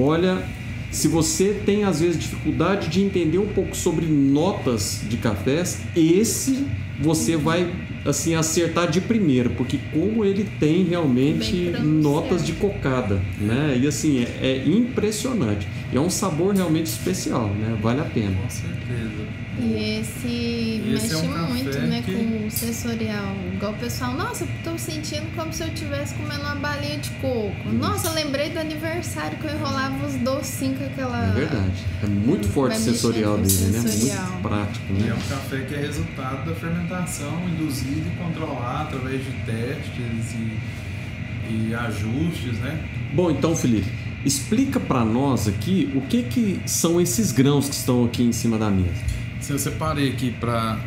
olha, 0.00 0.42
se 0.90 1.06
você 1.06 1.60
tem 1.64 1.84
às 1.84 2.00
vezes 2.00 2.18
dificuldade 2.18 2.88
de 2.88 3.02
entender 3.02 3.38
um 3.38 3.48
pouco 3.48 3.76
sobre 3.76 4.06
notas 4.06 5.02
de 5.08 5.16
cafés, 5.16 5.82
esse 5.94 6.66
você 7.00 7.36
vai 7.36 7.72
assim 8.04 8.34
acertar 8.34 8.90
de 8.90 9.00
primeira, 9.00 9.48
porque 9.50 9.78
como 9.92 10.24
ele 10.24 10.44
tem 10.58 10.84
realmente 10.84 11.70
notas 11.82 12.44
de 12.44 12.52
cocada, 12.52 13.20
né? 13.38 13.78
E 13.80 13.86
assim 13.86 14.22
é, 14.22 14.46
é 14.46 14.64
impressionante. 14.66 15.66
E 15.92 15.96
é 15.96 16.00
um 16.00 16.10
sabor 16.10 16.54
realmente 16.54 16.86
especial, 16.86 17.48
né? 17.48 17.76
Vale 17.80 18.00
a 18.00 18.04
pena. 18.04 18.36
Com 18.42 18.50
certeza. 18.50 19.26
E 19.62 20.00
esse, 20.00 20.26
Esse 20.26 20.88
é 20.88 20.92
mexe 20.92 21.16
um 21.16 21.32
café 21.32 21.52
muito, 21.52 21.78
né, 21.80 22.02
que- 22.04 22.12
com 22.14 22.46
o 22.46 22.50
sensorial. 22.50 23.34
Igual 23.54 23.72
o 23.72 23.76
pessoal, 23.76 24.14
nossa, 24.14 24.46
tô 24.64 24.76
sentindo 24.78 25.26
como 25.36 25.52
se 25.52 25.62
eu 25.62 25.68
estivesse 25.68 26.14
comendo 26.14 26.40
uma 26.40 26.54
balinha 26.56 26.98
de 26.98 27.10
coco. 27.20 27.68
Nossa, 27.72 28.10
lembrei 28.12 28.50
do 28.50 28.58
aniversário 28.58 29.36
que 29.38 29.44
eu 29.46 29.54
enrolava 29.54 30.06
os 30.06 30.14
docinhos 30.14 30.78
com 30.78 30.84
aquela. 30.86 31.26
É 31.28 31.32
verdade. 31.32 31.84
É 32.02 32.06
muito 32.06 32.48
forte 32.48 32.76
o 32.76 32.80
sensorial 32.80 33.36
dele, 33.38 33.52
no 33.52 33.68
né? 33.82 33.88
sensorial. 33.90 34.26
Muito 34.30 34.42
prático, 34.42 34.84
E 34.90 35.02
é 35.02 35.06
né? 35.06 35.14
um 35.14 35.28
café 35.28 35.60
que 35.60 35.74
é 35.74 35.78
resultado 35.80 36.48
da 36.48 36.54
fermentação 36.54 37.32
induzida 37.48 38.08
e 38.08 38.16
controlada 38.24 38.82
através 38.96 39.22
de 39.24 39.30
testes 39.44 40.34
e, 40.34 41.58
e 41.68 41.74
ajustes, 41.74 42.58
né? 42.60 42.78
Bom, 43.12 43.30
então, 43.30 43.54
Felipe, 43.56 43.90
explica 44.24 44.78
para 44.78 45.04
nós 45.04 45.48
aqui 45.48 45.90
o 45.94 46.00
que 46.02 46.22
que 46.22 46.60
são 46.66 47.00
esses 47.00 47.32
grãos 47.32 47.68
que 47.68 47.74
estão 47.74 48.04
aqui 48.04 48.22
em 48.22 48.32
cima 48.32 48.56
da 48.58 48.70
mesa. 48.70 49.19
Eu 49.50 49.58
separei 49.58 50.10
aqui 50.10 50.30
para 50.30 50.78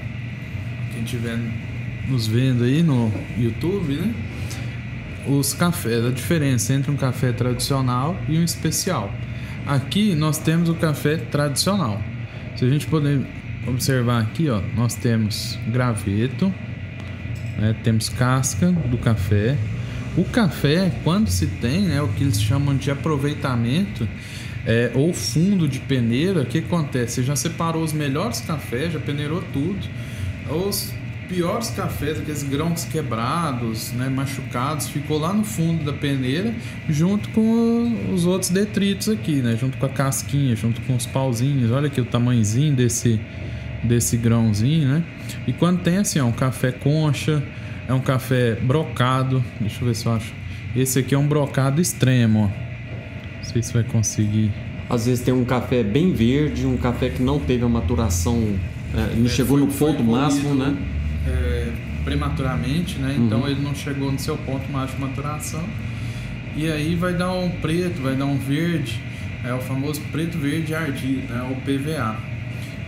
quem 0.93 1.03
estiver 1.03 1.37
nos 2.07 2.25
vendo 2.27 2.63
aí 2.63 2.81
no 2.81 3.11
YouTube, 3.37 3.95
né? 3.95 4.13
Os 5.27 5.53
cafés, 5.53 6.05
a 6.05 6.09
diferença 6.11 6.73
entre 6.73 6.89
um 6.89 6.95
café 6.95 7.33
tradicional 7.33 8.17
e 8.29 8.37
um 8.37 8.43
especial. 8.43 9.13
Aqui 9.65 10.15
nós 10.15 10.37
temos 10.37 10.69
o 10.69 10.75
café 10.75 11.17
tradicional. 11.17 12.01
Se 12.55 12.63
a 12.63 12.69
gente 12.69 12.87
puder 12.87 13.19
observar 13.67 14.21
aqui, 14.21 14.49
ó, 14.49 14.61
nós 14.77 14.95
temos 14.95 15.59
graveto, 15.67 16.53
né, 17.57 17.75
temos 17.83 18.07
casca 18.07 18.71
do 18.71 18.97
café. 18.97 19.57
O 20.15 20.23
café, 20.23 20.89
quando 21.03 21.27
se 21.27 21.47
tem, 21.47 21.81
né, 21.81 22.01
o 22.01 22.07
que 22.07 22.23
eles 22.23 22.41
chamam 22.41 22.77
de 22.77 22.89
aproveitamento, 22.89 24.07
é, 24.65 24.91
ou 24.93 25.13
fundo 25.13 25.67
de 25.67 25.79
peneira, 25.79 26.41
o 26.41 26.45
que 26.45 26.59
acontece? 26.59 27.15
Você 27.15 27.23
já 27.23 27.35
separou 27.35 27.83
os 27.83 27.93
melhores 27.93 28.41
cafés, 28.41 28.93
já 28.93 28.99
peneirou 28.99 29.43
tudo. 29.51 29.87
Os 30.49 30.93
piores 31.27 31.69
cafés, 31.69 32.19
aqueles 32.19 32.43
grãos 32.43 32.85
quebrados, 32.85 33.91
né, 33.93 34.09
machucados, 34.09 34.87
ficou 34.89 35.17
lá 35.17 35.33
no 35.33 35.43
fundo 35.43 35.83
da 35.83 35.93
peneira, 35.93 36.53
junto 36.89 37.29
com 37.29 38.11
os 38.13 38.25
outros 38.25 38.51
detritos 38.51 39.09
aqui, 39.09 39.35
né, 39.35 39.57
junto 39.59 39.77
com 39.77 39.85
a 39.85 39.89
casquinha, 39.89 40.55
junto 40.55 40.81
com 40.81 40.95
os 40.95 41.05
pauzinhos. 41.05 41.71
Olha 41.71 41.87
aqui 41.87 41.99
o 41.99 42.05
tamanhozinho 42.05 42.75
desse 42.75 43.19
desse 43.83 44.15
grãozinho, 44.15 44.87
né? 44.87 45.03
E 45.45 45.51
quando 45.51 45.81
tem 45.81 45.97
assim, 45.97 46.17
ó, 46.17 46.25
um 46.25 46.31
café 46.31 46.71
concha, 46.71 47.43
é 47.85 47.93
um 47.93 47.99
café 47.99 48.55
brocado. 48.55 49.43
Deixa 49.59 49.81
eu 49.81 49.87
ver 49.87 49.95
se 49.95 50.05
eu 50.05 50.13
acho. 50.13 50.33
Esse 50.73 50.99
aqui 50.99 51.13
é 51.13 51.17
um 51.17 51.27
brocado 51.27 51.81
extremo, 51.81 52.49
ó. 52.49 52.62
Não 53.43 53.51
sei 53.51 53.61
se 53.61 53.73
vai 53.73 53.83
conseguir. 53.83 54.51
Às 54.89 55.05
vezes 55.05 55.23
tem 55.23 55.33
um 55.33 55.45
café 55.45 55.83
bem 55.83 56.13
verde, 56.13 56.65
um 56.65 56.77
café 56.77 57.09
que 57.09 57.21
não 57.21 57.39
teve 57.39 57.63
a 57.63 57.69
maturação, 57.69 58.55
é, 58.93 59.15
não 59.15 59.27
chegou 59.27 59.57
no 59.57 59.67
ponto 59.67 60.03
máximo, 60.03 60.55
né? 60.55 60.75
é, 61.27 61.71
prematuramente, 62.03 62.97
né? 62.99 63.15
Uhum. 63.17 63.25
Então 63.25 63.47
ele 63.47 63.61
não 63.61 63.73
chegou 63.73 64.11
no 64.11 64.19
seu 64.19 64.37
ponto 64.37 64.69
máximo 64.71 64.99
de 64.99 65.11
maturação. 65.11 65.63
E 66.55 66.69
aí 66.69 66.95
vai 66.95 67.13
dar 67.13 67.31
um 67.31 67.49
preto, 67.49 68.01
vai 68.01 68.15
dar 68.15 68.25
um 68.25 68.37
verde, 68.37 69.01
é 69.43 69.53
o 69.53 69.59
famoso 69.59 70.01
preto 70.11 70.37
verde 70.37 70.75
ardido, 70.75 71.33
né? 71.33 71.41
O 71.51 71.55
PVA. 71.61 72.17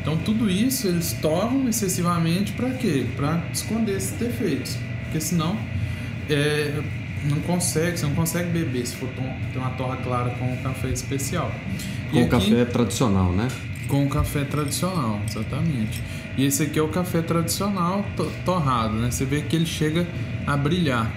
Então 0.01 0.17
tudo 0.17 0.49
isso 0.49 0.87
eles 0.87 1.13
torram 1.13 1.67
excessivamente 1.67 2.51
para 2.51 2.69
quê? 2.71 3.05
Para 3.15 3.41
esconder 3.51 3.97
esses 3.97 4.11
defeitos, 4.11 4.77
porque 5.03 5.19
senão 5.19 5.57
é, 6.29 6.79
não 7.29 7.39
consegue, 7.41 7.97
você 7.97 8.05
não 8.05 8.15
consegue 8.15 8.49
beber 8.49 8.85
se 8.85 8.95
for 8.95 9.09
ter 9.51 9.57
uma 9.59 9.71
torra 9.71 9.97
clara 9.97 10.29
com 10.31 10.45
um 10.51 10.57
café 10.57 10.89
especial. 10.89 11.51
Com 12.11 12.23
o 12.23 12.27
café 12.29 12.65
tradicional, 12.65 13.31
né? 13.31 13.47
Com 13.87 14.05
o 14.05 14.09
café 14.09 14.43
tradicional, 14.43 15.19
exatamente. 15.27 16.01
E 16.37 16.43
esse 16.45 16.63
aqui 16.63 16.79
é 16.79 16.81
o 16.81 16.87
café 16.89 17.21
tradicional 17.21 18.05
to- 18.15 18.31
torrado, 18.43 18.93
né? 18.95 19.11
Você 19.11 19.25
vê 19.25 19.41
que 19.41 19.55
ele 19.55 19.65
chega 19.65 20.07
a 20.45 20.55
brilhar. 20.57 21.11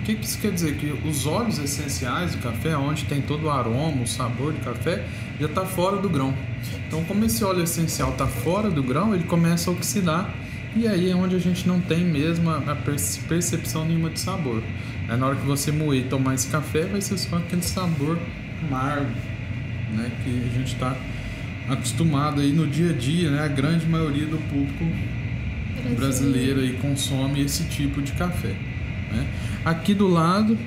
O 0.00 0.02
que, 0.04 0.14
que 0.14 0.24
isso 0.24 0.38
quer 0.38 0.52
dizer? 0.52 0.76
Que 0.76 0.90
os 1.06 1.26
óleos 1.26 1.58
essenciais 1.58 2.32
do 2.34 2.38
café, 2.38 2.76
onde 2.76 3.04
tem 3.04 3.20
todo 3.20 3.44
o 3.44 3.50
aroma, 3.50 4.02
o 4.02 4.06
sabor 4.06 4.52
do 4.52 4.60
café, 4.60 5.04
já 5.38 5.46
está 5.46 5.64
fora 5.66 5.98
do 5.98 6.08
grão. 6.08 6.32
Então, 6.86 7.04
como 7.04 7.24
esse 7.24 7.44
óleo 7.44 7.62
essencial 7.62 8.10
está 8.12 8.26
fora 8.26 8.70
do 8.70 8.82
grão, 8.82 9.14
ele 9.14 9.24
começa 9.24 9.70
a 9.70 9.72
oxidar 9.74 10.30
e 10.76 10.86
aí 10.86 11.10
é 11.10 11.14
onde 11.16 11.34
a 11.36 11.38
gente 11.38 11.66
não 11.66 11.80
tem 11.80 12.04
mesmo 12.04 12.50
a 12.50 12.58
a 12.58 12.76
perce- 12.76 13.20
percepção 13.20 13.84
nenhuma 13.84 14.10
de 14.10 14.20
sabor. 14.20 14.62
Aí, 15.08 15.16
na 15.18 15.26
hora 15.26 15.36
que 15.36 15.46
você 15.46 15.72
moer 15.72 16.00
e 16.00 16.04
tomar 16.04 16.34
esse 16.34 16.48
café, 16.48 16.84
vai 16.84 17.00
ser 17.00 17.16
só 17.18 17.36
aquele 17.36 17.62
sabor 17.62 18.18
amargo, 18.66 19.10
né? 19.96 20.10
Que 20.22 20.30
a 20.50 20.58
gente 20.58 20.74
está 20.74 20.96
acostumado 21.68 22.40
aí 22.40 22.52
no 22.52 22.66
dia 22.66 22.90
a 22.90 22.92
dia, 22.92 23.30
né? 23.30 23.42
A 23.42 23.48
grande 23.48 23.86
maioria 23.86 24.26
do 24.26 24.38
público 24.48 24.84
brasileiro 25.96 26.60
aí 26.60 26.72
consome 26.74 27.40
esse 27.40 27.64
tipo 27.64 28.02
de 28.02 28.12
café. 28.12 28.54
Né? 29.12 29.26
Aqui 29.64 29.94
do 29.94 30.06
lado 30.08 30.58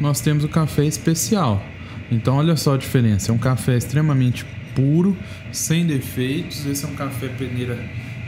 nós 0.00 0.20
temos 0.20 0.44
o 0.44 0.48
café 0.48 0.84
especial. 0.84 1.64
Então 2.10 2.36
olha 2.36 2.56
só 2.56 2.74
a 2.74 2.76
diferença, 2.76 3.30
é 3.30 3.34
um 3.34 3.38
café 3.38 3.76
extremamente 3.76 4.44
puro, 4.74 5.16
sem 5.52 5.86
defeitos. 5.86 6.66
Esse 6.66 6.84
é 6.84 6.88
um 6.88 6.94
café 6.94 7.28
peneira 7.28 7.78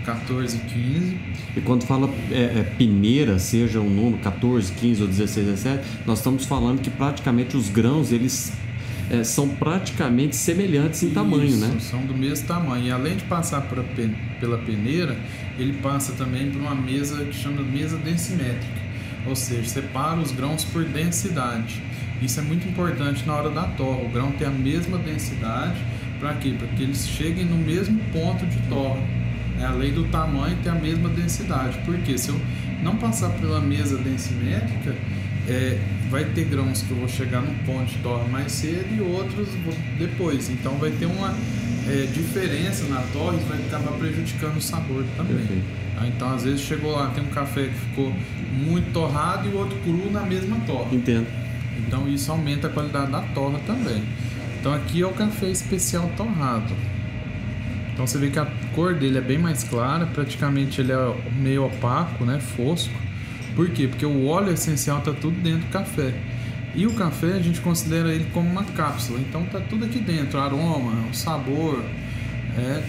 14, 0.05 0.59
15. 0.59 1.19
E 1.57 1.61
quando 1.61 1.85
fala 1.85 2.09
é, 2.31 2.61
é, 2.61 2.75
peneira, 2.77 3.39
seja 3.39 3.81
o 3.81 3.89
número 3.89 4.19
14, 4.19 4.73
15 4.73 5.03
ou 5.03 5.09
16, 5.09 5.47
17, 5.47 5.85
nós 6.07 6.19
estamos 6.19 6.45
falando 6.45 6.81
que 6.81 6.91
praticamente 6.91 7.57
os 7.57 7.69
grãos 7.69 8.13
eles 8.13 8.53
é, 9.11 9.23
são 9.23 9.49
praticamente 9.49 10.35
semelhantes 10.37 11.03
em 11.03 11.11
tamanho, 11.11 11.45
Isso, 11.45 11.67
né? 11.67 11.77
São 11.81 12.01
do 12.07 12.15
mesmo 12.15 12.47
tamanho. 12.47 12.87
E 12.87 12.91
além 12.91 13.17
de 13.17 13.25
passar 13.25 13.63
pela 14.41 14.59
peneira, 14.59 15.17
ele 15.59 15.75
passa 15.75 16.13
também 16.13 16.51
por 16.51 16.61
uma 16.61 16.75
mesa 16.75 17.25
que 17.25 17.35
chama 17.35 17.63
mesa 17.63 17.97
densimétrica. 17.99 18.83
Ou 19.27 19.37
seja, 19.37 19.69
separa 19.69 20.19
os 20.19 20.33
grãos 20.33 20.65
por 20.65 20.85
densidade. 20.85 21.83
Isso 22.21 22.41
é 22.41 22.43
muito 22.43 22.67
importante 22.67 23.27
na 23.27 23.35
hora 23.35 23.51
da 23.51 23.65
torra. 23.65 24.03
O 24.03 24.09
grão 24.09 24.33
tem 24.33 24.47
a 24.47 24.51
mesma 24.51 24.97
densidade. 24.99 25.77
Para 26.19 26.35
quê? 26.35 26.55
Para 26.57 26.69
que 26.69 26.83
eles 26.83 27.07
cheguem 27.07 27.45
no 27.45 27.57
mesmo 27.57 27.99
ponto 28.13 28.47
de 28.47 28.57
torra. 28.69 29.01
Né? 29.57 29.67
Além 29.67 29.93
do 29.93 30.05
tamanho, 30.05 30.57
tem 30.63 30.73
a 30.73 30.75
mesma 30.75 31.09
densidade. 31.09 31.79
Porque 31.85 32.17
se 32.19 32.29
eu 32.31 32.41
não 32.83 32.97
passar 32.97 33.31
pela 33.31 33.61
mesa 33.61 33.97
densimétrica, 33.99 34.95
é, 35.49 35.79
vai 36.11 36.25
ter 36.25 36.45
grãos 36.45 36.83
que 36.83 36.91
eu 36.91 36.97
vou 36.99 37.09
chegar 37.09 37.41
num 37.41 37.55
ponto 37.65 37.87
de 37.87 37.99
torra 37.99 38.25
mais 38.29 38.53
cedo 38.53 38.87
e 38.95 39.01
outros 39.01 39.49
depois. 39.99 40.51
Então 40.51 40.77
vai 40.77 40.91
ter 40.91 41.07
uma 41.07 41.35
é, 41.89 42.07
diferença 42.13 42.85
na 42.85 43.01
torre 43.13 43.39
e 43.39 43.49
vai 43.49 43.59
acabar 43.67 43.93
prejudicando 43.99 44.57
o 44.57 44.61
sabor 44.61 45.05
também. 45.17 45.37
Perfeito. 45.37 45.65
Ah, 45.99 46.07
Então 46.07 46.33
às 46.35 46.45
vezes 46.45 46.61
chegou 46.61 46.93
lá, 46.93 47.09
tem 47.15 47.25
um 47.25 47.29
café 47.29 47.65
que 47.69 47.75
ficou 47.75 48.13
muito 48.53 48.93
torrado 48.93 49.49
e 49.49 49.53
o 49.53 49.59
outro 49.59 49.77
cru 49.81 50.11
na 50.11 50.23
mesma 50.23 50.57
torra. 50.67 50.89
Entendo. 50.93 51.27
Então 51.87 52.09
isso 52.09 52.31
aumenta 52.31 52.69
a 52.69 52.71
qualidade 52.71 53.11
da 53.11 53.21
torra 53.21 53.59
também. 53.67 54.03
Então 54.61 54.73
aqui 54.73 55.03
é 55.03 55.07
o 55.07 55.13
café 55.13 55.49
especial 55.51 56.11
torrado. 56.17 56.75
Então 57.93 58.07
você 58.07 58.19
vê 58.19 58.31
que 58.31 58.39
a 58.39 58.47
cor 58.75 58.95
dele 58.95 59.19
é 59.19 59.21
bem 59.21 59.39
mais 59.39 59.65
clara, 59.65 60.07
praticamente 60.07 60.81
ele 60.81 60.93
é 60.93 61.15
meio 61.37 61.67
opaco, 61.67 62.25
né, 62.25 62.41
fosco. 62.41 62.95
Por 63.55 63.69
quê? 63.71 63.87
Porque 63.87 64.07
o 64.07 64.27
óleo 64.27 64.53
essencial 64.53 64.99
está 64.99 65.13
tudo 65.13 65.39
dentro 65.43 65.67
do 65.67 65.73
café. 65.73 66.15
E 66.75 66.87
o 66.87 66.95
café 66.95 67.35
a 67.35 67.41
gente 67.41 67.61
considera 67.61 68.13
ele 68.15 68.27
como 68.33 68.49
uma 68.49 68.65
cápsula. 68.65 69.21
Então 69.21 69.45
tá 69.45 69.61
tudo 69.61 69.85
aqui 69.85 69.99
dentro, 69.99 70.39
o 70.39 70.43
aroma, 70.43 71.07
o 71.11 71.15
sabor, 71.15 71.85
é, 72.57 72.83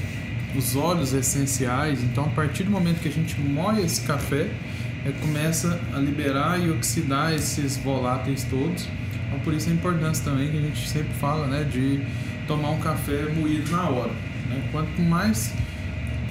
os 0.56 0.76
óleos 0.76 1.14
essenciais. 1.14 2.02
Então 2.02 2.26
a 2.26 2.30
partir 2.30 2.64
do 2.64 2.72
momento 2.72 3.02
que 3.02 3.10
a 3.10 3.12
gente 3.12 3.38
moe 3.42 3.82
esse 3.84 4.02
café, 4.02 4.48
é, 5.06 5.12
começa 5.20 5.82
a 5.94 6.00
liberar 6.00 6.60
e 6.60 6.72
oxidar 6.72 7.34
esses 7.34 7.76
voláteis 7.76 8.46
todos, 8.46 8.88
Então 9.28 9.40
por 9.40 9.54
isso 9.54 9.70
a 9.70 9.74
importância 9.74 10.24
também 10.24 10.50
que 10.50 10.58
a 10.58 10.62
gente 10.62 10.88
sempre 10.88 11.14
fala, 11.16 11.46
né, 11.48 11.66
de 11.66 12.02
tomar 12.48 12.70
um 12.70 12.80
café 12.80 13.26
moído 13.36 13.70
na 13.70 13.90
hora. 13.90 14.12
Né? 14.54 14.64
Quanto 14.72 15.02
mais 15.02 15.54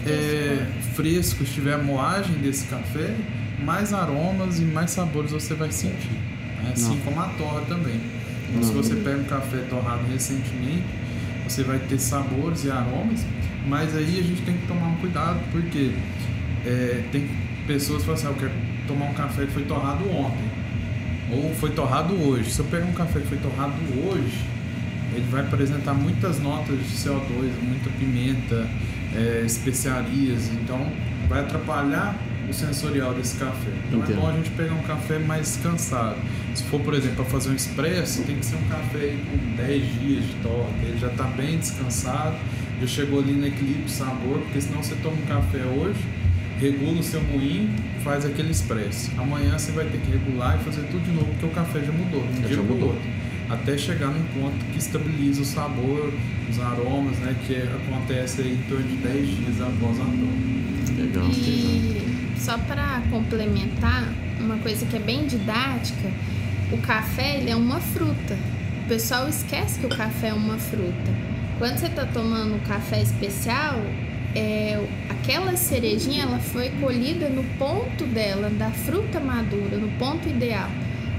é, 0.07 0.67
fresco 0.95 1.43
estiver 1.43 1.75
a 1.75 1.79
moagem 1.79 2.37
desse 2.37 2.67
café, 2.67 3.15
mais 3.65 3.93
aromas 3.93 4.59
e 4.59 4.63
mais 4.63 4.91
sabores 4.91 5.31
você 5.31 5.55
vai 5.55 5.71
sentir. 5.71 6.11
Né? 6.63 6.73
Assim 6.73 6.99
como 7.05 7.21
a 7.21 7.29
torra 7.29 7.61
também. 7.63 8.01
Então, 8.49 8.63
se 8.63 8.73
você 8.73 8.95
pega 8.97 9.19
um 9.19 9.25
café 9.25 9.59
torrado 9.71 10.03
recentemente, 10.13 10.85
você 11.47 11.63
vai 11.63 11.79
ter 11.79 11.99
sabores 11.99 12.65
e 12.65 12.71
aromas, 12.71 13.25
mas 13.67 13.97
aí 13.97 14.19
a 14.19 14.23
gente 14.23 14.43
tem 14.43 14.57
que 14.57 14.67
tomar 14.67 14.89
um 14.89 14.97
cuidado, 14.97 15.41
porque 15.51 15.93
é, 16.67 17.03
tem 17.11 17.29
pessoas 17.67 18.01
que 18.01 18.07
falam 18.07 18.21
assim, 18.21 18.27
"Ah, 18.27 18.31
eu 18.31 18.35
quero 18.37 18.53
tomar 18.87 19.07
um 19.07 19.15
café 19.15 19.47
que 19.47 19.53
foi 19.53 19.65
torrado 19.65 20.05
ontem, 20.11 20.51
ou 21.31 21.55
foi 21.55 21.71
torrado 21.71 22.15
hoje. 22.15 22.51
Se 22.51 22.61
eu 22.61 22.67
pegar 22.67 22.85
um 22.85 22.93
café 22.93 23.21
que 23.21 23.27
foi 23.27 23.39
torrado 23.39 23.73
hoje, 24.07 24.39
ele 25.15 25.27
vai 25.31 25.43
apresentar 25.43 25.95
muitas 25.95 26.41
notas 26.41 26.79
de 26.79 26.95
CO2, 26.97 27.51
muita 27.63 27.91
pimenta, 27.99 28.67
é, 29.15 29.43
especiarias, 29.45 30.51
então 30.53 30.87
vai 31.29 31.41
atrapalhar 31.41 32.17
o 32.49 32.53
sensorial 32.53 33.15
desse 33.15 33.37
café. 33.37 33.71
Então 33.89 34.01
Entendo. 34.01 34.19
é 34.19 34.21
bom 34.21 34.29
a 34.29 34.33
gente 34.33 34.51
pegar 34.51 34.75
um 34.75 34.83
café 34.83 35.19
mais 35.19 35.43
descansado. 35.43 36.17
Se 36.55 36.63
for, 36.65 36.81
por 36.81 36.95
exemplo, 36.95 37.17
para 37.17 37.25
fazer 37.27 37.51
um 37.51 37.55
expresso, 37.55 38.23
tem 38.23 38.37
que 38.37 38.45
ser 38.45 38.57
um 38.57 38.69
café 38.69 38.99
aí 38.99 39.19
com 39.31 39.57
10 39.57 40.01
dias 40.01 40.25
de 40.27 40.35
torra, 40.43 40.69
que 40.81 40.87
ele 40.87 40.99
já 40.99 41.09
está 41.09 41.25
bem 41.25 41.59
descansado, 41.59 42.37
já 42.81 42.87
chegou 42.87 43.21
ali 43.21 43.33
no 43.33 43.47
equilíbrio 43.47 43.89
sabor, 43.89 44.39
porque 44.41 44.61
senão 44.61 44.83
você 44.83 44.95
toma 44.97 45.17
um 45.17 45.27
café 45.27 45.65
hoje, 45.65 46.01
regula 46.59 47.01
o 47.01 47.03
seu 47.03 47.23
moinho, 47.23 47.71
faz 48.05 48.25
aquele 48.27 48.51
expresso. 48.51 49.11
Amanhã 49.19 49.59
você 49.59 49.73
vai 49.73 49.85
ter 49.87 49.99
que 49.99 50.11
regular 50.11 50.59
e 50.61 50.65
fazer 50.65 50.83
tudo 50.89 51.03
de 51.05 51.13
novo, 51.13 51.27
porque 51.27 51.47
o 51.47 51.51
café 51.51 51.81
já 51.81 51.93
mudou, 51.93 52.23
um 52.23 52.49
Já 52.49 52.63
mudou. 52.63 52.89
outro. 52.89 53.03
Até 53.49 53.77
chegar 53.77 54.09
num 54.09 54.25
ponto 54.41 54.65
que 54.73 54.79
estabiliza 54.79 55.43
o 55.43 55.45
sabor, 55.45 56.13
os 56.49 56.61
aromas, 56.61 57.19
né? 57.19 57.37
Que 57.47 57.57
acontece 57.57 58.43
aí 58.43 58.53
em 58.53 58.69
torno 58.69 58.87
de 58.87 58.97
10 58.97 59.27
dias 59.27 59.61
após 59.61 60.01
a 60.01 60.05
torra. 60.05 60.63
Legal. 60.97 61.29
E 61.31 62.03
só 62.37 62.59
para 62.59 63.03
complementar, 63.11 64.13
uma 64.41 64.57
coisa 64.59 64.85
que 64.87 64.97
é 64.97 65.01
bem 65.01 65.27
didática, 65.27 66.11
o 66.73 66.79
café 66.79 67.39
ele 67.39 67.51
é 67.51 67.57
uma 67.57 67.81
fruta. 67.81 68.37
O 68.85 68.89
pessoal 68.89 69.29
esquece 69.29 69.79
que 69.79 69.87
o 69.87 69.89
café 69.89 70.29
é 70.29 70.35
uma 70.35 70.59
fruta. 70.59 71.13
Quando 71.59 71.79
você 71.79 71.87
está 71.87 72.05
tomando 72.07 72.55
um 72.55 72.59
café 72.61 73.01
especial, 73.03 73.81
é, 74.35 74.83
aquela 75.09 75.57
cerejinha 75.57 76.25
ela 76.25 76.39
foi 76.39 76.71
colhida 76.81 77.29
no 77.29 77.45
ponto 77.59 78.05
dela, 78.07 78.51
da 78.51 78.71
fruta 78.71 79.21
madura, 79.21 79.77
no 79.77 79.89
ponto 79.99 80.29
ideal. 80.29 80.69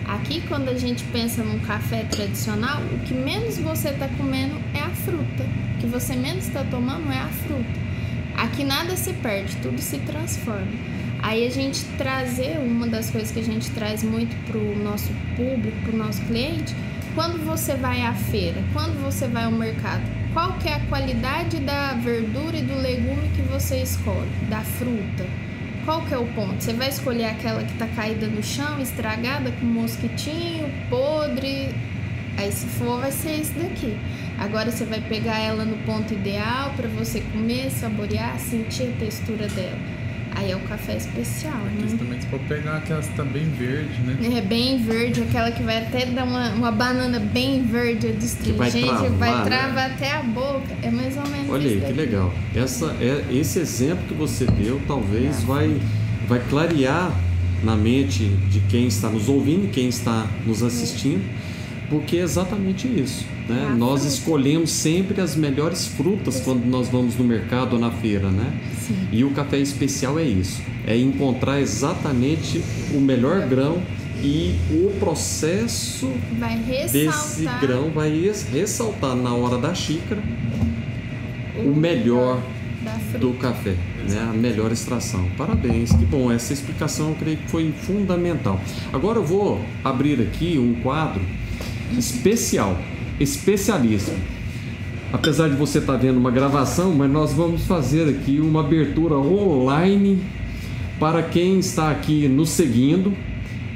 Aqui, 0.07 0.41
quando 0.47 0.69
a 0.69 0.77
gente 0.77 1.03
pensa 1.05 1.43
num 1.43 1.59
café 1.59 2.03
tradicional, 2.03 2.81
o 2.91 2.99
que 2.99 3.13
menos 3.13 3.57
você 3.57 3.89
está 3.89 4.07
comendo 4.09 4.55
é 4.73 4.79
a 4.79 4.89
fruta. 4.89 5.43
O 5.75 5.79
que 5.79 5.87
você 5.87 6.15
menos 6.15 6.47
está 6.47 6.63
tomando 6.63 7.11
é 7.11 7.19
a 7.19 7.27
fruta. 7.27 7.83
Aqui 8.35 8.63
nada 8.63 8.95
se 8.95 9.13
perde, 9.13 9.55
tudo 9.57 9.79
se 9.79 9.97
transforma. 9.99 10.67
Aí 11.21 11.47
a 11.47 11.49
gente 11.49 11.85
trazer 11.97 12.57
uma 12.59 12.85
das 12.85 13.09
coisas 13.09 13.31
que 13.31 13.39
a 13.39 13.43
gente 13.43 13.69
traz 13.71 14.03
muito 14.03 14.35
para 14.45 14.57
o 14.57 14.77
nosso 14.83 15.09
público, 15.37 15.77
para 15.83 15.93
o 15.93 15.97
nosso 15.97 16.21
cliente, 16.23 16.75
quando 17.15 17.43
você 17.45 17.75
vai 17.75 18.01
à 18.01 18.13
feira, 18.13 18.61
quando 18.73 19.01
você 19.01 19.27
vai 19.27 19.45
ao 19.45 19.51
mercado, 19.51 20.03
qual 20.33 20.53
que 20.53 20.67
é 20.67 20.73
a 20.73 20.79
qualidade 20.87 21.59
da 21.59 21.93
verdura 21.93 22.57
e 22.57 22.63
do 22.63 22.75
legume 22.75 23.29
que 23.35 23.41
você 23.43 23.77
escolhe, 23.77 24.29
da 24.49 24.61
fruta? 24.61 25.25
Qual 25.85 26.01
que 26.05 26.13
é 26.13 26.17
o 26.17 26.25
ponto? 26.27 26.63
Você 26.63 26.71
vai 26.71 26.87
escolher 26.87 27.25
aquela 27.25 27.61
que 27.61 27.73
está 27.73 27.87
caída 27.87 28.27
no 28.27 28.41
chão, 28.41 28.79
estragada, 28.79 29.51
com 29.51 29.65
mosquitinho, 29.65 30.71
podre. 30.89 31.75
Aí 32.37 32.51
se 32.53 32.65
for, 32.67 33.01
vai 33.01 33.11
ser 33.11 33.41
esse 33.41 33.51
daqui. 33.53 33.97
Agora 34.39 34.71
você 34.71 34.85
vai 34.85 35.01
pegar 35.01 35.39
ela 35.39 35.65
no 35.65 35.77
ponto 35.85 36.13
ideal 36.13 36.71
para 36.77 36.87
você 36.87 37.19
comer, 37.19 37.69
saborear, 37.69 38.39
sentir 38.39 38.93
a 38.95 38.99
textura 38.99 39.47
dela. 39.49 40.02
Aí 40.35 40.51
é 40.51 40.55
o 40.55 40.59
café 40.61 40.97
especial, 40.97 41.53
Aqui 41.53 41.91
né? 41.91 41.97
também 41.97 42.19
você 42.19 42.27
pode 42.27 42.43
pegar 42.45 42.77
aquelas 42.77 43.07
que 43.07 43.15
tá 43.15 43.23
bem 43.23 43.45
verde, 43.51 44.01
né? 44.01 44.37
É 44.37 44.41
bem 44.41 44.83
verde, 44.83 45.21
aquela 45.21 45.51
que 45.51 45.61
vai 45.63 45.79
até 45.79 46.05
dar 46.07 46.23
uma, 46.23 46.49
uma 46.49 46.71
banana 46.71 47.19
bem 47.19 47.63
verde, 47.63 48.07
vai 48.07 48.15
adstringente, 48.15 48.87
travar, 48.87 49.09
vai 49.11 49.43
travar, 49.43 49.89
né? 49.89 49.93
até 49.95 50.11
a 50.11 50.23
boca. 50.23 50.75
É 50.81 50.89
mais 50.89 51.15
ou 51.15 51.27
menos 51.27 51.49
Olha 51.49 51.69
aí, 51.69 51.81
que 51.81 51.93
legal. 51.93 52.33
Essa 52.55 52.95
é 52.99 53.25
esse 53.31 53.59
exemplo 53.59 54.03
que 54.07 54.13
você 54.13 54.45
deu, 54.45 54.81
talvez 54.87 55.43
vai 55.43 55.79
vai 56.27 56.39
clarear 56.49 57.11
na 57.63 57.75
mente 57.75 58.25
de 58.49 58.59
quem 58.61 58.87
está 58.87 59.09
nos 59.09 59.29
ouvindo, 59.29 59.71
quem 59.71 59.87
está 59.87 60.27
nos 60.45 60.63
assistindo, 60.63 61.23
porque 61.89 62.17
é 62.17 62.21
exatamente 62.21 62.87
isso. 62.87 63.25
Né? 63.47 63.75
Nós 63.77 64.05
escolhemos 64.05 64.69
sempre 64.71 65.19
as 65.19 65.35
melhores 65.35 65.85
frutas 65.87 66.39
quando 66.39 66.65
nós 66.65 66.87
vamos 66.87 67.15
no 67.17 67.23
mercado 67.25 67.73
ou 67.73 67.79
na 67.79 67.91
feira, 67.91 68.29
né? 68.29 68.53
Sim. 68.79 68.95
E 69.11 69.23
o 69.25 69.31
café 69.31 69.57
especial 69.57 70.17
é 70.17 70.23
isso, 70.23 70.61
é 70.87 70.97
encontrar 70.97 71.59
exatamente 71.59 72.63
o 72.93 73.01
melhor 73.01 73.45
grão 73.47 73.81
e 74.23 74.55
o 74.71 74.91
processo 74.99 76.09
desse 76.93 77.45
grão 77.59 77.89
vai 77.89 78.09
res- 78.17 78.43
ressaltar 78.43 79.13
na 79.15 79.33
hora 79.35 79.57
da 79.57 79.73
xícara 79.73 80.21
o 81.57 81.75
melhor 81.75 82.41
da 82.81 82.91
fruta. 82.91 83.17
do 83.19 83.33
café, 83.33 83.75
né? 84.09 84.19
a 84.21 84.33
melhor 84.33 84.71
extração. 84.71 85.25
Parabéns, 85.37 85.91
que 85.91 86.05
bom. 86.05 86.31
Essa 86.31 86.53
explicação 86.53 87.09
eu 87.09 87.15
creio 87.15 87.37
que 87.37 87.49
foi 87.49 87.73
fundamental. 87.81 88.59
Agora 88.93 89.19
eu 89.19 89.25
vou 89.25 89.59
abrir 89.83 90.21
aqui 90.21 90.57
um 90.57 90.81
quadro 90.81 91.21
especial, 91.97 92.79
especialista. 93.19 94.13
Apesar 95.11 95.47
de 95.47 95.55
você 95.55 95.77
estar 95.77 95.95
vendo 95.95 96.17
uma 96.17 96.31
gravação, 96.31 96.93
mas 96.93 97.11
nós 97.11 97.33
vamos 97.33 97.65
fazer 97.65 98.09
aqui 98.09 98.39
uma 98.39 98.61
abertura 98.61 99.15
online 99.15 100.19
para 100.99 101.21
quem 101.21 101.59
está 101.59 101.91
aqui 101.91 102.27
nos 102.27 102.49
seguindo, 102.49 103.13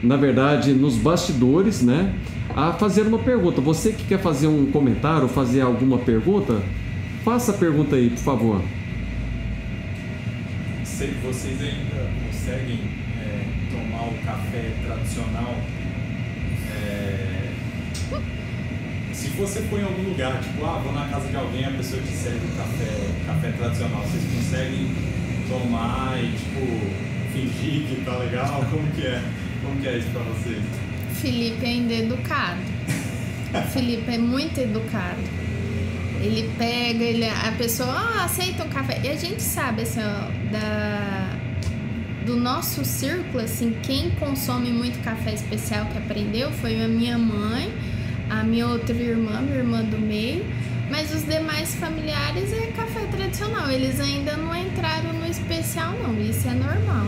na 0.02 0.16
verdade 0.16 0.74
nos 0.74 0.96
bastidores, 0.96 1.82
né? 1.84 2.14
A 2.56 2.74
fazer 2.74 3.04
uma 3.04 3.20
pergunta. 3.20 3.62
Você 3.62 3.92
que 3.92 4.04
quer 4.06 4.20
fazer 4.20 4.48
um 4.48 4.66
comentário, 4.72 5.28
fazer 5.28 5.62
alguma 5.62 6.00
pergunta, 6.00 6.60
faça 7.24 7.52
a 7.52 7.54
pergunta 7.54 7.96
aí, 7.96 8.10
por 8.10 8.24
favor. 8.24 8.62
Se 10.84 11.06
vocês 11.24 11.62
ainda 11.62 12.10
conseguem 12.26 12.80
é, 13.22 13.44
tomar 13.70 14.08
o 14.08 14.14
café 14.26 14.74
tradicional, 14.86 15.56
se 19.28 19.34
você 19.34 19.62
for 19.64 19.80
em 19.80 19.84
algum 19.84 20.04
lugar, 20.04 20.40
tipo, 20.42 20.64
ah, 20.66 20.80
vou 20.84 20.94
na 20.94 21.06
casa 21.08 21.28
de 21.28 21.36
alguém, 21.36 21.66
a 21.66 21.72
pessoa 21.72 22.02
te 22.02 22.14
serve 22.14 22.40
o 22.46 22.58
café, 22.58 23.26
café 23.26 23.52
tradicional, 23.52 24.02
vocês 24.04 24.24
conseguem 24.34 24.88
tomar 25.50 26.18
e, 26.18 26.32
tipo, 26.32 27.34
fingir 27.34 27.88
que 27.88 28.02
tá 28.06 28.18
legal? 28.18 28.66
Como 28.72 28.88
que 28.94 29.06
é? 29.06 29.22
Como 29.62 29.82
que 29.82 29.88
é 29.88 29.98
isso 29.98 30.08
pra 30.10 30.22
vocês? 30.24 30.64
Felipe 31.22 31.66
ainda 31.66 31.94
é 31.94 32.00
educado. 32.00 32.62
O 33.54 33.68
Felipe 33.70 34.12
é 34.12 34.18
muito 34.18 34.60
educado. 34.60 35.22
Ele 36.22 36.50
pega, 36.58 37.04
ele, 37.04 37.26
a 37.28 37.52
pessoa 37.58 37.90
ah, 37.90 38.26
aceita 38.26 38.64
um 38.64 38.70
café. 38.70 39.00
E 39.04 39.10
a 39.10 39.16
gente 39.16 39.42
sabe, 39.42 39.84
assim, 39.84 40.00
ó, 40.00 40.52
da, 40.52 41.30
do 42.26 42.36
nosso 42.36 42.84
círculo, 42.86 43.44
assim, 43.44 43.76
quem 43.84 44.10
consome 44.12 44.72
muito 44.72 45.04
café 45.04 45.34
especial 45.34 45.86
que 45.88 45.98
aprendeu 45.98 46.50
foi 46.54 46.84
a 46.84 46.88
minha 46.88 47.18
mãe, 47.18 47.72
a 48.30 48.44
minha 48.44 48.68
outra 48.68 48.96
irmã, 48.96 49.42
minha 49.42 49.58
irmã 49.58 49.84
do 49.84 49.98
meio. 49.98 50.46
Mas 50.90 51.14
os 51.14 51.26
demais 51.26 51.76
familiares 51.76 52.52
é 52.54 52.68
café 52.68 53.06
tradicional. 53.12 53.70
Eles 53.70 54.00
ainda 54.00 54.38
não 54.38 54.56
entraram 54.56 55.14
no 55.14 55.26
especial, 55.26 55.94
não. 56.02 56.20
Isso 56.22 56.48
é 56.48 56.54
normal. 56.54 57.08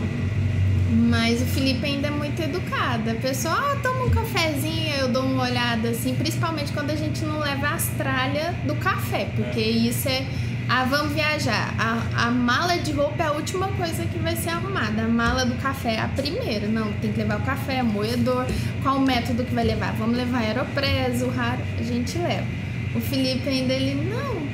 Mas 0.92 1.40
o 1.40 1.46
Felipe 1.46 1.86
ainda 1.86 2.08
é 2.08 2.10
muito 2.10 2.40
educado. 2.40 3.10
A 3.10 3.14
pessoa, 3.14 3.54
ah, 3.54 3.76
toma 3.82 4.04
um 4.04 4.10
cafezinho, 4.10 4.94
eu 4.96 5.08
dou 5.08 5.24
uma 5.24 5.44
olhada 5.44 5.90
assim, 5.90 6.14
principalmente 6.14 6.72
quando 6.72 6.90
a 6.90 6.96
gente 6.96 7.24
não 7.24 7.38
leva 7.38 7.68
as 7.68 7.86
tralhas 7.96 8.54
do 8.66 8.74
café, 8.76 9.30
porque 9.36 9.60
isso 9.60 10.08
é. 10.08 10.26
Ah, 10.72 10.84
vamos 10.84 11.12
viajar. 11.14 11.74
A, 11.76 12.26
a 12.26 12.30
mala 12.30 12.78
de 12.78 12.92
roupa 12.92 13.24
é 13.24 13.26
a 13.26 13.32
última 13.32 13.66
coisa 13.72 14.06
que 14.06 14.20
vai 14.20 14.36
ser 14.36 14.50
arrumada. 14.50 15.02
A 15.02 15.08
mala 15.08 15.44
do 15.44 15.56
café 15.56 15.94
é 15.94 16.00
a 16.00 16.06
primeira. 16.06 16.68
Não, 16.68 16.92
tem 16.92 17.10
que 17.10 17.18
levar 17.18 17.40
o 17.40 17.42
café, 17.42 17.82
moedor. 17.82 18.46
Qual 18.80 18.98
o 18.98 19.00
método 19.00 19.42
que 19.42 19.52
vai 19.52 19.64
levar? 19.64 19.92
Vamos 19.94 20.16
levar 20.16 20.38
aeropress, 20.38 21.22
o 21.22 21.28
raro, 21.28 21.60
a 21.76 21.82
gente 21.82 22.16
leva. 22.18 22.46
O 22.94 23.00
Felipe 23.00 23.48
ainda, 23.48 23.72
ele 23.72 23.96
não. 23.96 24.46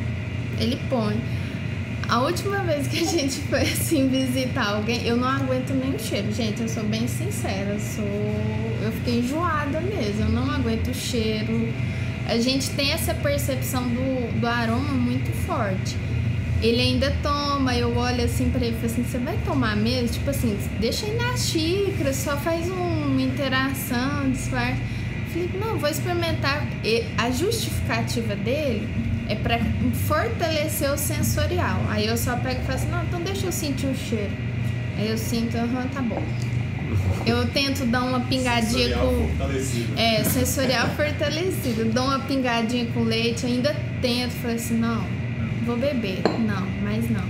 Ele 0.58 0.80
põe. 0.88 1.20
A 2.08 2.20
última 2.20 2.60
vez 2.60 2.86
que 2.86 3.00
a 3.00 3.04
gente 3.12 3.38
foi 3.42 3.60
assim 3.60 4.08
visitar 4.08 4.68
alguém, 4.68 5.06
eu 5.06 5.18
não 5.18 5.28
aguento 5.28 5.74
nem 5.74 5.96
o 5.96 5.98
cheiro. 5.98 6.32
Gente, 6.32 6.62
eu 6.62 6.68
sou 6.68 6.84
bem 6.84 7.06
sincera, 7.06 7.78
sou. 7.78 8.06
Eu 8.82 8.90
fiquei 8.90 9.18
enjoada 9.18 9.82
mesmo, 9.82 10.22
eu 10.22 10.30
não 10.30 10.50
aguento 10.50 10.88
o 10.88 10.94
cheiro. 10.94 11.70
A 12.28 12.38
gente 12.38 12.70
tem 12.70 12.92
essa 12.92 13.14
percepção 13.14 13.84
do, 13.88 14.40
do 14.40 14.46
aroma 14.46 14.92
muito 14.92 15.30
forte. 15.46 15.96
Ele 16.60 16.80
ainda 16.80 17.14
toma, 17.22 17.76
eu 17.76 17.96
olho 17.96 18.24
assim 18.24 18.50
pra 18.50 18.64
ele 18.64 18.74
e 18.74 18.80
falo 18.80 18.92
assim, 18.92 19.04
você 19.04 19.18
vai 19.18 19.36
tomar 19.44 19.76
mesmo? 19.76 20.08
Tipo 20.08 20.30
assim, 20.30 20.58
deixa 20.80 21.06
aí 21.06 21.14
na 21.16 21.36
xícara, 21.36 22.12
só 22.12 22.36
faz 22.36 22.68
uma 22.68 23.20
interação, 23.22 24.30
disfarce. 24.30 24.80
Felipe, 25.32 25.56
não, 25.58 25.76
vou 25.78 25.88
experimentar. 25.88 26.66
E 26.82 27.04
a 27.16 27.30
justificativa 27.30 28.34
dele 28.34 28.88
é 29.28 29.34
para 29.36 29.58
fortalecer 30.08 30.90
o 30.90 30.96
sensorial. 30.96 31.80
Aí 31.90 32.06
eu 32.06 32.16
só 32.16 32.36
pego 32.36 32.60
e 32.62 32.64
falo 32.64 32.78
assim, 32.78 32.90
não, 32.90 33.04
então 33.04 33.20
deixa 33.20 33.46
eu 33.46 33.52
sentir 33.52 33.86
o 33.86 33.94
cheiro. 33.94 34.32
Aí 34.98 35.08
eu 35.08 35.18
sinto, 35.18 35.56
aham, 35.56 35.86
tá 35.94 36.00
bom. 36.00 36.22
Eu 37.26 37.46
tento 37.48 37.84
dar 37.86 38.02
uma 38.02 38.20
pingadinha 38.20 38.88
Sensorial 38.88 39.06
com. 39.06 39.28
fortalecido. 39.28 39.98
É, 39.98 40.24
sensorial 40.24 40.88
fortalecido. 40.90 41.84
Dou 41.86 42.04
uma 42.04 42.20
pingadinha 42.20 42.86
com 42.86 43.02
leite, 43.02 43.46
ainda 43.46 43.74
tento. 44.00 44.32
Falei 44.32 44.56
assim, 44.56 44.78
não, 44.78 45.04
vou 45.64 45.76
beber. 45.76 46.22
Não, 46.38 46.66
mas 46.82 47.10
não. 47.10 47.24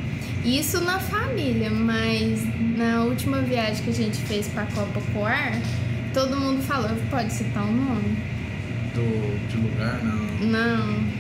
Isso 0.45 0.81
na 0.81 1.01
família, 1.01 1.71
mas 1.71 2.41
na 2.77 3.03
última 3.03 3.41
viagem 3.41 3.83
que 3.83 3.91
a 3.91 3.95
gente 3.95 4.19
fez 4.19 4.47
pra 4.49 4.65
Copa 4.67 5.01
Coar, 5.13 5.61
todo 6.15 6.37
mundo 6.37 6.63
falou, 6.63 6.91
pode 7.11 7.33
citar 7.33 7.65
o 7.65 7.73
nome? 7.73 8.17
Do, 8.95 9.49
de 9.49 9.57
lugar, 9.57 10.01
não. 10.05 10.47
Não. 10.47 11.17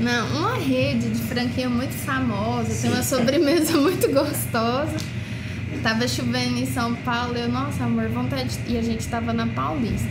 Não, 0.00 0.26
uma 0.38 0.54
rede 0.56 1.10
de 1.10 1.20
franquia 1.22 1.68
muito 1.68 1.94
famosa, 1.94 2.74
tem 2.80 2.90
uma 2.90 3.02
sobremesa 3.02 3.76
muito 3.78 4.10
gostosa. 4.10 4.96
Tava 5.84 6.08
chovendo 6.08 6.58
em 6.58 6.64
São 6.64 6.94
Paulo, 6.94 7.36
eu, 7.36 7.46
nossa, 7.46 7.84
amor, 7.84 8.08
vontade. 8.08 8.56
de-" 8.56 8.72
E 8.72 8.78
a 8.78 8.82
gente 8.82 9.06
tava 9.06 9.34
na 9.34 9.46
Paulista. 9.48 10.08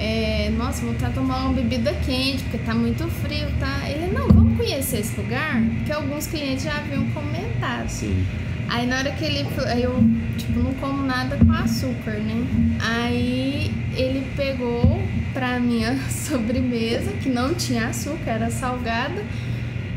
É, 0.00 0.50
nossa, 0.58 0.84
vontade 0.84 1.12
de 1.12 1.20
tomar 1.20 1.44
uma 1.44 1.52
bebida 1.52 1.94
quente, 2.04 2.42
porque 2.42 2.58
tá 2.58 2.74
muito 2.74 3.06
frio, 3.22 3.46
tá? 3.60 3.88
Ele, 3.88 4.12
não, 4.12 4.26
vamos 4.26 4.56
conhecer 4.56 4.98
esse 4.98 5.16
lugar? 5.16 5.62
Porque 5.76 5.92
alguns 5.92 6.26
clientes 6.26 6.64
já 6.64 6.76
haviam 6.76 7.08
comentado. 7.10 7.88
Sim. 7.88 8.26
Aí 8.68 8.84
na 8.84 8.98
hora 8.98 9.12
que 9.12 9.24
ele. 9.24 9.46
Eu, 9.80 9.94
tipo, 10.36 10.58
não 10.58 10.74
como 10.74 11.04
nada 11.04 11.36
com 11.36 11.52
açúcar, 11.52 12.18
né? 12.18 12.44
Aí 12.80 13.72
ele 13.94 14.26
pegou 14.34 15.00
pra 15.32 15.60
minha 15.60 15.96
sobremesa, 16.10 17.12
que 17.22 17.28
não 17.28 17.54
tinha 17.54 17.86
açúcar, 17.90 18.32
era 18.32 18.50
salgada. 18.50 19.22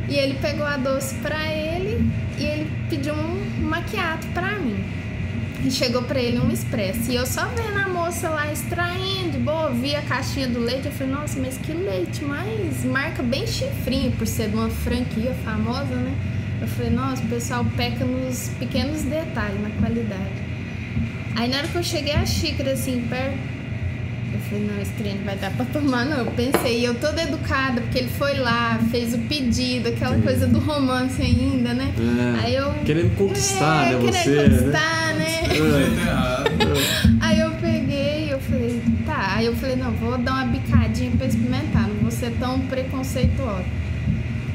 E 0.08 0.16
ele 0.16 0.36
pegou 0.36 0.68
a 0.68 0.78
doce 0.78 1.16
pra 1.16 1.52
ele 1.52 2.12
e 2.38 2.44
ele 2.44 2.79
pediu 2.90 3.14
um 3.14 3.62
maquiato 3.62 4.28
pra 4.28 4.58
mim. 4.58 4.84
E 5.64 5.70
chegou 5.70 6.02
pra 6.04 6.20
ele 6.20 6.40
um 6.40 6.50
expresso. 6.50 7.12
E 7.12 7.16
eu 7.16 7.26
só 7.26 7.46
vendo 7.48 7.78
a 7.78 7.90
moça 7.90 8.30
lá 8.30 8.52
extraindo, 8.52 9.40
boa, 9.40 9.70
vi 9.70 9.94
a 9.96 10.02
caixinha 10.02 10.48
do 10.48 10.60
leite. 10.60 10.86
Eu 10.86 10.92
falei, 10.94 11.14
nossa, 11.14 11.40
mas 11.40 11.58
que 11.58 11.74
leite, 11.74 12.24
mas 12.24 12.86
marca 12.86 13.22
bem 13.22 13.46
chifrinho, 13.46 14.12
por 14.14 14.26
ser 14.26 14.50
de 14.50 14.56
uma 14.56 14.70
franquia 14.70 15.34
famosa, 15.44 15.96
né? 15.96 16.16
Eu 16.62 16.68
falei, 16.68 16.92
nossa, 16.92 17.22
o 17.24 17.28
pessoal 17.28 17.66
peca 17.76 18.06
nos 18.06 18.52
pequenos 18.58 19.02
detalhes, 19.04 19.62
na 19.62 19.70
qualidade. 19.72 20.50
Aí 21.36 21.50
na 21.50 21.58
hora 21.58 21.68
que 21.68 21.76
eu 21.76 21.84
cheguei 21.84 22.14
a 22.14 22.26
xícara 22.26 22.72
assim, 22.72 23.06
perto, 23.10 23.38
eu 24.32 24.40
falei, 24.40 24.68
não, 24.68 24.82
esse 24.82 24.92
trem 24.94 25.16
não 25.16 25.24
vai 25.24 25.36
dar 25.36 25.52
pra 25.52 25.66
tomar, 25.66 26.06
não. 26.06 26.18
Eu 26.20 26.32
pensei, 26.32 26.80
e 26.80 26.86
eu 26.86 26.96
toda 26.96 27.22
educada, 27.22 27.82
porque 27.82 28.00
ele 28.00 28.10
foi 28.10 28.36
lá, 28.38 28.80
fez 28.92 29.14
o 29.14 29.18
pedido, 29.20 29.90
aquela 29.90 30.18
coisa 30.20 30.48
do 30.48 30.60
romance 30.60 31.22
ainda, 31.22 31.74
né? 31.74 31.92
É, 31.98 32.46
Aí 32.46 32.56
eu. 32.56 32.72
Querendo 32.86 33.16
conquistar, 33.16 33.88
é, 33.88 33.96
né, 33.96 34.00
querendo 34.00 34.14
você, 34.14 34.36
né? 34.36 34.58
conquistar, 34.58 35.14
né? 35.16 35.44
É. 35.46 37.26
Aí 37.26 37.40
eu 37.40 37.52
peguei, 37.52 38.34
eu 38.34 38.40
falei, 38.40 38.82
tá. 39.06 39.34
Aí 39.36 39.46
eu 39.46 39.56
falei, 39.56 39.76
não, 39.76 39.92
vou 39.92 40.18
dar 40.18 40.34
uma 40.34 40.46
bicadinha 40.46 41.12
pra 41.18 41.28
experimentar, 41.28 41.88
não 41.88 41.96
vou 41.96 42.12
ser 42.12 42.32
tão 42.40 42.60
preconceituosa. 42.62 43.66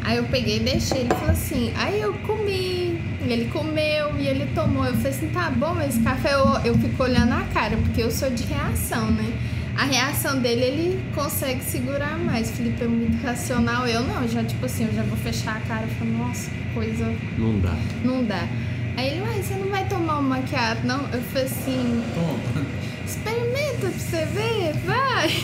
Aí 0.04 0.18
eu 0.18 0.24
peguei 0.24 0.58
e 0.58 0.60
deixei, 0.60 1.00
ele 1.00 1.14
falou 1.14 1.30
assim, 1.30 1.72
aí 1.76 1.98
eu 1.98 2.12
comi, 2.26 3.00
ele 3.26 3.48
comeu 3.50 4.14
e 4.18 4.26
ele 4.26 4.46
tomou. 4.54 4.84
Eu 4.84 4.92
falei 4.94 5.10
assim, 5.10 5.28
tá 5.28 5.50
bom, 5.50 5.74
mas 5.74 5.94
esse 5.94 6.04
café 6.04 6.34
eu, 6.34 6.46
eu 6.62 6.78
fico 6.78 7.02
olhando 7.02 7.32
a 7.32 7.40
cara, 7.54 7.76
porque 7.78 8.02
eu 8.02 8.10
sou 8.10 8.28
de 8.28 8.44
reação, 8.44 9.10
né? 9.10 9.32
A 9.76 9.84
reação 9.84 10.40
dele, 10.40 10.62
ele 10.64 11.04
consegue 11.14 11.62
segurar 11.62 12.16
mais. 12.16 12.50
Felipe 12.50 12.84
é 12.84 12.86
muito 12.86 13.20
racional, 13.24 13.86
eu 13.86 14.02
não, 14.02 14.26
já 14.28 14.42
tipo 14.44 14.64
assim, 14.66 14.84
eu 14.86 14.94
já 14.94 15.02
vou 15.02 15.16
fechar 15.18 15.56
a 15.56 15.60
cara 15.60 15.84
e 15.86 15.90
falar, 15.96 16.10
nossa, 16.12 16.50
que 16.50 16.74
coisa 16.74 17.12
Não 17.36 17.58
dá. 17.60 17.74
não 18.04 18.24
dá. 18.24 18.46
Aí 18.96 19.08
ele, 19.10 19.22
uai, 19.22 19.42
você 19.42 19.54
não 19.54 19.68
vai 19.68 19.84
tomar 19.88 20.18
um 20.20 20.22
maquiado, 20.22 20.86
não? 20.86 21.00
Eu 21.12 21.20
falei 21.22 21.44
assim, 21.46 22.02
Toma. 22.14 22.64
experimenta 23.04 23.80
pra 23.80 23.90
você 23.90 24.24
ver, 24.26 24.72
vai. 24.86 25.42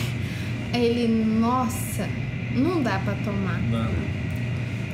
Aí 0.73 0.85
ele, 0.85 1.25
nossa, 1.25 2.07
não 2.55 2.81
dá 2.81 2.99
pra 2.99 3.13
tomar. 3.25 3.59
Não. 3.69 3.89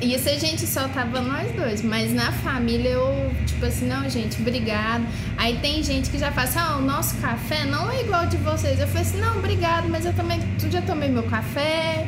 Isso 0.00 0.28
a 0.28 0.34
gente 0.34 0.64
só 0.66 0.86
tava 0.88 1.20
nós 1.20 1.50
dois, 1.52 1.82
mas 1.82 2.14
na 2.14 2.30
família 2.30 2.90
eu, 2.90 3.32
tipo 3.46 3.66
assim, 3.66 3.86
não, 3.88 4.08
gente, 4.08 4.40
obrigado. 4.40 5.04
Aí 5.36 5.58
tem 5.58 5.82
gente 5.82 6.08
que 6.08 6.18
já 6.18 6.30
fala 6.30 6.48
assim, 6.48 6.58
ah, 6.60 6.76
o 6.76 6.82
nosso 6.82 7.16
café 7.16 7.64
não 7.64 7.90
é 7.90 8.02
igual 8.02 8.26
de 8.26 8.36
vocês. 8.36 8.78
Eu 8.78 8.86
falei 8.86 9.02
assim, 9.02 9.20
não, 9.20 9.38
obrigado, 9.38 9.88
mas 9.88 10.06
eu 10.06 10.12
também, 10.12 10.40
tu 10.58 10.70
já 10.70 10.80
tomei 10.82 11.08
meu 11.08 11.24
café, 11.24 12.06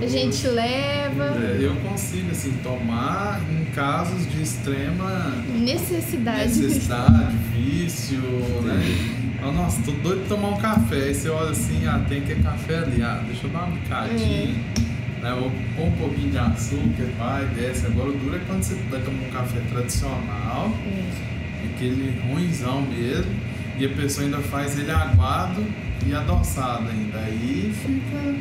a 0.00 0.06
gente 0.06 0.46
leva. 0.46 1.36
É, 1.42 1.58
eu 1.60 1.74
consigo, 1.76 2.30
assim, 2.30 2.52
tomar 2.62 3.40
em 3.50 3.64
casos 3.72 4.30
de 4.30 4.42
extrema 4.42 5.32
Necessidade. 5.58 6.60
necessidade, 6.60 7.36
vício, 7.52 8.20
né? 8.62 9.24
Ah, 9.42 9.50
nossa, 9.50 9.82
tô 9.82 9.92
doido 9.92 10.22
de 10.22 10.28
tomar 10.28 10.48
um 10.48 10.56
café. 10.58 10.96
Aí 10.96 11.14
você 11.14 11.28
olha 11.28 11.50
assim, 11.50 11.86
ah, 11.86 12.00
tem 12.08 12.20
que 12.20 12.34
café 12.36 12.78
ali. 12.78 13.02
Ah, 13.02 13.22
deixa 13.26 13.46
eu 13.46 13.50
dar 13.50 13.64
uma 13.64 13.76
picadinha. 13.76 14.54
Né? 15.22 15.34
Vou 15.38 15.50
pôr 15.76 15.86
um 15.86 15.92
pouquinho 15.92 16.30
de 16.30 16.38
açúcar, 16.38 17.06
vai, 17.18 17.44
desce. 17.46 17.86
Agora 17.86 18.10
o 18.10 18.12
duro 18.12 18.36
é 18.36 18.40
quando 18.46 18.62
você 18.62 18.74
vai 18.90 19.00
tomar 19.00 19.22
um 19.26 19.30
café 19.30 19.60
tradicional, 19.70 20.72
aquele 21.74 22.18
ruimzão 22.28 22.82
mesmo, 22.82 23.32
e 23.78 23.86
a 23.86 23.88
pessoa 23.90 24.24
ainda 24.26 24.38
faz 24.38 24.78
ele 24.78 24.90
aguado 24.90 25.64
e 26.06 26.14
adoçado 26.14 26.88
ainda. 26.88 27.18
Aí 27.18 27.72
fica. 27.82 28.34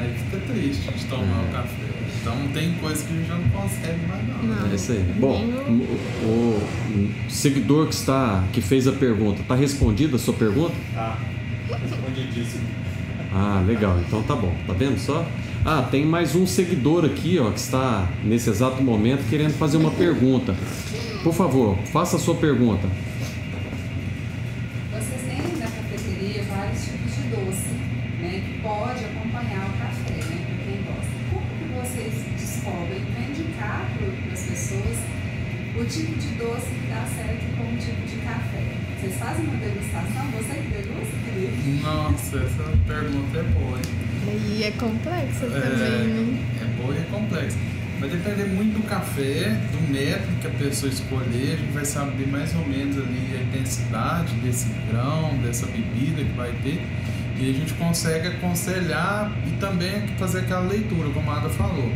Aí 0.00 0.12
fica 0.18 0.52
triste 0.52 0.92
de 0.92 1.04
tomar 1.06 1.42
o 1.48 1.52
café. 1.52 1.84
Então 2.20 2.36
tem 2.54 2.72
coisa 2.74 3.04
que 3.04 3.12
a 3.12 3.16
gente 3.16 3.28
já 3.28 3.36
não 3.36 3.48
consegue 3.50 4.00
mais 4.08 4.22
não. 4.26 4.72
É 4.72 4.74
isso 4.74 4.92
aí. 4.92 5.04
Bom, 5.18 5.44
o, 5.44 6.26
o- 6.26 6.68
o 7.26 7.30
seguidor 7.30 7.86
que 7.88 7.94
está 7.94 8.42
que 8.52 8.60
fez 8.62 8.88
a 8.88 8.92
pergunta, 8.92 9.42
tá 9.46 9.54
respondida 9.54 10.16
a 10.16 10.18
sua 10.18 10.32
pergunta? 10.34 10.74
Tá. 10.94 11.18
Respondidíssimo. 11.82 12.62
Ah, 13.32 13.62
legal. 13.66 13.98
Então 14.06 14.22
tá 14.22 14.34
bom. 14.34 14.54
Tá 14.66 14.72
vendo 14.72 14.98
só? 14.98 15.24
Ah, 15.66 15.80
tem 15.90 16.04
mais 16.04 16.34
um 16.34 16.46
seguidor 16.46 17.06
aqui, 17.06 17.38
ó, 17.38 17.50
que 17.50 17.58
está 17.58 18.06
nesse 18.22 18.50
exato 18.50 18.82
momento 18.82 19.26
querendo 19.30 19.54
fazer 19.54 19.78
uma 19.78 19.90
pergunta. 19.90 20.54
Por 21.22 21.32
favor, 21.32 21.78
faça 21.90 22.16
a 22.16 22.18
sua 22.18 22.34
pergunta. 22.34 22.86
E 44.34 44.64
é 44.64 44.70
complexa 44.72 45.46
também, 45.46 46.08
né? 46.08 46.44
É 46.60 46.82
boa 46.82 46.94
e 46.94 46.98
é 46.98 47.04
complexa. 47.10 47.56
Vai 48.00 48.08
depender 48.08 48.44
muito 48.46 48.80
do 48.80 48.86
café, 48.88 49.56
do 49.72 49.92
método 49.92 50.32
que 50.40 50.46
a 50.46 50.50
pessoa 50.50 50.92
escolher. 50.92 51.54
A 51.54 51.56
gente 51.56 51.72
vai 51.72 51.84
saber 51.84 52.26
mais 52.26 52.54
ou 52.54 52.66
menos 52.66 52.98
ali 52.98 53.38
a 53.38 53.42
intensidade 53.42 54.34
desse 54.36 54.68
grão, 54.90 55.38
dessa 55.38 55.66
bebida 55.66 56.22
que 56.22 56.36
vai 56.36 56.52
ter. 56.62 56.84
E 57.38 57.50
a 57.50 57.52
gente 57.52 57.72
consegue 57.74 58.28
aconselhar 58.28 59.30
e 59.46 59.50
também 59.58 60.06
fazer 60.18 60.40
aquela 60.40 60.68
leitura, 60.68 61.08
como 61.10 61.30
a 61.30 61.38
Ada 61.38 61.48
falou. 61.50 61.90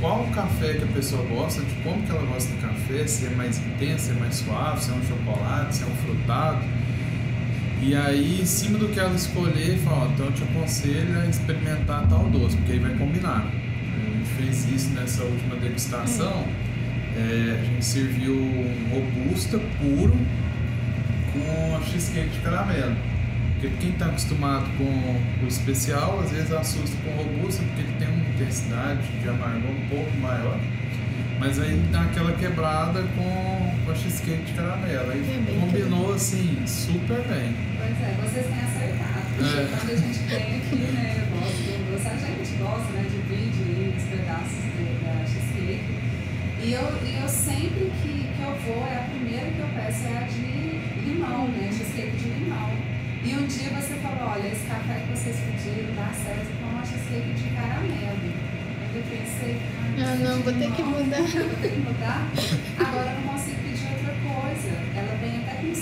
Qual 0.00 0.24
o 0.24 0.30
café 0.32 0.74
que 0.74 0.84
a 0.84 0.88
pessoa 0.88 1.22
gosta, 1.26 1.62
de 1.62 1.74
como 1.76 2.02
que 2.02 2.10
ela 2.10 2.26
gosta 2.26 2.52
do 2.52 2.60
café, 2.60 3.06
se 3.06 3.26
é 3.26 3.30
mais 3.30 3.58
intenso, 3.58 4.06
se 4.06 4.10
é 4.10 4.14
mais 4.14 4.34
suave, 4.34 4.82
se 4.82 4.90
é 4.90 4.94
um 4.94 5.02
chocolate, 5.06 5.76
se 5.76 5.84
é 5.84 5.86
um 5.86 5.96
frutado. 5.96 6.64
E 7.84 7.96
aí, 7.96 8.40
em 8.40 8.46
cima 8.46 8.78
do 8.78 8.88
que 8.88 9.00
ela 9.00 9.12
escolher, 9.12 9.76
fala, 9.78 10.08
então 10.14 10.26
eu 10.26 10.32
te 10.32 10.44
aconselho 10.44 11.20
a 11.20 11.26
experimentar 11.26 12.06
tal 12.08 12.30
doce, 12.30 12.56
porque 12.58 12.72
aí 12.72 12.78
vai 12.78 12.94
combinar. 12.94 13.44
A 13.44 14.18
gente 14.18 14.30
fez 14.36 14.70
isso 14.72 14.90
nessa 14.90 15.24
última 15.24 15.56
degustação. 15.56 16.46
É, 17.16 17.58
a 17.60 17.64
gente 17.64 17.84
serviu 17.84 18.34
um 18.34 18.88
robusta 18.88 19.58
puro 19.80 20.16
com 21.32 21.84
cheesecake 21.90 22.28
de 22.28 22.38
caramelo. 22.38 22.96
Porque 23.54 23.76
quem 23.80 23.90
está 23.90 24.06
acostumado 24.06 24.64
com 24.78 25.44
o 25.44 25.48
especial, 25.48 26.20
às 26.20 26.30
vezes 26.30 26.52
assusta 26.52 26.96
com 27.04 27.10
o 27.10 27.16
robusta, 27.16 27.64
porque 27.64 27.80
ele 27.80 27.96
tem 27.98 28.08
uma 28.08 28.28
intensidade 28.28 29.06
de 29.20 29.28
amargor 29.28 29.70
um 29.72 29.88
pouco 29.88 30.16
maior. 30.18 30.56
Mas 31.40 31.58
aí 31.58 31.76
dá 31.90 32.02
aquela 32.02 32.32
quebrada 32.32 33.02
com, 33.16 33.71
com 33.84 33.90
a 33.90 33.94
cheesecake 33.94 34.42
de 34.44 34.52
caramelo. 34.52 35.10
Aí 35.10 35.20
É 35.20 35.40
bem 35.46 35.60
combinou 35.60 36.14
assim, 36.14 36.62
super 36.66 37.20
bem. 37.22 37.54
Pois 37.78 37.96
é, 38.02 38.14
vocês 38.22 38.46
têm 38.46 38.60
acertado. 38.62 39.22
Porque 39.36 39.58
É. 39.58 39.68
quando 39.70 39.90
a 39.90 39.96
gente 39.96 40.18
tem 40.28 40.46
aqui, 40.58 40.76
né, 40.92 41.16
eu 41.18 41.26
gosto 41.38 41.62
do 41.62 41.92
doce, 41.92 42.08
a 42.08 42.16
gente 42.16 42.52
gosta, 42.62 42.92
né, 42.92 43.06
divide 43.10 43.96
os 43.96 44.04
pedaços 44.04 44.62
de- 44.76 45.04
da 45.04 45.14
cheesecake. 45.26 45.92
E 46.62 46.72
eu, 46.72 46.86
e 47.02 47.18
eu 47.20 47.28
sempre 47.28 47.90
que, 48.02 48.12
que 48.36 48.42
eu 48.42 48.54
vou, 48.66 48.86
é 48.86 48.96
a 49.02 49.06
primeira 49.10 49.46
que 49.50 49.58
eu 49.58 49.68
peço 49.74 50.06
é 50.06 50.18
a 50.18 50.26
de 50.30 51.08
limão, 51.08 51.48
né, 51.48 51.70
cheesecake 51.72 52.16
de 52.16 52.28
limão. 52.28 52.70
E 53.24 53.34
um 53.34 53.46
dia 53.46 53.70
você 53.70 53.94
falou, 54.02 54.30
olha, 54.30 54.42
olha, 54.42 54.48
esse 54.52 54.66
café 54.66 55.00
que 55.02 55.10
vocês 55.16 55.36
pediram 55.42 55.94
dá 55.94 56.10
certo 56.12 56.50
com 56.60 56.78
a 56.78 56.84
cheesecake 56.84 57.32
de 57.34 57.48
caramelo. 57.54 58.52
Eu 58.94 59.02
pensei, 59.08 59.56
Ah, 59.98 60.14
não, 60.16 60.40
vou 60.42 60.52
ter 60.52 60.70
que 60.72 60.82
mudar. 60.82 61.22
vou 61.24 61.56
ter 61.62 61.70
que 61.70 61.78
mudar. 61.80 62.28
Agora 62.78 63.10
eu 63.10 63.20
não 63.22 63.32
consigo 63.32 63.61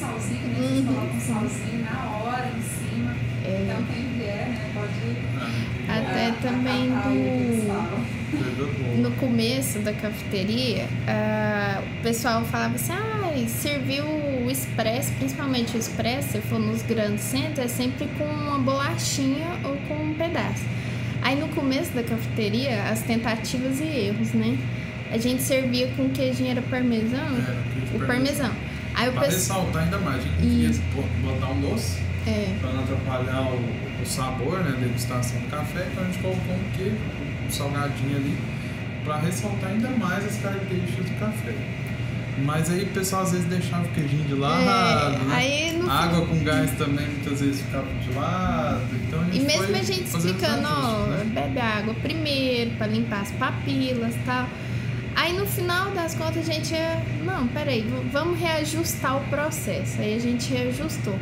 salzinho, 0.01 0.49
né? 0.49 0.57
Vocês 0.59 0.87
colocam 0.87 1.17
um 1.17 1.21
salzinho 1.21 1.85
na 1.85 2.17
hora 2.17 2.49
em 2.49 2.63
cima. 2.63 3.17
Então 3.45 3.83
quem 3.93 4.19
vier, 4.19 4.49
né, 4.49 4.71
pode. 4.75 5.01
Até 5.89 6.29
ah, 6.29 6.35
também 6.41 6.91
que 6.91 7.57
do. 7.57 7.67
falam. 7.67 8.21
No 8.99 9.11
começo 9.13 9.81
da 9.81 9.93
cafeteria, 9.93 10.87
ah, 11.07 11.83
o 11.99 12.03
pessoal 12.03 12.45
falava 12.45 12.77
assim: 12.77 12.93
ah, 12.93 13.49
serviu 13.49 14.05
o 14.05 14.51
expresso, 14.51 15.13
principalmente 15.19 15.77
o 15.77 15.79
expresso, 15.79 16.33
se 16.33 16.41
for 16.41 16.59
nos 16.59 16.83
grandes 16.83 17.25
centros, 17.25 17.59
é 17.59 17.69
sempre 17.69 18.09
com 18.17 18.25
uma 18.25 18.59
bolachinha 18.59 19.49
ou 19.65 19.77
com 19.89 19.95
um 19.95 20.15
pedaço. 20.15 20.65
Aí 21.23 21.39
no 21.39 21.49
começo 21.49 21.93
da 21.93 22.03
cafeteria, 22.03 22.85
as 22.85 23.03
tentativas 23.03 23.81
e 23.81 23.85
erros, 23.85 24.33
né? 24.33 24.57
A 25.11 25.19
gente 25.19 25.43
servia 25.43 25.89
com 25.97 26.09
queijinho 26.09 26.53
era 26.53 26.63
parmesão, 26.63 27.27
o 27.95 28.07
parmesão. 28.07 28.51
Aí 29.01 29.11
Pra 29.13 29.23
pessoal. 29.23 29.61
ressaltar 29.63 29.83
ainda 29.85 29.99
mais, 29.99 30.17
a 30.19 30.21
gente 30.21 30.37
queria 30.37 30.71
botar 31.23 31.53
um 31.53 31.61
doce 31.63 31.99
É. 32.27 32.55
para 32.61 32.73
não 32.73 32.83
atrapalhar 32.85 33.41
o, 33.43 34.03
o 34.03 34.07
sabor, 34.07 34.59
né, 34.61 34.75
a 34.77 34.81
degustação 34.81 35.41
do 35.41 35.49
café, 35.49 35.87
então 35.91 36.05
a 36.05 36.07
gente 36.07 36.19
colocou 36.19 36.55
um 36.55 36.77
queijo, 36.77 36.97
um 37.47 37.51
salgadinho 37.51 38.17
ali, 38.17 38.37
para 39.05 39.17
ressaltar 39.19 39.71
ainda 39.71 39.89
mais 39.91 40.25
as 40.27 40.37
características 40.37 41.07
do 41.07 41.19
café. 41.19 41.55
Mas 42.45 42.71
aí 42.71 42.83
o 42.85 42.87
pessoal 42.89 43.23
às 43.23 43.33
vezes 43.33 43.47
deixava 43.47 43.85
o 43.85 43.89
queijinho 43.89 44.25
de 44.25 44.35
lado, 44.35 44.63
É, 44.63 45.19
né? 45.25 45.35
aí 45.35 45.79
no 45.79 45.91
água 45.91 46.27
com 46.27 46.39
gás 46.45 46.71
também 46.73 47.07
muitas 47.07 47.41
vezes 47.41 47.61
ficava 47.63 47.87
de 48.03 48.13
lado, 48.19 48.83
então 49.07 49.21
a 49.21 49.25
gente 49.25 49.37
E 49.39 49.41
mesmo 49.41 49.77
a 49.77 49.83
gente 49.83 50.05
explicando, 50.05 50.69
ó, 50.69 51.07
né? 51.07 51.25
bebe 51.35 51.59
água 51.61 51.95
primeiro 52.03 52.71
para 52.73 52.87
limpar 52.87 53.23
as 53.23 53.31
papilas 53.33 54.15
e 54.15 54.19
tal. 54.21 54.47
Aí 55.17 55.33
no 55.37 55.47
final 55.47 55.91
das 55.91 56.15
contas 56.15 56.49
a 56.49 56.53
gente 56.53 56.73
ia, 56.73 57.03
não, 57.25 57.47
peraí, 57.49 57.85
vamos 58.13 58.39
reajustar 58.39 59.17
o 59.17 59.21
processo. 59.29 60.01
Aí 60.01 60.15
a 60.15 60.19
gente 60.19 60.53
reajustou. 60.53 61.19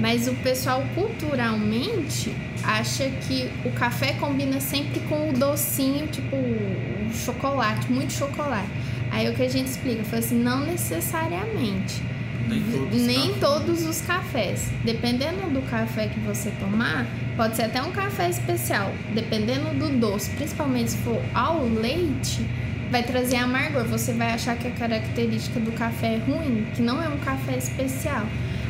Mas 0.00 0.26
o 0.26 0.34
pessoal 0.34 0.84
culturalmente 0.94 2.34
acha 2.64 3.08
que 3.08 3.48
o 3.64 3.70
café 3.70 4.14
combina 4.14 4.60
sempre 4.60 5.00
com 5.08 5.30
o 5.30 5.32
docinho, 5.32 6.06
tipo 6.08 6.34
o 6.34 7.10
chocolate, 7.14 7.90
muito 7.92 8.12
chocolate. 8.12 8.68
Aí 9.10 9.28
o 9.28 9.34
que 9.34 9.42
a 9.42 9.48
gente 9.48 9.68
explica, 9.68 10.02
foi 10.04 10.18
assim, 10.18 10.36
não 10.36 10.60
necessariamente. 10.60 12.02
Nem 12.48 12.60
todos 12.62 12.94
os 12.94 13.06
Nem 13.06 13.16
cafés. 13.16 13.40
todos 13.40 13.86
os 13.86 14.00
cafés. 14.02 14.70
Dependendo 14.84 15.48
do 15.50 15.62
café 15.70 16.08
que 16.08 16.20
você 16.20 16.50
tomar, 16.58 17.06
pode 17.36 17.56
ser 17.56 17.62
até 17.62 17.80
um 17.80 17.92
café 17.92 18.28
especial. 18.28 18.92
Dependendo 19.14 19.70
do 19.78 19.88
doce, 19.98 20.30
principalmente 20.30 20.90
se 20.90 20.98
for 20.98 21.22
ao 21.32 21.64
leite, 21.64 22.44
vai 22.90 23.02
trazer 23.02 23.36
amargor. 23.36 23.84
Você 23.84 24.12
vai 24.12 24.32
achar 24.32 24.56
que 24.56 24.68
a 24.68 24.70
característica 24.70 25.60
do 25.60 25.72
café 25.72 26.14
é 26.14 26.18
ruim, 26.18 26.66
que 26.74 26.82
não 26.82 27.02
é 27.02 27.08
um 27.08 27.18
café 27.18 27.56
especial. 27.56 28.26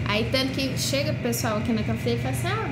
Aí 0.07 0.29
tanto 0.31 0.53
que 0.53 0.77
chega 0.79 1.13
o 1.13 1.17
pessoal 1.17 1.59
aqui 1.59 1.73
na 1.73 1.83
cafeteria 1.83 2.19
e 2.19 2.23
fala 2.23 2.35
assim: 2.35 2.49
ah, 2.49 2.71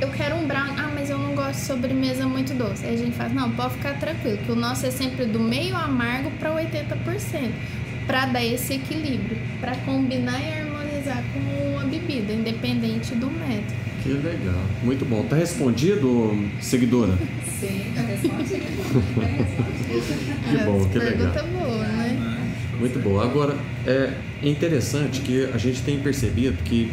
eu 0.00 0.08
quero 0.10 0.36
um 0.36 0.46
brown. 0.46 0.74
Ah, 0.76 0.90
mas 0.94 1.10
eu 1.10 1.18
não 1.18 1.34
gosto 1.34 1.60
de 1.60 1.66
sobremesa 1.66 2.26
muito 2.26 2.54
doce. 2.54 2.86
Aí 2.86 2.94
a 2.94 2.98
gente 2.98 3.16
fala: 3.16 3.30
não, 3.30 3.50
pode 3.52 3.74
ficar 3.74 3.98
tranquilo, 3.98 4.38
que 4.38 4.52
o 4.52 4.56
nosso 4.56 4.86
é 4.86 4.90
sempre 4.90 5.26
do 5.26 5.40
meio 5.40 5.76
amargo 5.76 6.30
para 6.38 6.50
80%, 6.50 7.50
para 8.06 8.26
dar 8.26 8.44
esse 8.44 8.74
equilíbrio, 8.74 9.38
para 9.60 9.76
combinar 9.76 10.40
e 10.40 10.52
harmonizar 10.52 10.69
com 11.04 11.78
a 11.78 11.84
bebida, 11.84 12.32
independente 12.32 13.14
do 13.14 13.30
método. 13.30 13.90
Que 14.02 14.10
legal. 14.10 14.60
Muito 14.82 15.04
bom. 15.04 15.24
Tá 15.24 15.36
respondido, 15.36 16.32
seguidora? 16.60 17.12
Sim, 17.60 17.92
tá 17.94 18.02
respondido. 18.02 18.64
Bem 19.18 19.36
respondido. 19.36 20.40
Que 20.48 20.64
bom, 20.64 20.88
que 20.88 20.98
legal. 20.98 21.32
Pergunta 21.32 21.42
boa, 21.42 21.84
né? 21.84 22.40
Muito 22.78 22.98
bom. 22.98 23.20
Agora, 23.20 23.56
é 23.86 24.14
interessante 24.42 25.20
que 25.20 25.44
a 25.52 25.58
gente 25.58 25.82
tem 25.82 25.98
percebido 26.00 26.62
que 26.64 26.90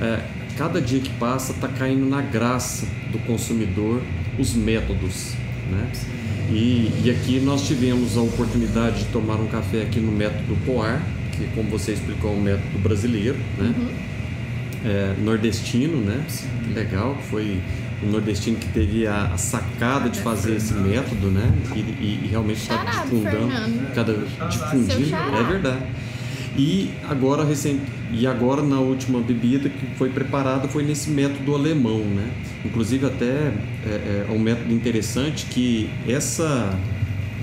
é, 0.00 0.20
cada 0.58 0.80
dia 0.80 1.00
que 1.00 1.10
passa 1.10 1.52
está 1.52 1.68
caindo 1.68 2.04
na 2.04 2.20
graça 2.20 2.86
do 3.10 3.18
consumidor 3.20 4.02
os 4.38 4.54
métodos, 4.54 5.34
né? 5.70 5.90
E, 6.50 6.92
e 7.04 7.10
aqui 7.10 7.40
nós 7.40 7.66
tivemos 7.66 8.18
a 8.18 8.20
oportunidade 8.20 9.00
de 9.00 9.04
tomar 9.06 9.36
um 9.36 9.46
café 9.46 9.82
aqui 9.82 9.98
no 9.98 10.12
método 10.12 10.56
Poar, 10.66 11.02
que 11.36 11.46
como 11.54 11.68
você 11.70 11.92
explicou 11.92 12.30
é 12.32 12.34
um 12.36 12.40
método 12.40 12.78
brasileiro, 12.82 13.36
né? 13.58 13.74
É, 14.84 15.14
nordestino, 15.22 15.98
né? 15.98 16.22
Legal, 16.74 17.16
foi 17.30 17.58
o 18.02 18.06
nordestino 18.06 18.58
que 18.58 18.68
teve 18.68 19.06
a, 19.06 19.30
a 19.32 19.38
sacada 19.38 20.10
de 20.10 20.20
fazer 20.20 20.56
esse 20.56 20.74
método, 20.74 21.28
né? 21.30 21.50
E, 21.74 21.78
e- 21.78 22.20
e 22.24 22.28
realmente 22.28 22.60
está 22.60 22.76
Fernando. 23.46 23.94
cada 23.94 24.12
difundindo, 24.48 25.16
é 25.16 25.42
verdade. 25.44 25.82
E 26.56 26.90
agora 27.08 27.44
recém, 27.44 27.80
e 28.12 28.26
agora 28.26 28.62
na 28.62 28.78
última 28.78 29.20
bebida 29.20 29.68
que 29.68 29.86
foi 29.96 30.10
preparada 30.10 30.68
foi 30.68 30.84
nesse 30.84 31.10
método 31.10 31.54
alemão, 31.54 31.98
né? 32.00 32.28
Inclusive 32.64 33.06
até 33.06 33.52
é, 33.86 34.26
é 34.28 34.32
um 34.32 34.38
método 34.38 34.72
interessante 34.72 35.46
que 35.46 35.88
essa 36.06 36.78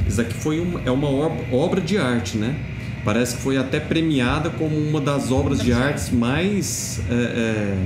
isso 0.08 0.22
aqui 0.22 0.34
foi 0.34 0.60
uma, 0.60 0.82
é 0.86 0.92
uma 0.92 1.10
ob- 1.10 1.42
obra 1.52 1.82
de 1.82 1.98
arte, 1.98 2.38
né? 2.38 2.56
Parece 3.04 3.36
que 3.36 3.42
foi 3.42 3.58
até 3.58 3.80
premiada 3.80 4.50
como 4.52 4.78
uma 4.78 5.02
das 5.02 5.32
obras 5.32 5.60
de 5.62 5.74
artes 5.74 6.12
mais 6.12 7.02
é, 7.10 7.14
é, 7.14 7.78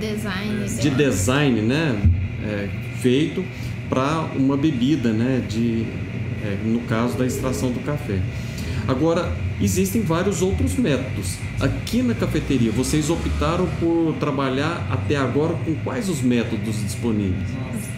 Design. 0.00 0.64
de 0.80 0.90
design, 0.90 1.60
né, 1.62 1.96
é, 2.44 2.68
feito 3.00 3.44
para 3.88 4.28
uma 4.36 4.56
bebida, 4.56 5.12
né, 5.12 5.42
de, 5.48 5.86
é, 6.44 6.56
no 6.64 6.80
caso 6.80 7.16
da 7.16 7.26
extração 7.26 7.72
do 7.72 7.80
café. 7.80 8.20
Agora 8.86 9.32
existem 9.60 10.02
vários 10.02 10.40
outros 10.40 10.76
métodos. 10.76 11.36
Aqui 11.60 12.02
na 12.02 12.14
cafeteria, 12.14 12.70
vocês 12.70 13.10
optaram 13.10 13.66
por 13.80 14.14
trabalhar 14.20 14.86
até 14.90 15.16
agora 15.16 15.54
com 15.64 15.74
quais 15.76 16.08
os 16.08 16.22
métodos 16.22 16.80
disponíveis? 16.82 17.50
Nossa, 17.52 17.90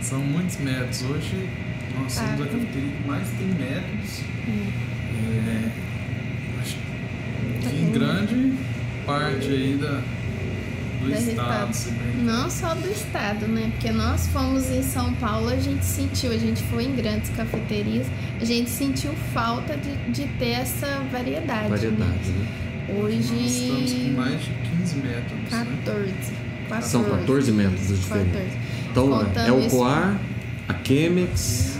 são 0.00 0.18
muitos 0.20 0.56
métodos. 0.58 1.02
Hoje 1.02 1.48
nós 1.98 2.12
somos 2.12 2.32
a 2.32 2.44
cafeteria 2.44 2.90
que 2.90 3.06
mais 3.08 3.28
tem 3.28 3.46
métodos. 3.48 4.20
É, 5.46 5.70
acho 6.60 6.76
que 7.70 7.76
em 7.76 7.90
grande 7.92 8.52
parte 9.06 9.46
aí 9.48 9.78
da, 9.80 10.00
do 11.02 11.08
do 11.10 11.12
estado. 11.14 11.70
bem- 11.90 12.24
Não 12.24 12.50
só 12.50 12.74
do 12.74 12.90
estado, 12.90 13.46
né? 13.46 13.70
Porque 13.72 13.90
nós 13.92 14.26
fomos 14.28 14.70
em 14.70 14.82
São 14.82 15.12
Paulo, 15.14 15.48
a 15.50 15.56
gente 15.56 15.84
sentiu, 15.84 16.30
a 16.32 16.38
gente 16.38 16.62
foi 16.64 16.84
em 16.84 16.94
grandes 16.96 17.28
cafeterias, 17.30 18.06
a 18.40 18.44
gente 18.44 18.70
sentiu 18.70 19.12
falta 19.34 19.76
de, 19.76 19.94
de 20.12 20.26
ter 20.38 20.50
essa 20.52 21.02
variedade. 21.12 21.68
Variedade, 21.68 22.30
né? 22.30 22.46
né? 22.88 22.94
Hoje. 22.98 23.16
Nós 23.32 23.50
estamos 23.50 23.92
com 23.92 24.10
mais 24.20 24.40
de 24.40 24.50
15 24.78 24.96
métodos. 24.96 25.50
né? 25.52 25.66
14. 25.84 26.88
São 26.88 27.04
14 27.04 27.52
métodos 27.52 27.98
diferentes. 28.00 28.32
14. 28.32 28.58
Então 28.90 29.20
é 29.20 29.24
Contando 29.24 29.54
o 29.56 29.60
isso- 29.60 29.76
Coar, 29.76 30.16
a 30.68 30.74
Chemex. 30.84 31.73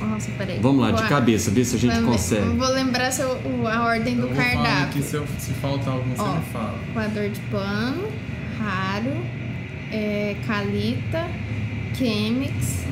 Nossa, 0.00 0.30
peraí. 0.38 0.58
Vamos 0.60 0.80
lá, 0.80 0.90
de 0.92 1.08
cabeça, 1.08 1.50
ver 1.50 1.64
se 1.64 1.76
a 1.76 1.78
gente 1.78 1.94
Vamos 1.94 2.06
ver. 2.06 2.12
consegue. 2.16 2.42
Eu 2.46 2.56
Vou 2.56 2.68
lembrar 2.72 3.10
se 3.10 3.22
eu- 3.22 3.66
a 3.66 3.82
ordem 3.84 4.16
do 4.16 4.28
Eu 4.28 4.34
cardápio. 4.34 5.02
se, 5.02 5.16
eu- 5.16 5.26
se 5.38 5.52
falta 5.54 5.90
algum, 5.90 6.10
você 6.14 6.22
Ó, 6.22 6.34
me 6.36 6.42
fala. 6.52 6.78
Coador 6.94 7.28
de 7.28 7.40
pano, 7.50 8.08
raro, 8.58 9.16
é, 9.92 10.36
calita, 10.46 11.26
Chemex, 11.96 12.84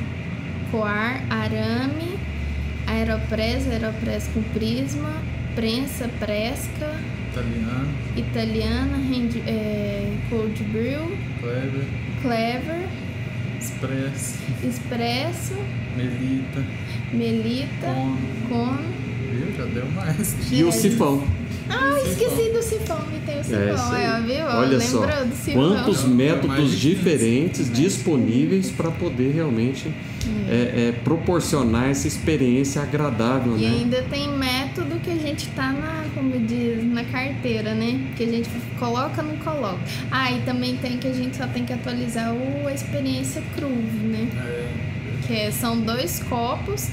coar, 0.73 1.23
arame, 1.31 2.19
aeropress, 2.89 3.69
aeropress 3.71 4.29
com 4.35 4.43
prisma, 4.43 5.13
prensa, 5.55 6.09
presca, 6.19 6.93
Italiano, 7.31 7.89
italiana, 8.17 8.97
hand, 8.97 9.37
é, 9.47 10.11
cold 10.31 10.61
brew, 10.65 11.17
Kleber, 11.41 11.85
clever, 12.23 12.89
Express, 13.61 14.39
expresso, 14.65 15.55
Melita, 15.97 16.63
melita, 17.17 17.87
cono. 18.49 18.79
Viu? 19.33 19.53
Já 19.57 19.65
deu 19.65 19.87
mais. 19.93 20.37
E 20.53 20.65
o 20.65 20.73
sifão. 20.73 21.23
Ah, 21.69 21.99
esqueci 22.07 22.51
do 22.53 22.63
sifão, 22.63 23.01
me 23.13 23.19
tem 23.27 23.37
o 23.37 23.41
É, 23.41 23.43
sifão, 23.43 23.75
isso 23.75 23.93
aí. 23.95 24.05
é, 24.05 24.21
viu? 24.21 24.47
Olha 24.47 24.79
Lembrou 24.79 24.81
só, 25.03 25.25
do 25.25 25.35
sifão. 25.35 25.55
quantos 25.75 26.05
métodos 26.05 26.79
diferentes 26.79 27.73
disponíveis 27.73 28.71
para 28.71 28.91
poder 28.93 29.33
realmente 29.35 29.93
é, 30.49 30.89
é, 30.89 30.93
proporcionar 31.03 31.89
essa 31.91 32.07
experiência 32.07 32.81
agradável, 32.83 33.57
E 33.59 33.63
né? 33.63 33.69
ainda 33.81 34.03
tem 34.03 34.29
método 34.31 34.95
que 35.01 35.11
a 35.11 35.17
gente 35.17 35.49
tá 35.49 35.73
na, 35.73 36.05
como 36.15 36.39
diz, 36.39 36.85
na 36.85 37.03
carteira, 37.03 37.75
né? 37.75 38.01
Que 38.17 38.23
a 38.25 38.29
gente 38.29 38.49
coloca, 38.79 39.21
não 39.23 39.37
coloca. 39.39 39.79
Ah, 40.11 40.31
e 40.31 40.41
também 40.43 40.77
tem 40.77 40.99
que 40.99 41.09
a 41.09 41.13
gente 41.13 41.37
só 41.37 41.49
tem 41.49 41.65
que 41.65 41.73
atualizar 41.73 42.33
o, 42.33 42.69
a 42.69 42.73
experiência 42.73 43.43
Cruve, 43.57 44.07
né? 44.07 44.29
Que 45.27 45.35
é- 45.35 45.51
são 45.51 45.81
dois 45.81 46.23
copos 46.29 46.89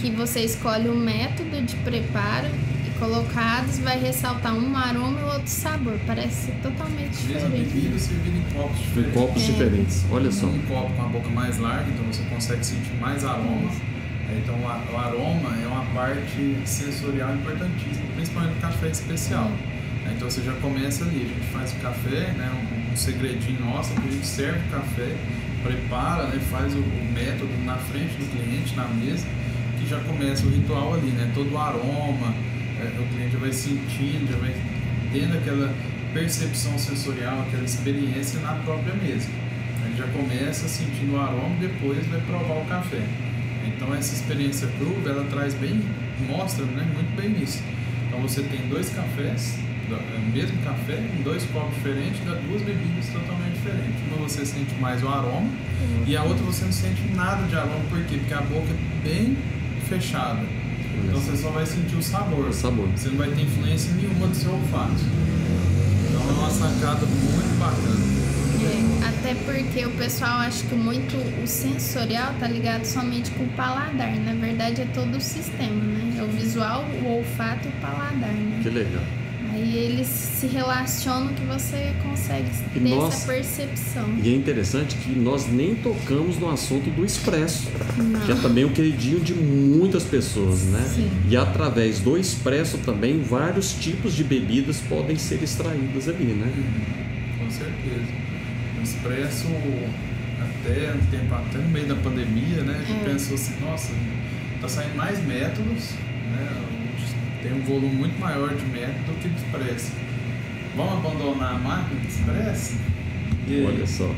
que 0.00 0.10
você 0.10 0.40
escolhe 0.40 0.88
o 0.88 0.94
método 0.94 1.60
de 1.62 1.76
preparo 1.76 2.46
e 2.86 2.98
colocados, 2.98 3.78
vai 3.78 3.98
ressaltar 3.98 4.54
um 4.54 4.76
aroma 4.76 5.20
e 5.20 5.24
outro 5.24 5.48
sabor. 5.48 5.98
Parece 6.06 6.50
totalmente 6.62 7.16
Mesma 7.26 7.48
diferente. 7.48 7.70
bebida 7.74 7.98
servida 7.98 8.38
em 8.38 8.54
copos 8.54 8.78
Em 8.78 8.82
diferentes. 8.84 9.14
copos 9.14 9.42
É. 9.42 9.46
diferentes. 9.46 10.04
Olha 10.10 10.30
só. 10.32 10.46
Um 10.46 10.58
copo 10.62 10.92
com 10.94 11.02
a 11.02 11.06
boca 11.08 11.28
mais 11.30 11.58
larga, 11.58 11.88
então 11.90 12.04
você 12.12 12.22
consegue 12.24 12.64
sentir 12.64 12.94
mais 13.00 13.24
aroma. 13.24 13.70
É, 14.30 14.38
Então 14.42 14.54
o 14.60 14.96
aroma 14.98 15.56
é 15.62 15.66
uma 15.66 15.84
parte 15.94 16.56
sensorial 16.66 17.34
importantíssima, 17.34 18.04
principalmente 18.14 18.54
no 18.56 18.60
café 18.60 18.88
especial. 18.88 19.50
É, 20.06 20.12
Então 20.12 20.28
você 20.30 20.42
já 20.42 20.52
começa 20.54 21.04
ali, 21.04 21.16
a 21.24 21.28
gente 21.34 21.50
faz 21.52 21.72
o 21.72 21.76
café, 21.76 22.32
né, 22.36 22.50
um, 22.54 22.92
um 22.92 22.96
segredinho 22.96 23.60
nosso, 23.64 23.92
que 23.94 24.08
a 24.08 24.12
gente 24.12 24.26
serve 24.26 24.58
o 24.68 24.70
café, 24.70 25.08
prepara, 25.62 26.24
né, 26.26 26.38
faz 26.50 26.74
o, 26.74 26.78
o 26.78 27.12
método 27.14 27.50
na 27.64 27.76
frente 27.76 28.12
do 28.14 28.26
cliente, 28.30 28.74
na 28.76 28.84
mesa, 28.88 29.26
que 29.78 29.88
já 29.88 30.00
começa 30.00 30.44
o 30.46 30.50
ritual 30.50 30.94
ali, 30.94 31.10
né, 31.10 31.30
todo 31.34 31.52
o 31.52 31.58
aroma, 31.58 32.34
é, 32.80 33.00
o 33.00 33.06
cliente 33.14 33.32
já 33.32 33.38
vai 33.38 33.52
sentindo, 33.52 34.30
já 34.30 34.38
vai 34.38 34.54
tendo 35.12 35.38
aquela 35.38 35.74
percepção 36.12 36.78
sensorial, 36.78 37.42
aquela 37.42 37.64
experiência 37.64 38.40
na 38.40 38.54
própria 38.56 38.94
mesa. 38.94 39.28
Ele 39.84 39.96
já 39.96 40.06
começa 40.08 40.68
sentindo 40.68 41.14
o 41.14 41.20
aroma 41.20 41.56
e 41.60 41.66
depois 41.66 42.06
vai 42.06 42.20
provar 42.22 42.62
o 42.62 42.64
café. 42.66 43.02
Então 43.66 43.94
essa 43.94 44.14
experiência 44.14 44.68
cruda, 44.78 45.10
ela 45.10 45.24
traz 45.24 45.54
bem, 45.54 45.82
mostra 46.26 46.64
né, 46.64 46.86
muito 46.94 47.14
bem 47.16 47.42
isso. 47.42 47.62
Então 48.06 48.20
você 48.20 48.42
tem 48.42 48.60
dois 48.68 48.88
cafés, 48.90 49.58
é, 49.90 50.32
mesmo 50.32 50.56
café, 50.62 50.98
em 50.98 51.22
dois 51.22 51.44
copos 51.46 51.74
diferentes, 51.74 52.20
dá 52.26 52.34
duas 52.34 52.62
bebidas 52.62 53.06
totalmente 53.06 53.54
diferentes. 53.54 54.00
Uma 54.08 54.28
você 54.28 54.44
sente 54.44 54.74
mais 54.80 55.02
o 55.02 55.08
aroma 55.08 55.48
e 56.06 56.16
a 56.16 56.22
outra 56.22 56.44
você 56.44 56.64
não 56.64 56.72
sente 56.72 57.02
nada 57.14 57.46
de 57.46 57.56
aroma, 57.56 57.80
por 57.88 58.02
quê? 58.04 58.16
Porque 58.18 58.34
a 58.34 58.40
boca 58.42 58.68
é 58.70 59.08
bem 59.08 59.36
fechada. 59.88 60.40
Então 61.04 61.20
você 61.20 61.36
só 61.36 61.50
vai 61.50 61.64
sentir 61.66 61.96
o 61.96 62.02
sabor. 62.02 62.52
sabor. 62.52 62.86
Você 62.88 63.08
não 63.08 63.16
vai 63.16 63.30
ter 63.30 63.42
influência 63.42 63.92
nenhuma 63.94 64.26
do 64.26 64.36
seu 64.36 64.52
olfato. 64.52 64.92
Então 66.08 66.20
é 66.20 66.32
uma 66.32 66.50
sacada 66.50 67.06
muito 67.06 67.58
bacana. 67.58 68.18
É, 68.60 69.08
até 69.08 69.34
porque 69.44 69.86
o 69.86 69.90
pessoal 69.92 70.40
acha 70.40 70.64
que 70.64 70.74
muito 70.74 71.16
o 71.42 71.46
sensorial 71.46 72.34
tá 72.40 72.48
ligado 72.48 72.84
somente 72.84 73.30
com 73.30 73.44
o 73.44 73.48
paladar. 73.50 74.14
Na 74.16 74.34
verdade 74.34 74.82
é 74.82 74.86
todo 74.86 75.16
o 75.16 75.20
sistema, 75.20 75.82
né? 75.82 76.16
É 76.18 76.22
o 76.22 76.28
visual, 76.28 76.84
o 77.02 77.18
olfato 77.18 77.66
e 77.66 77.70
o 77.70 77.80
paladar, 77.80 78.32
né? 78.32 78.60
Que 78.62 78.70
legal. 78.70 79.02
Aí 79.58 79.76
eles 79.76 80.06
se 80.06 80.46
relacionam 80.46 81.34
que 81.34 81.44
você 81.44 81.92
consegue 82.00 82.46
E 82.76 82.78
ter 82.78 82.88
nós- 82.94 83.12
essa 83.14 83.26
percepção. 83.26 84.08
E 84.22 84.28
é 84.32 84.36
interessante 84.36 84.94
que 84.94 85.10
nós 85.10 85.48
nem 85.50 85.74
tocamos 85.74 86.38
no 86.38 86.48
assunto 86.48 86.88
do 86.90 87.04
expresso, 87.04 87.68
Não. 87.96 88.20
que 88.20 88.30
é 88.30 88.34
também 88.36 88.64
o 88.64 88.70
queridinho 88.70 89.18
de 89.18 89.34
muitas 89.34 90.04
pessoas, 90.04 90.62
né? 90.66 90.80
Sim. 90.94 91.10
E 91.28 91.36
através 91.36 91.98
do 91.98 92.16
expresso 92.16 92.78
também 92.78 93.20
vários 93.20 93.72
tipos 93.72 94.14
de 94.14 94.22
bebidas 94.22 94.78
podem 94.88 95.16
ser 95.18 95.42
extraídas 95.42 96.08
ali, 96.08 96.24
né? 96.26 96.52
Com 97.40 97.50
certeza. 97.50 98.06
O 98.78 98.82
expresso, 98.84 99.48
até 100.40 100.92
um 100.94 101.06
tempo 101.10 101.34
até 101.34 101.58
no 101.58 101.68
meio 101.68 101.86
da 101.86 101.96
pandemia, 101.96 102.62
né? 102.62 102.80
A 102.80 102.84
gente 102.84 103.00
É. 103.00 103.10
pensou 103.12 103.34
assim, 103.34 103.54
nossa, 103.60 103.90
tá 104.60 104.68
saindo 104.68 104.94
mais 104.94 105.18
métodos, 105.26 105.90
né? 106.30 106.48
Tem 107.42 107.52
um 107.52 107.62
volume 107.62 107.94
muito 107.94 108.18
maior 108.18 108.54
de 108.54 108.64
método 108.66 109.12
do 109.12 109.20
que 109.20 109.28
de 109.28 109.36
expresso. 109.36 109.92
Vamos 110.76 111.04
abandonar 111.04 111.54
a 111.54 111.58
máquina 111.58 112.00
de 112.00 112.08
expresso? 112.08 112.76
E 113.46 113.54
aí? 113.54 113.66
Olha 113.66 113.86
só. 113.86 114.14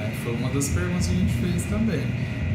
É, 0.00 0.10
foi 0.22 0.34
uma 0.34 0.48
das 0.50 0.68
perguntas 0.68 1.06
que 1.06 1.14
a 1.14 1.18
gente 1.18 1.32
fez 1.34 1.64
também. 1.64 2.02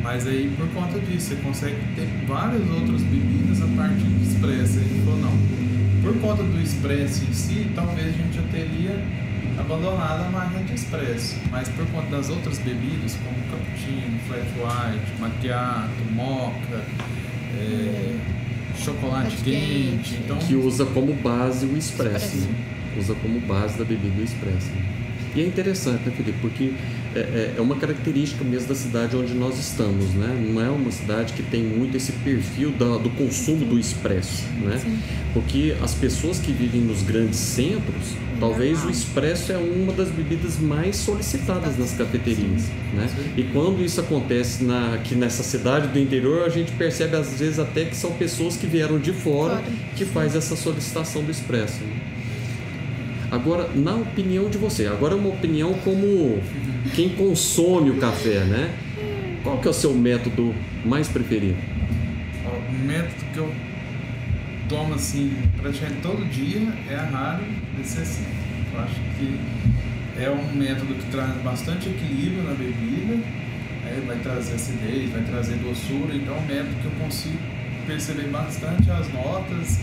Mas 0.04 0.26
aí, 0.28 0.54
por 0.58 0.68
conta 0.70 1.00
disso, 1.00 1.30
você 1.30 1.36
consegue 1.36 1.78
ter 1.96 2.08
várias 2.28 2.68
outras 2.70 3.04
bebidas 3.04 3.62
a 3.62 3.68
partir 3.76 4.04
do 4.04 4.24
expresso. 4.24 4.80
Gente 4.80 5.06
falou, 5.06 5.20
não. 5.20 5.38
Por 6.02 6.20
conta 6.20 6.44
do 6.44 6.60
expresso 6.60 7.24
em 7.24 7.34
si, 7.34 7.72
talvez 7.76 8.08
a 8.08 8.12
gente 8.12 8.36
já 8.36 8.42
teria 8.52 9.04
abandonado 9.60 10.26
a 10.26 10.30
máquina 10.32 10.64
de 10.64 10.74
expresso. 10.74 11.36
Mas 11.52 11.70
por 11.70 11.86
conta 11.88 12.08
das 12.10 12.30
outras 12.30 12.58
bebidas, 12.60 13.18
como 13.24 13.36
cappuccino, 13.52 14.20
flat 14.28 14.48
white, 14.58 15.22
macchiato, 15.22 16.04
mocha, 16.12 16.84
é, 17.58 18.16
chocolate 18.82 19.38
quente, 19.44 20.16
então... 20.24 20.38
Que 20.38 20.56
usa 20.56 20.86
como 20.86 21.14
base 21.14 21.66
o 21.66 21.78
expresso, 21.78 22.38
né? 22.38 22.48
Usa 22.98 23.16
como 23.16 23.40
base 23.42 23.78
da 23.78 23.86
bebida 23.86 24.20
o 24.20 24.24
expresso. 24.24 24.72
E 25.36 25.42
é 25.42 25.46
interessante, 25.46 26.04
né, 26.06 26.14
Felipe? 26.16 26.38
Porque 26.42 26.74
é, 27.16 27.20
é- 27.20 27.54
é 27.58 27.62
uma 27.62 27.76
característica 27.76 28.44
mesmo 28.44 28.68
da 28.70 28.76
cidade 28.76 29.16
onde 29.16 29.34
nós 29.34 29.58
estamos, 29.60 30.14
né? 30.14 30.48
Não 30.50 30.62
é 30.62 30.70
uma 30.70 30.92
cidade 30.92 31.34
que 31.34 31.44
tem 31.44 31.62
muito 31.64 31.96
esse 31.98 32.12
perfil 32.14 32.72
da- 32.72 32.98
do 32.98 33.10
consumo 33.12 33.66
do 33.66 33.78
expresso, 33.80 34.44
né? 34.62 34.80
Porque 35.34 35.76
as 35.82 35.94
pessoas 35.94 36.40
que 36.40 36.52
vivem 36.52 36.82
nos 36.82 37.04
grandes 37.04 37.40
centros, 37.40 38.16
talvez 38.40 38.84
o 38.84 38.90
expresso 38.90 39.52
é 39.52 39.58
uma 39.58 39.94
das 39.94 40.10
bebidas 40.10 40.58
mais 40.60 40.96
solicitadas 40.98 41.78
nas 41.78 41.92
cafeterias, 41.94 42.64
né? 42.94 43.10
E 43.38 43.44
quando 43.44 43.84
isso 43.84 44.00
acontece 44.02 44.64
na, 44.64 44.94
aqui 44.96 45.16
nessa 45.16 45.44
cidade 45.44 45.88
do 45.88 46.00
interior, 46.00 46.44
a 46.46 46.50
gente 46.50 46.72
percebe 46.74 47.16
às 47.16 47.40
vezes 47.40 47.60
até 47.60 47.86
que 47.86 47.96
são 47.96 48.12
pessoas 48.14 48.56
que 48.58 48.68
vieram 48.68 49.00
de 49.00 49.12
fora 49.14 49.56
Fora. 49.56 49.64
que 49.96 50.06
faz 50.06 50.36
essa 50.36 50.56
solicitação 50.56 51.24
do 51.24 51.32
expresso. 51.32 51.80
né? 51.82 51.94
Agora, 53.32 53.70
na 53.74 53.96
opinião 53.96 54.50
de 54.50 54.58
você, 54.58 54.88
agora 54.88 55.14
é 55.14 55.18
uma 55.18 55.30
opinião 55.30 55.74
como 55.86 56.42
quem 56.94 57.10
consome 57.16 57.90
o 57.90 57.96
café, 57.96 58.44
né? 58.44 58.76
Qual 59.42 59.58
que 59.60 59.68
é 59.70 59.72
o 59.72 59.74
seu 59.74 59.94
método 59.94 60.54
mais 60.84 61.08
preferido? 61.08 61.56
O 62.46 62.86
método 62.86 63.26
que 63.34 63.38
eu 63.38 63.50
tomo 64.68 64.96
assim 64.96 65.32
praticamente 65.62 66.02
todo 66.02 66.30
dia 66.30 66.60
é 66.90 66.96
a 66.96 67.04
Raro 67.06 67.46
DC5. 67.80 68.20
Eu 68.74 68.80
acho 68.82 68.96
que 69.18 69.40
é 70.22 70.30
um 70.30 70.54
método 70.54 70.94
que 70.94 71.10
traz 71.10 71.34
bastante 71.42 71.88
equilíbrio 71.88 72.44
na 72.44 72.54
bebida, 72.54 73.18
vai 74.08 74.18
trazer 74.18 74.56
acidez, 74.56 75.10
vai 75.10 75.22
trazer 75.24 75.56
doçura, 75.56 76.14
então 76.14 76.36
é 76.36 76.38
um 76.38 76.46
método 76.46 76.76
que 76.82 76.86
eu 76.86 76.92
consigo 77.00 77.38
perceber 77.88 78.28
bastante 78.28 78.92
as 78.92 79.12
notas 79.14 79.80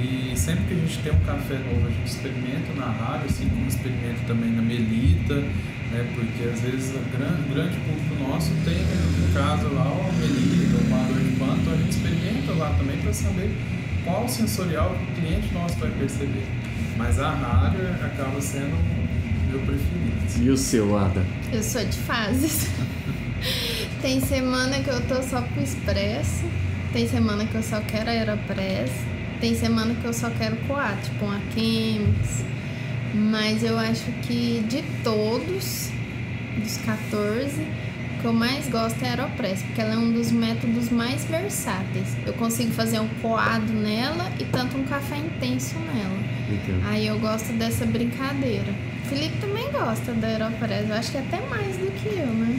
e 0.00 0.32
sempre 0.36 0.64
que 0.64 0.74
a 0.74 0.76
gente 0.76 0.98
tem 0.98 1.12
um 1.12 1.20
café 1.20 1.54
novo 1.58 1.86
a 1.86 1.90
gente 1.90 2.06
experimenta 2.06 2.72
na 2.76 2.86
Raro, 2.86 3.24
assim 3.26 3.48
como 3.48 3.66
experimenta 3.68 4.20
também 4.26 4.50
na 4.50 4.62
Melita, 4.62 5.34
né, 5.34 6.06
porque 6.14 6.48
às 6.48 6.60
vezes 6.60 6.94
o 6.94 7.16
grande, 7.16 7.42
grande 7.52 7.76
público 7.76 8.28
nosso 8.28 8.50
tem 8.64 8.74
em 8.74 9.32
casa 9.34 9.68
lá 9.68 9.92
o 9.92 10.12
Melita, 10.14 10.78
o 10.78 10.90
Mador 10.90 11.18
de 11.18 11.36
Pano, 11.36 11.60
então 11.60 11.72
a 11.72 11.76
gente 11.76 11.90
experimenta 11.90 12.52
lá 12.52 12.74
também 12.78 12.96
para 12.98 13.12
saber 13.12 13.50
qual 14.04 14.28
sensorial 14.28 14.94
o 14.94 15.20
cliente 15.20 15.52
nosso 15.52 15.76
vai 15.76 15.90
perceber. 15.90 16.46
Mas 16.96 17.18
a 17.18 17.30
Harrier 17.30 17.94
acaba 18.04 18.40
sendo 18.40 18.74
o 18.74 19.50
meu 19.50 19.60
preferido. 19.60 20.44
E 20.44 20.50
o 20.50 20.56
seu, 20.56 20.96
Ada? 20.96 21.24
Eu 21.52 21.62
sou 21.62 21.84
de 21.84 21.98
fases. 21.98 22.68
tem 24.00 24.20
semana 24.20 24.80
que 24.80 24.88
eu 24.88 25.00
tô 25.06 25.22
só 25.22 25.42
com 25.42 25.60
expresso, 25.60 26.44
tem 26.92 27.06
semana 27.08 27.44
que 27.44 27.54
eu 27.54 27.62
só 27.62 27.80
quero 27.80 28.08
aeropress, 28.10 28.92
tem 29.40 29.54
semana 29.54 29.94
que 29.94 30.04
eu 30.04 30.12
só 30.12 30.30
quero 30.30 30.56
coar, 30.68 30.96
tipo 31.02 31.24
uma 31.24 31.40
Chemex. 31.54 32.44
Mas 33.14 33.64
eu 33.64 33.76
acho 33.78 34.04
que 34.22 34.64
de 34.68 34.82
todos, 35.02 35.90
dos 36.56 36.76
14, 36.78 37.60
o 37.60 38.20
que 38.20 38.24
eu 38.26 38.32
mais 38.32 38.68
gosto 38.68 39.02
é 39.02 39.08
a 39.08 39.10
Aeropress, 39.10 39.62
porque 39.62 39.80
ela 39.80 39.94
é 39.94 39.96
um 39.96 40.12
dos 40.12 40.30
métodos 40.30 40.90
mais 40.90 41.24
versáteis. 41.24 42.16
Eu 42.24 42.34
consigo 42.34 42.70
fazer 42.72 43.00
um 43.00 43.08
coado 43.20 43.72
nela 43.72 44.30
e 44.38 44.44
tanto 44.44 44.76
um 44.76 44.84
café 44.84 45.16
intenso 45.16 45.74
nela. 45.92 46.18
Entendo. 46.48 46.86
Aí 46.86 47.06
eu 47.06 47.18
gosto 47.18 47.52
dessa 47.54 47.84
brincadeira. 47.86 48.72
Felipe 49.08 49.38
também 49.38 49.72
gosta 49.72 50.12
da 50.12 50.28
Aeropress, 50.28 50.88
eu 50.88 50.94
acho 50.94 51.10
que 51.10 51.18
até 51.18 51.40
mais 51.48 51.76
do 51.76 51.90
que 51.92 52.08
eu, 52.08 52.26
né? 52.26 52.58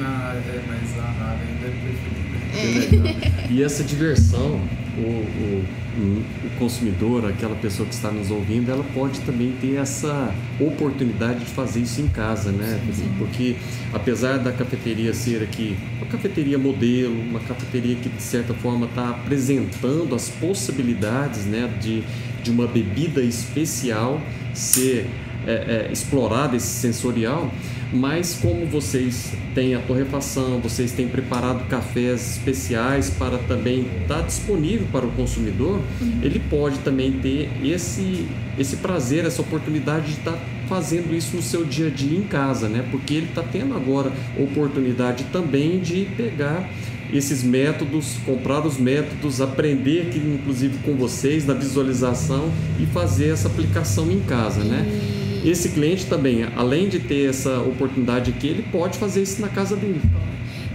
Ah, 0.00 0.34
é, 0.34 0.60
mas 0.66 0.98
a 0.98 1.38
ainda 1.38 1.66
é 1.66 1.72
preferida. 1.80 3.04
Legal. 3.12 3.34
E 3.50 3.62
essa 3.62 3.84
diversão, 3.84 4.60
o, 4.96 5.00
o, 5.00 5.64
o 5.96 6.58
consumidor, 6.58 7.26
aquela 7.26 7.54
pessoa 7.54 7.88
que 7.88 7.94
está 7.94 8.10
nos 8.10 8.30
ouvindo, 8.30 8.70
ela 8.70 8.84
pode 8.94 9.20
também 9.20 9.52
ter 9.60 9.76
essa 9.76 10.34
oportunidade 10.58 11.40
de 11.40 11.46
fazer 11.46 11.80
isso 11.80 12.00
em 12.00 12.08
casa, 12.08 12.50
né? 12.50 12.80
Porque 13.18 13.56
apesar 13.92 14.38
da 14.38 14.52
cafeteria 14.52 15.14
ser 15.14 15.42
aqui 15.42 15.76
uma 15.98 16.06
cafeteria 16.06 16.58
modelo, 16.58 17.14
uma 17.20 17.40
cafeteria 17.40 17.96
que 17.96 18.08
de 18.08 18.22
certa 18.22 18.54
forma 18.54 18.86
está 18.86 19.10
apresentando 19.10 20.14
as 20.14 20.28
possibilidades, 20.28 21.44
né, 21.44 21.72
de, 21.80 22.02
de 22.42 22.50
uma 22.50 22.66
bebida 22.66 23.22
especial 23.22 24.20
ser 24.52 25.06
é, 25.46 25.52
é, 25.52 25.92
explorada 25.92 26.56
esse 26.56 26.66
sensorial, 26.66 27.52
mas 27.94 28.38
como 28.42 28.66
vocês 28.66 29.32
têm 29.54 29.74
a 29.76 29.78
torrefação, 29.78 30.58
vocês 30.58 30.90
têm 30.90 31.06
preparado 31.06 31.68
cafés 31.68 32.36
especiais 32.36 33.08
para 33.08 33.38
também 33.38 33.86
estar 34.02 34.22
disponível 34.22 34.86
para 34.90 35.06
o 35.06 35.12
consumidor, 35.12 35.80
ele 36.20 36.40
pode 36.50 36.78
também 36.80 37.12
ter 37.12 37.48
esse, 37.62 38.26
esse 38.58 38.76
prazer, 38.76 39.24
essa 39.24 39.40
oportunidade 39.40 40.06
de 40.06 40.18
estar 40.18 40.36
fazendo 40.68 41.14
isso 41.14 41.36
no 41.36 41.42
seu 41.42 41.64
dia 41.64 41.86
a 41.86 41.90
dia 41.90 42.18
em 42.18 42.22
casa, 42.22 42.68
né? 42.68 42.84
Porque 42.90 43.14
ele 43.14 43.26
está 43.26 43.42
tendo 43.42 43.74
agora 43.74 44.12
oportunidade 44.36 45.24
também 45.32 45.78
de 45.78 46.06
pegar 46.16 46.68
esses 47.12 47.44
métodos, 47.44 48.16
comprar 48.26 48.66
os 48.66 48.76
métodos, 48.76 49.40
aprender 49.40 50.08
aqui, 50.08 50.18
inclusive 50.18 50.78
com 50.78 50.96
vocês, 50.96 51.46
na 51.46 51.54
visualização 51.54 52.50
e 52.80 52.86
fazer 52.86 53.28
essa 53.28 53.46
aplicação 53.46 54.10
em 54.10 54.20
casa, 54.20 54.64
né? 54.64 54.84
Esse 55.44 55.68
cliente 55.68 56.06
também, 56.06 56.46
além 56.56 56.88
de 56.88 56.98
ter 56.98 57.28
essa 57.28 57.60
oportunidade 57.60 58.30
aqui, 58.30 58.48
ele 58.48 58.64
pode 58.72 58.96
fazer 58.96 59.22
isso 59.22 59.42
na 59.42 59.48
casa 59.48 59.76
dele. 59.76 60.00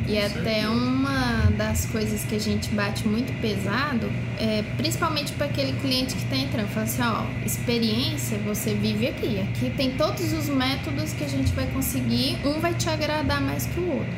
E 0.08 0.18
até 0.18 0.68
uma 0.68 1.52
das 1.56 1.86
coisas 1.86 2.24
que 2.24 2.36
a 2.36 2.40
gente 2.40 2.70
bate 2.70 3.08
muito 3.08 3.32
pesado, 3.42 4.10
é, 4.40 4.64
principalmente 4.78 5.34
para 5.34 5.46
aquele 5.46 5.74
cliente 5.74 6.16
que 6.16 6.24
está 6.24 6.36
entrando, 6.36 6.68
fala 6.70 6.86
assim, 6.86 7.02
ó, 7.04 7.46
experiência 7.46 8.38
você 8.40 8.74
vive 8.74 9.08
aqui. 9.08 9.40
Aqui 9.40 9.72
tem 9.76 9.92
todos 9.92 10.34
os 10.34 10.50
métodos 10.50 11.14
que 11.14 11.24
a 11.24 11.28
gente 11.28 11.52
vai 11.54 11.68
conseguir, 11.68 12.38
um 12.46 12.60
vai 12.60 12.74
te 12.74 12.90
agradar 12.90 13.42
mais 13.42 13.66
que 13.68 13.80
o 13.80 13.88
outro. 13.88 14.14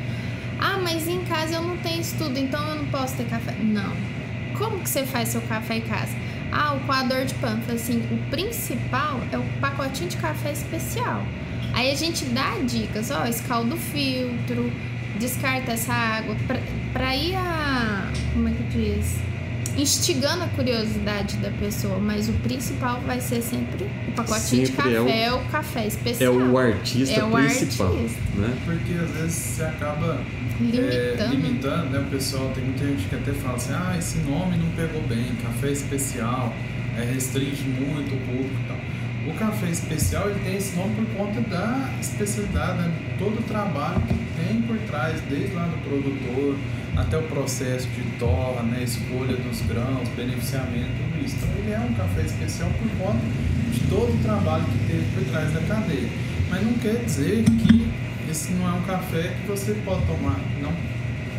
Ah, 0.58 0.78
mas 0.82 1.08
em 1.08 1.20
casa 1.24 1.56
eu 1.56 1.62
não 1.62 1.76
tenho 1.78 2.00
estudo, 2.00 2.38
então 2.38 2.66
eu 2.68 2.76
não 2.76 2.86
posso 2.86 3.14
ter 3.16 3.24
café. 3.24 3.54
Não. 3.62 3.92
Como 4.56 4.80
que 4.80 4.88
você 4.88 5.04
faz 5.04 5.30
seu 5.30 5.40
café 5.42 5.76
em 5.76 5.80
casa? 5.82 6.14
Ah, 6.52 6.74
o 6.74 6.80
coador 6.80 7.24
de 7.24 7.34
pano. 7.34 7.62
Assim, 7.72 8.06
o 8.10 8.30
principal 8.30 9.20
é 9.32 9.38
o 9.38 9.44
pacotinho 9.60 10.10
de 10.10 10.18
café 10.18 10.52
especial. 10.52 11.22
Aí 11.72 11.90
a 11.90 11.94
gente 11.94 12.26
dá 12.26 12.58
dicas, 12.58 13.10
ó, 13.10 13.26
escalda 13.26 13.74
o 13.74 13.78
filtro, 13.78 14.70
descarta 15.18 15.72
essa 15.72 15.92
água 15.92 16.36
para 16.92 17.16
ir 17.16 17.34
a 17.34 18.12
como 18.34 18.48
é 18.48 18.52
que 18.52 18.62
diz 18.64 19.31
instigando 19.76 20.44
a 20.44 20.48
curiosidade 20.48 21.36
da 21.38 21.50
pessoa 21.50 21.98
mas 21.98 22.28
o 22.28 22.32
principal 22.34 23.00
vai 23.06 23.20
ser 23.20 23.40
sempre 23.42 23.84
o 24.08 24.12
pacotinho 24.12 24.66
Sempre 24.66 24.90
de 24.90 24.94
é 24.96 25.00
o- 25.00 25.04
café 25.06 25.32
o, 25.32 25.38
café 25.50 25.80
É 25.82 25.86
especial 25.86 26.34
o 26.34 26.58
artista 26.58 27.14
É 27.20 27.24
o 27.24 27.30
principal, 27.30 27.92
artista. 27.94 28.20
né? 28.36 28.56
Porque 28.64 28.92
às 28.94 29.10
vezes 29.10 29.34
você 29.34 29.62
acaba 29.64 30.20
é, 30.60 30.64
Limitando. 30.64 31.30
limitando, 31.34 31.90
né? 31.90 31.98
O 32.00 32.10
pessoal, 32.10 32.52
tem 32.54 32.64
muita 32.64 32.84
gente 32.86 33.08
que 33.08 33.14
até 33.16 33.32
fala 33.32 33.56
assim, 33.56 33.72
ah, 33.72 33.96
esse 33.98 34.18
nome 34.18 34.56
não 34.58 34.68
pegou 34.76 35.02
bem, 35.08 35.24
café 35.42 35.70
especial, 35.72 36.54
é, 36.96 37.04
restringe 37.04 37.64
muito 37.64 38.14
o 38.14 38.18
público 38.18 38.54
e 38.64 38.68
tal. 38.68 38.76
O 39.34 39.38
café 39.38 39.70
especial 39.70 40.28
ele 40.30 40.40
tem 40.40 40.56
esse 40.56 40.76
nome 40.76 40.94
por 40.96 41.06
conta 41.16 41.40
da 41.42 41.88
especialidade, 42.00 42.78
né? 42.82 42.92
todo 43.18 43.38
o 43.38 43.42
trabalho 43.44 44.00
que 44.02 44.14
tem 44.42 44.62
por 44.62 44.76
trás, 44.88 45.20
desde 45.28 45.54
lá 45.54 45.66
do 45.66 45.78
produtor 45.88 46.56
até 46.96 47.16
o 47.16 47.22
processo 47.22 47.86
de 47.88 48.02
torra, 48.18 48.62
né? 48.62 48.82
escolha 48.82 49.36
dos 49.36 49.62
grãos, 49.62 50.08
beneficiamento, 50.10 50.90
tudo 50.98 51.24
isso. 51.24 51.36
Então 51.36 51.48
ele 51.58 51.72
é 51.72 51.78
um 51.78 51.94
café 51.94 52.22
especial 52.22 52.70
por 52.70 52.90
conta 52.98 53.24
de 53.72 53.80
todo 53.88 54.12
o 54.12 54.22
trabalho 54.22 54.64
que 54.64 54.86
teve 54.86 55.04
por 55.14 55.24
trás 55.30 55.52
da 55.52 55.60
cadeia. 55.62 56.08
Mas 56.50 56.62
não 56.64 56.74
quer 56.74 57.04
dizer 57.04 57.44
que 57.44 57.90
esse 58.30 58.52
não 58.52 58.68
é 58.68 58.72
um 58.72 58.82
café 58.82 59.34
que 59.40 59.48
você 59.48 59.72
pode 59.84 60.04
tomar, 60.06 60.38
não 60.60 60.72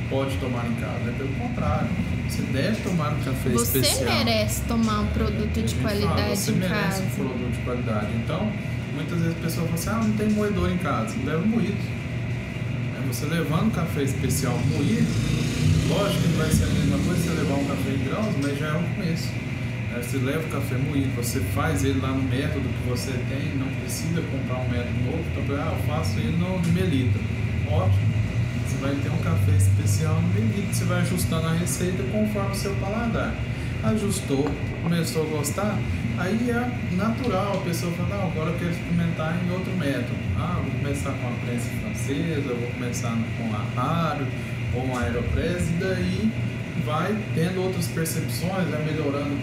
pode 0.10 0.36
tomar 0.38 0.66
em 0.66 0.76
casa, 0.76 1.10
é 1.10 1.14
pelo 1.18 1.34
contrário. 1.36 1.90
Você 2.28 2.42
deve 2.44 2.82
tomar 2.82 3.14
um 3.14 3.20
café 3.20 3.50
você 3.50 3.80
especial. 3.80 4.16
merece 4.16 4.62
tomar 4.62 5.02
um 5.02 5.08
produto 5.08 5.54
de 5.54 5.62
gente 5.62 5.76
fala, 5.76 5.96
qualidade 5.96 6.38
você 6.38 6.52
em 6.52 6.56
merece 6.56 6.82
casa 6.84 7.04
um 7.04 7.10
produto 7.10 7.52
de 7.52 7.62
qualidade. 7.64 8.08
Então, 8.24 8.52
muitas 8.96 9.20
vezes 9.20 9.38
a 9.38 9.42
pessoa 9.42 9.68
fala 9.68 9.76
assim, 9.76 9.90
ah, 9.90 10.08
não 10.08 10.18
tem 10.18 10.30
moedor 10.30 10.72
em 10.72 10.78
casa, 10.78 11.16
leva 11.24 11.46
moído. 11.46 12.03
Você 13.14 13.28
levando 13.28 13.68
um 13.68 13.70
café 13.70 14.02
especial 14.02 14.58
moído, 14.74 15.06
lógico 15.88 16.20
que 16.24 16.28
não 16.30 16.38
vai 16.40 16.50
ser 16.50 16.64
a 16.64 16.68
mesma 16.68 16.98
coisa 16.98 17.22
você 17.22 17.30
levar 17.30 17.54
um 17.54 17.66
café 17.66 17.90
em 17.92 18.04
grãos, 18.10 18.36
mas 18.42 18.58
já 18.58 18.68
é 18.70 18.74
um 18.74 18.84
começo. 18.96 19.30
Você 19.94 20.18
leva 20.18 20.40
o 20.40 20.50
café 20.50 20.78
moído, 20.78 21.16
você 21.16 21.40
faz 21.54 21.86
ele 21.86 22.00
lá 22.02 22.10
no 22.10 22.24
método 22.24 22.68
que 22.68 22.90
você 22.90 23.12
tem, 23.30 23.56
não 23.60 23.68
precisa 23.82 24.20
comprar 24.20 24.58
um 24.58 24.68
método 24.68 25.00
novo, 25.06 25.24
então, 25.30 25.56
ah, 25.56 25.78
eu 25.78 25.88
faço 25.88 26.18
ele 26.18 26.36
no 26.38 26.60
Melita. 26.74 27.20
Ótimo. 27.70 28.02
Você 28.66 28.78
vai 28.82 28.96
ter 28.96 29.10
um 29.12 29.18
café 29.18 29.58
especial 29.58 30.20
no 30.20 30.28
Melita, 30.30 30.74
você 30.74 30.86
vai 30.86 31.02
ajustando 31.02 31.48
a 31.50 31.54
receita 31.54 32.02
conforme 32.12 32.52
o 32.52 32.56
seu 32.56 32.74
paladar. 32.78 33.36
Ajustou, 33.84 34.50
começou 34.82 35.24
a 35.24 35.38
gostar, 35.38 35.78
aí 36.18 36.50
é 36.50 36.96
natural 36.96 37.58
a 37.58 37.66
pessoa 37.66 37.92
fala, 37.94 38.16
não, 38.16 38.28
agora 38.32 38.52
eu 38.52 38.58
quero 38.58 38.72
experimentar 38.72 39.38
em 39.44 39.52
outro 39.52 39.74
método. 39.74 40.16
Ah, 40.38 40.62
vou 40.64 40.72
começar 40.80 41.12
com 41.12 41.28
a 41.28 41.32
prensa 41.46 41.70
francesa, 41.82 42.54
vou 42.54 42.72
começar 42.72 43.18
com 43.38 43.54
a 43.54 43.82
Raro 43.82 44.26
ou 44.74 44.84
uma 44.84 45.02
Aeropress, 45.02 45.70
e 45.70 45.74
daí 45.82 46.32
vai 46.86 47.14
tendo 47.36 47.62
outras 47.62 47.88
percepções, 47.88 48.70
vai 48.70 48.86
melhorando, 48.86 49.38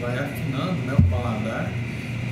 vai 0.00 0.18
afinando 0.18 0.80
né, 0.86 0.94
o 0.98 1.02
paladar 1.02 1.70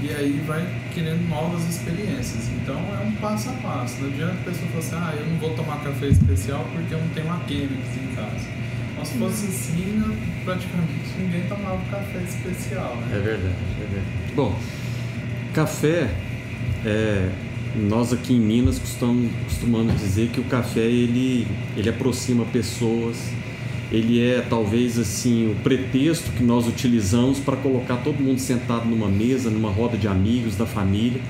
e 0.00 0.08
aí 0.14 0.42
vai 0.46 0.64
querendo 0.94 1.28
novas 1.28 1.68
experiências. 1.68 2.48
Então 2.62 2.76
é 2.76 3.04
um 3.04 3.12
passo 3.12 3.50
a 3.50 3.52
passo. 3.52 4.00
Não 4.00 4.08
adianta 4.08 4.32
a 4.32 4.44
pessoa 4.44 4.68
falar 4.68 4.78
assim, 4.78 4.96
ah, 4.96 5.20
eu 5.20 5.26
não 5.26 5.38
vou 5.38 5.54
tomar 5.54 5.82
café 5.82 6.06
especial 6.06 6.66
porque 6.72 6.94
eu 6.94 7.00
não 7.00 7.08
tenho 7.08 7.26
uma 7.26 7.40
Chemex 7.46 7.96
em 7.96 8.14
casa. 8.14 8.67
Mas 8.98 9.08
se 9.08 9.18
fosse 9.18 9.72
né, 9.72 10.16
praticamente 10.44 10.92
ninguém 11.18 11.42
tomava 11.48 11.80
café 11.90 12.22
especial, 12.22 12.96
né? 12.96 13.16
É 13.16 13.20
verdade, 13.20 13.54
é 13.76 13.86
verdade. 13.86 14.34
Bom, 14.34 14.58
café, 15.54 16.10
é, 16.84 17.30
nós 17.76 18.12
aqui 18.12 18.34
em 18.34 18.40
Minas 18.40 18.78
costumamos, 18.78 19.30
costumamos 19.44 20.00
dizer 20.00 20.30
que 20.30 20.40
o 20.40 20.44
café 20.44 20.80
ele, 20.80 21.46
ele 21.76 21.88
aproxima 21.88 22.44
pessoas, 22.46 23.16
ele 23.90 24.22
é 24.22 24.40
talvez 24.40 24.98
assim 24.98 25.50
o 25.50 25.54
pretexto 25.62 26.30
que 26.32 26.42
nós 26.42 26.66
utilizamos 26.66 27.38
para 27.38 27.56
colocar 27.56 27.98
todo 27.98 28.20
mundo 28.20 28.38
sentado 28.38 28.86
numa 28.86 29.08
mesa, 29.08 29.48
numa 29.48 29.70
roda 29.70 29.96
de 29.96 30.08
amigos, 30.08 30.56
da 30.56 30.66
família, 30.66 31.20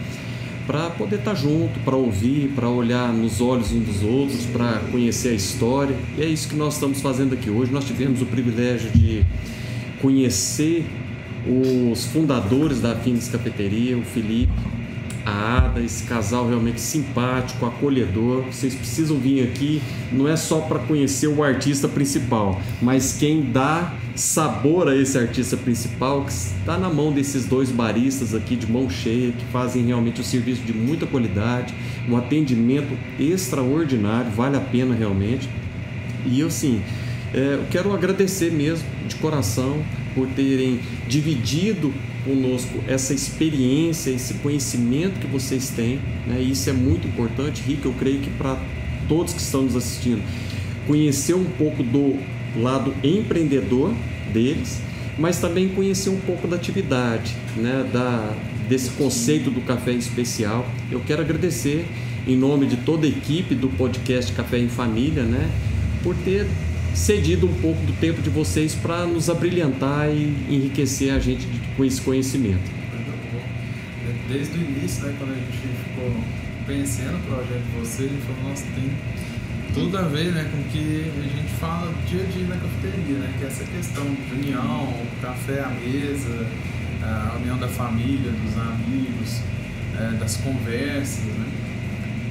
para 0.69 0.91
poder 0.91 1.17
estar 1.17 1.35
junto, 1.35 1.81
para 1.81 1.97
ouvir, 1.97 2.51
para 2.55 2.69
olhar 2.69 3.11
nos 3.11 3.41
olhos 3.41 3.73
uns 3.73 3.87
dos 3.87 4.03
outros, 4.03 4.45
para 4.53 4.81
conhecer 4.91 5.31
a 5.31 5.33
história. 5.33 5.97
E 6.19 6.21
é 6.21 6.27
isso 6.27 6.47
que 6.47 6.55
nós 6.55 6.75
estamos 6.75 7.01
fazendo 7.01 7.33
aqui 7.33 7.49
hoje. 7.49 7.73
Nós 7.73 7.87
tivemos 7.87 8.21
o 8.21 8.27
privilégio 8.27 8.91
de 8.91 9.25
conhecer 10.03 10.85
os 11.47 12.05
fundadores 12.05 12.83
da 12.83 12.93
Afins 12.93 13.29
Cafeteria, 13.29 13.97
o 13.97 14.03
Felipe, 14.03 14.53
a 15.29 15.59
Ada, 15.59 15.81
esse 15.83 16.05
casal 16.05 16.49
realmente 16.49 16.81
simpático, 16.81 17.67
acolhedor. 17.67 18.45
Vocês 18.45 18.75
precisam 18.75 19.19
vir 19.19 19.45
aqui, 19.45 19.83
não 20.11 20.27
é 20.27 20.37
só 20.37 20.61
para 20.61 20.79
conhecer 20.79 21.27
o 21.27 21.43
artista 21.45 21.87
principal, 21.87 22.61
mas 22.81 23.19
quem 23.19 23.53
dá 23.53 23.95
sabor 24.15 24.89
a 24.89 24.97
esse 24.97 25.19
artista 25.19 25.57
principal, 25.57 26.25
que 26.25 26.33
está 26.33 26.79
na 26.79 26.89
mão 26.89 27.13
desses 27.13 27.45
dois 27.45 27.71
baristas 27.71 28.35
aqui 28.35 28.57
de 28.57 28.71
mão 28.71 28.89
cheia, 28.89 29.31
que 29.33 29.45
fazem 29.53 29.85
realmente 29.85 30.21
um 30.21 30.25
serviço 30.25 30.63
de 30.63 30.73
muita 30.73 31.07
qualidade, 31.07 31.75
um 32.09 32.17
atendimento 32.17 32.97
extraordinário, 33.21 34.31
vale 34.31 34.57
a 34.57 34.61
pena 34.61 34.95
realmente. 34.95 35.47
E 36.25 36.41
eu 36.41 36.51
sim, 36.51 36.83
é, 37.35 37.55
eu 37.55 37.67
quero 37.71 37.93
agradecer 37.93 38.51
mesmo 38.51 38.89
de 39.07 39.15
coração 39.17 39.83
por 40.15 40.27
terem 40.29 40.81
dividido 41.07 41.93
conosco 42.29 42.85
essa 42.87 43.15
experiência, 43.15 44.11
esse 44.11 44.35
conhecimento 44.35 45.19
que 45.19 45.27
vocês 45.27 45.71
têm. 45.71 45.99
Né? 46.27 46.41
Isso 46.43 46.69
é 46.69 46.73
muito 46.75 47.09
importante, 47.09 47.63
Rick. 47.67 47.87
Eu 47.87 47.95
creio 47.95 48.21
que 48.21 48.31
para 48.31 48.61
todos 49.09 49.33
que 49.33 49.41
estão 49.41 49.63
nos 49.63 49.75
assistindo, 49.75 50.23
conhecer 50.87 51.35
um 51.35 51.45
pouco 51.45 51.83
do 51.83 52.17
lado 52.55 52.95
empreendedor 53.03 53.95
deles, 54.33 54.81
mas 55.19 55.39
também 55.39 55.71
conhecer 55.71 56.11
um 56.11 56.21
pouco 56.21 56.47
da 56.47 56.57
atividade, 56.57 57.35
né? 57.57 57.89
da, 57.91 58.37
desse 58.69 58.91
conceito 58.91 59.51
do 59.51 59.63
café 59.63 59.93
especial. 59.93 60.69
Eu 60.93 61.01
quero 61.01 61.23
agradecer 61.23 61.87
em 62.27 62.37
nome 62.37 62.67
de 62.67 62.77
toda 62.77 63.07
a 63.07 63.09
equipe 63.09 63.55
do 63.55 63.69
podcast 63.69 64.33
Café 64.33 64.59
em 64.59 64.69
Família, 64.69 65.23
né? 65.23 65.51
por 66.03 66.15
ter 66.17 66.47
cedido 66.99 67.47
um 67.47 67.55
pouco 67.55 67.81
do 67.87 67.93
tempo 67.95 68.21
de 68.21 68.29
vocês 68.29 68.75
para 68.75 69.07
nos 69.07 69.31
abrilhantar 69.31 70.11
e 70.11 70.35
enriquecer 70.51 71.15
a 71.15 71.19
gente 71.19 71.47
com 71.77 71.85
esse 71.85 72.01
conhecimento. 72.01 72.79
Desde 74.29 74.59
o 74.59 74.61
início, 74.61 75.05
né, 75.05 75.15
quando 75.17 75.31
a 75.31 75.35
gente 75.37 75.53
ficou 75.85 76.13
conhecendo 76.67 77.17
o 77.17 77.21
projeto 77.21 77.63
de 77.63 77.79
vocês, 77.79 78.11
a 78.11 78.15
gente 78.15 78.27
falou, 78.27 78.51
nossa, 78.51 78.65
tem 78.75 78.91
tudo 79.73 79.97
a 79.97 80.03
ver 80.03 80.33
né, 80.33 80.51
com 80.51 80.59
o 80.59 80.65
que 80.65 81.11
a 81.19 81.37
gente 81.37 81.55
fala 81.61 81.95
dia 82.07 82.21
a 82.21 82.27
dia 82.27 82.47
na 82.47 82.57
cafeteria, 82.57 83.19
né? 83.19 83.35
Que 83.39 83.45
é 83.45 83.47
essa 83.47 83.65
questão 83.65 84.05
de 84.05 84.35
união, 84.35 84.93
café 85.23 85.61
à 85.61 85.69
mesa, 85.69 86.47
a 87.03 87.37
união 87.41 87.57
da 87.59 87.69
família, 87.69 88.33
dos 88.33 88.59
amigos, 88.59 89.41
eh, 89.97 90.17
das 90.19 90.37
conversas, 90.39 91.25
né? 91.25 91.47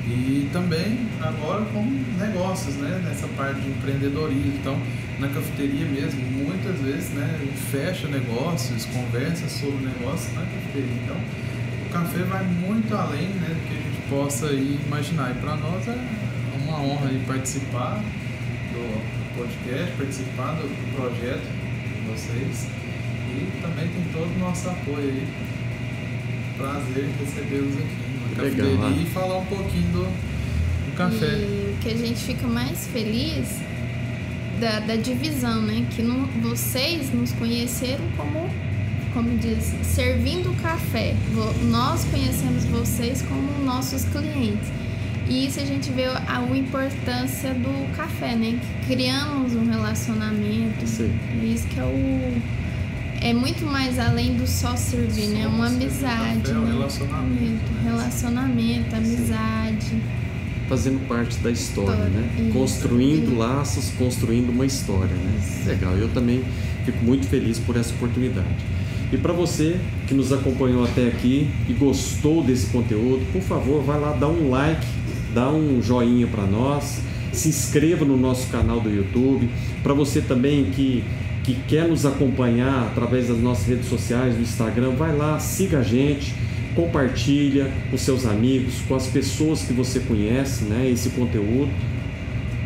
E 0.09 0.49
também 0.53 1.05
agora 1.21 1.65
com 1.65 1.84
negócios, 2.17 2.75
né? 2.75 3.01
Nessa 3.03 3.27
parte 3.29 3.59
de 3.59 3.69
empreendedorismo. 3.69 4.53
Então, 4.57 4.79
na 5.19 5.27
cafeteria 5.27 5.85
mesmo, 5.85 6.21
muitas 6.31 6.79
vezes, 6.79 7.09
né? 7.09 7.27
Fecha 7.69 8.07
negócios, 8.07 8.85
conversa 8.85 9.49
sobre 9.49 9.85
negócios 9.85 10.34
na 10.34 10.43
cafeteria. 10.43 10.93
Então, 11.03 11.17
o 11.88 11.89
café 11.89 12.23
vai 12.23 12.43
muito 12.45 12.95
além 12.95 13.27
né, 13.27 13.49
do 13.49 13.67
que 13.67 13.73
a 13.73 13.81
gente 13.81 14.09
possa 14.09 14.53
imaginar. 14.53 15.31
E 15.31 15.34
para 15.41 15.57
nós 15.57 15.85
é 15.89 15.97
uma 16.63 16.79
honra 16.79 17.09
participar 17.27 18.01
do 18.71 19.38
podcast, 19.38 19.91
participar 19.97 20.53
do 20.53 20.95
projeto 20.95 21.43
de 21.43 22.09
vocês. 22.09 22.67
E 23.29 23.61
também 23.61 23.89
tem 23.89 24.03
todo 24.13 24.34
o 24.34 24.39
nosso 24.39 24.69
apoio 24.69 24.99
aí. 24.99 25.27
Prazer 26.57 27.09
recebê-los 27.19 27.75
aqui 27.75 28.06
Legal, 28.38 28.68
cafeteria 28.68 28.89
né? 28.89 29.03
e 29.03 29.05
falar 29.09 29.38
um 29.38 29.45
pouquinho 29.45 29.91
do, 29.91 30.03
do 30.03 30.95
café. 30.95 31.26
E 31.26 31.73
o 31.73 31.77
que 31.81 31.89
a 31.89 31.97
gente 31.97 32.19
fica 32.19 32.47
mais 32.47 32.88
feliz 32.88 33.59
da, 34.59 34.80
da 34.80 34.95
divisão, 34.95 35.61
né? 35.61 35.85
Que 35.91 36.01
não, 36.01 36.26
vocês 36.41 37.14
nos 37.14 37.31
conheceram 37.34 38.05
como, 38.15 38.49
como 39.14 39.38
diz, 39.38 39.73
servindo 39.84 40.55
café. 40.61 41.15
Nós 41.69 42.03
conhecemos 42.05 42.65
vocês 42.65 43.22
como 43.23 43.65
nossos 43.65 44.03
clientes. 44.05 44.68
E 45.30 45.45
isso 45.45 45.59
a 45.59 45.65
gente 45.65 45.91
vê 45.91 46.05
a, 46.05 46.23
a 46.27 46.57
importância 46.57 47.53
do 47.53 47.95
café, 47.95 48.35
né? 48.35 48.59
Que 48.61 48.95
criamos 48.95 49.53
um 49.55 49.69
relacionamento. 49.69 50.88
Sim. 50.88 51.14
Isso 51.43 51.68
que 51.68 51.80
é 51.80 51.84
o 51.84 52.41
é 53.22 53.34
muito 53.34 53.65
mais 53.65 53.98
além 53.99 54.35
do 54.35 54.48
só 54.48 54.76
servir, 54.76 55.27
né? 55.27 55.41
É 55.44 55.48
uma 55.48 55.68
amizade, 55.68 56.52
né? 56.52 56.60
um 56.60 56.65
relacionamento, 56.65 57.72
Relacionamento, 57.84 58.95
amizade. 58.95 60.02
Fazendo 60.68 61.07
parte 61.07 61.38
da 61.38 61.49
história, 61.49 61.91
História, 61.94 62.10
né? 62.10 62.30
isso. 62.39 62.52
Construindo 62.52 63.27
Isso. 63.27 63.38
laços, 63.38 63.89
construindo 63.98 64.49
uma 64.49 64.65
história, 64.65 65.15
né? 65.15 65.39
Legal, 65.65 65.95
eu 65.95 66.10
também 66.10 66.44
fico 66.85 67.03
muito 67.03 67.26
feliz 67.27 67.57
por 67.57 67.77
essa 67.77 67.94
oportunidade. 67.94 68.65
E 69.11 69.18
para 69.18 69.31
você 69.31 69.80
que 70.06 70.14
nos 70.14 70.34
acompanhou 70.34 70.84
até 70.84 71.07
aqui 71.07 71.49
e 71.69 71.73
gostou 71.73 72.44
desse 72.44 72.68
conteúdo, 72.68 73.26
por 73.31 73.41
favor, 73.41 73.81
vai 73.81 73.99
lá 73.99 74.11
dar 74.11 74.27
um 74.27 74.49
like, 74.49 74.85
dá 75.34 75.49
um 75.49 75.81
joinha 75.81 76.27
para 76.27 76.44
nós, 76.45 76.99
se 77.31 77.48
inscreva 77.48 78.03
no 78.03 78.18
nosso 78.18 78.48
canal 78.48 78.81
do 78.81 78.89
YouTube. 78.89 79.49
Para 79.81 79.94
você 79.94 80.19
também 80.19 80.65
que 80.65 81.06
que 81.47 81.55
quer 81.65 81.87
nos 81.87 82.05
acompanhar 82.05 82.87
através 82.87 83.29
das 83.29 83.37
nossas 83.37 83.67
redes 83.67 83.85
sociais, 83.85 84.35
do 84.35 84.41
Instagram, 84.41 84.91
vai 84.91 85.15
lá, 85.15 85.39
siga 85.39 85.79
a 85.79 85.81
gente, 85.81 86.35
compartilha 86.75 87.71
com 87.89 87.97
seus 87.97 88.25
amigos, 88.25 88.81
com 88.85 88.93
as 88.95 89.07
pessoas 89.07 89.63
que 89.63 89.71
você 89.71 90.01
conhece, 90.01 90.65
né, 90.65 90.89
esse 90.91 91.09
conteúdo. 91.11 91.69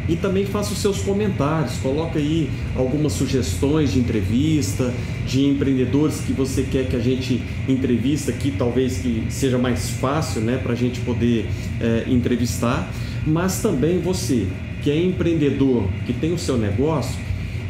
E 0.09 0.15
também 0.15 0.47
faça 0.47 0.73
os 0.73 0.79
seus 0.79 0.99
comentários, 1.03 1.77
coloca 1.77 2.17
aí 2.17 2.49
algumas 2.75 3.13
sugestões 3.13 3.93
de 3.93 3.99
entrevista, 3.99 4.91
de 5.27 5.45
empreendedores 5.45 6.21
que 6.21 6.33
você 6.33 6.63
quer 6.63 6.87
que 6.87 6.95
a 6.95 6.99
gente 6.99 7.39
entrevista 7.69 8.31
aqui, 8.31 8.49
talvez 8.49 8.97
que 8.97 9.25
seja 9.29 9.59
mais 9.59 9.91
fácil 9.91 10.41
né, 10.41 10.57
para 10.57 10.73
a 10.73 10.75
gente 10.75 10.99
poder 11.01 11.45
eh, 11.79 12.05
entrevistar. 12.07 12.91
Mas 13.27 13.61
também 13.61 13.99
você 13.99 14.47
que 14.81 14.89
é 14.89 14.99
empreendedor, 14.99 15.87
que 16.07 16.13
tem 16.13 16.33
o 16.33 16.37
seu 16.39 16.57
negócio 16.57 17.15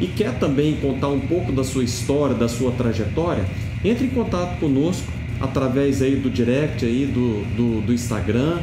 e 0.02 0.08
quer 0.08 0.36
também 0.40 0.74
contar 0.82 1.06
um 1.08 1.20
pouco 1.20 1.52
da 1.52 1.62
sua 1.62 1.84
história, 1.84 2.34
da 2.34 2.48
sua 2.48 2.72
trajetória, 2.72 3.44
entre 3.84 4.06
em 4.06 4.10
contato 4.10 4.58
conosco 4.58 5.06
através 5.40 6.02
aí 6.02 6.16
do 6.16 6.28
direct 6.28 6.84
aí 6.84 7.06
do, 7.06 7.44
do, 7.56 7.80
do 7.82 7.92
Instagram, 7.92 8.58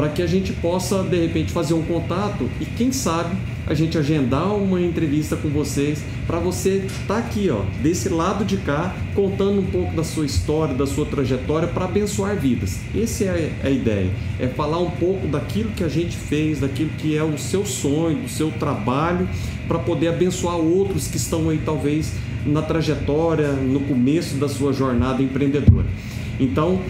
para 0.00 0.08
que 0.08 0.22
a 0.22 0.26
gente 0.26 0.54
possa 0.54 1.02
de 1.02 1.20
repente 1.20 1.52
fazer 1.52 1.74
um 1.74 1.82
contato 1.82 2.48
e 2.58 2.64
quem 2.64 2.90
sabe 2.90 3.36
a 3.66 3.74
gente 3.74 3.98
agendar 3.98 4.56
uma 4.56 4.80
entrevista 4.80 5.36
com 5.36 5.50
vocês 5.50 6.02
para 6.26 6.38
você 6.38 6.86
estar 6.86 7.06
tá 7.06 7.18
aqui, 7.18 7.50
ó, 7.50 7.60
desse 7.82 8.08
lado 8.08 8.42
de 8.42 8.56
cá, 8.56 8.96
contando 9.14 9.60
um 9.60 9.66
pouco 9.66 9.94
da 9.94 10.02
sua 10.02 10.24
história, 10.24 10.74
da 10.74 10.86
sua 10.86 11.04
trajetória 11.04 11.68
para 11.68 11.84
abençoar 11.84 12.34
vidas. 12.34 12.78
Essa 12.96 13.24
é 13.24 13.52
a 13.62 13.68
ideia, 13.68 14.10
é 14.38 14.48
falar 14.48 14.78
um 14.78 14.90
pouco 14.90 15.26
daquilo 15.26 15.70
que 15.72 15.84
a 15.84 15.88
gente 15.88 16.16
fez, 16.16 16.60
daquilo 16.60 16.88
que 16.96 17.14
é 17.14 17.22
o 17.22 17.36
seu 17.36 17.66
sonho, 17.66 18.22
do 18.22 18.28
seu 18.30 18.50
trabalho, 18.52 19.28
para 19.68 19.78
poder 19.78 20.08
abençoar 20.08 20.56
outros 20.56 21.08
que 21.08 21.18
estão 21.18 21.50
aí 21.50 21.60
talvez 21.62 22.14
na 22.46 22.62
trajetória, 22.62 23.52
no 23.52 23.80
começo 23.80 24.36
da 24.36 24.48
sua 24.48 24.72
jornada 24.72 25.22
empreendedora. 25.22 25.86
Então, 26.40 26.80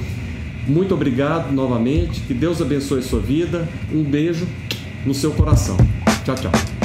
muito 0.66 0.94
obrigado 0.94 1.52
novamente. 1.52 2.20
Que 2.20 2.34
Deus 2.34 2.60
abençoe 2.60 3.00
a 3.00 3.02
sua 3.02 3.20
vida. 3.20 3.68
Um 3.92 4.02
beijo 4.02 4.46
no 5.04 5.14
seu 5.14 5.32
coração. 5.32 5.76
Tchau, 6.24 6.34
tchau. 6.36 6.79